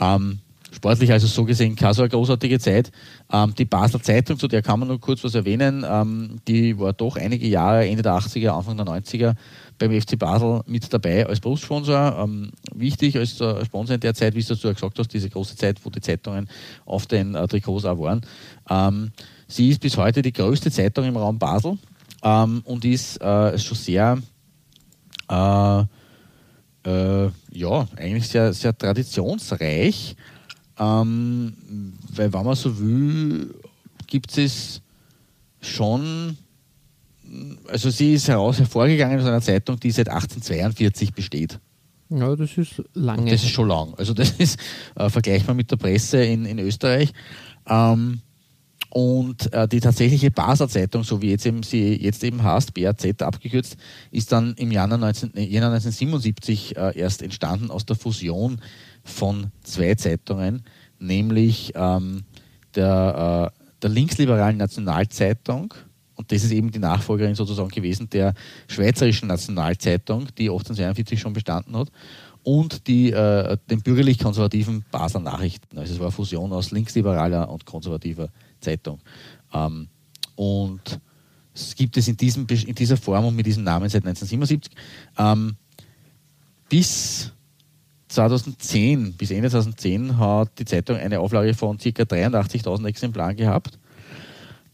Ähm, 0.00 0.38
sportlich 0.72 1.12
also 1.12 1.26
so 1.26 1.44
gesehen 1.44 1.76
keine 1.76 1.94
so 1.94 2.02
eine 2.02 2.08
großartige 2.08 2.58
Zeit. 2.58 2.90
Ähm, 3.32 3.54
die 3.56 3.64
Basler 3.64 4.02
Zeitung, 4.02 4.38
zu 4.38 4.48
der 4.48 4.62
kann 4.62 4.80
man 4.80 4.88
nur 4.88 5.00
kurz 5.00 5.22
was 5.22 5.34
erwähnen, 5.34 5.84
ähm, 5.88 6.38
die 6.48 6.78
war 6.78 6.92
doch 6.92 7.16
einige 7.16 7.46
Jahre, 7.46 7.86
Ende 7.86 8.02
der 8.02 8.12
80er, 8.14 8.50
Anfang 8.50 8.76
der 8.76 8.86
90er 8.86 9.34
beim 9.78 10.00
FC 10.00 10.18
Basel 10.18 10.62
mit 10.66 10.92
dabei 10.92 11.26
als 11.26 11.40
Brustsponsor. 11.40 12.18
Ähm, 12.18 12.50
wichtig 12.74 13.16
als 13.16 13.40
äh, 13.40 13.64
Sponsor 13.64 13.94
in 13.94 14.00
der 14.00 14.14
Zeit, 14.14 14.34
wie 14.34 14.42
du 14.42 14.54
ja 14.54 14.72
gesagt 14.72 14.98
hast, 14.98 15.12
diese 15.12 15.30
große 15.30 15.56
Zeit, 15.56 15.84
wo 15.84 15.90
die 15.90 16.00
Zeitungen 16.00 16.48
auf 16.84 17.06
den 17.06 17.34
äh, 17.34 17.46
Trikots 17.46 17.84
auch 17.84 17.98
waren. 17.98 18.20
Ähm, 18.68 19.12
sie 19.46 19.68
ist 19.68 19.80
bis 19.80 19.96
heute 19.96 20.22
die 20.22 20.32
größte 20.32 20.70
Zeitung 20.70 21.04
im 21.04 21.16
Raum 21.16 21.38
Basel 21.38 21.78
ähm, 22.22 22.62
und 22.64 22.84
ist 22.84 23.20
äh, 23.20 23.58
schon 23.58 23.76
sehr 23.76 24.18
äh, 25.28 25.84
äh, 26.84 27.30
ja, 27.52 27.88
eigentlich 27.96 28.28
sehr, 28.28 28.52
sehr 28.52 28.76
traditionsreich. 28.76 30.16
Ähm, 30.78 31.54
weil, 32.14 32.32
wenn 32.32 32.44
man 32.44 32.56
so 32.56 32.78
will, 32.78 33.54
gibt 34.06 34.36
es 34.36 34.80
schon 35.60 36.36
also 37.68 37.90
sie 37.90 38.14
ist 38.14 38.28
heraus 38.28 38.58
hervorgegangen 38.58 39.18
aus 39.18 39.26
einer 39.26 39.40
Zeitung, 39.40 39.78
die 39.80 39.90
seit 39.90 40.08
1842 40.08 41.14
besteht. 41.14 41.58
Ja, 42.10 42.36
das 42.36 42.58
ist 42.58 42.82
lange. 42.92 43.22
Und 43.22 43.32
das 43.32 43.42
ist 43.42 43.50
schon 43.50 43.68
lang. 43.68 43.94
Also 43.96 44.12
das 44.12 44.32
ist 44.32 44.58
äh, 44.96 45.08
vergleichbar 45.08 45.54
mit 45.54 45.70
der 45.70 45.76
Presse 45.76 46.22
in, 46.22 46.44
in 46.44 46.58
Österreich. 46.58 47.12
Ähm, 47.66 48.20
und 48.90 49.50
äh, 49.54 49.66
die 49.66 49.80
tatsächliche 49.80 50.30
Basler 50.30 50.68
Zeitung, 50.68 51.02
so 51.02 51.22
wie 51.22 51.30
jetzt 51.30 51.46
eben 51.46 51.62
sie 51.62 51.94
jetzt 51.94 52.22
eben 52.22 52.42
heißt, 52.42 52.74
BAZ 52.74 53.22
abgekürzt, 53.22 53.78
ist 54.10 54.30
dann 54.32 54.52
im 54.58 54.70
Januar, 54.70 54.98
19, 54.98 55.30
Januar 55.34 55.72
1977 55.72 56.76
äh, 56.76 56.98
erst 56.98 57.22
entstanden 57.22 57.70
aus 57.70 57.86
der 57.86 57.96
Fusion 57.96 58.60
von 59.02 59.50
zwei 59.62 59.94
Zeitungen, 59.94 60.64
nämlich 60.98 61.72
ähm, 61.74 62.24
der, 62.74 63.50
äh, 63.50 63.78
der 63.80 63.90
linksliberalen 63.90 64.58
Nationalzeitung 64.58 65.72
und 66.22 66.30
das 66.30 66.44
ist 66.44 66.52
eben 66.52 66.70
die 66.70 66.78
Nachfolgerin 66.78 67.34
sozusagen 67.34 67.68
gewesen 67.68 68.08
der 68.10 68.32
Schweizerischen 68.68 69.26
Nationalzeitung, 69.26 70.28
die 70.38 70.44
1842 70.44 71.18
schon 71.18 71.32
bestanden 71.32 71.76
hat, 71.76 71.88
und 72.44 72.86
die, 72.86 73.10
äh, 73.10 73.56
den 73.68 73.82
bürgerlich-konservativen 73.82 74.84
Basler 74.92 75.20
Nachrichten. 75.20 75.78
Also 75.78 75.94
es 75.94 75.98
war 75.98 76.06
eine 76.06 76.12
Fusion 76.12 76.52
aus 76.52 76.70
linksliberaler 76.70 77.48
und 77.50 77.66
konservativer 77.66 78.28
Zeitung. 78.60 79.00
Ähm, 79.52 79.88
und 80.36 81.00
es 81.54 81.74
gibt 81.74 81.96
es 81.96 82.06
in, 82.06 82.16
diesem, 82.16 82.46
in 82.46 82.74
dieser 82.74 82.96
Form 82.96 83.26
und 83.26 83.34
mit 83.34 83.46
diesem 83.46 83.64
Namen 83.64 83.88
seit 83.88 84.04
1977. 84.06 84.72
Ähm, 85.18 85.56
bis 86.68 87.32
2010, 88.08 89.14
bis 89.14 89.32
Ende 89.32 89.50
2010 89.50 90.18
hat 90.18 90.56
die 90.58 90.64
Zeitung 90.64 90.98
eine 90.98 91.18
Auflage 91.18 91.54
von 91.54 91.78
ca. 91.78 91.88
83.000 91.88 92.86
Exemplaren 92.86 93.36
gehabt. 93.36 93.78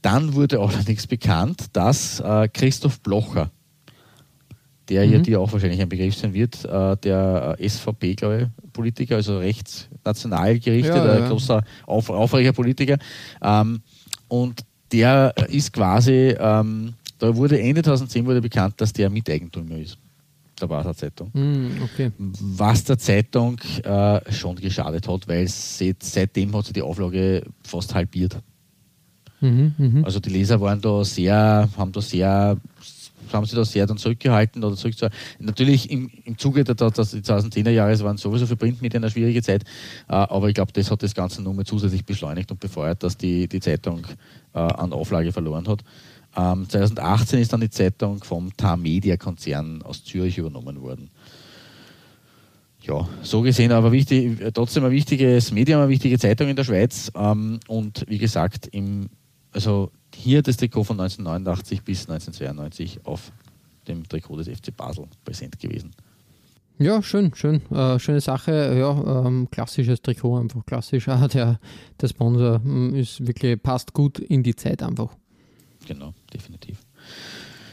Dann 0.02 0.34
wurde 0.34 0.60
allerdings 0.60 1.06
bekannt, 1.06 1.66
dass 1.72 2.20
äh, 2.20 2.48
Christoph 2.48 3.00
Blocher, 3.00 3.50
der 4.88 5.06
mhm. 5.06 5.12
ja 5.12 5.18
dir 5.18 5.40
auch 5.40 5.52
wahrscheinlich 5.52 5.80
ein 5.80 5.88
Begriff 5.88 6.16
sein 6.16 6.32
wird, 6.32 6.64
äh, 6.64 6.96
der 6.96 7.56
äh, 7.58 7.68
SVP, 7.68 8.14
glaube 8.14 8.50
ich, 8.64 8.72
Politiker, 8.72 9.16
also 9.16 9.38
rechtsnational 9.38 10.58
gerichtet, 10.58 10.94
ja, 10.94 11.12
ein 11.12 11.22
ja. 11.22 11.28
großer, 11.28 11.62
auf, 11.86 12.10
aufreicher 12.10 12.52
Politiker. 12.52 12.96
Ähm, 13.42 13.80
und 14.28 14.60
der 14.92 15.34
ist 15.48 15.72
quasi, 15.72 16.34
ähm, 16.38 16.94
da 17.18 17.34
wurde 17.34 17.60
Ende 17.60 17.82
2010 17.82 18.24
wurde 18.24 18.40
bekannt, 18.40 18.74
dass 18.80 18.92
der 18.92 19.10
Miteigentümer 19.10 19.76
ist 19.76 19.98
der 20.60 20.66
Basler 20.66 20.94
Zeitung. 20.94 21.30
Mm, 21.32 21.82
okay. 21.82 22.10
Was 22.18 22.84
der 22.84 22.98
Zeitung 22.98 23.58
äh, 23.82 24.32
schon 24.32 24.56
geschadet 24.56 25.06
hat, 25.08 25.28
weil 25.28 25.46
seit, 25.48 26.02
seitdem 26.02 26.54
hat 26.56 26.66
sie 26.66 26.72
die 26.72 26.82
Auflage 26.82 27.44
fast 27.62 27.94
halbiert. 27.94 28.38
Mhm, 29.40 29.74
mh. 29.78 30.04
Also 30.04 30.20
die 30.20 30.30
Leser 30.30 30.60
waren 30.60 30.80
da 30.80 31.04
sehr, 31.04 31.68
haben 31.76 31.92
da 31.92 32.00
sehr, 32.00 32.56
haben 33.32 33.46
sie 33.46 33.56
da 33.56 33.64
sehr 33.64 33.86
dann 33.86 33.98
zurückgehalten 33.98 34.64
oder 34.64 34.76
zurückzuhalten. 34.76 35.18
Natürlich 35.38 35.90
im, 35.90 36.10
im 36.24 36.38
Zuge 36.38 36.64
der, 36.64 36.74
der, 36.74 36.90
der 36.90 37.04
2010er 37.04 37.70
Jahre 37.70 37.98
waren 38.00 38.16
sowieso 38.16 38.46
für 38.46 38.56
Printmedien 38.56 39.02
eine 39.02 39.10
schwierige 39.10 39.42
Zeit, 39.42 39.62
äh, 40.08 40.12
aber 40.12 40.48
ich 40.48 40.54
glaube, 40.54 40.72
das 40.72 40.90
hat 40.90 41.02
das 41.02 41.14
Ganze 41.14 41.42
nur 41.42 41.54
mal 41.54 41.64
zusätzlich 41.64 42.04
beschleunigt 42.04 42.50
und 42.50 42.60
befeuert, 42.60 43.02
dass 43.02 43.16
die, 43.16 43.48
die 43.48 43.60
Zeitung 43.60 44.06
äh, 44.54 44.58
an 44.58 44.92
Auflage 44.92 45.32
verloren 45.32 45.68
hat. 45.68 45.84
Ähm, 46.36 46.68
2018 46.68 47.38
ist 47.40 47.52
dann 47.52 47.60
die 47.60 47.70
Zeitung 47.70 48.22
vom 48.22 48.56
TAR 48.56 48.76
Media 48.76 49.16
Konzern 49.16 49.82
aus 49.82 50.04
Zürich 50.04 50.38
übernommen 50.38 50.80
worden 50.80 51.10
ja, 52.88 53.06
so 53.22 53.42
gesehen 53.42 53.72
aber 53.72 53.92
wichtig, 53.92 54.38
trotzdem 54.54 54.84
ein 54.84 54.90
wichtiges 54.90 55.52
Medium, 55.52 55.80
eine 55.80 55.90
wichtige 55.90 56.18
Zeitung 56.18 56.48
in 56.48 56.56
der 56.56 56.64
Schweiz. 56.64 57.12
Ähm, 57.14 57.60
und 57.68 58.04
wie 58.08 58.18
gesagt, 58.18 58.68
im 58.72 59.08
also 59.58 59.90
hier 60.14 60.40
das 60.40 60.56
Trikot 60.56 60.84
von 60.84 61.00
1989 61.00 61.82
bis 61.82 62.08
1992 62.08 63.00
auf 63.04 63.32
dem 63.88 64.08
Trikot 64.08 64.36
des 64.36 64.46
FC 64.46 64.76
Basel 64.76 65.06
präsent 65.24 65.58
gewesen. 65.58 65.90
Ja, 66.78 67.02
schön, 67.02 67.34
schön. 67.34 67.60
Äh, 67.72 67.98
schöne 67.98 68.20
Sache. 68.20 68.76
Ja, 68.78 69.26
ähm, 69.26 69.48
klassisches 69.50 70.00
Trikot, 70.00 70.38
einfach 70.38 70.64
klassisch. 70.64 71.08
Ah, 71.08 71.26
der, 71.26 71.58
der 72.00 72.06
Sponsor 72.06 72.60
mm, 72.60 72.94
ist 72.94 73.26
wirklich, 73.26 73.60
passt 73.60 73.92
gut 73.94 74.20
in 74.20 74.44
die 74.44 74.54
Zeit 74.54 74.80
einfach. 74.80 75.08
Genau, 75.88 76.14
definitiv. 76.32 76.78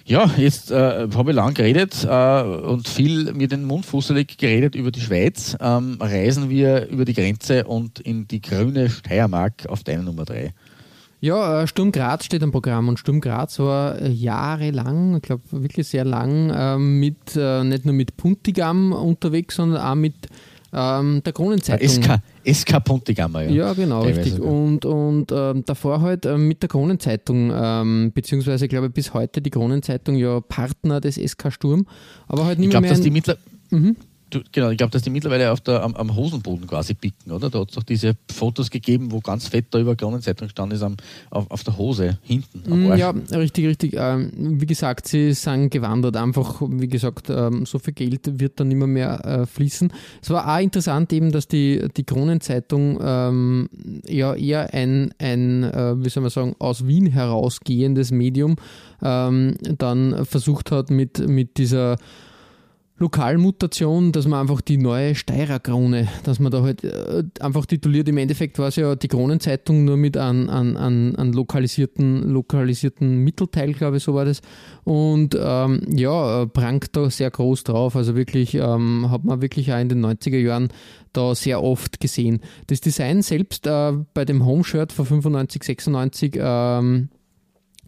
Ja, 0.05 0.31
jetzt 0.37 0.71
äh, 0.71 1.07
habe 1.13 1.31
ich 1.31 1.35
lang 1.35 1.53
geredet 1.53 2.03
äh, 2.03 2.41
und 2.41 2.87
viel 2.87 3.31
mir 3.33 3.47
den 3.47 3.65
Mund 3.65 3.85
fusselig 3.85 4.39
geredet 4.39 4.73
über 4.73 4.89
die 4.89 5.01
Schweiz. 5.01 5.55
Ähm, 5.59 5.97
reisen 5.99 6.49
wir 6.49 6.87
über 6.87 7.05
die 7.05 7.13
Grenze 7.13 7.65
und 7.65 7.99
in 7.99 8.27
die 8.27 8.41
grüne 8.41 8.89
Steiermark 8.89 9.67
auf 9.67 9.83
deine 9.83 10.01
Nummer 10.01 10.25
3. 10.25 10.51
Ja, 11.25 11.63
äh, 11.63 11.67
Sturm 11.67 11.91
Graz 11.91 12.23
steht 12.23 12.43
am 12.43 12.51
Programm 12.51 12.87
und 12.87 12.99
Sturm 12.99 13.19
Graz 13.19 13.57
war 13.57 13.99
äh, 13.99 14.11
jahrelang, 14.11 15.15
ich 15.15 15.21
glaube 15.23 15.41
wirklich 15.49 15.87
sehr 15.87 16.05
lang, 16.05 16.53
ähm, 16.55 16.99
mit 16.99 17.35
äh, 17.35 17.63
nicht 17.63 17.83
nur 17.83 17.95
mit 17.95 18.15
Puntigam 18.15 18.93
unterwegs, 18.93 19.55
sondern 19.55 19.81
auch 19.81 19.95
mit 19.95 20.13
ähm, 20.71 21.23
der 21.25 21.33
Kronenzeitung. 21.33 22.03
SK, 22.03 22.19
SK 22.45 22.83
Puntigammer, 22.83 23.41
ja. 23.41 23.49
Ja, 23.49 23.73
genau, 23.73 24.03
richtig. 24.03 24.39
Und, 24.39 24.85
und 24.85 25.31
ähm, 25.31 25.63
davor 25.65 26.01
halt 26.01 26.27
ähm, 26.27 26.47
mit 26.47 26.61
der 26.61 26.69
Kronenzeitung, 26.69 27.51
ähm, 27.51 28.11
beziehungsweise 28.13 28.67
glaube 28.67 28.87
ich 28.87 28.93
bis 28.93 29.15
heute 29.15 29.41
die 29.41 29.49
Kronenzeitung 29.49 30.17
ja 30.17 30.41
Partner 30.41 31.01
des 31.01 31.15
SK 31.15 31.51
Sturm, 31.51 31.87
aber 32.27 32.45
halt 32.45 32.59
nicht 32.59 32.67
ich 32.67 32.71
glaub, 32.71 32.81
mehr. 32.83 32.91
Dass 32.91 33.01
die 33.01 33.09
mittler 33.09 33.37
mhm 33.71 33.95
Du, 34.29 34.41
genau, 34.51 34.69
ich 34.69 34.77
glaube, 34.77 34.91
dass 34.91 35.03
die 35.03 35.11
mittlerweile 35.11 35.51
auf 35.51 35.61
der, 35.61 35.83
am, 35.83 35.95
am 35.95 36.15
Hosenboden 36.15 36.65
quasi 36.65 36.95
picken, 36.95 37.31
oder? 37.31 37.49
Da 37.49 37.59
hat 37.59 37.69
es 37.69 37.75
doch 37.75 37.83
diese 37.83 38.15
Fotos 38.31 38.71
gegeben, 38.71 39.11
wo 39.11 39.19
ganz 39.19 39.47
fett 39.47 39.67
da 39.69 39.79
über 39.79 39.95
Kronenzeitung 39.95 40.49
stand 40.49 40.73
ist, 40.73 40.81
am, 40.81 40.97
auf, 41.29 41.49
auf 41.51 41.63
der 41.63 41.77
Hose 41.77 42.17
hinten. 42.23 42.63
Mm, 42.65 42.95
ja, 42.95 43.11
richtig, 43.33 43.67
richtig. 43.67 43.93
Ähm, 43.95 44.31
wie 44.35 44.65
gesagt, 44.65 45.07
sie 45.07 45.33
sind 45.33 45.69
gewandert. 45.69 46.17
Einfach, 46.17 46.61
wie 46.67 46.87
gesagt, 46.87 47.29
ähm, 47.29 47.67
so 47.67 47.77
viel 47.77 47.93
Geld 47.93 48.39
wird 48.39 48.59
dann 48.59 48.71
immer 48.71 48.87
mehr 48.87 49.23
äh, 49.25 49.45
fließen. 49.45 49.93
Es 50.21 50.29
war 50.31 50.55
auch 50.55 50.59
interessant 50.59 51.13
eben, 51.13 51.31
dass 51.31 51.47
die, 51.47 51.87
die 51.95 52.03
Kronenzeitung 52.03 52.99
ähm, 53.01 53.69
ja 54.07 54.33
eher 54.33 54.73
ein, 54.73 55.13
ein 55.19 55.63
äh, 55.63 56.03
wie 56.03 56.09
soll 56.09 56.21
man 56.21 56.31
sagen, 56.31 56.55
aus 56.57 56.87
Wien 56.87 57.05
herausgehendes 57.05 58.11
Medium 58.11 58.55
ähm, 59.03 59.55
dann 59.77 60.25
versucht 60.25 60.71
hat, 60.71 60.89
mit, 60.89 61.27
mit 61.27 61.57
dieser 61.57 61.97
Lokalmutation, 62.97 64.13
dass 64.13 64.25
man 64.25 64.39
einfach 64.39 64.61
die 64.61 64.77
neue 64.77 65.15
Steirer 65.15 65.59
Krone, 65.59 66.07
dass 66.23 66.39
man 66.39 66.49
da 66.49 66.61
halt 66.61 66.83
äh, 66.85 67.23
einfach 67.41 67.65
tituliert. 67.65 68.07
Im 68.07 68.17
Endeffekt 68.17 68.57
war 68.57 68.69
es 68.69 68.77
ja 68.77 68.95
die 68.95 69.09
Kronenzeitung 69.09 69.83
nur 69.83 69.97
mit 69.97 70.15
einem 70.15 70.49
an, 70.49 70.77
an, 70.77 71.15
an 71.17 71.33
lokalisierten, 71.33 72.29
lokalisierten 72.29 73.17
Mittelteil, 73.17 73.73
glaube 73.73 73.97
ich, 73.97 74.03
so 74.03 74.13
war 74.13 74.23
das. 74.23 74.41
Und 74.85 75.37
ähm, 75.37 75.81
ja, 75.93 76.45
prangt 76.45 76.95
da 76.95 77.09
sehr 77.09 77.31
groß 77.31 77.65
drauf. 77.65 77.97
Also 77.97 78.15
wirklich, 78.15 78.55
ähm, 78.55 79.11
hat 79.11 79.25
man 79.25 79.41
wirklich 79.41 79.73
auch 79.73 79.79
in 79.79 79.89
den 79.89 80.05
90er 80.05 80.37
Jahren 80.37 80.69
da 81.11 81.35
sehr 81.35 81.61
oft 81.61 81.99
gesehen. 81.99 82.39
Das 82.67 82.79
Design 82.79 83.21
selbst 83.21 83.67
äh, 83.67 83.91
bei 84.13 84.23
dem 84.23 84.45
Home-Shirt 84.45 84.93
von 84.93 85.05
95, 85.05 85.63
96 85.63 86.37
ähm, 86.37 87.09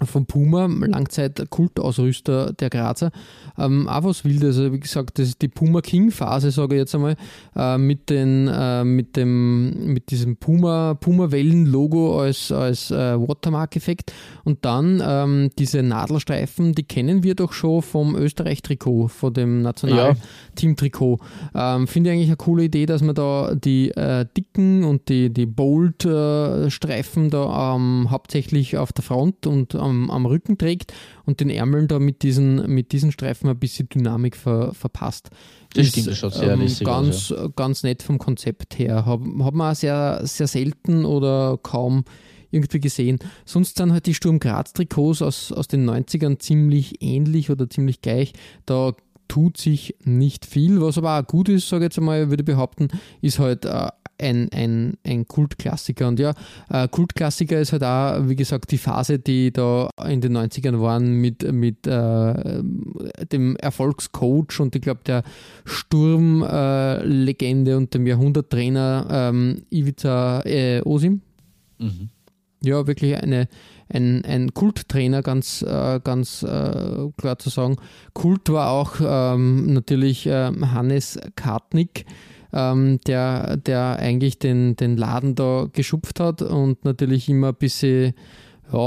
von 0.05 0.25
Puma, 0.25 0.67
Langzeit-Kultausrüster 0.67 2.53
der 2.53 2.69
Grazer. 2.69 3.11
Ähm, 3.57 3.87
auch 3.87 4.03
was 4.03 4.23
Wildes, 4.23 4.57
also 4.57 4.73
wie 4.73 4.79
gesagt, 4.79 5.17
das 5.17 5.29
ist 5.29 5.41
die 5.41 5.47
Puma 5.47 5.81
King-Phase, 5.81 6.51
sage 6.51 6.75
ich 6.75 6.79
jetzt 6.79 6.93
einmal, 6.93 7.15
äh, 7.55 7.77
mit, 7.77 8.09
den, 8.09 8.47
äh, 8.47 8.83
mit, 8.83 9.15
dem, 9.15 9.93
mit 9.93 10.11
diesem 10.11 10.37
Puma, 10.37 10.93
Puma-Wellen-Logo 10.93 12.19
als, 12.21 12.51
als 12.51 12.91
äh, 12.91 13.19
Watermark-Effekt. 13.19 14.13
Und 14.43 14.63
dann 14.65 15.01
ähm, 15.03 15.49
diese 15.57 15.81
Nadelstreifen, 15.81 16.73
die 16.73 16.83
kennen 16.83 17.23
wir 17.23 17.35
doch 17.35 17.53
schon 17.53 17.81
vom 17.81 18.15
Österreich-Trikot, 18.15 19.07
von 19.07 19.33
dem 19.33 19.61
Nationalteam-Trikot. 19.61 21.19
Ähm, 21.55 21.87
Finde 21.87 22.09
ich 22.09 22.15
eigentlich 22.15 22.29
eine 22.29 22.37
coole 22.37 22.65
Idee, 22.65 22.85
dass 22.85 23.01
man 23.01 23.15
da 23.15 23.55
die 23.55 23.89
äh, 23.91 24.25
dicken 24.35 24.83
und 24.83 25.09
die, 25.09 25.31
die 25.33 25.45
Bold-Streifen 25.45 27.29
da 27.29 27.75
ähm, 27.75 28.07
hauptsächlich 28.11 28.77
auf 28.77 28.93
der 28.93 29.03
Front 29.03 29.47
und 29.47 29.73
am, 29.87 30.09
am 30.09 30.25
Rücken 30.25 30.57
trägt 30.57 30.93
und 31.25 31.39
den 31.39 31.49
Ärmeln 31.49 31.87
da 31.87 31.99
mit 31.99 32.23
diesen, 32.23 32.67
mit 32.73 32.91
diesen 32.91 33.11
Streifen 33.11 33.49
ein 33.49 33.59
bisschen 33.59 33.89
Dynamik 33.89 34.35
ver, 34.35 34.73
verpasst. 34.73 35.29
Das 35.73 35.85
ist, 35.85 35.91
stimmt, 35.91 36.07
das 36.07 36.17
schaut 36.17 36.33
sehr 36.33 36.53
ähm, 36.53 36.67
ganz, 36.83 36.83
aus, 36.85 37.29
ja. 37.29 37.47
ganz 37.55 37.83
nett 37.83 38.03
vom 38.03 38.17
Konzept 38.17 38.79
her. 38.79 39.05
Haben 39.05 39.43
hab 39.43 39.53
man 39.53 39.71
auch 39.71 39.75
sehr, 39.75 40.21
sehr 40.23 40.47
selten 40.47 41.05
oder 41.05 41.59
kaum 41.61 42.03
irgendwie 42.51 42.79
gesehen. 42.79 43.19
Sonst 43.45 43.77
sind 43.77 43.91
halt 43.91 44.05
die 44.05 44.13
Sturm 44.13 44.39
Graz 44.39 44.73
Trikots 44.73 45.21
aus, 45.21 45.51
aus 45.51 45.67
den 45.67 45.89
90ern 45.89 46.39
ziemlich 46.39 47.01
ähnlich 47.01 47.49
oder 47.49 47.69
ziemlich 47.69 48.01
gleich. 48.01 48.33
Da 48.65 48.93
tut 49.27 49.57
sich 49.57 49.95
nicht 50.03 50.45
viel, 50.45 50.81
was 50.81 50.97
aber 50.97 51.19
auch 51.19 51.27
gut 51.27 51.49
ist, 51.49 51.67
sage 51.67 51.83
ich 51.83 51.87
jetzt 51.87 51.97
einmal, 51.97 52.29
würde 52.29 52.43
behaupten, 52.43 52.87
ist 53.21 53.39
halt 53.39 53.65
äh, 53.65 53.89
ein, 54.19 54.49
ein, 54.51 54.97
ein 55.05 55.27
Kultklassiker. 55.27 56.07
Und 56.07 56.19
ja, 56.19 56.33
äh, 56.69 56.87
Kultklassiker 56.87 57.59
ist 57.59 57.73
halt 57.73 57.83
auch, 57.83 58.27
wie 58.27 58.35
gesagt, 58.35 58.71
die 58.71 58.77
Phase, 58.77 59.17
die 59.19 59.51
da 59.51 59.89
in 60.07 60.21
den 60.21 60.37
90ern 60.37 60.79
waren 60.81 61.13
mit, 61.13 61.51
mit 61.51 61.87
äh, 61.87 62.61
dem 63.31 63.55
Erfolgscoach 63.57 64.59
und 64.59 64.75
ich 64.75 64.81
glaube 64.81 65.01
der 65.05 65.23
Sturmlegende 65.65 67.71
äh, 67.71 67.75
und 67.75 67.93
dem 67.93 68.07
Jahrhunderttrainer 68.07 69.07
ähm, 69.09 69.63
Ivica 69.71 70.41
äh, 70.45 70.81
Osim. 70.81 71.21
Mhm. 71.79 72.09
Ja, 72.63 72.87
wirklich 72.87 73.15
eine, 73.15 73.47
ein, 73.89 74.25
ein 74.25 74.53
Kulttrainer, 74.53 75.21
ganz, 75.21 75.61
äh, 75.61 75.99
ganz 76.03 76.43
äh, 76.43 77.09
klar 77.17 77.37
zu 77.37 77.49
sagen. 77.49 77.77
Kult 78.13 78.49
war 78.49 78.71
auch 78.71 78.95
ähm, 78.99 79.73
natürlich 79.73 80.25
äh, 80.25 80.51
Hannes 80.51 81.19
Kartnick, 81.35 82.05
ähm, 82.53 82.99
der, 83.07 83.57
der 83.57 83.97
eigentlich 83.99 84.39
den, 84.39 84.75
den 84.75 84.97
Laden 84.97 85.35
da 85.35 85.67
geschupft 85.71 86.19
hat 86.19 86.41
und 86.41 86.83
natürlich 86.85 87.29
immer 87.29 87.49
ein 87.49 87.55
bisschen 87.55 88.13
ja, 88.71 88.79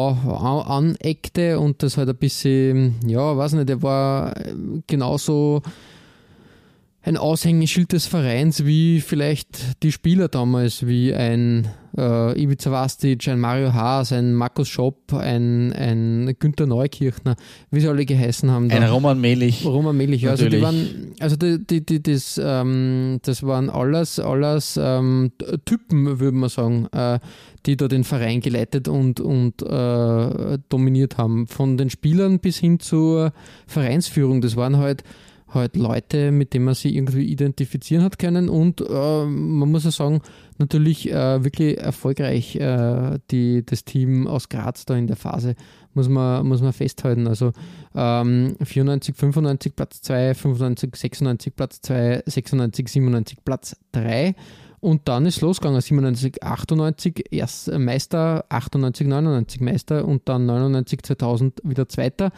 aneckte 0.66 1.58
und 1.58 1.82
das 1.82 1.96
halt 1.96 2.08
ein 2.08 2.16
bisschen, 2.16 2.96
ja, 3.06 3.36
weiß 3.36 3.54
nicht, 3.54 3.68
der 3.68 3.82
war 3.82 4.34
genauso 4.86 5.62
ein 7.02 7.16
Aushängeschild 7.16 7.92
des 7.92 8.06
Vereins 8.06 8.66
wie 8.66 9.00
vielleicht 9.00 9.82
die 9.82 9.90
Spieler 9.90 10.28
damals, 10.28 10.86
wie 10.86 11.14
ein 11.14 11.66
äh, 11.96 12.40
Ivica 12.40 12.70
Vastic, 12.70 13.26
ein 13.28 13.40
Mario 13.40 13.72
Haas, 13.72 14.12
ein 14.12 14.34
Markus 14.34 14.68
Schopp, 14.68 15.14
ein, 15.14 15.72
ein 15.72 16.36
Günther 16.38 16.66
Neukirchner, 16.66 17.36
wie 17.70 17.80
sie 17.80 17.88
alle 17.88 18.04
geheißen 18.04 18.50
haben. 18.50 18.70
Ein 18.70 18.82
Roman 18.82 19.18
Melich. 19.18 19.64
Roman 19.64 19.96
Melich, 19.96 20.28
also 20.28 20.48
die 20.48 20.60
waren, 20.60 21.14
also 21.20 21.36
die, 21.36 21.64
die, 21.64 21.84
die, 21.84 22.02
das, 22.02 22.38
ähm, 22.42 23.18
das 23.22 23.42
waren 23.44 23.70
alles, 23.70 24.20
alles 24.20 24.78
ähm, 24.80 25.32
Typen, 25.64 26.20
würde 26.20 26.36
man 26.36 26.50
sagen, 26.50 26.86
äh, 26.92 27.18
die 27.64 27.76
da 27.78 27.88
den 27.88 28.04
Verein 28.04 28.40
geleitet 28.40 28.88
und, 28.88 29.20
und 29.20 29.62
äh, 29.62 30.58
dominiert 30.68 31.16
haben. 31.16 31.46
Von 31.46 31.78
den 31.78 31.88
Spielern 31.88 32.40
bis 32.40 32.58
hin 32.58 32.78
zur 32.78 33.32
Vereinsführung. 33.66 34.40
Das 34.42 34.56
waren 34.56 34.76
halt 34.76 35.02
halt 35.54 35.76
Leute, 35.76 36.30
mit 36.30 36.54
denen 36.54 36.64
man 36.64 36.74
sich 36.74 36.94
irgendwie 36.94 37.24
identifizieren 37.24 38.04
hat 38.04 38.18
können 38.18 38.48
und 38.48 38.80
äh, 38.80 39.24
man 39.24 39.70
muss 39.70 39.84
ja 39.84 39.90
sagen, 39.90 40.20
natürlich 40.58 41.10
äh, 41.10 41.44
wirklich 41.44 41.78
erfolgreich 41.78 42.56
äh, 42.56 43.18
die, 43.30 43.64
das 43.64 43.84
Team 43.84 44.26
aus 44.26 44.48
Graz 44.48 44.84
da 44.84 44.96
in 44.96 45.06
der 45.06 45.16
Phase, 45.16 45.54
muss 45.94 46.08
man, 46.08 46.46
muss 46.46 46.62
man 46.62 46.72
festhalten. 46.72 47.26
Also 47.26 47.52
ähm, 47.94 48.56
94, 48.62 49.16
95 49.16 49.74
Platz 49.74 50.02
2, 50.02 50.34
95, 50.34 50.96
96 50.96 51.56
Platz 51.56 51.80
2, 51.80 52.22
96, 52.26 52.88
97 52.88 53.38
Platz 53.44 53.76
3 53.92 54.34
und 54.80 55.08
dann 55.08 55.26
ist 55.26 55.42
losgegangen, 55.42 55.80
97, 55.80 56.42
98 56.42 57.24
erst 57.30 57.70
Meister, 57.72 58.46
98, 58.48 59.06
99 59.06 59.60
Meister 59.60 60.06
und 60.06 60.28
dann 60.28 60.46
99, 60.46 61.02
2000 61.02 61.60
wieder 61.64 61.86
Zweiter. 61.88 62.32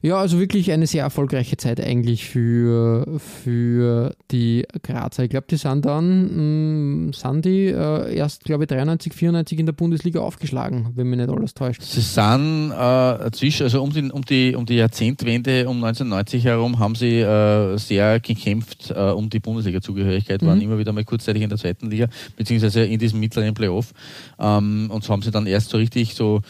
Ja, 0.00 0.18
also 0.18 0.38
wirklich 0.38 0.70
eine 0.70 0.86
sehr 0.86 1.02
erfolgreiche 1.02 1.56
Zeit 1.56 1.80
eigentlich 1.80 2.28
für, 2.28 3.04
für 3.18 4.14
die 4.30 4.64
Grazer. 4.82 5.24
Ich 5.24 5.30
glaube, 5.30 5.46
die 5.50 5.56
sind 5.56 5.84
dann, 5.84 6.22
mh, 6.22 7.08
mm, 7.08 7.12
sind 7.12 7.44
die 7.44 7.66
äh, 7.66 8.14
erst, 8.14 8.44
glaube 8.44 8.64
ich, 8.64 8.68
93, 8.68 9.12
94 9.12 9.58
in 9.58 9.66
der 9.66 9.72
Bundesliga 9.72 10.20
aufgeschlagen, 10.20 10.90
wenn 10.94 11.08
mich 11.08 11.18
nicht 11.18 11.30
alles 11.30 11.54
täuscht. 11.54 11.82
Sie 11.82 12.00
sind 12.00 12.70
äh, 12.70 13.30
zwischen, 13.32 13.64
also 13.64 13.82
um 13.82 13.92
die, 13.92 14.10
um, 14.10 14.24
die, 14.24 14.54
um 14.54 14.66
die 14.66 14.76
Jahrzehntwende 14.76 15.68
um 15.68 15.82
1990 15.82 16.44
herum 16.44 16.78
haben 16.78 16.94
sie 16.94 17.18
äh, 17.18 17.76
sehr 17.76 18.20
gekämpft 18.20 18.92
äh, 18.94 19.00
um 19.10 19.28
die 19.28 19.40
Bundesliga-Zugehörigkeit, 19.40 20.44
waren 20.44 20.58
mhm. 20.58 20.64
immer 20.64 20.78
wieder 20.78 20.92
mal 20.92 21.04
kurzzeitig 21.04 21.42
in 21.42 21.48
der 21.48 21.58
zweiten 21.58 21.90
Liga, 21.90 22.06
beziehungsweise 22.36 22.84
in 22.84 23.00
diesem 23.00 23.18
mittleren 23.18 23.54
Playoff. 23.54 23.92
Ähm, 24.38 24.90
und 24.92 25.02
so 25.02 25.12
haben 25.12 25.22
sie 25.22 25.32
dann 25.32 25.46
erst 25.46 25.70
so 25.70 25.76
richtig 25.76 26.14
so 26.14 26.40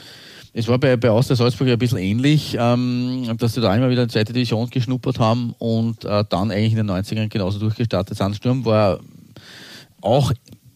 es 0.59 0.67
war 0.67 0.79
bei, 0.79 0.97
bei 0.97 1.09
Austria 1.09 1.37
Salzburg 1.37 1.69
ein 1.69 1.79
bisschen 1.79 1.99
ähnlich, 1.99 2.57
ähm, 2.59 3.31
dass 3.39 3.55
sie 3.55 3.61
da 3.61 3.75
immer 3.77 3.91
wieder 3.91 4.03
in 4.03 4.09
die 4.09 4.13
zweite 4.13 4.33
Division 4.33 4.69
geschnuppert 4.69 5.21
haben 5.21 5.55
und 5.59 6.05
äh, 6.05 6.25
dann 6.29 6.51
eigentlich 6.51 6.73
in 6.73 6.79
den 6.79 6.91
90ern 6.91 7.29
genauso 7.29 7.61
durchgestartet 7.61 8.19
sind. 8.19 8.35
Sturm 8.35 8.65
war 8.65 8.99
auch 10.01 10.33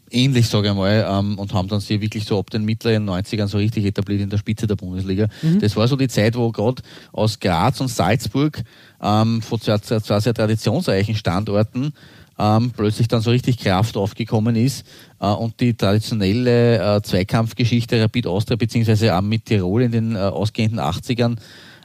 ähnlich, 0.09 0.49
sage 0.49 0.68
ich 0.68 0.74
mal, 0.74 1.05
ähm, 1.11 1.37
und 1.37 1.53
haben 1.53 1.66
dann 1.66 1.80
sie 1.80 2.01
wirklich 2.01 2.24
so 2.24 2.39
ab 2.39 2.51
den 2.51 2.64
mittleren 2.64 3.09
90ern 3.09 3.49
so 3.49 3.59
richtig 3.59 3.85
etabliert 3.85 4.20
in 4.20 4.30
der 4.30 4.39
Spitze 4.39 4.68
der 4.68 4.76
Bundesliga. 4.76 5.26
Mhm. 5.43 5.59
Das 5.59 5.74
war 5.74 5.89
so 5.89 5.97
die 5.97 6.09
Zeit, 6.09 6.37
wo 6.37 6.53
gerade 6.53 6.80
aus 7.11 7.41
Graz 7.41 7.80
und 7.80 7.89
Salzburg 7.89 8.62
ähm, 9.03 9.43
von 9.43 9.61
zwei, 9.61 9.78
zwei 9.78 10.20
sehr 10.20 10.35
traditionsreichen 10.35 11.16
Standorten 11.16 11.93
ähm, 12.39 12.72
plötzlich 12.76 13.09
dann 13.09 13.20
so 13.20 13.30
richtig 13.30 13.59
Kraft 13.59 13.97
aufgekommen 13.97 14.57
ist 14.57 14.87
äh, 15.20 15.26
und 15.26 15.61
die 15.61 15.74
traditionelle 15.74 16.97
äh, 16.97 17.03
Zweikampfgeschichte 17.03 18.01
Rapid 18.01 18.26
Austria 18.26 18.57
beziehungsweise 18.57 19.16
auch 19.16 19.22
mit 19.22 19.47
Tirol 19.47 19.83
in 19.83 19.93
den 19.93 20.16
äh, 20.16 20.18
ausgehenden 20.18 20.80
80ern 20.80 21.37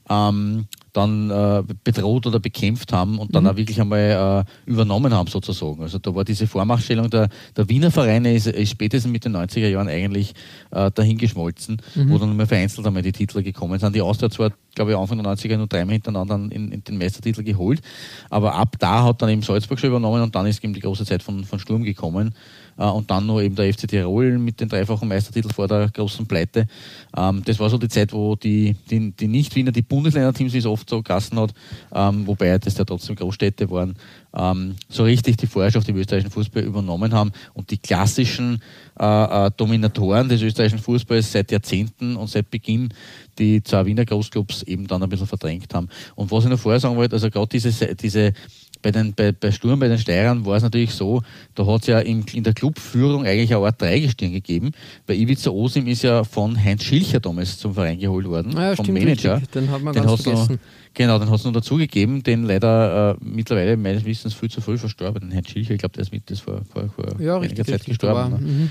ähm, 0.10 0.66
dann 0.98 1.30
äh, 1.30 1.64
bedroht 1.84 2.26
oder 2.26 2.40
bekämpft 2.40 2.92
haben 2.92 3.20
und 3.20 3.36
dann 3.36 3.44
mhm. 3.44 3.50
auch 3.52 3.56
wirklich 3.56 3.80
einmal 3.80 4.46
äh, 4.48 4.70
übernommen 4.70 5.14
haben 5.14 5.28
sozusagen. 5.28 5.84
Also 5.84 6.00
da 6.00 6.14
war 6.16 6.26
diese 6.26 6.48
Vormachtstellung 6.48 7.10
der, 7.10 7.30
der 7.56 7.70
Wiener 7.70 7.92
Vereine 7.92 8.34
ist, 8.34 8.48
ist 8.48 8.72
spätestens 8.72 9.12
mit 9.12 9.24
den 9.24 9.38
90er 9.38 9.68
Jahren 9.68 9.88
eigentlich 9.88 10.34
äh, 10.72 10.90
dahingeschmolzen, 10.92 11.82
mhm. 11.94 12.10
wo 12.10 12.18
dann 12.18 12.36
nur 12.36 12.48
vereinzelt 12.48 12.88
einmal 12.88 13.04
die 13.04 13.12
Titel 13.12 13.44
gekommen 13.44 13.78
sind. 13.78 13.96
Die 13.96 14.02
Austria 14.02 14.32
zwar 14.32 14.52
glaube 14.78 14.92
ich, 14.92 14.98
Anfang 14.98 15.22
der 15.22 15.34
90er 15.34 15.58
nur 15.58 15.68
dreimal 15.68 15.94
hintereinander 15.94 16.36
in, 16.56 16.72
in, 16.72 16.84
den 16.84 16.98
Meistertitel 16.98 17.44
geholt. 17.44 17.82
Aber 18.30 18.56
ab 18.56 18.76
da 18.80 19.04
hat 19.04 19.22
dann 19.22 19.30
eben 19.30 19.42
Salzburg 19.42 19.80
schon 19.80 19.90
übernommen 19.90 20.22
und 20.22 20.36
dann 20.36 20.46
ist 20.46 20.64
eben 20.64 20.74
die 20.74 20.80
große 20.80 21.04
Zeit 21.04 21.24
von, 21.24 21.44
von 21.44 21.60
Sturm 21.60 21.84
gekommen. 21.84 22.34
Äh, 22.78 22.86
und 22.86 23.10
dann 23.10 23.26
nur 23.26 23.42
eben 23.42 23.56
der 23.56 23.74
FC 23.74 23.88
Tirol 23.88 24.38
mit 24.38 24.60
den 24.60 24.70
dreifachen 24.70 25.08
Meistertiteln 25.08 25.54
vor 25.54 25.68
der 25.68 25.90
großen 25.90 26.26
Pleite. 26.26 26.68
Ähm, 27.16 27.42
das 27.46 27.60
war 27.60 27.70
so 27.70 27.78
die 27.78 27.90
Zeit, 27.90 28.14
wo 28.14 28.36
die, 28.36 28.76
die, 28.90 29.12
die 29.12 29.28
Nicht-Wiener, 29.28 29.72
die 29.72 29.82
Bundesländerteams, 29.82 30.54
wie 30.54 30.60
es 30.60 30.66
oft 30.66 30.90
so 30.90 31.02
gassen 31.02 31.40
hat, 31.40 31.54
ähm, 31.94 32.28
wobei 32.28 32.58
das 32.58 32.78
ja 32.78 32.86
trotzdem 32.86 33.16
Großstädte 33.16 33.70
waren, 33.70 33.96
ähm, 34.36 34.76
so 34.90 35.04
richtig 35.04 35.38
die 35.38 35.48
Vorherrschaft 35.48 35.90
im 35.90 35.98
österreichischen 35.98 36.32
Fußball 36.32 36.64
übernommen 36.64 37.14
haben 37.14 37.32
und 37.54 37.72
die 37.72 37.78
klassischen 37.78 38.62
äh, 39.00 39.48
äh, 39.48 39.52
Dominatoren 39.56 40.30
des 40.30 40.42
österreichischen 40.42 40.80
Fußballs 40.80 41.32
seit 41.32 41.52
Jahrzehnten 41.52 42.16
und 42.16 42.30
seit 42.30 42.50
Beginn 42.50 42.90
die 43.38 43.64
zwei 43.64 43.86
Wiener 43.86 44.06
Großclubs 44.06 44.64
eben 44.64 44.88
dann 44.88 45.04
ein 45.04 45.10
bisschen 45.10 45.28
verdrängt 45.28 45.74
haben. 45.74 45.90
Und 46.16 46.32
was 46.32 46.44
ich 46.44 46.50
noch 46.50 46.60
vorher 46.60 46.80
sagen 46.80 46.96
wollte, 46.96 47.16
also 47.16 47.30
gerade 47.30 47.48
diese, 47.48 47.96
diese 47.96 48.34
bei, 48.82 48.92
den, 48.92 49.14
bei, 49.14 49.32
bei 49.32 49.52
Sturm, 49.52 49.80
bei 49.80 49.88
den 49.88 49.98
Steirern 49.98 50.46
war 50.46 50.58
es 50.58 50.64
natürlich 50.64 50.92
so, 50.92 51.22
da 51.56 51.66
hat 51.66 51.82
es 51.82 51.88
ja 51.88 52.00
in, 52.00 52.24
in 52.34 52.44
der 52.44 52.54
Clubführung 52.54 53.26
eigentlich 53.26 53.54
eine 53.54 53.66
Art 53.66 53.82
Dreigestirn 53.82 54.32
gegeben. 54.32 54.72
Bei 55.06 55.16
Ivica 55.16 55.50
Osim 55.50 55.88
ist 55.88 56.04
ja 56.04 56.24
von 56.24 56.62
Heinz 56.62 56.84
Schilcher 56.84 57.20
damals 57.20 57.58
zum 57.58 57.74
Verein 57.74 58.00
geholt 58.00 58.28
worden, 58.28 58.56
ah 58.58 58.70
ja, 58.70 58.76
vom 58.76 58.86
stimmt, 58.86 59.00
Manager. 59.00 59.36
Richtig. 59.36 59.52
Den 59.52 59.72
hat 59.72 59.82
man 59.82 59.94
den 59.94 60.04
ganz 60.04 60.22
vergessen. 60.22 60.54
Noch, 60.54 60.94
genau, 60.94 61.20
den 61.20 61.30
hat 61.30 61.40
es 61.40 61.46
noch 61.46 61.54
dazugegeben, 61.54 62.24
den 62.24 62.44
leider 62.44 63.12
äh, 63.12 63.16
mittlerweile 63.22 63.78
meines 63.78 64.06
Wissens 64.06 64.34
viel 64.34 64.50
zu 64.50 64.62
früh 64.62 64.78
verstorben, 64.78 65.30
den 65.30 65.36
Heinz 65.36 65.50
Schilcher, 65.50 65.74
ich 65.74 65.80
glaube, 65.80 65.94
der 65.94 66.04
ist 66.04 66.12
mit 66.12 66.30
das 66.30 66.40
vor, 66.40 66.62
vor, 66.72 66.90
vor 66.90 67.22
ja, 67.22 67.38
einiger 67.38 67.64
Zeit 67.64 67.76
richtig, 67.76 68.00
gestorben. 68.00 68.70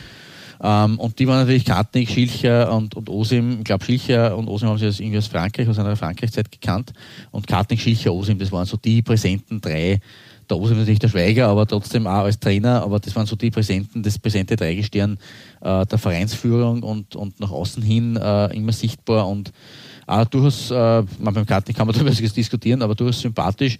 Ähm, 0.62 0.98
und 0.98 1.18
die 1.18 1.26
waren 1.26 1.40
natürlich 1.40 1.64
Kartnick, 1.64 2.10
Schilcher 2.10 2.72
und, 2.72 2.94
und 2.94 3.08
Osim. 3.08 3.58
Ich 3.58 3.64
glaube, 3.64 3.84
Schilcher 3.84 4.36
und 4.36 4.48
Osim 4.48 4.68
haben 4.68 4.78
sie 4.78 4.86
irgendwie 4.86 5.18
aus 5.18 5.26
Frankreich, 5.26 5.68
aus 5.68 5.78
einer 5.78 5.96
Frankreichzeit 5.96 6.50
gekannt. 6.50 6.92
Und 7.30 7.46
Kartnick, 7.46 7.80
Schilcher, 7.80 8.12
Osim, 8.12 8.38
das 8.38 8.50
waren 8.52 8.66
so 8.66 8.76
die 8.76 9.02
präsenten 9.02 9.60
drei. 9.60 10.00
Der 10.48 10.56
Osim 10.58 10.78
natürlich 10.78 11.00
der 11.00 11.08
Schweiger, 11.08 11.48
aber 11.48 11.66
trotzdem 11.66 12.06
auch 12.06 12.24
als 12.24 12.38
Trainer. 12.38 12.82
Aber 12.82 13.00
das 13.00 13.14
waren 13.16 13.26
so 13.26 13.36
die 13.36 13.50
präsenten, 13.50 14.02
das 14.02 14.18
präsente 14.18 14.56
Dreigestirn 14.56 15.18
äh, 15.60 15.84
der 15.86 15.98
Vereinsführung 15.98 16.82
und, 16.82 17.16
und 17.16 17.40
nach 17.40 17.50
außen 17.50 17.82
hin 17.82 18.16
äh, 18.16 18.56
immer 18.56 18.72
sichtbar 18.72 19.28
und 19.28 19.52
auch 20.06 20.24
durchaus, 20.26 20.70
äh, 20.70 21.02
beim 21.18 21.46
Kartnick 21.46 21.76
kann 21.76 21.86
man 21.86 21.94
darüber 21.98 22.10
diskutieren, 22.10 22.80
aber 22.82 22.94
durchaus 22.94 23.20
sympathisch 23.20 23.76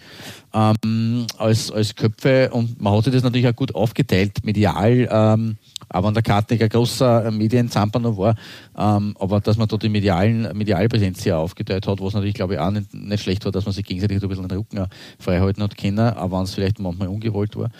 ähm, 0.53 1.27
als, 1.39 1.71
als 1.71 1.95
Köpfe 1.95 2.51
und 2.51 2.81
man 2.81 2.95
hatte 2.95 3.13
das 3.13 3.23
natürlich 3.23 3.47
auch 3.47 3.55
gut 3.55 3.75
aufgeteilt, 3.75 4.45
medial. 4.45 5.09
Ähm, 5.11 5.57
aber 5.89 6.09
an 6.09 6.15
der 6.15 6.23
Karte 6.23 6.59
ein 6.61 6.69
großer 6.69 7.31
Medienzamper 7.31 7.99
noch 7.99 8.17
war, 8.17 8.35
ähm, 8.77 9.15
aber 9.19 9.41
dass 9.41 9.57
man 9.57 9.69
dort 9.69 9.83
die 9.83 9.89
medialen, 9.89 10.49
Medialpräsenz 10.57 11.23
sehr 11.23 11.39
aufgeteilt 11.39 11.87
hat, 11.87 12.01
was 12.01 12.15
natürlich, 12.15 12.35
glaube 12.35 12.55
ich, 12.55 12.61
auch 12.61 12.71
nicht, 12.71 12.93
nicht, 12.95 13.23
schlecht 13.23 13.45
war, 13.45 13.53
dass 13.53 13.65
man 13.65 13.73
sich 13.73 13.85
gegenseitig 13.85 14.23
ein 14.23 14.29
bisschen 14.29 14.49
den 14.49 14.59
Rücken 14.59 14.87
freihalten 15.19 15.63
hat 15.63 15.77
können, 15.77 15.99
auch 15.99 16.31
wenn 16.31 16.43
es 16.43 16.55
vielleicht 16.55 16.79
manchmal 16.79 17.09
ungewollt 17.09 17.57
war. 17.57 17.71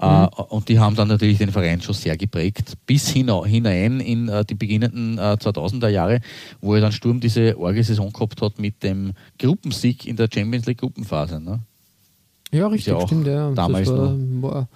Äh, 0.00 0.06
mhm. 0.06 0.28
Äh, 0.36 0.42
und 0.42 0.68
die 0.68 0.78
haben 0.78 0.96
dann 0.96 1.08
natürlich 1.08 1.38
den 1.38 1.52
Verein 1.52 1.80
schon 1.80 1.94
sehr 1.94 2.16
geprägt, 2.16 2.74
bis 2.86 3.08
hinein 3.10 4.00
in 4.00 4.28
äh, 4.28 4.44
die 4.44 4.54
beginnenden 4.54 5.18
äh, 5.18 5.36
2000er 5.40 5.88
Jahre, 5.88 6.20
wo 6.60 6.74
er 6.74 6.80
dann 6.80 6.92
Sturm 6.92 7.20
diese 7.20 7.58
Orgelsaison 7.58 8.12
gehabt 8.12 8.40
hat 8.42 8.58
mit 8.58 8.82
dem 8.82 9.12
Gruppensieg 9.38 10.06
in 10.06 10.16
der 10.16 10.28
Champions 10.32 10.66
League 10.66 10.78
Gruppenphase. 10.78 11.40
Ne? 11.40 11.60
Ja, 12.52 12.66
richtig, 12.66 12.92
ja 12.92 13.06
stimmt, 13.06 13.26
ja. 13.26 13.50
Damals 13.52 13.88
das 13.88 13.98
war, 13.98 14.16
war 14.42 14.68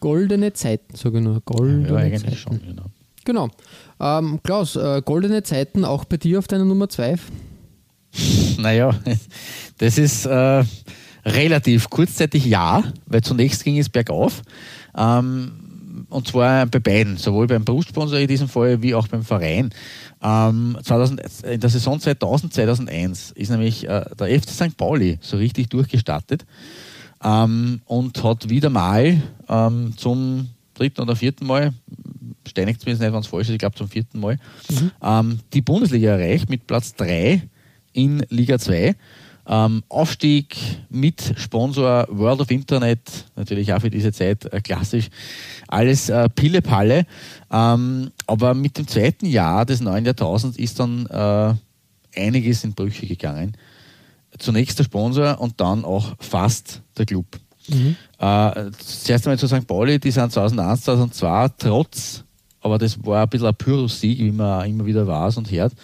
goldene 0.00 0.52
Zeiten, 0.52 0.94
sage 0.94 1.18
ich 1.18 1.24
nur. 1.24 1.40
Goldene 1.40 1.88
ja, 1.88 1.96
eigentlich 1.96 2.22
Zeiten. 2.22 2.36
schon, 2.36 2.60
genau. 2.66 2.84
Genau. 3.24 3.48
Ähm, 4.00 4.40
Klaus, 4.42 4.76
äh, 4.76 5.02
goldene 5.04 5.42
Zeiten 5.42 5.84
auch 5.84 6.04
bei 6.04 6.16
dir 6.16 6.38
auf 6.38 6.48
deiner 6.48 6.64
Nummer 6.64 6.88
2? 6.88 7.16
Naja, 8.58 8.98
das 9.78 9.98
ist 9.98 10.26
äh, 10.26 10.64
relativ 11.24 11.90
kurzzeitig 11.90 12.44
ja, 12.46 12.82
weil 13.06 13.20
zunächst 13.20 13.62
ging 13.62 13.78
es 13.78 13.88
bergauf. 13.88 14.42
Ähm, 14.96 16.06
und 16.08 16.26
zwar 16.26 16.66
bei 16.66 16.78
beiden, 16.78 17.16
sowohl 17.18 17.46
beim 17.46 17.64
Berufssponsor 17.64 18.18
in 18.18 18.28
diesem 18.28 18.48
Fall 18.48 18.82
wie 18.82 18.94
auch 18.94 19.06
beim 19.08 19.22
Verein. 19.22 19.70
Ähm, 20.22 20.76
2000, 20.82 21.20
in 21.44 21.60
der 21.60 21.70
Saison 21.70 22.00
2000, 22.00 22.52
2001 22.54 23.32
ist 23.32 23.50
nämlich 23.50 23.86
äh, 23.86 24.04
der 24.18 24.40
FC 24.40 24.48
St. 24.50 24.76
Pauli 24.76 25.18
so 25.20 25.36
richtig 25.36 25.68
durchgestartet 25.68 26.46
ähm, 27.22 27.80
und 27.86 28.22
hat 28.22 28.48
wieder 28.48 28.70
mal 28.70 29.20
ähm, 29.48 29.94
zum 29.96 30.48
dritten 30.74 31.00
oder 31.02 31.16
vierten 31.16 31.46
Mal, 31.46 31.72
steinigt 32.46 32.80
zumindest 32.80 33.02
nicht, 33.02 33.12
wenn 33.12 33.20
es 33.20 33.26
falsch 33.26 33.48
ist, 33.48 33.54
ich 33.54 33.58
glaube 33.58 33.76
zum 33.76 33.88
vierten 33.88 34.20
Mal, 34.20 34.38
mhm. 34.70 34.90
ähm, 35.02 35.40
die 35.52 35.62
Bundesliga 35.62 36.12
erreicht 36.12 36.48
mit 36.48 36.66
Platz 36.66 36.94
3 36.94 37.42
in 37.92 38.24
Liga 38.28 38.58
2. 38.58 38.94
Ähm, 39.50 39.82
Aufstieg 39.88 40.56
mit 40.90 41.32
Sponsor 41.36 42.06
World 42.10 42.42
of 42.42 42.50
Internet, 42.50 43.00
natürlich 43.34 43.72
auch 43.72 43.80
für 43.80 43.88
diese 43.88 44.12
Zeit 44.12 44.44
äh, 44.52 44.60
klassisch, 44.60 45.08
alles 45.68 46.10
äh, 46.10 46.28
Pille-Palle. 46.28 47.06
Ähm, 47.50 48.10
aber 48.26 48.52
mit 48.52 48.76
dem 48.76 48.86
zweiten 48.86 49.24
Jahr 49.24 49.64
des 49.64 49.80
neuen 49.80 50.04
Jahrtausends 50.04 50.58
ist 50.58 50.78
dann 50.78 51.06
äh, 51.06 51.54
einiges 52.20 52.62
in 52.62 52.74
Brüche 52.74 53.06
gegangen 53.06 53.56
zunächst 54.38 54.78
der 54.78 54.84
Sponsor 54.84 55.40
und 55.40 55.60
dann 55.60 55.84
auch 55.84 56.14
fast 56.18 56.82
der 56.96 57.04
Club. 57.06 57.26
Mhm. 57.68 57.96
Äh, 58.18 58.70
zuerst 58.78 59.26
einmal 59.26 59.38
zu 59.38 59.46
St. 59.46 59.66
Pauli, 59.66 59.98
die 59.98 60.10
sind 60.10 60.32
2001, 60.32 60.82
2002 60.82 61.48
trotz, 61.58 62.24
aber 62.60 62.78
das 62.78 63.04
war 63.04 63.22
ein 63.22 63.28
bisschen 63.28 63.48
ein 63.48 63.54
Pyrrhus-Sieg, 63.54 64.18
wie 64.18 64.32
man 64.32 64.68
immer 64.68 64.86
wieder 64.86 65.06
weiß 65.06 65.36
und 65.36 65.50
hört, 65.50 65.74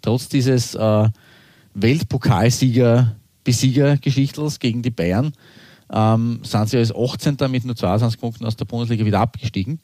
trotz 0.00 0.28
dieses 0.28 0.74
äh, 0.74 1.08
Weltpokalsieger-Besieger-Geschichtels 1.74 4.58
gegen 4.58 4.82
die 4.82 4.90
Bayern, 4.90 5.32
ähm, 5.92 6.40
sind 6.42 6.68
sie 6.68 6.78
als 6.78 6.94
18. 6.94 7.36
mit 7.50 7.64
nur 7.64 7.76
22 7.76 8.20
Punkten 8.20 8.46
aus 8.46 8.56
der 8.56 8.64
Bundesliga 8.64 9.04
wieder 9.04 9.20
abgestiegen 9.20 9.80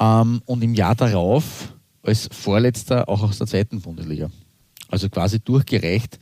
ähm, 0.00 0.42
und 0.46 0.62
im 0.62 0.74
Jahr 0.74 0.94
darauf 0.94 1.74
als 2.02 2.28
Vorletzter 2.32 3.08
auch 3.08 3.22
aus 3.22 3.38
der 3.38 3.46
zweiten 3.46 3.80
Bundesliga. 3.80 4.30
Also 4.88 5.08
quasi 5.10 5.40
durchgereicht 5.40 6.18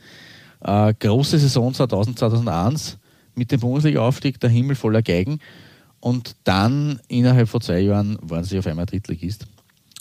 äh, 0.61 0.93
große 0.93 1.39
Saison 1.39 1.73
2000, 1.73 2.19
2001 2.19 2.97
mit 3.35 3.51
dem 3.51 3.59
Bundesliga-Aufstieg, 3.59 4.39
der 4.39 4.49
Himmel 4.49 4.75
voller 4.75 5.01
Geigen. 5.01 5.39
Und 5.99 6.35
dann 6.43 6.99
innerhalb 7.07 7.49
von 7.49 7.61
zwei 7.61 7.79
Jahren 7.79 8.17
waren 8.21 8.43
sie 8.43 8.59
auf 8.59 8.67
einmal 8.67 8.85
Drittligist. 8.85 9.47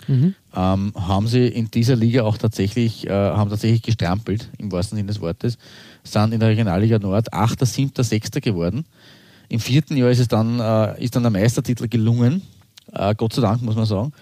Mhm. 0.09 0.35
Ähm, 0.55 0.93
haben 0.95 1.27
sie 1.27 1.49
in 1.49 1.71
dieser 1.71 1.97
Liga 1.97 2.23
auch 2.23 2.39
tatsächlich, 2.39 3.07
äh, 3.07 3.11
haben 3.11 3.51
tatsächlich 3.51 3.83
gestrampelt, 3.83 4.49
im 4.59 4.71
wahrsten 4.71 4.97
Sinne 4.97 5.09
des 5.09 5.21
Wortes, 5.21 5.59
sind 6.05 6.33
in 6.33 6.41
der 6.41 6.51
Regionalliga 6.51 6.99
Nord 6.99 7.33
8., 7.33 7.67
7., 7.67 8.05
6. 8.05 8.41
geworden. 8.41 8.85
Im 9.49 9.61
vierten 9.61 9.97
Jahr 9.97 10.11
ist 10.11 10.19
es 10.19 10.29
dann, 10.29 10.61
äh, 10.61 11.03
ist 11.03 11.17
dann 11.17 11.23
der 11.23 11.33
Meistertitel 11.33 11.89
gelungen, 11.89 12.43
äh, 12.93 13.15
Gott 13.15 13.33
sei 13.33 13.43
Dank, 13.43 13.63
muss 13.63 13.77
man 13.77 13.87
sagen. 13.87 14.13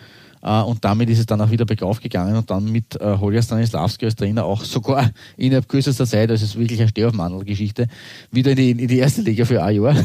Äh, 0.45 0.61
und 0.62 0.84
damit 0.84 1.09
ist 1.09 1.18
es 1.18 1.26
dann 1.26 1.40
auch 1.40 1.51
wieder 1.51 1.64
bergauf 1.64 2.01
gegangen 2.01 2.36
und 2.36 2.51
dann 2.51 2.70
mit 2.70 3.01
äh, 3.01 3.16
Holger 3.18 3.42
Stanislavski 3.42 4.05
als 4.05 4.14
Trainer 4.14 4.45
auch 4.45 4.62
sogar 4.62 5.11
innerhalb 5.36 5.68
kürzester 5.68 6.07
Zeit, 6.07 6.30
also 6.30 6.45
es 6.45 6.51
ist 6.51 6.59
wirklich 6.59 6.80
eine 6.80 6.88
Stehaufmandel-Geschichte, 6.90 7.88
wieder 8.30 8.51
in 8.51 8.57
die, 8.57 8.70
in 8.70 8.88
die 8.88 8.99
erste 8.99 9.22
Liga 9.22 9.45
für 9.45 9.62
ein 9.62 9.82
Jahr. 9.82 9.97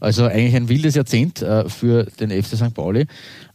Also 0.00 0.24
eigentlich 0.24 0.56
ein 0.56 0.68
wildes 0.68 0.94
Jahrzehnt 0.94 1.42
äh, 1.42 1.68
für 1.68 2.04
den 2.04 2.30
FC 2.30 2.56
St. 2.56 2.74
Pauli. 2.74 3.00
Äh, 3.00 3.06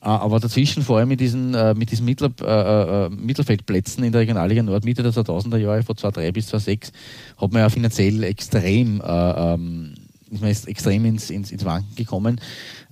aber 0.02 0.40
dazwischen, 0.40 0.84
vor 0.84 0.98
allem 0.98 1.10
mit 1.10 1.20
diesen, 1.20 1.54
äh, 1.54 1.74
mit 1.74 1.92
diesen 1.92 2.06
Mittel, 2.06 2.32
äh, 2.46 3.10
Mittelfeldplätzen 3.10 4.04
in 4.04 4.12
der 4.12 4.22
Regionalliga 4.22 4.64
Nord 4.64 4.86
Mitte 4.86 5.04
der 5.04 5.12
2000er 5.12 5.58
Jahre, 5.58 5.84
von 5.84 5.98
2003 5.98 6.32
bis 6.32 6.48
2006, 6.48 6.92
hat 7.38 7.52
man 7.52 7.62
ja 7.62 7.70
finanziell 7.70 8.24
extrem 8.24 9.02
ähm, 9.06 9.94
ist 10.36 10.42
man 10.42 10.72
extrem 10.72 11.06
ins, 11.06 11.30
ins, 11.30 11.52
ins 11.52 11.66
Wanken 11.66 11.96
gekommen. 11.96 12.40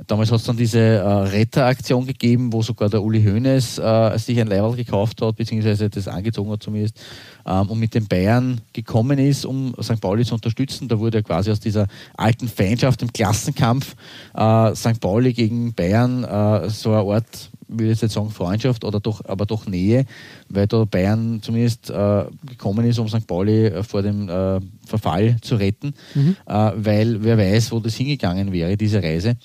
Damals 0.07 0.31
hat 0.31 0.39
es 0.39 0.45
dann 0.45 0.57
diese 0.57 0.79
äh, 0.79 1.07
Retteraktion 1.07 2.05
gegeben, 2.05 2.51
wo 2.51 2.61
sogar 2.61 2.89
der 2.89 3.03
Uli 3.03 3.23
Hoeneß 3.23 3.77
äh, 3.77 4.17
sich 4.17 4.39
ein 4.39 4.47
Level 4.47 4.75
gekauft 4.75 5.21
hat, 5.21 5.35
beziehungsweise 5.35 5.89
das 5.89 6.07
angezogen 6.07 6.51
hat 6.51 6.63
zumindest, 6.63 6.99
ähm, 7.45 7.69
und 7.69 7.79
mit 7.79 7.93
den 7.93 8.07
Bayern 8.07 8.61
gekommen 8.73 9.19
ist, 9.19 9.45
um 9.45 9.75
St. 9.81 10.01
Pauli 10.01 10.25
zu 10.25 10.35
unterstützen. 10.35 10.87
Da 10.87 10.99
wurde 10.99 11.21
quasi 11.23 11.51
aus 11.51 11.59
dieser 11.59 11.87
alten 12.15 12.47
Feindschaft 12.47 13.01
im 13.01 13.13
Klassenkampf 13.13 13.95
äh, 14.33 14.75
St. 14.75 14.99
Pauli 14.99 15.33
gegen 15.33 15.73
Bayern 15.73 16.23
äh, 16.23 16.69
so 16.69 16.91
eine 16.91 17.13
Art 17.13 17.51
will 17.77 17.87
jetzt 17.87 18.01
nicht 18.01 18.13
sagen 18.13 18.29
Freundschaft 18.29 18.83
oder 18.83 18.99
doch, 18.99 19.23
aber 19.25 19.45
doch 19.45 19.65
Nähe, 19.65 20.05
weil 20.49 20.67
da 20.67 20.85
Bayern 20.85 21.41
zumindest 21.41 21.89
äh, 21.89 22.25
gekommen 22.47 22.85
ist, 22.85 22.99
um 22.99 23.07
St. 23.07 23.27
Pauli 23.27 23.67
äh, 23.67 23.83
vor 23.83 24.01
dem 24.01 24.29
äh, 24.29 24.59
Verfall 24.85 25.37
zu 25.41 25.55
retten, 25.55 25.93
mhm. 26.13 26.35
Äh, 26.45 26.71
weil 26.75 27.23
wer 27.23 27.37
weiß, 27.37 27.71
wo 27.71 27.79
das 27.79 27.95
hingegangen 27.95 28.51
wäre, 28.51 28.77
diese 28.77 29.01
Reise. 29.01 29.37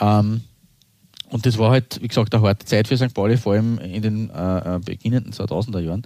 Ähm, 0.00 0.42
und 1.28 1.44
das 1.44 1.58
war 1.58 1.70
halt, 1.72 2.00
wie 2.00 2.08
gesagt, 2.08 2.34
eine 2.34 2.44
harte 2.44 2.66
Zeit 2.66 2.86
für 2.86 2.96
St. 2.96 3.12
Pauli, 3.12 3.36
vor 3.36 3.54
allem 3.54 3.78
in 3.78 4.02
den 4.02 4.30
äh, 4.30 4.78
beginnenden 4.84 5.32
2000er 5.32 5.80
Jahren. 5.80 6.02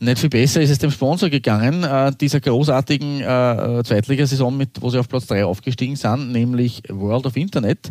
Nicht 0.00 0.20
viel 0.20 0.30
besser 0.30 0.62
ist 0.62 0.70
es 0.70 0.78
dem 0.78 0.92
Sponsor 0.92 1.28
gegangen, 1.28 1.84
dieser 2.20 2.40
großartigen 2.40 3.20
äh, 3.20 3.82
Zweitligasaison, 3.84 4.56
mit, 4.56 4.80
wo 4.80 4.90
sie 4.90 4.98
auf 4.98 5.08
Platz 5.08 5.26
3 5.26 5.44
aufgestiegen 5.44 5.96
sind, 5.96 6.30
nämlich 6.30 6.84
World 6.88 7.26
of 7.26 7.36
Internet. 7.36 7.90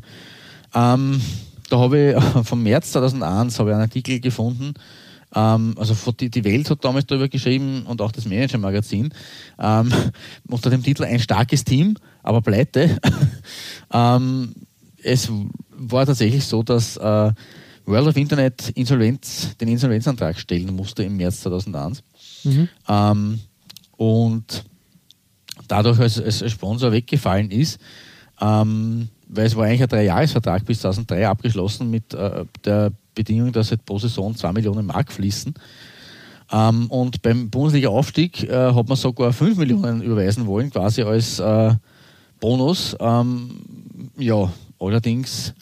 Ähm, 0.74 1.22
da 1.70 1.80
habe 1.80 2.16
ich 2.16 2.48
vom 2.48 2.64
März 2.64 2.92
2001 2.92 3.60
habe 3.60 3.70
ich 3.70 3.74
einen 3.74 3.84
Artikel 3.84 4.20
gefunden 4.20 4.74
Ähm, 5.36 5.76
also 5.78 6.12
die, 6.14 6.30
die 6.30 6.44
Welt 6.46 6.70
hat 6.70 6.86
damals 6.86 7.06
darüber 7.06 7.28
geschrieben 7.28 7.84
und 7.86 8.02
auch 8.02 8.12
das 8.12 8.26
Manager-Magazin 8.26 9.14
ähm, 9.60 9.94
unter 10.48 10.70
dem 10.70 10.84
Titel 10.84 11.04
Ein 11.04 11.20
starkes 11.20 11.64
Team, 11.64 11.98
aber 12.24 12.42
pleite. 12.42 12.98
ähm, 13.94 14.54
es 15.04 15.30
war 15.70 16.06
tatsächlich 16.06 16.46
so, 16.46 16.64
dass 16.64 16.98
äh, 16.98 17.32
World 17.86 18.08
of 18.08 18.18
Internet 18.18 18.70
Insolvenz, 18.70 19.56
den 19.58 19.68
Insolvenzantrag 19.68 20.40
stellen 20.40 20.76
musste 20.76 21.04
im 21.04 21.18
März 21.18 21.42
2001. 21.42 22.04
Mhm. 22.44 22.70
Ähm, 22.88 23.40
und 23.98 24.64
dadurch 25.68 26.00
als, 26.00 26.22
als 26.22 26.50
Sponsor 26.50 26.92
weggefallen 26.92 27.52
ist, 27.52 27.80
ähm, 28.40 29.10
weil 29.30 29.46
es 29.46 29.56
war 29.56 29.66
eigentlich 29.66 29.84
ein 29.84 29.90
Dreijahresvertrag 29.90 30.66
bis 30.66 30.82
2003 30.82 31.28
abgeschlossen 31.28 31.90
mit 31.90 32.14
äh, 32.14 32.46
der 32.64 32.92
Bedingung, 33.14 33.52
dass 33.52 33.72
halt 33.72 33.86
pro 33.86 34.00
Saison 34.00 34.36
2 34.36 34.54
Millionen 34.54 34.86
Mark 34.86 35.12
fließen. 35.12 35.54
Ähm, 36.52 36.88
und 36.88 37.22
beim 37.22 37.50
Bundesliga-Aufstieg 37.50 38.44
äh, 38.44 38.74
hat 38.74 38.88
man 38.88 38.98
sogar 38.98 39.34
5 39.34 39.58
Millionen 39.58 40.02
überweisen 40.02 40.46
wollen, 40.46 40.70
quasi 40.70 41.02
als 41.02 41.40
äh, 41.40 41.74
Bonus. 42.40 42.96
Ähm, 43.00 43.62
ja, 44.18 44.52
allerdings 44.80 45.54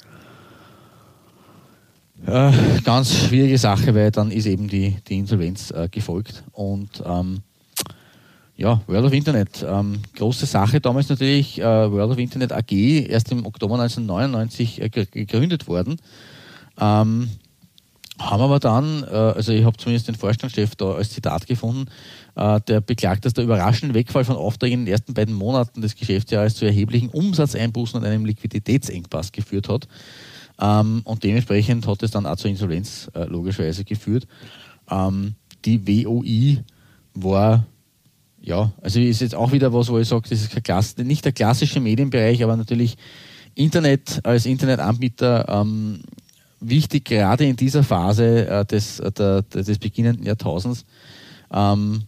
äh, 2.28 2.52
ganz 2.84 3.14
schwierige 3.14 3.58
Sache, 3.58 3.96
weil 3.96 4.12
dann 4.12 4.32
ist 4.32 4.46
eben 4.46 4.68
die, 4.68 4.96
die 5.08 5.18
Insolvenz 5.20 5.72
äh, 5.72 5.88
gefolgt. 5.90 6.44
Und 6.52 7.04
ähm, 7.06 7.42
ja, 8.58 8.82
World 8.88 9.06
of 9.06 9.14
Internet, 9.14 9.66
ähm, 9.68 10.02
große 10.16 10.46
Sache 10.46 10.80
damals 10.80 11.10
natürlich, 11.10 11.60
äh, 11.60 11.64
World 11.64 12.12
of 12.12 12.18
Internet 12.18 12.54
AG, 12.54 12.72
erst 12.72 13.32
im 13.32 13.46
Oktober 13.46 13.76
1999 13.76 14.82
äh, 14.82 14.90
gegründet 14.90 15.68
worden. 15.68 15.98
Ähm, 16.80 17.30
haben 18.18 18.42
aber 18.42 18.60
dann, 18.60 19.04
äh, 19.04 19.08
also 19.08 19.52
ich 19.52 19.66
habe 19.66 19.76
zumindest 19.76 20.08
den 20.08 20.16
Vorstandschef 20.16 20.76
da 20.76 20.94
als 20.94 21.10
Zitat 21.10 21.48
gefunden, 21.48 21.90
äh, 22.36 22.62
der 22.62 22.80
beklagt, 22.80 23.26
dass 23.26 23.34
der 23.34 23.44
überraschende 23.44 23.94
Wegfall 23.94 24.24
von 24.24 24.38
Aufträgen 24.38 24.80
in 24.80 24.86
den 24.86 24.94
ersten 24.94 25.14
beiden 25.14 25.36
Monaten 25.36 25.82
des 25.82 25.96
Geschäftsjahres 25.96 26.56
zu 26.56 26.66
erheblichen 26.66 27.10
Umsatzeinbußen 27.10 28.00
und 28.00 28.06
einem 28.06 28.24
Liquiditätsengpass 28.24 29.34
geführt 29.34 29.68
hat. 29.68 29.90
Ähm, 30.62 31.02
und 31.04 31.24
dementsprechend 31.24 31.86
hat 31.88 32.04
es 32.04 32.12
dann 32.12 32.26
auch 32.26 32.38
zur 32.38 32.50
Insolvenz 32.50 33.10
äh, 33.14 33.26
logischerweise 33.26 33.84
geführt. 33.84 34.28
Ähm, 34.90 35.36
die 35.66 35.86
WOI 35.86 36.64
war 37.16 37.66
ja, 38.46 38.72
also 38.82 39.00
ist 39.00 39.22
jetzt 39.22 39.36
auch 39.36 39.52
wieder 39.52 39.74
was, 39.74 39.90
wo 39.90 39.98
ich 39.98 40.08
sage, 40.08 40.30
das 40.30 40.42
ist 40.42 40.64
Klasse, 40.64 41.04
nicht 41.04 41.26
der 41.26 41.32
klassische 41.32 41.80
Medienbereich, 41.80 42.44
aber 42.44 42.56
natürlich 42.56 42.96
Internet 43.56 44.20
als 44.24 44.46
Internetanbieter 44.46 45.48
ähm, 45.50 46.02
wichtig, 46.60 47.06
gerade 47.06 47.46
in 47.46 47.56
dieser 47.56 47.84
Phase 47.84 48.48
äh, 48.48 48.66
des, 48.66 49.00
äh, 49.00 49.12
der, 49.12 49.42
des 49.42 49.80
beginnenden 49.80 50.26
Jahrtausends. 50.26 50.86
Ähm, 51.52 52.04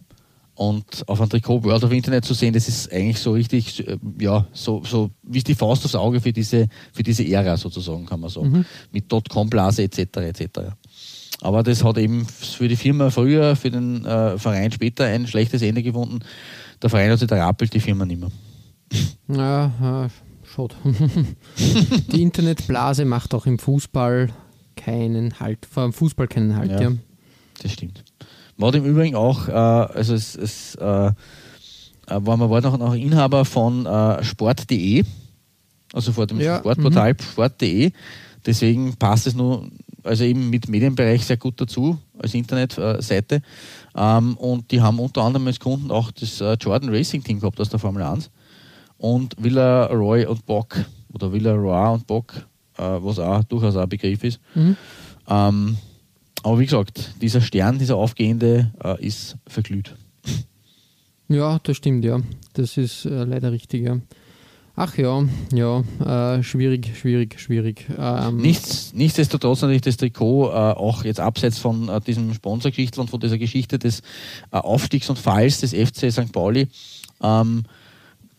und 0.54 1.08
auf 1.08 1.20
ein 1.20 1.28
Trikot 1.28 1.62
World 1.62 1.84
of 1.84 1.92
Internet 1.92 2.24
zu 2.24 2.34
sehen, 2.34 2.52
das 2.52 2.66
ist 2.66 2.92
eigentlich 2.92 3.18
so 3.18 3.32
richtig, 3.32 3.86
äh, 3.86 3.96
ja, 4.20 4.46
so, 4.52 4.82
so 4.84 5.10
wie 5.22 5.40
die 5.40 5.54
Faust 5.54 5.84
aufs 5.84 5.94
Auge 5.94 6.20
für 6.20 6.32
diese, 6.32 6.66
für 6.92 7.02
diese 7.02 7.24
Ära 7.26 7.56
sozusagen, 7.56 8.06
kann 8.06 8.20
man 8.20 8.30
sagen. 8.30 8.50
Mhm. 8.50 8.64
Mit 8.92 9.10
Dotcom-Blase 9.10 9.84
etc. 9.84 9.98
etc. 10.16 10.60
Aber 11.40 11.62
das 11.62 11.84
hat 11.84 11.98
eben 11.98 12.26
für 12.26 12.68
die 12.68 12.76
Firma 12.76 13.10
früher, 13.10 13.54
für 13.54 13.70
den 13.70 14.04
äh, 14.04 14.38
Verein 14.38 14.72
später 14.72 15.04
ein 15.04 15.26
schlechtes 15.26 15.62
Ende 15.62 15.82
gefunden. 15.82 16.20
Der 16.82 16.90
Verein 16.90 17.10
hat 17.10 17.20
sich 17.20 17.28
da 17.28 17.44
rappelt, 17.44 17.72
die 17.74 17.80
Firma 17.80 18.04
nicht 18.04 18.20
mehr. 18.20 18.30
Ja, 19.28 19.72
ja 19.80 20.08
schade. 20.44 20.74
die 22.12 22.22
Internetblase 22.22 23.04
macht 23.04 23.34
auch 23.34 23.46
im 23.46 23.58
Fußball 23.58 24.30
keinen 24.76 25.38
Halt, 25.38 25.66
vor 25.66 25.84
allem 25.84 25.92
Fußball 25.92 26.28
keinen 26.28 26.56
Halt, 26.56 26.70
ja. 26.70 26.80
ja. 26.80 26.92
Das 27.62 27.72
stimmt. 27.72 28.04
War 28.56 28.74
im 28.74 28.84
Übrigen 28.84 29.14
auch, 29.14 29.48
äh, 29.48 29.52
also 29.52 30.14
es, 30.14 30.34
es 30.34 30.74
äh, 30.76 30.84
äh 30.86 31.12
war, 32.06 32.36
man 32.36 32.50
war 32.50 32.60
noch, 32.60 32.78
noch 32.78 32.94
Inhaber 32.94 33.44
von 33.44 33.86
äh, 33.86 34.24
Sport.de, 34.24 35.04
also 35.92 36.12
vor 36.12 36.26
dem 36.26 36.40
ja. 36.40 36.58
Sportportal 36.58 37.12
mhm. 37.12 37.22
Sport.de. 37.22 37.92
Deswegen 38.46 38.96
passt 38.96 39.26
es 39.26 39.34
nur 39.34 39.68
also 40.08 40.24
eben 40.24 40.50
mit 40.50 40.68
Medienbereich 40.68 41.24
sehr 41.24 41.36
gut 41.36 41.60
dazu 41.60 41.98
als 42.18 42.34
Internetseite. 42.34 43.42
Ähm, 43.94 44.36
und 44.36 44.70
die 44.70 44.80
haben 44.80 44.98
unter 44.98 45.22
anderem 45.22 45.46
als 45.46 45.60
Kunden 45.60 45.90
auch 45.90 46.10
das 46.10 46.40
äh, 46.40 46.54
Jordan 46.54 46.88
Racing 46.88 47.22
Team 47.22 47.40
gehabt 47.40 47.60
aus 47.60 47.68
der 47.68 47.78
Formel 47.78 48.02
1 48.02 48.30
und 48.96 49.34
Villa 49.38 49.86
Roy 49.86 50.26
und 50.26 50.44
Bock 50.46 50.76
oder 51.12 51.32
Villa 51.32 51.52
Roy 51.52 51.94
und 51.94 52.06
Bock, 52.06 52.34
äh, 52.76 52.82
was 52.82 53.18
auch 53.18 53.44
durchaus 53.44 53.76
ein 53.76 53.88
Begriff 53.88 54.24
ist. 54.24 54.40
Mhm. 54.54 54.76
Ähm, 55.28 55.76
aber 56.42 56.58
wie 56.58 56.64
gesagt, 56.64 57.14
dieser 57.20 57.40
Stern, 57.40 57.78
dieser 57.78 57.96
aufgehende, 57.96 58.72
äh, 58.82 59.04
ist 59.04 59.36
verglüht. 59.46 59.94
Ja, 61.28 61.58
das 61.62 61.76
stimmt, 61.76 62.04
ja. 62.04 62.20
Das 62.54 62.76
ist 62.76 63.04
äh, 63.04 63.24
leider 63.24 63.52
richtig, 63.52 63.84
ja. 63.84 63.98
Ach 64.80 64.96
ja, 64.96 65.24
ja, 65.52 66.36
äh, 66.38 66.42
schwierig, 66.44 66.96
schwierig, 66.96 67.40
schwierig. 67.40 67.86
Ähm 67.98 68.36
Nichts, 68.36 68.92
nichtsdestotrotz 68.94 69.62
natürlich 69.62 69.82
das 69.82 69.96
Trikot, 69.96 70.50
äh, 70.50 70.52
auch 70.52 71.02
jetzt 71.02 71.18
abseits 71.18 71.58
von 71.58 71.88
äh, 71.88 72.00
diesem 72.00 72.32
Sponsorgeschichte 72.32 73.00
und 73.00 73.10
von 73.10 73.18
dieser 73.18 73.38
Geschichte 73.38 73.80
des 73.80 74.02
äh, 74.52 74.58
Aufstiegs 74.58 75.10
und 75.10 75.18
Falls 75.18 75.58
des 75.58 75.72
FC 75.74 76.12
St. 76.12 76.30
Pauli, 76.30 76.68
ähm, 77.20 77.64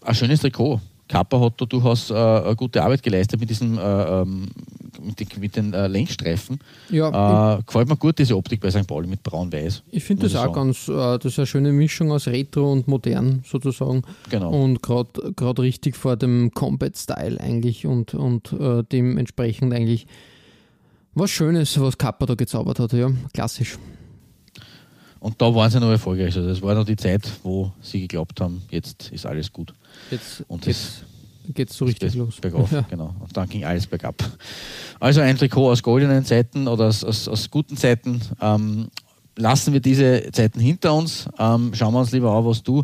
ein 0.01 0.15
schönes 0.15 0.39
Trikot. 0.39 0.79
Kappa 1.09 1.39
hat 1.41 1.59
da 1.59 1.65
durchaus 1.65 2.09
äh, 2.11 2.55
gute 2.55 2.81
Arbeit 2.81 3.03
geleistet 3.03 3.39
mit 3.39 3.49
diesem 3.49 3.77
äh, 3.77 3.81
ähm, 3.81 4.47
mit, 5.01 5.19
den, 5.19 5.27
mit 5.39 5.55
den 5.55 5.73
äh, 5.73 5.87
Lenkstreifen. 5.87 6.59
Ja, 6.89 7.57
äh, 7.57 7.63
gefällt 7.65 7.89
mir 7.89 7.97
gut 7.97 8.19
diese 8.19 8.35
Optik 8.37 8.61
bei 8.61 8.71
St. 8.71 8.87
Pauli 8.87 9.07
mit 9.07 9.23
braun-weiß. 9.23 9.83
Ich 9.91 10.03
finde 10.03 10.23
das 10.23 10.35
auch 10.35 10.53
ganz, 10.53 10.87
äh, 10.87 10.93
das 10.93 11.25
ist 11.25 11.39
eine 11.39 11.47
schöne 11.47 11.71
Mischung 11.71 12.11
aus 12.11 12.27
Retro 12.27 12.71
und 12.71 12.87
modern 12.87 13.43
sozusagen. 13.45 14.03
Genau. 14.29 14.51
Und 14.51 14.81
gerade 14.81 15.61
richtig 15.61 15.95
vor 15.95 16.15
dem 16.15 16.51
Combat-Style 16.53 17.39
eigentlich 17.39 17.85
und, 17.85 18.13
und 18.13 18.53
äh, 18.53 18.83
dementsprechend 18.91 19.73
eigentlich 19.73 20.07
was 21.13 21.31
Schönes, 21.31 21.79
was 21.79 21.97
Kappa 21.97 22.25
da 22.25 22.35
gezaubert 22.35 22.79
hat. 22.79 22.93
Ja, 22.93 23.09
klassisch. 23.33 23.77
Und 25.19 25.41
da 25.41 25.53
waren 25.53 25.69
sie 25.69 25.79
noch 25.79 25.89
erfolgreich. 25.89 26.35
Also 26.35 26.47
das 26.47 26.61
war 26.61 26.73
noch 26.75 26.85
die 26.85 26.95
Zeit, 26.95 27.29
wo 27.43 27.71
sie 27.81 28.01
geglaubt 28.01 28.39
haben, 28.39 28.61
jetzt 28.69 29.11
ist 29.11 29.25
alles 29.25 29.51
gut. 29.51 29.73
Jetzt 30.11 30.43
und 30.47 30.65
das 30.65 31.03
geht 31.53 31.69
es 31.69 31.77
so 31.77 31.85
richtig 31.85 32.15
los. 32.15 32.37
Bergauf, 32.39 32.71
ja. 32.71 32.81
genau. 32.81 33.13
Und 33.19 33.35
dann 33.35 33.49
ging 33.49 33.65
alles 33.65 33.87
bergab. 33.87 34.23
Also 34.99 35.21
ein 35.21 35.37
Trikot 35.37 35.71
aus 35.71 35.83
goldenen 35.83 36.23
Zeiten 36.25 36.67
oder 36.67 36.85
aus, 36.85 37.03
aus, 37.03 37.27
aus 37.27 37.49
guten 37.49 37.75
Zeiten. 37.75 38.21
Ähm, 38.41 38.89
lassen 39.35 39.73
wir 39.73 39.79
diese 39.79 40.31
Zeiten 40.31 40.59
hinter 40.59 40.93
uns. 40.93 41.27
Ähm, 41.37 41.71
schauen 41.73 41.93
wir 41.93 41.99
uns 41.99 42.11
lieber 42.11 42.31
an, 42.31 42.45
was 42.45 42.63
du. 42.63 42.83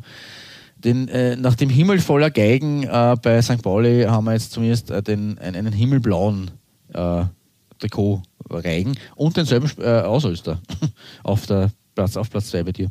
Den, 0.78 1.08
äh, 1.08 1.36
nach 1.36 1.56
dem 1.56 1.70
Himmel 1.70 2.00
voller 2.00 2.30
Geigen 2.30 2.84
äh, 2.84 3.16
bei 3.22 3.42
St. 3.42 3.62
Pauli 3.62 4.04
haben 4.04 4.26
wir 4.26 4.34
jetzt 4.34 4.52
zumindest 4.52 4.92
äh, 4.92 5.02
den, 5.02 5.38
einen, 5.40 5.56
einen 5.56 5.74
himmelblauen 5.74 6.52
äh, 6.94 7.24
Trikot 7.80 8.22
reigen 8.50 8.96
und 9.16 9.38
denselben 9.38 9.70
äh, 9.80 10.02
Ausrüster 10.02 10.62
auf 11.24 11.46
der 11.46 11.72
Platz 11.96 12.18
auf 12.18 12.30
Platz 12.30 12.50
2 12.50 12.64
bei 12.64 12.72
dir. 12.72 12.90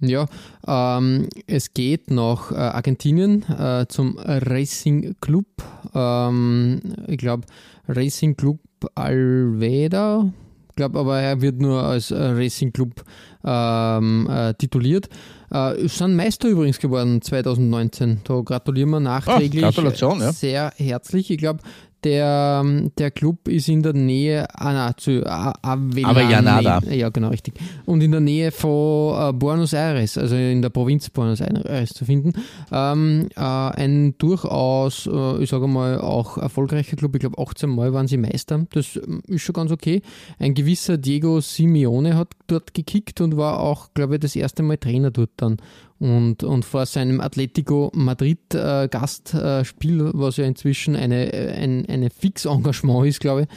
Ja, 0.00 0.26
ähm, 0.66 1.28
es 1.46 1.72
geht 1.72 2.10
nach 2.10 2.52
äh, 2.52 2.56
Argentinien 2.56 3.42
äh, 3.44 3.86
zum 3.88 4.18
Racing 4.18 5.16
Club. 5.20 5.46
Ähm, 5.94 6.82
ich 7.06 7.16
glaube, 7.16 7.46
Racing 7.88 8.36
Club 8.36 8.60
Alveda. 8.94 10.30
Ich 10.68 10.76
glaube 10.76 10.98
aber, 10.98 11.18
er 11.18 11.40
wird 11.40 11.60
nur 11.60 11.82
als 11.82 12.10
äh, 12.10 12.16
Racing 12.16 12.74
Club 12.74 13.04
ähm, 13.42 14.28
äh, 14.30 14.52
tituliert. 14.54 15.08
Äh, 15.50 15.88
sind 15.88 16.14
Meister 16.14 16.48
übrigens 16.48 16.78
geworden 16.78 17.22
2019. 17.22 18.20
Da 18.24 18.40
gratulieren 18.40 18.90
wir 18.90 19.00
nachträglich. 19.00 19.62
Oh, 19.64 19.68
Gratulation, 19.68 20.20
ja. 20.20 20.32
Sehr 20.32 20.72
herzlich. 20.76 21.30
Ich 21.30 21.38
glaube, 21.38 21.60
der, 22.06 22.64
der 22.96 23.10
Club 23.10 23.48
ist 23.48 23.68
in 23.68 23.82
der 23.82 23.92
Nähe, 23.92 24.46
ah, 24.54 24.72
na, 24.72 24.96
zu 24.96 25.26
Avellaneda. 25.26 26.80
Ja, 26.88 27.08
genau, 27.08 27.30
richtig. 27.30 27.54
Und 27.84 28.00
in 28.00 28.12
der 28.12 28.20
Nähe 28.20 28.52
von 28.52 29.30
äh, 29.30 29.32
Buenos 29.32 29.72
Aires, 29.72 30.16
also 30.16 30.36
in 30.36 30.62
der 30.62 30.70
Provinz 30.70 31.10
Buenos 31.10 31.40
Aires 31.40 31.90
zu 31.90 32.04
finden. 32.04 32.32
Ähm, 32.70 33.28
äh, 33.34 33.40
ein 33.40 34.14
durchaus, 34.18 35.08
äh, 35.12 35.42
ich 35.42 35.50
sage 35.50 35.66
mal, 35.66 36.00
auch 36.00 36.38
erfolgreicher 36.38 36.96
Club. 36.96 37.16
Ich 37.16 37.20
glaube, 37.20 37.42
18 37.42 37.68
Mal 37.68 37.92
waren 37.92 38.06
sie 38.06 38.18
Meister. 38.18 38.64
Das 38.70 38.94
ähm, 38.96 39.22
ist 39.26 39.42
schon 39.42 39.54
ganz 39.54 39.72
okay. 39.72 40.02
Ein 40.38 40.54
gewisser 40.54 40.98
Diego 40.98 41.40
Simeone 41.40 42.16
hat 42.16 42.28
dort 42.46 42.72
gekickt 42.72 43.20
und 43.20 43.36
war 43.36 43.58
auch, 43.58 43.88
glaube 43.94 44.14
ich, 44.14 44.20
das 44.20 44.36
erste 44.36 44.62
Mal 44.62 44.76
Trainer 44.76 45.10
dort 45.10 45.30
dann. 45.38 45.56
Und, 45.98 46.44
und 46.44 46.64
vor 46.64 46.84
seinem 46.84 47.20
Atletico 47.20 47.90
Madrid 47.94 48.54
äh, 48.54 48.86
Gastspiel, 48.90 50.00
äh, 50.00 50.10
was 50.12 50.36
ja 50.36 50.44
inzwischen 50.44 50.94
eine, 50.94 51.32
ein 51.56 51.86
eine 51.88 52.10
Fix-Engagement 52.10 53.06
ist, 53.06 53.20
glaube 53.20 53.42
ich, 53.42 53.48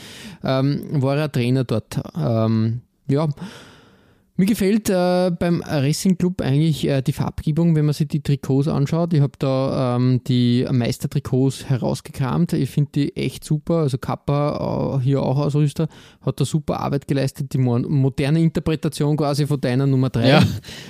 ähm, 0.43 1.01
war 1.01 1.17
er 1.17 1.31
Trainer 1.31 1.65
dort. 1.65 1.99
Ähm, 2.17 2.81
ja, 3.07 3.27
Mir 4.39 4.45
gefällt 4.45 4.89
äh, 4.89 5.31
beim 5.37 5.61
Racing 5.67 6.17
Club 6.17 6.41
eigentlich 6.41 6.87
äh, 6.87 7.01
die 7.01 7.11
Farbgebung, 7.11 7.75
wenn 7.75 7.83
man 7.83 7.93
sich 7.93 8.07
die 8.07 8.23
Trikots 8.23 8.69
anschaut. 8.69 9.13
Ich 9.13 9.19
habe 9.19 9.33
da 9.37 9.97
ähm, 9.97 10.21
die 10.27 10.65
Meistertrikots 10.71 11.65
herausgekramt. 11.65 12.53
Ich 12.53 12.69
finde 12.69 12.89
die 12.95 13.17
echt 13.17 13.43
super. 13.43 13.79
Also 13.79 13.97
Kappa, 13.97 14.95
äh, 14.95 15.03
hier 15.03 15.21
auch 15.21 15.37
Ausrüster, 15.37 15.89
hat 16.21 16.39
da 16.39 16.45
super 16.45 16.79
Arbeit 16.79 17.05
geleistet. 17.05 17.51
Die 17.51 17.57
mo 17.57 17.79
moderne 17.79 18.41
Interpretation 18.41 19.17
quasi 19.17 19.45
von 19.45 19.59
deiner 19.59 19.85
Nummer 19.85 20.09
3. 20.09 20.29
Ja, 20.29 20.41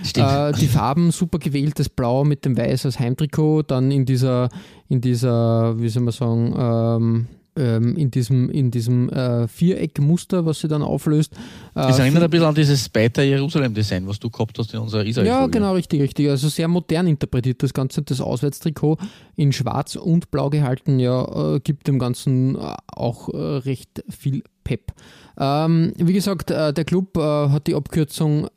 stimmt. 0.04 0.32
Äh, 0.32 0.52
die 0.52 0.68
Farben 0.68 1.10
super 1.10 1.40
gewählt, 1.40 1.80
das 1.80 1.90
Blau 1.90 2.24
mit 2.26 2.46
dem 2.46 2.56
Weiß 2.56 2.86
als 2.86 3.00
Heimtrikot, 3.00 3.64
dann 3.64 3.90
in 3.90 4.06
dieser, 4.06 4.50
in 4.90 5.02
dieser, 5.02 5.82
wie 5.82 5.90
soll 5.90 6.04
man 6.04 6.14
sagen, 6.14 6.54
ähm, 6.56 7.28
ähm, 7.60 7.96
in 7.98 8.10
diesem, 8.10 8.50
in 8.50 8.72
diesem 8.72 9.10
äh, 9.10 9.48
Viereckmuster, 9.48 10.46
was 10.46 10.62
sie 10.62 10.68
dann 10.68 10.82
auflöst. 10.82 11.34
Äh, 11.76 11.88
das 11.88 12.00
erinnert 12.00 12.24
ein 12.24 12.30
bisschen 12.30 12.48
an 12.48 12.56
dieses 12.56 12.88
Beiter 12.90 13.24
Jerusalem-Design, 13.24 14.08
was 14.08 14.20
du 14.20 14.30
gehabt 14.30 14.58
hast 14.58 14.74
in 14.74 14.80
unserer 14.80 15.06
israel 15.06 15.28
Ja, 15.28 15.48
genau, 15.48 15.74
richtig, 15.74 16.02
richtig. 16.02 16.30
Also 16.30 16.48
sehr 16.48 16.68
modern 16.68 17.08
interpretiert 17.08 17.62
das 17.62 17.74
Ganze. 17.74 18.02
Das 18.02 18.22
Auswärtstrikot 18.22 18.98
in 19.36 19.52
schwarz 19.52 19.96
und 19.96 20.32
blau 20.32 20.50
gehalten, 20.50 21.00
ja, 21.00 21.56
äh, 21.56 21.60
gibt 21.60 21.88
dem 21.88 22.00
Ganzen 22.00 22.56
äh, 22.56 22.76
auch 22.88 23.30
äh, 23.30 23.38
recht 23.38 24.04
viel 24.10 24.44
Pep. 24.64 24.94
Ähm, 25.38 25.94
wie 25.98 26.14
gesagt, 26.14 26.52
äh, 26.52 26.74
der 26.74 26.86
Club 26.86 27.18
hat 27.18 27.68
die 27.68 27.76
Abkürzung 27.76 28.48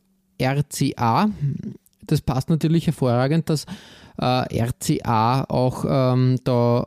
RCA. 0.41 1.31
Das 2.07 2.21
passt 2.21 2.51
natürlich 2.51 2.87
hervorragend, 2.87 3.49
dass 3.49 3.67
RCA 4.19 5.45
auch 5.49 5.85
ähm, 5.89 6.39
da 6.45 6.87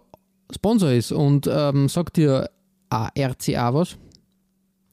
Sponsor 0.54 0.92
ist. 0.92 1.12
Und 1.12 1.50
ähm, 1.52 1.90
sagt 1.90 2.18
dir 2.18 2.50
RCA 2.90 3.74
was? 3.74 3.98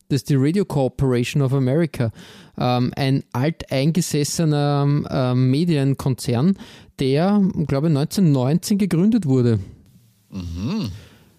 Das 0.09 0.17
ist 0.17 0.31
die 0.31 0.37
Radio 0.37 0.67
Corporation 0.67 1.41
of 1.41 1.55
America, 1.55 2.11
ähm, 2.59 2.93
ein 2.97 3.25
alteingesessener 3.33 4.87
ähm, 5.11 5.51
Medienkonzern, 5.51 6.59
der, 6.99 7.41
glaube 7.67 7.89
ich, 7.89 7.97
1919 7.97 8.77
gegründet 8.77 9.25
wurde. 9.25 9.59
Mhm. 10.31 10.91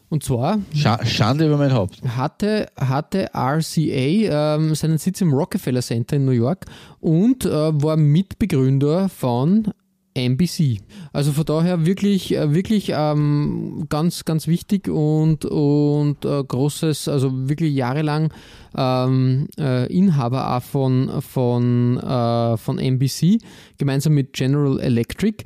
Und 0.09 0.23
zwar. 0.23 0.59
Schande 1.05 1.45
über 1.45 1.57
mein 1.57 1.73
Haupt. 1.73 2.01
Hatte, 2.03 2.67
hatte 2.75 3.29
RCA 3.33 4.55
ähm, 4.55 4.73
seinen 4.73 4.97
Sitz 4.97 5.21
im 5.21 5.33
Rockefeller 5.33 5.81
Center 5.81 6.15
in 6.15 6.25
New 6.25 6.31
York 6.31 6.65
und 6.99 7.45
äh, 7.45 7.49
war 7.49 7.95
Mitbegründer 7.97 9.07
von 9.09 9.71
NBC. 10.13 10.79
Also 11.11 11.31
von 11.31 11.45
daher 11.45 11.85
wirklich, 11.85 12.35
äh, 12.35 12.53
wirklich 12.53 12.91
ähm, 12.95 13.85
ganz, 13.89 14.25
ganz 14.25 14.47
wichtig 14.47 14.87
und, 14.87 15.45
und 15.45 16.25
äh, 16.25 16.43
großes, 16.43 17.07
also 17.07 17.31
wirklich 17.49 17.73
jahrelang 17.73 18.33
ähm, 18.77 19.47
äh, 19.57 19.91
Inhaber 19.91 20.55
auch 20.55 20.63
von, 20.63 21.21
von, 21.21 21.97
äh, 21.97 22.57
von 22.57 22.79
NBC, 22.79 23.39
gemeinsam 23.77 24.13
mit 24.13 24.33
General 24.33 24.79
Electric. 24.79 25.43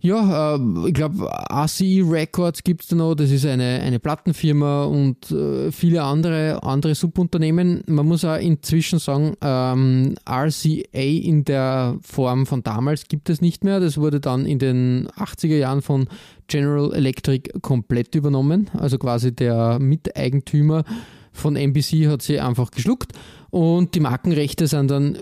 Ja, 0.00 0.54
äh, 0.54 0.88
ich 0.88 0.94
glaube, 0.94 1.28
RCE 1.50 2.04
Records 2.08 2.62
gibt 2.62 2.82
es 2.82 2.88
da 2.88 2.96
noch, 2.96 3.16
das 3.16 3.32
ist 3.32 3.44
eine, 3.44 3.80
eine 3.80 3.98
Plattenfirma 3.98 4.84
und 4.84 5.30
äh, 5.32 5.72
viele 5.72 6.04
andere, 6.04 6.62
andere 6.62 6.94
Subunternehmen. 6.94 7.82
Man 7.86 8.06
muss 8.06 8.24
auch 8.24 8.36
inzwischen 8.36 9.00
sagen, 9.00 9.34
ähm, 9.40 10.14
RCA 10.28 10.86
in 10.92 11.44
der 11.44 11.98
Form 12.02 12.46
von 12.46 12.62
damals 12.62 13.08
gibt 13.08 13.28
es 13.28 13.40
nicht 13.40 13.64
mehr. 13.64 13.80
Das 13.80 13.98
wurde 13.98 14.20
dann 14.20 14.46
in 14.46 14.60
den 14.60 15.08
80er 15.16 15.56
Jahren 15.56 15.82
von 15.82 16.06
General 16.46 16.94
Electric 16.94 17.50
komplett 17.60 18.14
übernommen. 18.14 18.70
Also 18.74 18.98
quasi 18.98 19.34
der 19.34 19.80
Miteigentümer 19.80 20.84
von 21.32 21.56
NBC 21.56 22.06
hat 22.06 22.22
sie 22.22 22.38
einfach 22.38 22.70
geschluckt 22.70 23.12
und 23.50 23.94
die 23.94 24.00
Markenrechte 24.00 24.66
sind 24.66 24.90
dann 24.90 25.18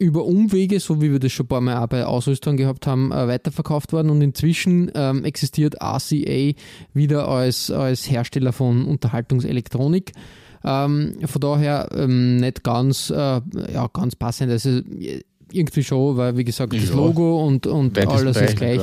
über 0.00 0.24
Umwege, 0.24 0.80
so 0.80 1.00
wie 1.02 1.12
wir 1.12 1.18
das 1.18 1.30
schon 1.32 1.44
ein 1.44 1.48
paar 1.48 1.60
Mal 1.60 1.76
auch 1.76 1.86
bei 1.86 2.06
Ausrüstern 2.06 2.56
gehabt 2.56 2.86
haben, 2.86 3.12
äh, 3.12 3.28
weiterverkauft 3.28 3.92
worden 3.92 4.10
und 4.10 4.22
inzwischen 4.22 4.90
ähm, 4.94 5.24
existiert 5.24 5.76
RCA 5.80 6.52
wieder 6.94 7.28
als, 7.28 7.70
als 7.70 8.10
Hersteller 8.10 8.52
von 8.52 8.86
Unterhaltungselektronik. 8.86 10.12
Ähm, 10.64 11.16
von 11.24 11.40
daher 11.40 11.90
ähm, 11.94 12.38
nicht 12.38 12.64
ganz, 12.64 13.10
äh, 13.10 13.14
ja, 13.14 13.88
ganz 13.92 14.16
passend. 14.16 14.50
Also 14.50 14.80
irgendwie 15.52 15.84
schon, 15.84 16.16
weil 16.16 16.36
wie 16.36 16.44
gesagt, 16.44 16.72
das 16.72 16.90
Logo 16.90 17.46
und, 17.46 17.66
und 17.66 17.96
alles 17.98 18.36
ist 18.36 18.56
gleich. 18.56 18.80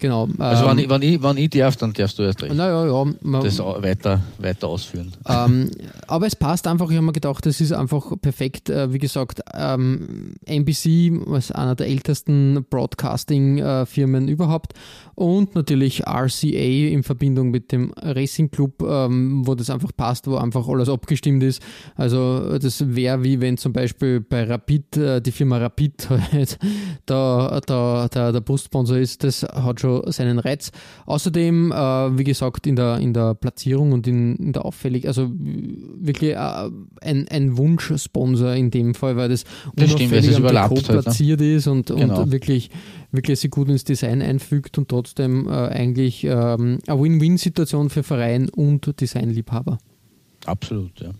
Genau. 0.00 0.28
Also 0.38 0.64
ähm, 0.64 0.70
wenn, 0.70 0.78
ich, 0.78 0.90
wenn, 0.90 1.02
ich, 1.02 1.22
wenn 1.22 1.36
ich 1.36 1.50
darf, 1.50 1.76
dann 1.76 1.92
darfst 1.92 2.18
du 2.18 2.22
erst 2.22 2.42
recht. 2.42 2.54
Naja, 2.54 2.86
ja. 2.86 3.12
Man, 3.20 3.44
das 3.44 3.58
weiter, 3.58 4.22
weiter 4.38 4.66
ausführen. 4.66 5.12
Ähm, 5.28 5.70
aber 6.06 6.26
es 6.26 6.34
passt 6.34 6.66
einfach, 6.66 6.90
ich 6.90 6.96
habe 6.96 7.06
mir 7.06 7.12
gedacht, 7.12 7.44
das 7.44 7.60
ist 7.60 7.72
einfach 7.72 8.10
perfekt. 8.20 8.70
Äh, 8.70 8.92
wie 8.94 8.98
gesagt, 8.98 9.42
ähm, 9.54 10.34
NBC 10.46 11.12
als 11.30 11.52
einer 11.52 11.74
der 11.74 11.88
ältesten 11.88 12.64
Broadcasting-Firmen 12.70 14.28
überhaupt 14.28 14.72
und 15.14 15.54
natürlich 15.54 16.06
RCA 16.06 16.46
in 16.46 17.02
Verbindung 17.02 17.50
mit 17.50 17.70
dem 17.70 17.92
Racing 18.00 18.50
Club, 18.50 18.82
ähm, 18.82 19.46
wo 19.46 19.54
das 19.54 19.68
einfach 19.68 19.90
passt, 19.94 20.26
wo 20.26 20.36
einfach 20.36 20.66
alles 20.66 20.88
abgestimmt 20.88 21.42
ist. 21.42 21.62
Also 21.94 22.58
das 22.58 22.94
wäre 22.94 23.22
wie 23.22 23.42
wenn 23.42 23.58
zum 23.58 23.74
Beispiel 23.74 24.20
bei 24.20 24.44
Rapid, 24.44 24.96
äh, 24.96 25.20
die 25.20 25.32
Firma 25.32 25.58
Rapid 25.58 26.08
halt 26.10 26.58
da, 27.06 27.60
da, 27.66 28.08
da 28.10 28.32
der 28.32 28.40
Brustsponsor 28.40 28.96
ist, 28.96 29.24
das 29.24 29.42
hat 29.42 29.80
schon 29.80 30.10
seinen 30.12 30.38
Reiz. 30.38 30.70
Außerdem, 31.06 31.72
äh, 31.72 32.18
wie 32.18 32.24
gesagt, 32.24 32.66
in 32.66 32.76
der, 32.76 32.98
in 32.98 33.14
der 33.14 33.34
Platzierung 33.34 33.92
und 33.92 34.06
in, 34.06 34.36
in 34.36 34.52
der 34.52 34.64
Auffällig, 34.64 35.06
also 35.06 35.30
wirklich 35.32 36.32
äh, 36.32 36.70
ein, 37.00 37.28
ein 37.28 37.56
Wunschsponsor 37.56 38.54
in 38.54 38.70
dem 38.70 38.94
Fall, 38.94 39.16
weil 39.16 39.28
das, 39.28 39.44
das 39.76 39.94
unauffällig 39.94 40.32
stimmt, 40.32 40.46
am 40.46 40.68
Trikot 40.68 40.88
halt, 40.88 41.04
platziert 41.04 41.40
ne? 41.40 41.54
ist 41.54 41.66
und, 41.66 41.86
genau. 41.86 42.22
und 42.22 42.32
wirklich, 42.32 42.70
wirklich 43.12 43.40
sich 43.40 43.50
gut 43.50 43.68
ins 43.68 43.84
Design 43.84 44.22
einfügt 44.22 44.78
und 44.78 44.88
trotzdem 44.88 45.46
äh, 45.48 45.50
eigentlich 45.50 46.24
ähm, 46.24 46.78
eine 46.86 47.02
Win-Win-Situation 47.02 47.90
für 47.90 48.02
Verein 48.02 48.48
und 48.48 49.00
Designliebhaber. 49.00 49.78
Absolut, 50.46 51.00
ja. 51.00 51.10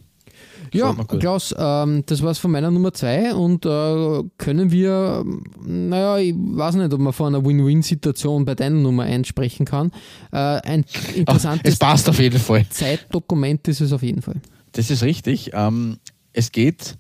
Ja, 0.72 0.94
Klaus, 1.18 1.54
ähm, 1.56 2.04
das 2.06 2.22
es 2.22 2.38
von 2.38 2.50
meiner 2.50 2.70
Nummer 2.70 2.92
zwei 2.92 3.34
und 3.34 3.66
äh, 3.66 4.22
können 4.38 4.70
wir, 4.70 5.24
naja, 5.64 6.18
ich 6.18 6.34
weiß 6.36 6.76
nicht, 6.76 6.92
ob 6.92 7.00
man 7.00 7.12
von 7.12 7.34
einer 7.34 7.44
Win-Win-Situation 7.44 8.44
bei 8.44 8.54
deiner 8.54 8.76
Nummer 8.76 9.04
1 9.04 9.26
sprechen 9.26 9.66
kann. 9.66 9.90
Äh, 10.32 10.36
ein 10.36 10.84
interessantes 11.14 11.60
Ach, 11.64 11.72
es 11.72 11.78
passt 11.78 12.08
auf 12.08 12.18
jeden 12.18 12.38
Fall. 12.38 12.66
Zeitdokument 12.70 13.66
ist 13.68 13.80
es 13.80 13.92
auf 13.92 14.02
jeden 14.02 14.22
Fall. 14.22 14.40
Das 14.72 14.90
ist 14.90 15.02
richtig. 15.02 15.50
Ähm, 15.52 15.98
es 16.32 16.52
geht 16.52 16.96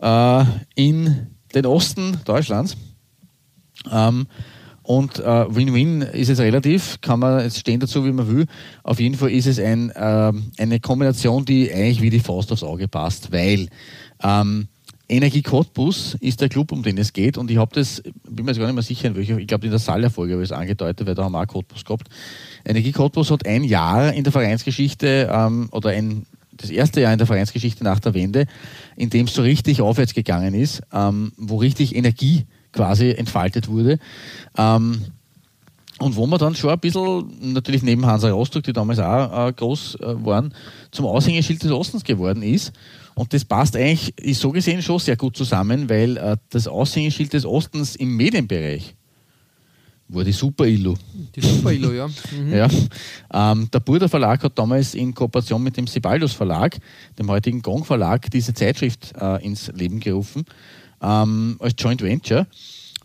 äh, 0.00 0.44
in 0.74 1.28
den 1.54 1.66
Osten 1.66 2.18
Deutschlands. 2.24 2.76
Ähm, 3.90 4.26
und 4.84 5.18
äh, 5.18 5.54
Win-Win 5.54 6.02
ist 6.02 6.28
es 6.28 6.38
relativ, 6.38 7.00
kann 7.00 7.18
man 7.18 7.40
jetzt 7.40 7.58
stehen 7.58 7.80
dazu, 7.80 8.04
wie 8.04 8.12
man 8.12 8.28
will. 8.28 8.46
Auf 8.82 9.00
jeden 9.00 9.14
Fall 9.14 9.30
ist 9.30 9.46
es 9.46 9.58
ein, 9.58 9.88
äh, 9.90 10.32
eine 10.58 10.78
Kombination, 10.78 11.46
die 11.46 11.72
eigentlich 11.72 12.02
wie 12.02 12.10
die 12.10 12.20
Faust 12.20 12.52
aufs 12.52 12.62
Auge 12.62 12.86
passt, 12.86 13.32
weil 13.32 13.68
ähm, 14.22 14.68
Energie 15.08 15.40
Cottbus 15.40 16.18
ist 16.20 16.42
der 16.42 16.50
Club, 16.50 16.70
um 16.70 16.82
den 16.82 16.98
es 16.98 17.14
geht. 17.14 17.38
Und 17.38 17.50
ich 17.50 17.56
habe 17.56 17.74
das, 17.74 18.02
bin 18.28 18.44
mir 18.44 18.50
jetzt 18.50 18.58
gar 18.58 18.66
nicht 18.66 18.74
mehr 18.74 18.82
sicher, 18.82 19.08
in 19.08 19.16
welcher, 19.16 19.38
ich 19.38 19.46
glaube 19.46 19.64
in 19.64 19.70
der 19.70 19.78
Saal-Folge 19.78 20.34
habe 20.34 20.42
ich 20.42 20.50
es 20.50 20.56
angedeutet, 20.56 21.06
weil 21.06 21.14
da 21.14 21.24
haben 21.24 21.32
wir 21.32 21.40
auch 21.40 21.46
Cottbus 21.46 21.82
gehabt. 21.82 22.08
Energie 22.66 22.92
Cottbus 22.92 23.30
hat 23.30 23.46
ein 23.46 23.64
Jahr 23.64 24.12
in 24.12 24.22
der 24.22 24.32
Vereinsgeschichte 24.34 25.30
ähm, 25.32 25.68
oder 25.72 25.90
ein, 25.90 26.26
das 26.52 26.68
erste 26.68 27.00
Jahr 27.00 27.12
in 27.12 27.18
der 27.18 27.26
Vereinsgeschichte 27.26 27.84
nach 27.84 28.00
der 28.00 28.12
Wende, 28.12 28.46
in 28.96 29.08
dem 29.08 29.26
es 29.26 29.34
so 29.34 29.40
richtig 29.40 29.80
aufwärts 29.80 30.12
gegangen 30.12 30.52
ist, 30.52 30.82
ähm, 30.92 31.32
wo 31.38 31.56
richtig 31.56 31.96
Energie 31.96 32.44
quasi 32.74 33.10
entfaltet 33.10 33.68
wurde. 33.68 33.98
Ähm, 34.58 35.00
und 36.00 36.16
wo 36.16 36.26
man 36.26 36.38
dann 36.38 36.54
schon 36.54 36.70
ein 36.70 36.78
bisschen, 36.80 37.52
natürlich 37.52 37.82
neben 37.82 38.04
Hansa 38.04 38.30
Rostock, 38.30 38.64
die 38.64 38.72
damals 38.72 38.98
auch 38.98 39.48
äh, 39.48 39.52
groß 39.52 39.94
äh, 40.00 40.24
waren, 40.24 40.52
zum 40.90 41.06
Aushängeschild 41.06 41.62
des 41.62 41.70
Ostens 41.70 42.02
geworden 42.02 42.42
ist. 42.42 42.72
Und 43.14 43.32
das 43.32 43.44
passt 43.44 43.76
eigentlich, 43.76 44.18
ist 44.18 44.40
so 44.40 44.50
gesehen 44.50 44.82
schon 44.82 44.98
sehr 44.98 45.16
gut 45.16 45.36
zusammen, 45.36 45.88
weil 45.88 46.16
äh, 46.16 46.36
das 46.50 46.66
Aushängeschild 46.66 47.32
des 47.32 47.46
Ostens 47.46 47.94
im 47.94 48.16
Medienbereich 48.16 48.96
war 50.08 50.24
die 50.24 50.32
Super 50.32 50.66
Illu. 50.66 50.94
Die 51.34 51.40
Super 51.40 51.72
Illu, 51.72 51.92
ja. 51.92 52.08
Mhm. 52.32 52.52
ja. 52.52 52.68
Ähm, 53.32 53.68
der 53.72 53.80
Burda 53.80 54.08
Verlag 54.08 54.42
hat 54.42 54.58
damals 54.58 54.94
in 54.94 55.14
Kooperation 55.14 55.62
mit 55.62 55.76
dem 55.76 55.86
Sibaldus 55.86 56.32
Verlag, 56.32 56.76
dem 57.18 57.30
heutigen 57.30 57.62
Gong 57.62 57.84
Verlag, 57.84 58.30
diese 58.30 58.52
Zeitschrift 58.52 59.12
äh, 59.18 59.44
ins 59.44 59.68
Leben 59.68 60.00
gerufen 60.00 60.44
ähm, 61.04 61.56
als 61.60 61.74
Joint 61.78 62.02
Venture. 62.02 62.46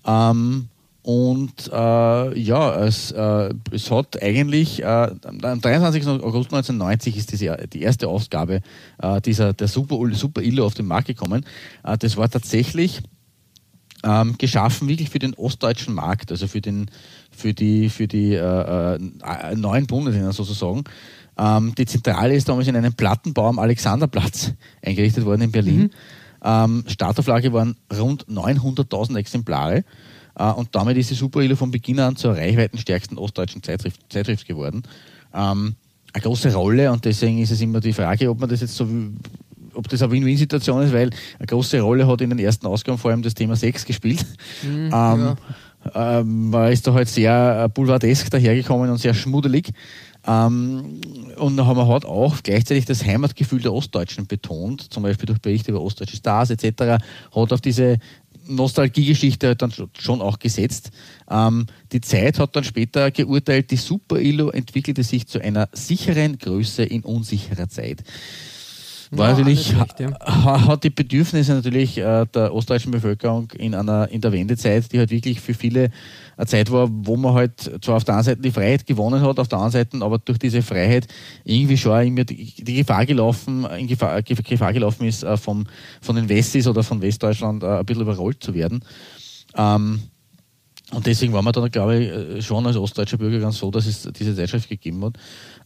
Ähm, 0.05 0.69
und 1.01 1.71
äh, 1.71 2.39
ja, 2.39 2.83
es, 2.83 3.11
äh, 3.11 3.53
es 3.71 3.89
hat 3.89 4.21
eigentlich, 4.21 4.83
äh, 4.83 4.85
am 4.85 5.61
23. 5.61 6.05
August 6.07 6.53
1990 6.53 7.17
ist 7.17 7.31
diese, 7.31 7.57
die 7.71 7.81
erste 7.81 8.07
Ausgabe 8.07 8.61
äh, 9.01 9.21
dieser, 9.21 9.53
der 9.53 9.67
Super, 9.67 9.97
Super 10.11 10.41
Illo 10.41 10.65
auf 10.65 10.73
den 10.73 10.85
Markt 10.85 11.07
gekommen. 11.07 11.45
Äh, 11.83 11.97
das 11.97 12.17
war 12.17 12.29
tatsächlich 12.29 13.01
ähm, 14.03 14.37
geschaffen 14.37 14.87
wirklich 14.87 15.09
für 15.09 15.19
den 15.19 15.33
ostdeutschen 15.33 15.93
Markt, 15.93 16.31
also 16.31 16.47
für, 16.47 16.61
den, 16.61 16.91
für 17.31 17.53
die, 17.53 17.89
für 17.89 18.07
die 18.07 18.33
äh, 18.33 18.99
neuen 19.55 19.87
Bundesländer 19.87 20.33
sozusagen. 20.33 20.83
Ähm, 21.37 21.73
die 21.75 21.85
Zentrale 21.85 22.35
ist 22.35 22.47
damals 22.47 22.67
in 22.67 22.75
einem 22.75 22.93
Plattenbau 22.93 23.47
am 23.47 23.59
Alexanderplatz 23.59 24.51
eingerichtet 24.85 25.25
worden 25.25 25.41
in 25.43 25.51
Berlin. 25.51 25.79
Mhm 25.79 25.91
Ähm, 26.43 26.83
Startauflage 26.87 27.53
waren 27.53 27.75
rund 27.97 28.25
900.000 28.27 29.17
Exemplare. 29.17 29.83
Äh, 30.35 30.51
und 30.51 30.69
damit 30.73 30.97
ist 30.97 31.09
die 31.09 31.15
Super 31.15 31.41
Ilo 31.41 31.55
von 31.55 31.71
Beginn 31.71 31.99
an 31.99 32.15
zur 32.15 32.35
reichweitenstärksten 32.35 33.17
ostdeutschen 33.17 33.61
Zeitschrift, 33.63 33.99
Zeitschrift 34.09 34.47
geworden. 34.47 34.83
Ähm, 35.33 35.75
eine 36.13 36.23
große 36.23 36.53
Rolle 36.53 36.91
und 36.91 37.05
deswegen 37.05 37.37
ist 37.39 37.51
es 37.51 37.61
immer 37.61 37.79
die 37.79 37.93
Frage, 37.93 38.29
ob 38.29 38.39
man 38.39 38.49
das 38.49 38.61
jetzt 38.61 38.75
so 38.75 38.87
ob 39.75 39.87
das 39.87 40.01
eine 40.01 40.11
Win-Win-Situation 40.11 40.81
ist, 40.81 40.93
weil 40.93 41.09
eine 41.37 41.45
große 41.45 41.79
Rolle 41.79 42.07
hat 42.07 42.21
in 42.21 42.31
den 42.31 42.39
ersten 42.39 42.65
Ausgaben 42.65 42.97
vor 42.97 43.11
allem 43.11 43.21
das 43.21 43.33
Thema 43.33 43.55
Sex 43.55 43.85
gespielt. 43.85 44.25
Mhm, 44.63 44.85
ähm, 44.85 44.91
ja. 44.91 45.35
ähm, 45.93 46.49
man 46.49 46.71
ist 46.71 46.85
da 46.87 46.93
halt 46.93 47.07
sehr 47.07 47.65
äh, 47.65 47.69
boulevardesk 47.69 48.29
dahergekommen 48.29 48.89
und 48.89 48.97
sehr 48.97 49.13
schmuddelig. 49.13 49.69
Ähm, 50.29 51.01
und 51.37 51.55
man 51.55 51.87
hat 51.87 52.05
auch 52.05 52.43
gleichzeitig 52.43 52.85
das 52.85 53.03
Heimatgefühl 53.03 53.61
der 53.61 53.73
Ostdeutschen 53.73 54.27
betont, 54.27 54.93
zum 54.93 55.01
Beispiel 55.01 55.25
durch 55.25 55.41
Berichte 55.41 55.71
über 55.71 55.81
ostdeutsche 55.81 56.17
Stars 56.17 56.51
etc., 56.51 57.03
hat 57.33 57.53
auf 57.53 57.61
diese 57.61 57.97
Nostalgiegeschichte 58.47 59.55
dann 59.55 59.73
schon 59.97 60.21
auch 60.21 60.37
gesetzt. 60.37 60.91
Ähm, 61.29 61.65
die 61.91 62.01
Zeit 62.01 62.37
hat 62.37 62.55
dann 62.55 62.63
später 62.63 63.09
geurteilt, 63.09 63.71
die 63.71 63.77
Super 63.77 64.19
Illo 64.19 64.49
entwickelte 64.49 65.03
sich 65.03 65.27
zu 65.27 65.39
einer 65.39 65.67
sicheren 65.71 66.37
Größe 66.37 66.83
in 66.83 67.01
unsicherer 67.01 67.69
Zeit. 67.69 68.03
Ja, 69.11 69.31
natürlich, 69.31 69.75
recht, 69.75 69.99
ja. 69.99 70.67
hat 70.67 70.83
die 70.83 70.91
Bedürfnisse 70.91 71.53
natürlich 71.53 71.97
äh, 71.97 72.27
der 72.27 72.53
ostdeutschen 72.53 72.91
Bevölkerung 72.91 73.49
in 73.57 73.73
einer 73.73 74.07
in 74.09 74.21
der 74.21 74.31
Wendezeit, 74.31 74.91
die 74.91 74.99
halt 74.99 75.09
wirklich 75.09 75.41
für 75.41 75.55
viele 75.55 75.89
eine 76.37 76.45
Zeit 76.45 76.71
war, 76.71 76.87
wo 76.91 77.17
man 77.17 77.33
halt 77.33 77.71
zwar 77.81 77.97
auf 77.97 78.03
der 78.03 78.15
einen 78.15 78.23
Seite 78.23 78.41
die 78.41 78.51
Freiheit 78.51 78.85
gewonnen 78.85 79.21
hat, 79.21 79.39
auf 79.39 79.47
der 79.47 79.57
anderen 79.57 79.71
Seite 79.71 79.97
aber 80.01 80.19
durch 80.19 80.37
diese 80.37 80.61
Freiheit 80.61 81.07
irgendwie 81.43 81.77
schon 81.77 82.05
immer 82.05 82.23
die, 82.23 82.53
die 82.63 82.75
Gefahr 82.75 83.07
gelaufen, 83.07 83.65
in 83.77 83.87
Gefahr, 83.87 84.21
Gefahr 84.21 84.73
gelaufen 84.73 85.07
ist, 85.07 85.23
äh, 85.23 85.37
vom, 85.37 85.65
von 86.01 86.15
den 86.15 86.29
Westis 86.29 86.67
oder 86.67 86.83
von 86.83 87.01
Westdeutschland 87.01 87.63
äh, 87.63 87.79
ein 87.79 87.85
bisschen 87.85 88.03
überrollt 88.03 88.43
zu 88.43 88.53
werden. 88.53 88.83
Ähm, 89.55 90.01
und 90.91 91.05
deswegen 91.05 91.33
war 91.33 91.43
man 91.43 91.53
dann, 91.53 91.69
glaube 91.69 91.97
ich, 91.97 92.09
äh, 92.09 92.41
schon 92.41 92.65
als 92.65 92.75
ostdeutscher 92.75 93.17
Bürger 93.17 93.39
ganz 93.39 93.57
froh, 93.57 93.69
dass 93.69 93.85
es 93.85 94.09
diese 94.17 94.35
Zeitschrift 94.35 94.69
gegeben 94.69 95.03
hat. 95.05 95.17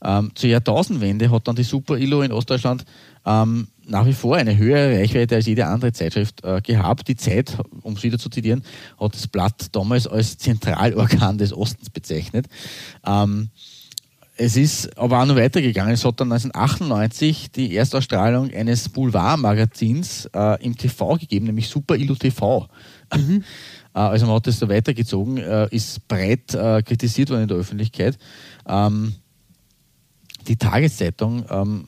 Ähm, 0.03 0.31
zur 0.35 0.49
Jahrtausendwende 0.49 1.31
hat 1.31 1.47
dann 1.47 1.55
die 1.55 1.63
Super 1.63 1.97
Illo 1.97 2.21
in 2.21 2.31
Ostdeutschland 2.31 2.85
ähm, 3.25 3.67
nach 3.85 4.05
wie 4.05 4.13
vor 4.13 4.35
eine 4.35 4.57
höhere 4.57 4.99
Reichweite 4.99 5.35
als 5.35 5.45
jede 5.45 5.65
andere 5.67 5.93
Zeitschrift 5.93 6.43
äh, 6.43 6.61
gehabt. 6.61 7.07
Die 7.07 7.15
Zeit, 7.15 7.57
um 7.81 7.93
es 7.93 8.03
wieder 8.03 8.17
zu 8.17 8.29
zitieren, 8.29 8.63
hat 8.99 9.13
das 9.13 9.27
Blatt 9.27 9.67
damals 9.71 10.07
als 10.07 10.37
Zentralorgan 10.37 11.37
des 11.37 11.53
Ostens 11.53 11.89
bezeichnet. 11.89 12.47
Ähm, 13.05 13.49
es 14.35 14.57
ist 14.57 14.97
aber 14.97 15.21
auch 15.21 15.25
noch 15.25 15.35
weitergegangen. 15.35 15.93
Es 15.93 16.03
hat 16.03 16.19
dann 16.19 16.31
1998 16.31 17.51
die 17.51 17.75
Erstausstrahlung 17.75 18.51
eines 18.51 18.89
Boulevardmagazins 18.89 20.27
äh, 20.33 20.63
im 20.63 20.75
TV 20.75 21.17
gegeben, 21.17 21.45
nämlich 21.45 21.69
Super 21.69 21.95
Illu 21.95 22.15
TV. 22.15 22.67
Mhm. 23.13 23.43
Äh, 23.95 23.99
also 23.99 24.25
man 24.25 24.37
hat 24.37 24.47
das 24.47 24.57
da 24.57 24.67
weitergezogen, 24.67 25.37
äh, 25.37 25.67
ist 25.69 26.07
breit 26.07 26.55
äh, 26.55 26.81
kritisiert 26.81 27.29
worden 27.29 27.43
in 27.43 27.47
der 27.47 27.57
Öffentlichkeit. 27.57 28.17
Ähm, 28.67 29.13
die 30.43 30.55
Tageszeitung 30.55 31.45
ähm, 31.49 31.85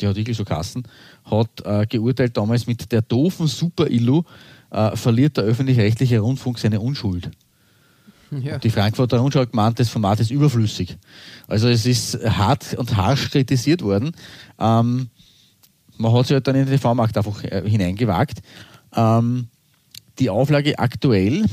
die 0.00 0.06
hat 0.06 0.16
wirklich 0.16 0.36
so 0.36 0.44
Kassen, 0.44 0.84
hat 1.24 1.48
äh, 1.64 1.86
geurteilt 1.86 2.36
damals 2.36 2.66
mit 2.66 2.90
der 2.92 3.02
doofen 3.02 3.46
Super-Illu 3.46 4.22
äh, 4.70 4.96
verliert 4.96 5.36
der 5.36 5.44
öffentlich-rechtliche 5.44 6.20
Rundfunk 6.20 6.58
seine 6.58 6.80
Unschuld. 6.80 7.30
Ja. 8.30 8.58
Die 8.58 8.70
Frankfurter 8.70 9.18
Rundschau 9.18 9.40
hat 9.40 9.52
gemeint, 9.52 9.80
das 9.80 9.88
Format 9.88 10.20
ist 10.20 10.30
überflüssig. 10.30 10.98
Also 11.46 11.68
es 11.68 11.86
ist 11.86 12.18
hart 12.24 12.74
und 12.74 12.94
harsch 12.96 13.30
kritisiert 13.30 13.82
worden. 13.82 14.12
Ähm, 14.58 15.08
man 15.96 16.12
hat 16.12 16.26
sich 16.26 16.34
halt 16.34 16.46
dann 16.46 16.54
in 16.54 16.66
den 16.66 16.76
TV-Markt 16.76 17.16
einfach 17.16 17.42
äh, 17.44 17.68
hineingewagt. 17.68 18.40
Ähm, 18.94 19.48
die 20.18 20.30
Auflage 20.30 20.78
aktuell 20.78 21.46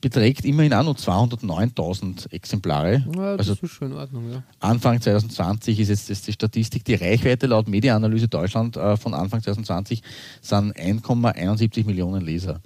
beträgt 0.00 0.44
immerhin 0.44 0.72
auch 0.72 0.84
noch 0.84 0.96
209.000 0.96 2.32
Exemplare. 2.32 3.04
Ja, 3.14 3.36
das 3.36 3.50
also 3.50 3.62
ist 3.62 3.72
schon 3.72 3.92
in 3.92 3.96
Ordnung, 3.96 4.30
ja. 4.30 4.42
Anfang 4.60 5.00
2020 5.00 5.78
ist 5.78 5.88
jetzt 5.88 6.10
ist 6.10 6.26
die 6.26 6.32
Statistik, 6.32 6.84
die 6.84 6.94
Reichweite 6.94 7.46
laut 7.46 7.68
Medienanalyse 7.68 8.28
Deutschland 8.28 8.76
äh, 8.76 8.96
von 8.96 9.14
Anfang 9.14 9.42
2020 9.42 10.02
sind 10.40 10.76
1,71 10.76 11.84
Millionen 11.84 12.24
Leser. 12.24 12.60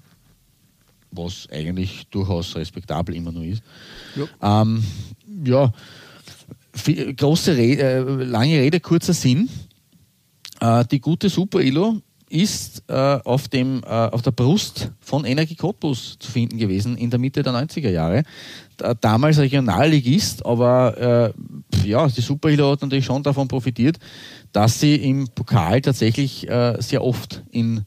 Was 1.11 1.49
eigentlich 1.51 2.07
durchaus 2.11 2.55
respektabel 2.57 3.15
immer 3.15 3.33
nur 3.33 3.45
ist. 3.45 3.63
Ja, 4.17 4.63
ähm, 4.63 4.85
ja 5.45 5.73
viel, 6.75 7.15
große 7.15 7.57
Rede, 7.57 7.83
äh, 7.83 8.25
lange 8.25 8.59
Rede, 8.59 8.81
kurzer 8.81 9.15
Sinn. 9.15 9.49
Äh, 10.61 10.85
die 10.87 11.01
gute 11.01 11.29
Super 11.29 11.61
Ilo 11.61 12.01
ist 12.35 12.83
äh, 12.89 12.93
auf, 12.93 13.47
dem, 13.47 13.83
äh, 13.85 13.87
auf 13.87 14.21
der 14.23 14.33
Brust 14.33 14.91
von 14.99 15.25
Energie 15.25 15.55
Cottbus 15.55 16.17
zu 16.19 16.33
finden 16.33 16.59
gewesen 16.59 16.97
in 16.97 17.09
der 17.09 17.21
Mitte 17.21 17.45
der 17.45 17.53
90er 17.53 17.91
Jahre. 17.91 18.25
damals 19.01 19.39
Regionalligist, 19.39 20.45
aber 20.45 21.33
äh, 21.33 21.89
ja, 21.89 22.09
die 22.09 22.21
Superhero 22.21 22.73
hat 22.73 22.83
natürlich 22.83 23.05
schon 23.05 23.23
davon 23.23 23.47
profitiert, 23.47 23.99
dass 24.51 24.81
sie 24.81 24.97
im 24.97 25.29
Pokal 25.33 25.81
tatsächlich 25.81 26.49
äh, 26.51 26.77
sehr 26.81 27.05
oft 27.05 27.45
in 27.53 27.85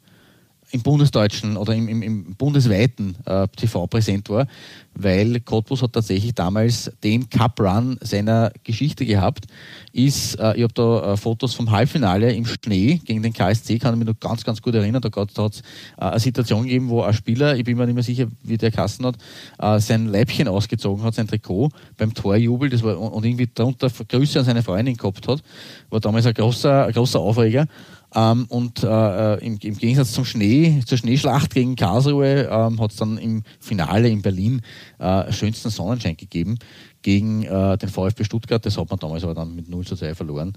im 0.71 0.81
bundesdeutschen 0.81 1.55
oder 1.55 1.73
im, 1.73 1.87
im, 1.87 2.01
im 2.01 2.35
bundesweiten 2.35 3.15
äh, 3.25 3.47
TV 3.55 3.87
präsent 3.87 4.29
war, 4.29 4.47
weil 4.93 5.39
Cottbus 5.39 5.81
hat 5.81 5.93
tatsächlich 5.93 6.33
damals 6.33 6.91
den 7.03 7.29
Cup 7.29 7.59
Run 7.59 7.97
seiner 8.01 8.51
Geschichte 8.63 9.05
gehabt. 9.05 9.45
Ist, 9.93 10.35
äh, 10.35 10.55
ich 10.57 10.63
habe 10.63 10.73
da 10.73 11.13
äh, 11.13 11.17
Fotos 11.17 11.53
vom 11.53 11.71
Halbfinale 11.71 12.33
im 12.33 12.45
Schnee 12.45 12.99
gegen 13.05 13.23
den 13.23 13.31
KSC, 13.31 13.79
kann 13.79 13.93
ich 13.93 13.99
mich 13.99 14.07
noch 14.07 14.19
ganz, 14.19 14.43
ganz 14.43 14.61
gut 14.61 14.75
erinnern. 14.75 15.01
Da 15.01 15.09
hat 15.21 15.53
es 15.53 15.61
äh, 15.61 15.63
eine 15.97 16.19
Situation 16.19 16.63
gegeben, 16.63 16.89
wo 16.89 17.01
ein 17.01 17.13
Spieler, 17.13 17.55
ich 17.55 17.63
bin 17.63 17.77
mir 17.77 17.85
nicht 17.85 17.95
mehr 17.95 18.03
sicher, 18.03 18.27
wie 18.43 18.57
der 18.57 18.71
Kassen 18.71 19.05
hat, 19.05 19.15
äh, 19.59 19.79
sein 19.79 20.07
Leibchen 20.07 20.47
ausgezogen 20.47 21.03
hat, 21.03 21.15
sein 21.15 21.27
Trikot 21.27 21.69
beim 21.95 22.13
Torjubel 22.13 22.69
das 22.69 22.83
war, 22.83 22.99
und 22.99 23.23
irgendwie 23.23 23.49
darunter 23.53 23.89
Grüße 23.89 24.39
an 24.39 24.45
seine 24.45 24.63
Freundin 24.63 24.97
gehabt 24.97 25.27
hat. 25.27 25.41
War 25.89 25.99
damals 26.01 26.25
ein 26.25 26.33
großer, 26.33 26.87
ein 26.87 26.93
großer 26.93 27.19
Aufreger. 27.19 27.67
Ähm, 28.15 28.45
und 28.49 28.83
äh, 28.83 29.35
äh, 29.35 29.45
im, 29.45 29.57
im, 29.61 29.77
Gegensatz 29.77 30.13
zum 30.13 30.25
Schnee, 30.25 30.81
zur 30.85 30.97
Schneeschlacht 30.97 31.53
gegen 31.53 31.75
Karlsruhe, 31.75 32.47
ähm, 32.49 32.79
hat 32.79 32.91
es 32.91 32.97
dann 32.97 33.17
im 33.17 33.43
Finale 33.59 34.09
in 34.09 34.21
Berlin 34.21 34.61
äh, 34.97 35.31
schönsten 35.31 35.69
Sonnenschein 35.69 36.15
gegeben 36.15 36.57
gegen 37.01 37.43
äh, 37.43 37.77
den 37.77 37.89
VfB 37.89 38.23
Stuttgart. 38.23 38.65
Das 38.65 38.77
hat 38.77 38.89
man 38.89 38.99
damals 38.99 39.23
aber 39.23 39.33
dann 39.33 39.55
mit 39.55 39.69
0 39.69 39.85
zu 39.85 39.95
2 39.95 40.15
verloren. 40.15 40.53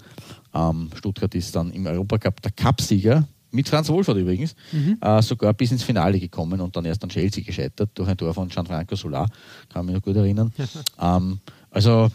Ähm, 0.54 0.90
Stuttgart 0.94 1.34
ist 1.34 1.54
dann 1.56 1.70
im 1.72 1.86
Europacup 1.86 2.40
der 2.40 2.52
Cupsieger 2.52 3.26
mit 3.52 3.68
Franz 3.68 3.88
Wohlfahrt 3.88 4.18
übrigens, 4.18 4.54
mhm. 4.72 4.96
äh, 5.00 5.20
sogar 5.22 5.52
bis 5.54 5.72
ins 5.72 5.82
Finale 5.82 6.20
gekommen 6.20 6.60
und 6.60 6.76
dann 6.76 6.84
erst 6.84 7.02
an 7.02 7.10
Chelsea 7.10 7.42
gescheitert 7.42 7.90
durch 7.94 8.08
ein 8.08 8.16
Tor 8.16 8.32
von 8.32 8.48
Gianfranco 8.48 8.94
Solar, 8.94 9.28
kann 9.68 9.86
mich 9.86 9.94
noch 9.94 10.02
gut 10.02 10.16
erinnern. 10.16 10.52
ähm, 11.00 11.40
also 11.70 12.10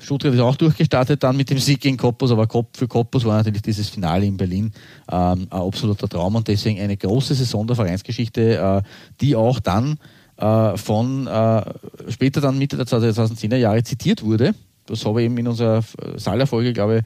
Stuttgart 0.00 0.34
ist 0.34 0.40
auch 0.40 0.56
durchgestartet 0.56 1.22
dann 1.22 1.36
mit 1.36 1.50
dem 1.50 1.58
Sieg 1.58 1.80
gegen 1.80 1.96
Cottbus, 1.96 2.30
aber 2.30 2.48
für 2.74 2.88
Cottbus 2.88 3.24
war 3.24 3.36
natürlich 3.36 3.62
dieses 3.62 3.88
Finale 3.88 4.26
in 4.26 4.36
Berlin 4.36 4.72
ähm, 5.10 5.46
ein 5.50 5.52
absoluter 5.52 6.08
Traum 6.08 6.34
und 6.36 6.48
deswegen 6.48 6.80
eine 6.80 6.96
große 6.96 7.34
Saison 7.34 7.66
der 7.66 7.76
Vereinsgeschichte, 7.76 8.56
äh, 8.56 8.82
die 9.20 9.36
auch 9.36 9.60
dann 9.60 9.98
äh, 10.36 10.76
von 10.76 11.26
äh, 11.26 11.62
später 12.08 12.40
dann 12.40 12.58
Mitte 12.58 12.76
der 12.76 12.86
2010er 12.86 13.56
Jahre 13.56 13.82
zitiert 13.82 14.22
wurde. 14.22 14.54
Das 14.86 15.04
habe 15.04 15.20
ich 15.20 15.26
eben 15.26 15.38
in 15.38 15.46
unserer 15.46 15.84
Saalerfolge, 16.16 16.72
glaube 16.72 16.98
ich, 16.98 17.04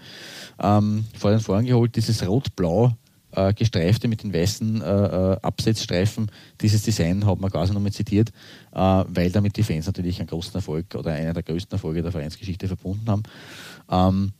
ähm, 0.63 1.05
vor 1.19 1.33
den 1.33 1.41
Vorhang 1.41 1.67
geholt, 1.67 1.97
dieses 1.97 2.27
Rot-Blau 2.27 2.95
äh, 3.35 3.53
gestreifte 3.53 4.09
mit 4.09 4.23
den 4.23 4.33
weißen 4.33 4.83
äh, 4.83 4.85
äh, 4.85 5.37
Absetzstreifen. 5.43 6.31
Dieses 6.61 6.83
Design 6.83 7.27
hat 7.27 7.41
man 7.41 7.51
quasi 7.51 7.73
nochmal 7.73 7.93
zitiert, 7.93 8.31
äh, 8.73 8.79
weil 8.79 9.31
damit 9.31 9.57
die 9.57 9.63
Fans 9.63 9.87
natürlich 9.87 10.19
einen 10.21 10.29
großen 10.29 10.55
Erfolg 10.55 10.95
oder 10.95 11.13
einer 11.13 11.33
der 11.33 11.43
größten 11.43 11.73
Erfolge 11.73 12.03
der 12.03 12.13
Vereinsgeschichte 12.13 12.67
verbunden 12.67 13.09
haben. 13.09 13.23
Ähm, 13.91 14.33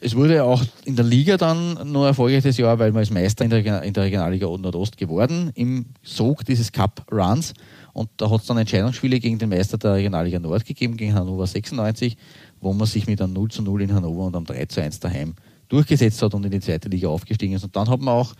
es 0.00 0.14
wurde 0.14 0.44
auch 0.44 0.62
in 0.84 0.94
der 0.94 1.04
Liga 1.04 1.36
dann 1.36 1.90
noch 1.90 2.04
erfolgreich 2.04 2.42
das 2.42 2.58
Jahr, 2.58 2.78
weil 2.78 2.92
man 2.92 3.00
als 3.00 3.10
Meister 3.10 3.44
in 3.44 3.50
der, 3.50 3.82
in 3.82 3.94
der 3.94 4.04
Regionalliga 4.04 4.46
Nordost 4.46 4.96
geworden, 4.98 5.50
im 5.54 5.86
Sog 6.02 6.44
dieses 6.44 6.70
Cup 6.70 7.06
Runs. 7.10 7.54
Und 7.94 8.10
da 8.18 8.30
hat 8.30 8.42
es 8.42 8.46
dann 8.46 8.58
Entscheidungsspiele 8.58 9.18
gegen 9.20 9.38
den 9.38 9.48
Meister 9.48 9.78
der 9.78 9.94
Regionalliga 9.94 10.38
Nord 10.38 10.66
gegeben, 10.66 10.98
gegen 10.98 11.14
Hannover 11.14 11.46
96, 11.46 12.18
wo 12.60 12.74
man 12.74 12.86
sich 12.86 13.06
mit 13.06 13.22
einem 13.22 13.32
0 13.32 13.50
zu 13.50 13.62
0 13.62 13.82
in 13.82 13.94
Hannover 13.94 14.26
und 14.26 14.36
einem 14.36 14.44
3 14.44 14.66
zu 14.66 14.82
1 14.82 15.00
daheim 15.00 15.34
durchgesetzt 15.68 16.22
hat 16.22 16.34
und 16.34 16.44
in 16.44 16.50
die 16.50 16.60
zweite 16.60 16.88
Liga 16.88 17.08
aufgestiegen 17.08 17.54
ist. 17.54 17.64
Und 17.64 17.74
dann 17.74 17.88
hat 17.88 18.00
man 18.00 18.14
auch 18.14 18.34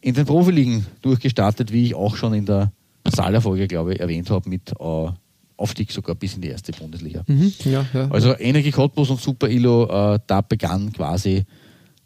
in 0.00 0.14
den 0.14 0.26
Profiligen 0.26 0.86
durchgestartet, 1.02 1.72
wie 1.72 1.86
ich 1.86 1.94
auch 1.94 2.16
schon 2.16 2.34
in 2.34 2.46
der 2.46 2.72
Saalerfolge, 3.04 3.66
glaube 3.66 3.94
ich, 3.94 4.00
erwähnt 4.00 4.30
habe, 4.30 4.48
mit 4.48 4.72
äh, 4.78 5.08
Aufstieg 5.56 5.90
sogar 5.90 6.14
bis 6.14 6.34
in 6.34 6.42
die 6.42 6.48
erste 6.48 6.72
Bundesliga. 6.72 7.22
Mhm, 7.26 7.52
ja, 7.64 7.86
ja, 7.94 8.10
also 8.10 8.36
Energie 8.38 8.70
Cottbus 8.70 9.10
und 9.10 9.20
Super 9.20 9.48
Ilo, 9.48 10.14
äh, 10.14 10.18
da 10.26 10.40
begann 10.42 10.92
quasi 10.92 11.36
äh, 11.36 11.44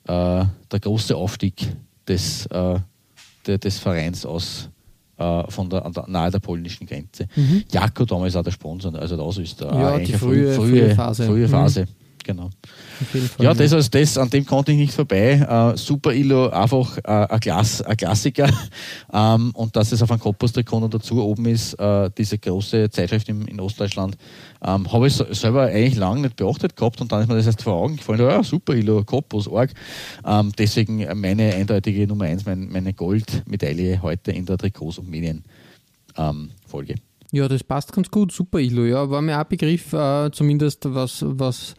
der 0.07 0.81
große 0.81 1.17
Aufstieg 1.17 1.67
des, 2.07 2.47
äh, 2.47 2.79
de, 3.47 3.59
des 3.59 3.79
Vereins 3.79 4.25
aus 4.25 4.69
äh, 5.17 5.51
von 5.51 5.69
der, 5.69 5.89
der, 5.91 6.05
nahe 6.09 6.31
der 6.31 6.39
polnischen 6.39 6.87
Grenze. 6.87 7.27
Mhm. 7.35 7.65
Jako 7.71 8.05
damals 8.05 8.37
auch 8.37 8.45
der 8.45 8.53
Sponsor, 8.53 8.95
also 8.95 9.17
das 9.17 9.39
ist 9.39 9.61
ja, 9.61 9.99
die 9.99 10.13
frühe, 10.13 10.55
frühe, 10.55 10.71
frühe 10.71 10.95
Phase. 10.95 11.27
Frühe 11.27 11.49
Phase. 11.49 11.87
Genau. 12.25 12.51
Ja, 13.39 13.55
das 13.55 13.73
als 13.73 13.91
das, 13.91 14.19
an 14.19 14.31
dem 14.31 14.45
konnte 14.45 14.73
ich 14.73 14.79
nicht 14.79 14.93
vorbei. 14.93 15.73
Äh, 15.75 15.77
Super 15.77 16.13
Illo, 16.13 16.49
einfach 16.49 16.99
äh, 16.99 17.03
ein, 17.03 17.41
Klass, 17.41 17.83
ein 17.83 17.97
Klassiker. 17.97 18.51
ähm, 19.13 19.51
und 19.55 19.77
dass 19.77 19.93
es 19.93 20.03
auf 20.03 20.11
einem 20.11 20.21
Kopos-Trikot 20.21 20.89
dazu 20.89 21.23
oben 21.23 21.47
ist, 21.47 21.75
äh, 21.75 22.11
diese 22.17 22.39
große 22.39 22.91
Zeitschrift 22.91 23.29
im, 23.29 23.47
in 23.47 23.61
Ostdeutschland, 23.61 24.17
ähm, 24.63 24.93
habe 24.93 25.07
ich 25.07 25.15
selber 25.15 25.63
eigentlich 25.63 25.97
lange 25.97 26.23
nicht 26.23 26.37
beachtet 26.37 26.77
gehabt 26.77 27.01
und 27.01 27.11
dann 27.11 27.23
ist 27.23 27.29
mir 27.29 27.37
das 27.37 27.47
erst 27.47 27.63
vor 27.63 27.75
Augen 27.75 27.97
gefallen, 27.97 28.21
ja, 28.21 28.43
Super 28.43 28.75
Illo, 28.75 29.03
Kopos, 29.05 29.49
Org. 29.49 29.71
Ähm, 30.25 30.53
deswegen 30.59 31.07
meine 31.19 31.55
eindeutige 31.55 32.07
Nummer 32.07 32.27
eins, 32.27 32.45
mein, 32.45 32.69
meine 32.71 32.93
Goldmedaille 32.93 34.03
heute 34.03 34.33
in 34.33 34.47
der 34.47 34.59
Trikots- 34.59 34.99
und 34.99 35.09
Medienfolge. 35.09 35.45
Ähm, 36.17 36.51
ja, 37.33 37.47
das 37.47 37.63
passt 37.63 37.93
ganz 37.93 38.11
gut. 38.11 38.33
Super 38.33 38.59
Illo, 38.59 38.85
ja, 38.85 39.09
war 39.09 39.23
mir 39.23 39.37
auch 39.37 39.43
ein 39.43 39.49
Begriff, 39.49 39.93
äh, 39.93 40.31
zumindest 40.33 40.85
was, 40.87 41.25
was 41.27 41.75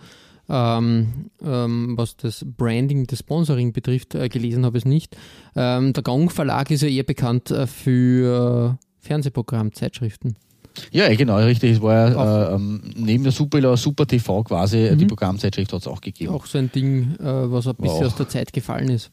ähm, 0.52 1.32
ähm, 1.42 1.94
was 1.98 2.18
das 2.18 2.46
Branding, 2.46 3.08
das 3.08 3.20
Sponsoring 3.20 3.72
betrifft, 3.72 4.16
äh, 4.16 4.28
gelesen 4.28 4.66
habe 4.66 4.78
ich 4.78 4.84
es 4.84 4.88
nicht. 4.88 5.16
Ähm, 5.56 5.94
der 5.94 6.04
Gong 6.04 6.30
Verlag 6.30 6.70
ist 6.72 6.82
ja 6.82 6.90
eher 6.90 7.04
bekannt 7.04 7.52
äh, 7.52 7.68
für 7.68 8.78
Fernsehprogramm, 9.00 9.74
Zeitschriften. 9.74 10.36
Ja, 10.92 11.14
genau, 11.16 11.38
richtig. 11.38 11.72
Es 11.72 11.82
war 11.82 12.10
ja 12.10 12.52
äh, 12.52 12.56
ähm, 12.56 12.82
neben 12.96 13.24
der 13.24 13.32
Super, 13.32 13.76
Super 13.78 14.06
TV 14.06 14.44
quasi, 14.44 14.90
mhm. 14.92 14.98
die 14.98 15.06
Programmzeitschrift 15.06 15.72
hat 15.72 15.82
es 15.82 15.88
auch 15.88 16.02
gegeben. 16.02 16.34
Auch 16.34 16.46
so 16.46 16.58
ein 16.58 16.72
Ding, 16.72 17.16
äh, 17.20 17.24
was 17.24 17.68
ein 17.68 17.76
bisschen 17.76 18.06
aus 18.06 18.16
der 18.16 18.28
Zeit 18.28 18.52
gefallen 18.52 18.90
ist. 18.90 19.12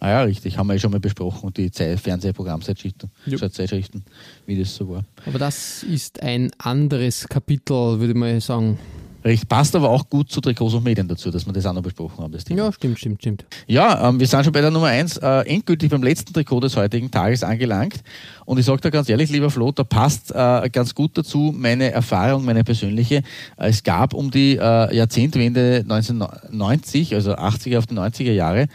Ah 0.00 0.08
ja, 0.10 0.22
richtig, 0.22 0.58
haben 0.58 0.66
wir 0.66 0.74
ja 0.74 0.80
schon 0.80 0.90
mal 0.90 0.98
besprochen, 0.98 1.52
die 1.56 1.70
Fernsehprogrammzeitschriften, 1.70 3.08
Zeitschriften, 3.52 4.04
wie 4.46 4.58
das 4.58 4.74
so 4.74 4.88
war. 4.88 5.04
Aber 5.26 5.38
das 5.38 5.84
ist 5.84 6.20
ein 6.20 6.50
anderes 6.58 7.28
Kapitel, 7.28 8.00
würde 8.00 8.08
ich 8.08 8.18
mal 8.18 8.40
sagen. 8.40 8.78
Recht, 9.24 9.48
passt 9.48 9.76
aber 9.76 9.90
auch 9.90 10.08
gut 10.08 10.30
zu 10.30 10.40
Trikots 10.40 10.74
und 10.74 10.84
Medien 10.84 11.06
dazu, 11.06 11.30
dass 11.30 11.46
wir 11.46 11.52
das 11.52 11.64
auch 11.66 11.72
noch 11.72 11.82
besprochen 11.82 12.24
haben. 12.24 12.32
Das 12.32 12.44
Thema. 12.44 12.64
Ja, 12.64 12.72
stimmt, 12.72 12.98
stimmt, 12.98 13.20
stimmt. 13.20 13.44
Ja, 13.66 14.08
ähm, 14.08 14.18
wir 14.18 14.26
sind 14.26 14.44
schon 14.44 14.52
bei 14.52 14.60
der 14.60 14.70
Nummer 14.70 14.88
1 14.88 15.18
äh, 15.18 15.40
endgültig 15.42 15.90
beim 15.90 16.02
letzten 16.02 16.32
Trikot 16.32 16.60
des 16.60 16.76
heutigen 16.76 17.10
Tages 17.10 17.44
angelangt. 17.44 18.02
Und 18.44 18.58
ich 18.58 18.66
sage 18.66 18.80
da 18.80 18.90
ganz 18.90 19.08
ehrlich, 19.08 19.30
lieber 19.30 19.50
Flo, 19.50 19.70
da 19.70 19.84
passt 19.84 20.32
äh, 20.34 20.68
ganz 20.70 20.94
gut 20.94 21.16
dazu 21.16 21.54
meine 21.56 21.92
Erfahrung, 21.92 22.44
meine 22.44 22.64
persönliche. 22.64 23.22
Es 23.56 23.82
gab 23.82 24.12
um 24.14 24.30
die 24.30 24.56
äh, 24.56 24.96
Jahrzehntwende 24.96 25.84
1990, 25.88 27.14
also 27.14 27.34
80er 27.34 27.78
auf 27.78 27.86
die 27.86 27.94
90er 27.94 28.32
Jahre, 28.32 28.66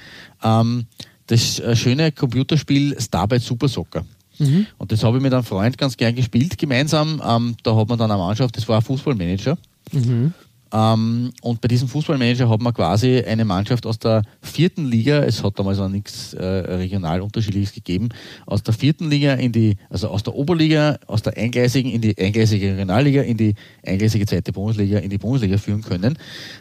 ähm, 0.43 0.85
das 1.27 1.59
äh, 1.59 1.75
schöne 1.75 2.11
Computerspiel 2.13 2.99
Starbite 2.99 3.43
Super 3.43 3.67
Soccer. 3.67 4.05
Mhm. 4.39 4.67
Und 4.77 4.91
das 4.91 5.03
habe 5.03 5.17
ich 5.17 5.23
mit 5.23 5.33
einem 5.33 5.43
Freund 5.43 5.77
ganz 5.77 5.97
gern 5.97 6.15
gespielt 6.15 6.57
gemeinsam. 6.57 7.21
Ähm, 7.25 7.55
da 7.63 7.75
hat 7.75 7.89
man 7.89 7.97
dann 7.97 8.11
eine 8.11 8.19
Mannschaft, 8.19 8.55
das 8.55 8.67
war 8.67 8.77
ein 8.77 8.83
Fußballmanager. 8.83 9.57
Mhm. 9.91 10.33
Ähm, 10.73 11.31
und 11.41 11.61
bei 11.61 11.67
diesem 11.67 11.87
Fußballmanager 11.87 12.49
hat 12.49 12.61
man 12.61 12.73
quasi 12.73 13.23
eine 13.25 13.45
Mannschaft 13.45 13.85
aus 13.85 13.99
der 13.99 14.23
vierten 14.41 14.85
Liga, 14.85 15.19
es 15.19 15.43
hat 15.43 15.57
damals 15.57 15.77
noch 15.77 15.89
nichts 15.89 16.33
äh, 16.33 16.45
regional 16.45 17.21
unterschiedliches 17.21 17.73
gegeben, 17.73 18.09
aus 18.45 18.63
der 18.63 18.73
vierten 18.73 19.09
Liga 19.09 19.33
in 19.33 19.51
die, 19.51 19.77
also 19.89 20.09
aus 20.09 20.23
der 20.23 20.35
Oberliga, 20.35 20.97
aus 21.07 21.21
der 21.21 21.37
eingleisigen 21.37 21.91
in 21.91 22.01
die 22.01 22.17
eingleisige 22.17 22.71
Regionalliga, 22.71 23.21
in 23.21 23.37
die 23.37 23.55
eingleisige 23.85 24.25
zweite 24.25 24.51
Bundesliga, 24.51 24.99
in 24.99 25.09
die 25.09 25.17
Bundesliga 25.17 25.57
führen 25.57 25.81
können. 25.81 26.17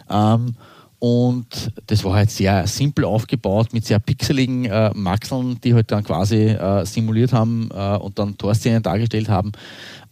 Ähm, 0.08 0.54
und 0.98 1.72
das 1.88 2.04
war 2.04 2.14
halt 2.14 2.30
sehr 2.30 2.66
simpel 2.66 3.04
aufgebaut 3.04 3.72
mit 3.72 3.84
sehr 3.84 3.98
pixeligen 3.98 4.64
äh, 4.64 4.92
Maxeln, 4.94 5.60
die 5.62 5.74
halt 5.74 5.90
dann 5.90 6.04
quasi 6.04 6.46
äh, 6.46 6.86
simuliert 6.86 7.32
haben 7.32 7.68
äh, 7.74 7.96
und 7.96 8.18
dann 8.18 8.38
Torszenen 8.38 8.82
dargestellt 8.82 9.28
haben. 9.28 9.52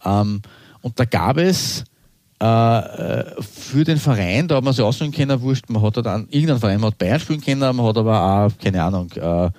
Ähm, 0.03 0.41
und 0.81 0.99
da 0.99 1.05
gab 1.05 1.37
es 1.37 1.85
für 2.39 3.83
den 3.85 3.97
Verein, 3.97 4.47
da 4.47 4.57
hat 4.57 4.63
man 4.63 4.73
sich 4.73 4.83
aussuchen 4.83 5.11
können, 5.11 5.41
wurscht, 5.41 5.69
man 5.69 5.81
hat 5.81 5.97
dann 5.97 6.27
irgendeinen 6.29 6.59
Verein, 6.59 6.79
man 6.81 6.91
hat 6.91 6.97
Bayern 6.97 7.19
spielen 7.19 7.41
können, 7.41 7.75
man 7.75 7.85
hat 7.85 7.97
aber 7.97 8.21
auch, 8.21 8.51
keine 8.61 8.83
Ahnung, 8.83 9.11
äh, 9.13 9.49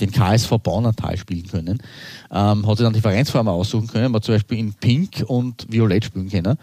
den 0.00 0.10
KSV 0.10 0.50
Baunatal 0.58 1.16
spielen 1.16 1.46
können. 1.46 1.78
Ähm, 2.32 2.66
hat 2.66 2.78
sich 2.78 2.84
dann 2.84 2.94
die 2.94 3.00
Vereinsform 3.00 3.48
aussuchen 3.48 3.86
können, 3.86 4.12
man 4.12 4.16
hat 4.16 4.24
zum 4.24 4.34
Beispiel 4.34 4.58
in 4.58 4.72
Pink 4.74 5.24
und 5.26 5.66
Violett 5.70 6.06
spielen 6.06 6.30
können 6.30 6.56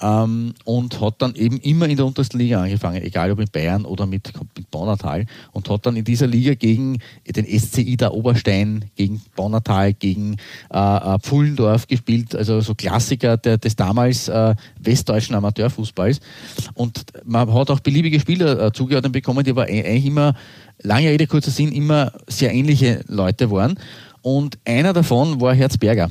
ähm, 0.00 0.54
und 0.64 1.00
hat 1.00 1.16
dann 1.18 1.34
eben 1.34 1.58
immer 1.58 1.88
in 1.88 1.96
der 1.96 2.06
untersten 2.06 2.38
Liga 2.38 2.62
angefangen, 2.62 3.02
egal 3.02 3.30
ob 3.30 3.40
in 3.40 3.48
Bayern 3.50 3.84
oder 3.84 4.06
mit, 4.06 4.32
mit 4.56 4.70
Baunatal 4.70 5.26
und 5.52 5.68
hat 5.68 5.86
dann 5.86 5.96
in 5.96 6.04
dieser 6.04 6.26
Liga 6.26 6.54
gegen 6.54 6.98
den 7.26 7.46
SCI 7.46 7.96
der 7.96 8.14
Oberstein, 8.14 8.84
gegen 8.96 9.20
Baunatal, 9.34 9.92
gegen 9.94 10.36
äh, 10.72 10.78
äh, 10.78 11.18
Pfullendorf 11.18 11.86
gespielt, 11.86 12.34
also 12.34 12.60
so 12.60 12.74
Klassiker 12.74 13.36
der, 13.36 13.58
des 13.58 13.76
damals 13.76 14.28
äh, 14.28 14.54
westdeutschen 14.80 15.34
Amateurfußballs 15.34 16.20
und 16.74 17.04
man 17.24 17.52
hat 17.52 17.70
auch 17.70 17.80
beliebige 17.80 18.20
Spieler 18.20 18.66
äh, 18.66 18.72
zugeordnet 18.72 19.12
bekommen, 19.12 19.44
die 19.44 19.50
aber 19.50 19.64
eigentlich 19.64 20.06
immer, 20.06 20.34
lange 20.82 21.08
Rede, 21.08 21.26
kurzer 21.26 21.50
Sinn, 21.50 21.72
immer 21.72 22.12
sehr 22.28 22.54
ähnliche 22.54 23.04
Leute 23.08 23.50
waren 23.50 23.78
und 24.22 24.58
einer 24.64 24.92
davon 24.92 25.40
war 25.40 25.54
Herzberger. 25.54 26.10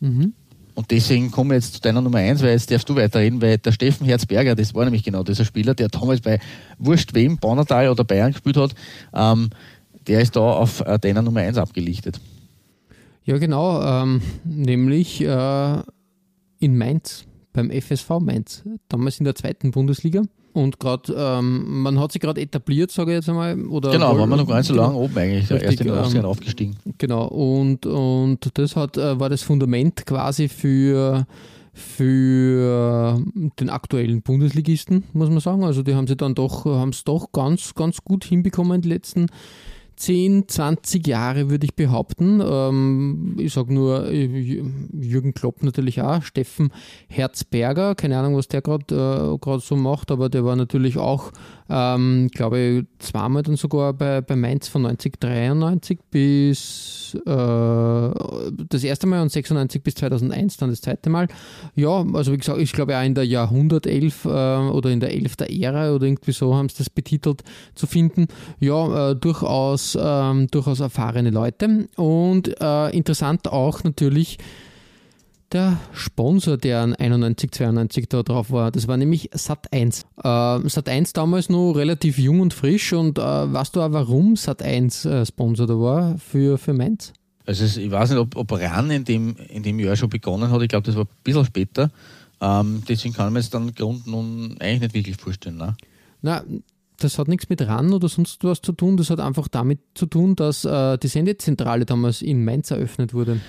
Mhm. 0.00 0.32
Und 0.74 0.90
deswegen 0.90 1.30
komme 1.30 1.56
ich 1.56 1.64
jetzt 1.64 1.74
zu 1.74 1.80
deiner 1.80 2.00
Nummer 2.00 2.18
eins, 2.18 2.42
weil 2.42 2.50
jetzt 2.50 2.70
darfst 2.70 2.88
du 2.88 2.96
weiterreden, 2.96 3.40
weil 3.40 3.58
der 3.58 3.72
Steffen 3.72 4.06
Herzberger, 4.06 4.54
das 4.54 4.74
war 4.74 4.84
nämlich 4.84 5.04
genau 5.04 5.22
dieser 5.22 5.44
Spieler, 5.44 5.74
der 5.74 5.88
damals 5.88 6.20
bei 6.20 6.40
Wurscht 6.78 7.14
wem, 7.14 7.38
Baunatal 7.38 7.88
oder 7.88 8.04
Bayern 8.04 8.32
gespielt 8.32 8.56
hat, 8.56 8.74
ähm, 9.14 9.50
der 10.06 10.20
ist 10.20 10.34
da 10.36 10.40
auf 10.40 10.80
äh, 10.80 10.98
deiner 10.98 11.22
Nummer 11.22 11.40
eins 11.40 11.58
abgelichtet. 11.58 12.20
Ja, 13.24 13.38
genau, 13.38 13.80
ähm, 13.82 14.20
nämlich 14.44 15.22
äh, 15.22 15.82
in 16.58 16.76
Mainz, 16.76 17.24
beim 17.52 17.70
FSV 17.70 18.20
Mainz, 18.20 18.64
damals 18.88 19.18
in 19.18 19.24
der 19.24 19.34
zweiten 19.34 19.70
Bundesliga. 19.70 20.22
Und 20.54 20.78
gerade, 20.78 21.12
ähm, 21.16 21.82
man 21.82 21.98
hat 21.98 22.12
sich 22.12 22.22
gerade 22.22 22.40
etabliert, 22.40 22.92
sage 22.92 23.10
ich 23.10 23.16
jetzt 23.16 23.28
einmal. 23.28 23.60
Oder 23.66 23.90
genau, 23.90 24.16
waren 24.16 24.30
wir 24.30 24.36
noch 24.36 24.46
gar 24.46 24.58
nicht 24.58 24.68
so 24.68 24.74
lange 24.74 24.94
oben 24.94 25.18
eigentlich, 25.18 25.50
richtig, 25.50 25.62
erst 25.62 25.80
in 25.80 25.86
den 25.88 25.96
80 25.96 26.14
ähm, 26.14 26.24
aufgestiegen. 26.24 26.76
Genau, 26.96 27.26
und, 27.26 27.86
und 27.86 28.38
das 28.54 28.76
hat, 28.76 28.96
äh, 28.96 29.18
war 29.18 29.28
das 29.28 29.42
Fundament 29.42 30.06
quasi 30.06 30.48
für, 30.48 31.26
für 31.72 33.20
den 33.58 33.68
aktuellen 33.68 34.22
Bundesligisten, 34.22 35.02
muss 35.12 35.28
man 35.28 35.40
sagen. 35.40 35.64
Also 35.64 35.82
die 35.82 35.96
haben 35.96 36.06
sie 36.06 36.16
dann 36.16 36.36
doch, 36.36 36.66
haben 36.66 36.90
es 36.90 37.02
doch 37.02 37.32
ganz, 37.32 37.74
ganz 37.74 38.04
gut 38.04 38.24
hinbekommen, 38.24 38.80
die 38.80 38.90
letzten 38.90 39.26
10, 39.96 40.48
20 40.48 41.06
Jahre, 41.06 41.50
würde 41.50 41.66
ich 41.66 41.74
behaupten. 41.74 42.40
Ähm, 42.44 43.36
ich 43.38 43.52
sage 43.52 43.72
nur 43.72 44.08
äh, 44.08 44.24
Jürgen 44.92 45.34
Klopp 45.34 45.62
natürlich 45.62 46.02
auch, 46.02 46.22
Steffen 46.22 46.70
Herzberger, 47.08 47.94
keine 47.94 48.18
Ahnung, 48.18 48.36
was 48.36 48.48
der 48.48 48.62
gerade 48.62 49.38
äh, 49.40 49.58
so 49.60 49.76
macht, 49.76 50.10
aber 50.10 50.28
der 50.28 50.44
war 50.44 50.56
natürlich 50.56 50.98
auch 50.98 51.32
ähm, 51.68 52.28
glaube 52.32 52.58
ich, 52.58 52.84
zweimal 52.98 53.42
dann 53.42 53.56
sogar 53.56 53.94
bei, 53.94 54.20
bei 54.20 54.36
Mainz 54.36 54.68
von 54.68 54.84
1993 54.84 55.98
bis 56.10 57.16
äh, 57.24 58.10
das 58.68 58.84
erste 58.84 59.06
Mal 59.06 59.22
und 59.22 59.32
96 59.32 59.82
bis 59.82 59.94
2001 59.94 60.58
dann 60.58 60.70
das 60.70 60.82
zweite 60.82 61.08
Mal. 61.08 61.28
Ja, 61.74 62.04
also 62.12 62.32
wie 62.32 62.36
gesagt, 62.36 62.60
ich 62.60 62.72
glaube 62.72 62.98
auch 62.98 63.02
in 63.02 63.14
der 63.14 63.26
Jahrhundertelf 63.26 64.26
äh, 64.26 64.28
oder 64.28 64.90
in 64.90 65.00
der 65.00 65.14
Elf 65.14 65.36
der 65.36 65.50
Ära 65.50 65.92
oder 65.94 66.06
irgendwie 66.06 66.32
so 66.32 66.54
haben 66.54 66.68
sie 66.68 66.78
das 66.78 66.90
betitelt 66.90 67.42
zu 67.74 67.86
finden. 67.86 68.26
Ja, 68.60 69.12
äh, 69.12 69.16
durchaus, 69.92 69.96
ähm, 70.00 70.48
durchaus 70.50 70.80
erfahrene 70.80 71.30
Leute 71.30 71.88
und 71.96 72.60
äh, 72.60 72.90
interessant 72.90 73.48
auch 73.48 73.84
natürlich, 73.84 74.38
der 75.52 75.78
Sponsor, 75.92 76.56
der 76.56 76.80
an 76.80 76.94
91, 76.94 77.52
92 77.52 78.08
da 78.08 78.22
drauf 78.24 78.50
war. 78.50 78.72
Das 78.72 78.88
war 78.88 78.96
nämlich 78.96 79.30
Sat1. 79.32 80.04
Äh, 80.18 80.22
Sat1 80.24 81.14
damals 81.14 81.48
noch 81.48 81.74
relativ 81.74 82.18
jung 82.18 82.40
und 82.40 82.52
frisch 82.52 82.92
und 82.92 83.18
äh, 83.18 83.22
weißt 83.22 83.76
du 83.76 83.82
auch, 83.82 83.92
warum 83.92 84.34
Sat1 84.34 85.08
äh, 85.08 85.26
Sponsor 85.26 85.66
da 85.66 85.74
war 85.74 86.18
für, 86.18 86.58
für 86.58 86.72
Mainz? 86.72 87.12
Also 87.46 87.64
ich 87.64 87.90
weiß 87.90 88.10
nicht, 88.10 88.18
ob, 88.18 88.36
ob 88.36 88.52
RAN 88.52 88.90
in 88.90 89.04
dem, 89.04 89.36
in 89.48 89.62
dem 89.62 89.78
Jahr 89.78 89.94
schon 89.94 90.08
begonnen 90.08 90.50
hat. 90.50 90.62
Ich 90.62 90.68
glaube, 90.68 90.86
das 90.86 90.96
war 90.96 91.04
ein 91.04 91.08
bisschen 91.22 91.44
später. 91.44 91.90
Ähm, 92.40 92.82
deswegen 92.88 93.14
kann 93.14 93.32
man 93.32 93.38
es 93.38 93.50
dann 93.50 93.74
Grund 93.74 94.06
nun 94.06 94.56
eigentlich 94.58 94.80
nicht 94.80 94.94
wirklich 94.94 95.16
vorstellen. 95.18 95.58
Ne? 95.58 95.76
Na, 96.22 96.42
das 97.04 97.18
hat 97.18 97.28
nichts 97.28 97.48
mit 97.48 97.60
RAN 97.62 97.92
oder 97.92 98.08
sonst 98.08 98.42
was 98.44 98.62
zu 98.62 98.72
tun. 98.72 98.96
Das 98.96 99.10
hat 99.10 99.20
einfach 99.20 99.48
damit 99.48 99.80
zu 99.94 100.06
tun, 100.06 100.34
dass 100.34 100.64
äh, 100.64 100.98
die 100.98 101.08
Sendezentrale 101.08 101.84
damals 101.84 102.22
in 102.22 102.44
Mainz 102.44 102.70
eröffnet 102.70 103.14
wurde. 103.14 103.40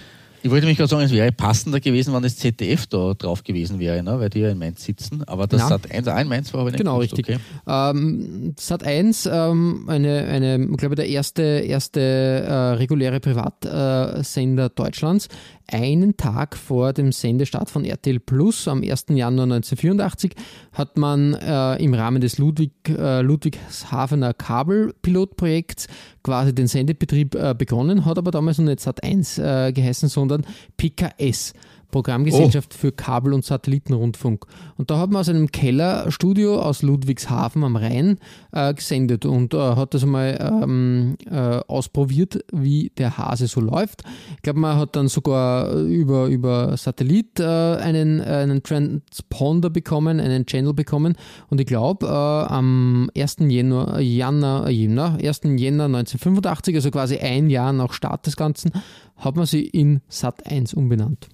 Ich 0.45 0.51
wollte 0.51 0.67
mich 0.67 0.77
gerade 0.77 0.89
sagen, 0.89 1.01
es 1.01 1.11
wäre 1.11 1.31
passender 1.31 1.79
gewesen, 1.79 2.13
wenn 2.13 2.21
das 2.21 2.37
ZDF 2.37 2.85
da 2.85 3.15
drauf 3.15 3.43
gewesen 3.43 3.79
wäre, 3.79 4.03
ne? 4.03 4.19
weil 4.19 4.29
die 4.29 4.41
ja 4.41 4.51
in 4.51 4.59
Mainz 4.59 4.83
sitzen. 4.83 5.23
Aber 5.23 5.47
das 5.47 5.67
Sat 5.67 5.89
1 5.91 6.07
auch 6.07 6.19
in 6.19 6.27
Mainz 6.27 6.53
war 6.53 6.61
aber 6.61 6.69
nicht 6.69 6.77
Genau, 6.77 6.99
richtig. 6.99 7.27
Okay. 7.27 7.39
Ähm, 7.65 8.53
Sat 8.59 8.83
1, 8.83 9.25
ähm, 9.25 9.85
eine, 9.87 10.25
eine, 10.25 10.63
ich 10.63 10.77
glaube, 10.77 10.93
der 10.93 11.07
erste, 11.07 11.41
erste 11.41 11.99
äh, 11.99 12.53
reguläre 12.73 13.19
Privatsender 13.19 14.69
Deutschlands, 14.69 15.29
einen 15.71 16.17
Tag 16.17 16.55
vor 16.55 16.93
dem 16.93 17.11
Sendestart 17.11 17.69
von 17.69 17.85
RTL 17.85 18.19
Plus 18.19 18.67
am 18.67 18.81
1. 18.83 19.05
Januar 19.09 19.43
1984 19.43 20.33
hat 20.73 20.97
man 20.97 21.33
äh, 21.33 21.75
im 21.83 21.93
Rahmen 21.93 22.21
des 22.21 22.37
Ludwig, 22.37 22.71
äh, 22.87 23.21
Ludwigshafener 23.21 24.33
Kabelpilotprojekts 24.33 25.87
quasi 26.23 26.53
den 26.53 26.67
Sendebetrieb 26.67 27.35
äh, 27.35 27.53
begonnen, 27.57 28.05
hat 28.05 28.17
aber 28.17 28.31
damals 28.31 28.57
noch 28.57 28.65
nicht 28.65 28.79
Sat 28.79 29.03
1 29.03 29.37
äh, 29.37 29.71
geheißen, 29.73 30.09
sondern 30.09 30.45
PKS. 30.77 31.53
Programmgesellschaft 31.95 32.73
oh. 32.75 32.77
für 32.77 32.91
Kabel- 32.91 33.31
und 33.31 33.45
Satellitenrundfunk. 33.45 34.45
Und 34.77 34.91
da 34.91 34.97
hat 34.99 35.11
man 35.11 35.21
aus 35.21 35.29
einem 35.29 35.49
Kellerstudio 35.49 36.61
aus 36.61 36.81
Ludwigshafen 36.81 37.63
am 37.63 37.77
Rhein 37.77 38.19
äh, 38.51 38.73
gesendet 38.73 39.25
und 39.25 39.53
äh, 39.53 39.57
hat 39.57 39.93
das 39.93 40.03
einmal 40.03 40.37
ähm, 40.41 41.15
äh, 41.31 41.61
ausprobiert, 41.69 42.43
wie 42.51 42.91
der 42.97 43.17
Hase 43.17 43.47
so 43.47 43.61
läuft. 43.61 44.03
Ich 44.35 44.41
glaube, 44.41 44.59
man 44.59 44.77
hat 44.77 44.97
dann 44.97 45.07
sogar 45.07 45.71
über, 45.71 46.25
über 46.25 46.75
Satellit 46.75 47.39
äh, 47.39 47.45
einen, 47.45 48.19
einen 48.19 48.61
Transponder 48.61 49.69
bekommen, 49.69 50.19
einen 50.19 50.45
Channel 50.45 50.73
bekommen 50.73 51.15
und 51.49 51.61
ich 51.61 51.65
glaube, 51.65 52.07
äh, 52.07 52.09
am 52.09 53.09
1. 53.15 53.37
Jänner, 53.39 54.01
Jänner, 54.01 54.67
Jänner, 54.67 55.17
1. 55.23 55.41
Jänner 55.43 55.85
1985, 55.85 56.75
also 56.75 56.91
quasi 56.91 57.19
ein 57.19 57.49
Jahr 57.49 57.71
nach 57.71 57.93
Start 57.93 58.25
des 58.25 58.35
Ganzen, 58.35 58.71
hat 59.15 59.37
man 59.37 59.45
sie 59.45 59.65
in 59.65 60.01
Sat 60.09 60.45
1 60.45 60.73
umbenannt. 60.73 61.29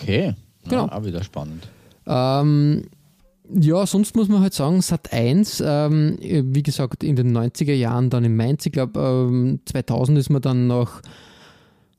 Okay, 0.00 0.34
genau. 0.64 0.86
Ja, 0.86 0.92
auch 0.92 1.04
wieder 1.04 1.22
spannend. 1.22 1.68
Ähm, 2.06 2.84
ja, 3.50 3.86
sonst 3.86 4.14
muss 4.14 4.28
man 4.28 4.40
halt 4.40 4.54
sagen, 4.54 4.80
Sat 4.82 5.12
1, 5.12 5.62
ähm, 5.64 6.18
wie 6.20 6.62
gesagt, 6.62 7.02
in 7.02 7.16
den 7.16 7.36
90er 7.36 7.72
Jahren 7.72 8.10
dann 8.10 8.24
in 8.24 8.36
Mainz, 8.36 8.66
ich 8.66 8.72
glaube 8.72 9.00
ähm, 9.00 9.60
2000 9.64 10.18
ist 10.18 10.30
man 10.30 10.42
dann 10.42 10.66
nach, 10.66 11.00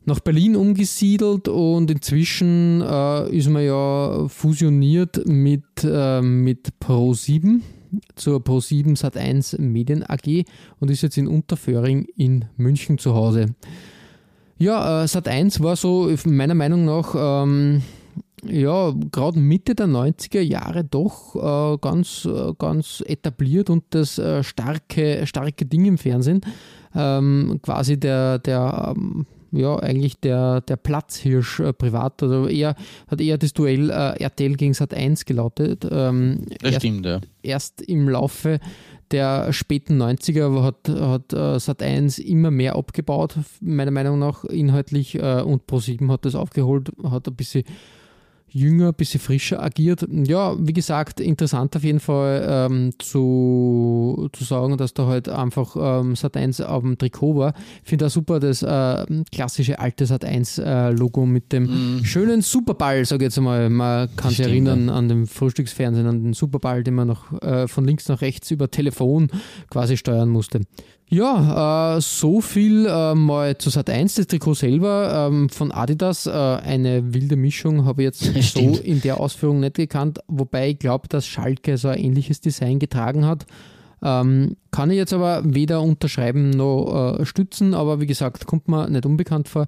nach 0.05 0.19
Berlin 0.19 0.55
umgesiedelt 0.55 1.47
und 1.47 1.89
inzwischen 1.89 2.81
äh, 2.81 3.29
ist 3.35 3.49
man 3.49 3.65
ja 3.65 4.27
fusioniert 4.27 5.25
mit, 5.25 5.63
äh, 5.83 6.21
mit 6.21 6.69
Pro7 6.81 7.61
zur 8.15 8.39
Pro7 8.39 8.95
Sat 8.95 9.17
1 9.17 9.57
Medien 9.57 10.03
AG 10.07 10.45
und 10.79 10.91
ist 10.91 11.01
jetzt 11.01 11.17
in 11.17 11.27
Unterföhring 11.27 12.07
in 12.15 12.45
München 12.57 12.99
zu 12.99 13.15
Hause. 13.15 13.55
Ja, 14.59 15.03
äh, 15.03 15.07
Sat 15.07 15.27
1 15.27 15.61
war 15.61 15.75
so 15.75 16.13
meiner 16.25 16.53
Meinung 16.53 16.85
nach 16.85 17.15
ähm, 17.17 17.81
ja, 18.45 18.93
gerade 19.11 19.39
Mitte 19.39 19.75
der 19.75 19.87
90er 19.87 20.41
Jahre 20.41 20.83
doch 20.83 21.35
äh, 21.35 21.77
ganz, 21.81 22.25
äh, 22.25 22.53
ganz 22.57 23.03
etabliert 23.05 23.69
und 23.69 23.83
das 23.89 24.17
äh, 24.17 24.43
starke, 24.43 25.25
starke 25.25 25.65
Ding 25.65 25.85
im 25.85 25.97
Fernsehen. 25.97 26.41
Ähm, 26.95 27.59
quasi 27.61 27.99
der, 27.99 28.39
der 28.39 28.95
ähm, 28.95 29.25
ja, 29.51 29.77
eigentlich 29.77 30.19
der, 30.19 30.61
der 30.61 30.77
Platzhirsch 30.77 31.59
äh, 31.59 31.73
privat. 31.73 32.21
Also 32.21 32.47
eher, 32.47 32.75
hat 33.07 33.21
eher 33.21 33.37
das 33.37 33.53
Duell 33.53 33.89
äh, 33.89 34.23
RTL 34.23 34.55
gegen 34.55 34.73
Sat 34.73 34.93
1 34.93 35.25
gelautet. 35.25 35.87
Ähm, 35.89 36.45
das 36.61 36.73
erst, 36.73 36.77
stimmt, 36.77 37.05
ja. 37.05 37.21
Erst 37.41 37.81
im 37.81 38.09
Laufe 38.09 38.59
der 39.11 39.51
späten 39.53 40.01
90er 40.01 40.63
hat, 40.63 40.89
hat 40.89 41.33
äh, 41.33 41.59
Sat 41.59 41.81
1 41.81 42.19
immer 42.19 42.51
mehr 42.51 42.75
abgebaut, 42.75 43.35
meiner 43.61 43.91
Meinung 43.91 44.19
nach. 44.19 44.43
Inhaltlich, 44.45 45.15
äh, 45.15 45.41
und 45.41 45.63
Pro7 45.67 46.11
hat 46.11 46.25
das 46.25 46.35
aufgeholt, 46.35 46.91
hat 47.03 47.27
ein 47.27 47.35
bisschen 47.35 47.63
jünger, 48.51 48.89
ein 48.89 48.93
bisschen 48.93 49.19
frischer 49.19 49.61
agiert. 49.61 50.05
Ja, 50.09 50.55
wie 50.59 50.73
gesagt, 50.73 51.19
interessant 51.19 51.75
auf 51.75 51.83
jeden 51.83 51.99
Fall 51.99 52.45
ähm, 52.47 52.91
zu, 52.99 54.29
zu 54.33 54.43
sagen, 54.43 54.77
dass 54.77 54.93
da 54.93 55.07
halt 55.07 55.29
einfach 55.29 55.75
ähm, 55.75 56.13
Sat1 56.13 56.63
auf 56.63 56.83
dem 56.83 56.97
Trikot 56.97 57.35
war. 57.35 57.53
Ich 57.83 57.89
finde 57.89 58.07
auch 58.07 58.09
super 58.09 58.39
das 58.39 58.63
äh, 58.63 59.05
klassische 59.31 59.79
alte 59.79 60.05
Sat1-Logo 60.05 61.23
äh, 61.23 61.27
mit 61.27 61.51
dem 61.53 61.99
mm. 61.99 62.05
schönen 62.05 62.41
Superball, 62.41 63.05
sage 63.05 63.25
ich 63.25 63.27
jetzt 63.27 63.41
mal. 63.41 63.69
Man 63.69 64.09
kann 64.15 64.31
sich 64.31 64.41
erinnern 64.41 64.87
ja. 64.87 64.93
an 64.93 65.09
den 65.09 65.27
Frühstücksfernsehen, 65.27 66.07
an 66.07 66.23
den 66.23 66.33
Superball, 66.33 66.83
den 66.83 66.95
man 66.95 67.07
noch 67.07 67.41
äh, 67.41 67.67
von 67.67 67.85
links 67.85 68.07
nach 68.07 68.21
rechts 68.21 68.51
über 68.51 68.69
Telefon 68.71 69.29
quasi 69.69 69.97
steuern 69.97 70.29
musste. 70.29 70.61
Ja, 71.11 71.95
äh, 71.95 72.01
so 72.01 72.39
viel 72.39 72.85
äh, 72.85 73.15
mal 73.15 73.57
zu 73.57 73.71
Sat 73.71 73.89
1, 73.89 74.13
das 74.13 74.27
Trikot 74.27 74.53
selber 74.53 75.27
ähm, 75.27 75.49
von 75.49 75.71
Adidas. 75.71 76.27
Äh, 76.27 76.31
eine 76.31 77.15
wilde 77.15 77.35
Mischung 77.35 77.85
habe 77.85 78.03
ich 78.03 78.05
jetzt 78.05 78.53
so 78.53 78.77
in 78.83 79.01
der 79.01 79.19
Ausführung 79.19 79.59
nicht 79.59 79.75
gekannt, 79.75 80.19
wobei 80.27 80.69
ich 80.69 80.79
glaube, 80.79 81.07
dass 81.07 81.25
Schalke 81.25 81.77
so 81.77 81.87
ein 81.87 81.97
ähnliches 81.97 82.41
Design 82.41 82.77
getragen 82.77 83.25
hat. 83.25 83.47
Ähm, 84.03 84.55
kann 84.69 84.91
ich 84.91 84.97
jetzt 84.97 85.11
aber 85.11 85.41
weder 85.43 85.81
unterschreiben 85.81 86.51
noch 86.51 87.17
äh, 87.19 87.25
stützen, 87.25 87.73
aber 87.73 87.99
wie 87.99 88.07
gesagt, 88.07 88.45
kommt 88.45 88.67
mir 88.67 88.87
nicht 88.87 89.07
unbekannt 89.07 89.49
vor. 89.49 89.65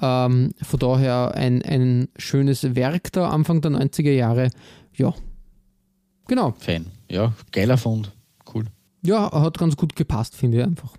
Ähm, 0.00 0.50
von 0.60 0.80
daher 0.80 1.34
ein, 1.36 1.62
ein 1.62 2.08
schönes 2.16 2.74
Werk 2.74 3.12
da 3.12 3.28
Anfang 3.28 3.60
der 3.60 3.70
90er 3.70 4.10
Jahre. 4.10 4.50
Ja, 4.94 5.14
genau. 6.26 6.52
Fan, 6.58 6.86
ja, 7.08 7.32
geiler 7.52 7.78
Fund 7.78 8.12
ja, 9.02 9.30
hat 9.32 9.58
ganz 9.58 9.76
gut 9.76 9.96
gepasst, 9.96 10.36
finde 10.36 10.58
ich 10.58 10.64
einfach. 10.64 10.94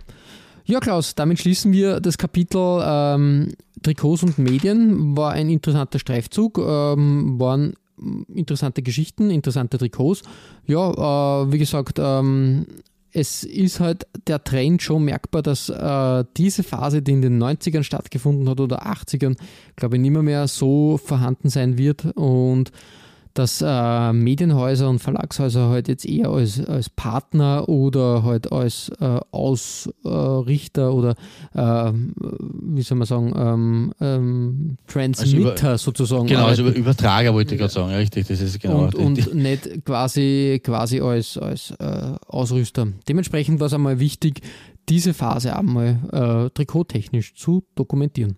Ja, 0.65 0.79
Klaus, 0.79 1.15
damit 1.15 1.39
schließen 1.39 1.71
wir 1.71 1.99
das 1.99 2.17
Kapitel 2.17 2.81
ähm, 2.83 3.53
Trikots 3.83 4.23
und 4.23 4.37
Medien. 4.37 5.17
War 5.17 5.33
ein 5.33 5.49
interessanter 5.49 5.99
Streifzug, 5.99 6.59
ähm, 6.59 7.39
waren 7.39 7.73
interessante 8.33 8.81
Geschichten, 8.81 9.29
interessante 9.29 9.77
Trikots. 9.77 10.23
Ja, 10.67 11.43
äh, 11.43 11.51
wie 11.51 11.57
gesagt, 11.57 11.99
ähm, 11.99 12.65
es 13.13 13.43
ist 13.43 13.79
halt 13.79 14.07
der 14.27 14.43
Trend 14.43 14.81
schon 14.81 15.03
merkbar, 15.03 15.41
dass 15.41 15.69
äh, 15.69 16.23
diese 16.37 16.63
Phase, 16.63 17.01
die 17.01 17.11
in 17.11 17.21
den 17.21 17.41
90ern 17.43 17.83
stattgefunden 17.83 18.47
hat 18.47 18.59
oder 18.59 18.87
80ern, 18.87 19.35
glaube 19.75 19.97
ich, 19.97 20.01
nicht 20.01 20.11
mehr, 20.11 20.23
mehr 20.23 20.47
so 20.47 20.97
vorhanden 20.97 21.49
sein 21.49 21.77
wird 21.77 22.05
und 22.15 22.71
dass 23.33 23.61
äh, 23.65 24.13
Medienhäuser 24.13 24.89
und 24.89 24.99
Verlagshäuser 24.99 25.69
halt 25.69 25.87
jetzt 25.87 26.05
eher 26.05 26.29
als, 26.29 26.63
als 26.65 26.89
Partner 26.89 27.67
oder 27.69 28.23
halt 28.23 28.51
als 28.51 28.89
äh, 28.99 29.19
Ausrichter 29.31 30.93
oder 30.93 31.15
äh, 31.53 31.91
wie 31.93 32.81
soll 32.81 32.97
man 32.97 33.07
sagen, 33.07 33.33
ähm, 33.35 33.93
ähm, 34.01 34.77
Transmitter 34.87 35.49
also 35.49 35.67
über, 35.67 35.77
sozusagen. 35.77 36.27
Genau, 36.27 36.45
also 36.45 36.67
Übertrager 36.67 37.33
wollte 37.33 37.55
ich 37.55 37.59
gerade 37.59 37.73
sagen, 37.73 37.93
richtig, 37.93 38.27
das 38.27 38.41
ist 38.41 38.59
genau. 38.59 38.85
Und, 38.85 38.95
und 38.95 39.35
nicht 39.35 39.85
quasi, 39.85 40.61
quasi 40.63 40.99
als, 40.99 41.37
als 41.37 41.71
äh, 41.79 42.13
Ausrüster. 42.27 42.87
Dementsprechend 43.07 43.59
war 43.59 43.67
es 43.67 43.73
einmal 43.73 43.99
wichtig, 43.99 44.41
diese 44.89 45.13
Phase 45.13 45.55
einmal 45.55 45.99
äh, 46.11 46.49
trikottechnisch 46.49 47.35
zu 47.35 47.63
dokumentieren. 47.75 48.37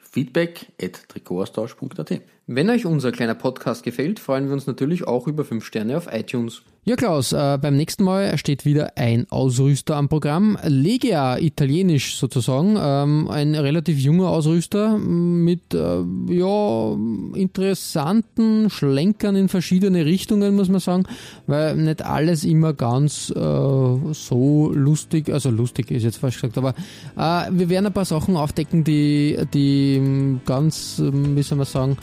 feedback 0.11 0.65
at 0.79 1.05
trikotaustausch.at. 1.07 2.21
Wenn 2.47 2.69
euch 2.69 2.85
unser 2.85 3.11
kleiner 3.11 3.35
Podcast 3.35 3.83
gefällt, 3.83 4.19
freuen 4.19 4.47
wir 4.47 4.53
uns 4.53 4.65
natürlich 4.65 5.07
auch 5.07 5.27
über 5.27 5.45
5 5.45 5.63
Sterne 5.63 5.95
auf 5.95 6.07
iTunes. 6.11 6.63
Ja, 6.83 6.95
Klaus, 6.95 7.31
äh, 7.31 7.59
beim 7.61 7.75
nächsten 7.75 8.03
Mal 8.03 8.35
steht 8.39 8.65
wieder 8.65 8.93
ein 8.97 9.27
Ausrüster 9.29 9.95
am 9.95 10.09
Programm. 10.09 10.57
Legia, 10.63 11.37
italienisch 11.37 12.15
sozusagen. 12.15 12.75
Ähm, 12.81 13.29
ein 13.29 13.53
relativ 13.53 13.99
junger 13.99 14.29
Ausrüster 14.29 14.97
mit 14.97 15.75
äh, 15.75 15.99
ja, 16.29 16.97
interessanten 17.35 18.71
Schlenkern 18.71 19.35
in 19.35 19.47
verschiedene 19.47 20.05
Richtungen, 20.05 20.55
muss 20.55 20.69
man 20.69 20.79
sagen, 20.79 21.03
weil 21.45 21.75
nicht 21.75 22.03
alles 22.03 22.43
immer 22.43 22.73
ganz 22.73 23.29
äh, 23.29 23.33
so 23.35 24.71
lustig, 24.73 25.29
also 25.31 25.51
lustig 25.51 25.91
ist 25.91 26.01
jetzt 26.01 26.17
falsch 26.17 26.41
gesagt, 26.41 26.57
aber 26.57 26.73
äh, 27.15 27.51
wir 27.51 27.69
werden 27.69 27.85
ein 27.85 27.93
paar 27.93 28.05
Sachen 28.05 28.35
aufdecken, 28.35 28.83
die, 28.83 29.37
die 29.53 30.39
ganz, 30.47 30.99
wie 30.99 31.43
soll 31.43 31.59
man 31.59 31.67
sagen, 31.67 31.97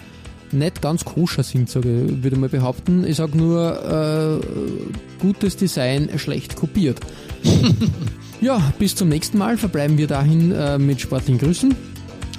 nicht 0.52 0.82
ganz 0.82 1.04
koscher 1.04 1.42
sind, 1.42 1.68
sage 1.70 1.88
ich, 1.88 2.22
würde 2.22 2.36
mal 2.36 2.48
behaupten. 2.48 3.04
Ich 3.04 3.16
sage 3.16 3.36
nur, 3.36 4.40
äh, 4.42 5.20
gutes 5.20 5.56
Design 5.56 6.10
schlecht 6.16 6.56
kopiert. 6.56 7.00
ja, 8.40 8.60
bis 8.78 8.94
zum 8.94 9.08
nächsten 9.08 9.38
Mal 9.38 9.56
verbleiben 9.56 9.98
wir 9.98 10.06
dahin 10.06 10.52
äh, 10.52 10.78
mit 10.78 11.00
sportlichen 11.00 11.38
Grüßen. 11.38 11.74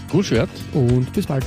Gut, 0.10 0.26
Schwert. 0.26 0.49
Und 0.73 1.11
bis 1.14 1.27
bald. 1.27 1.45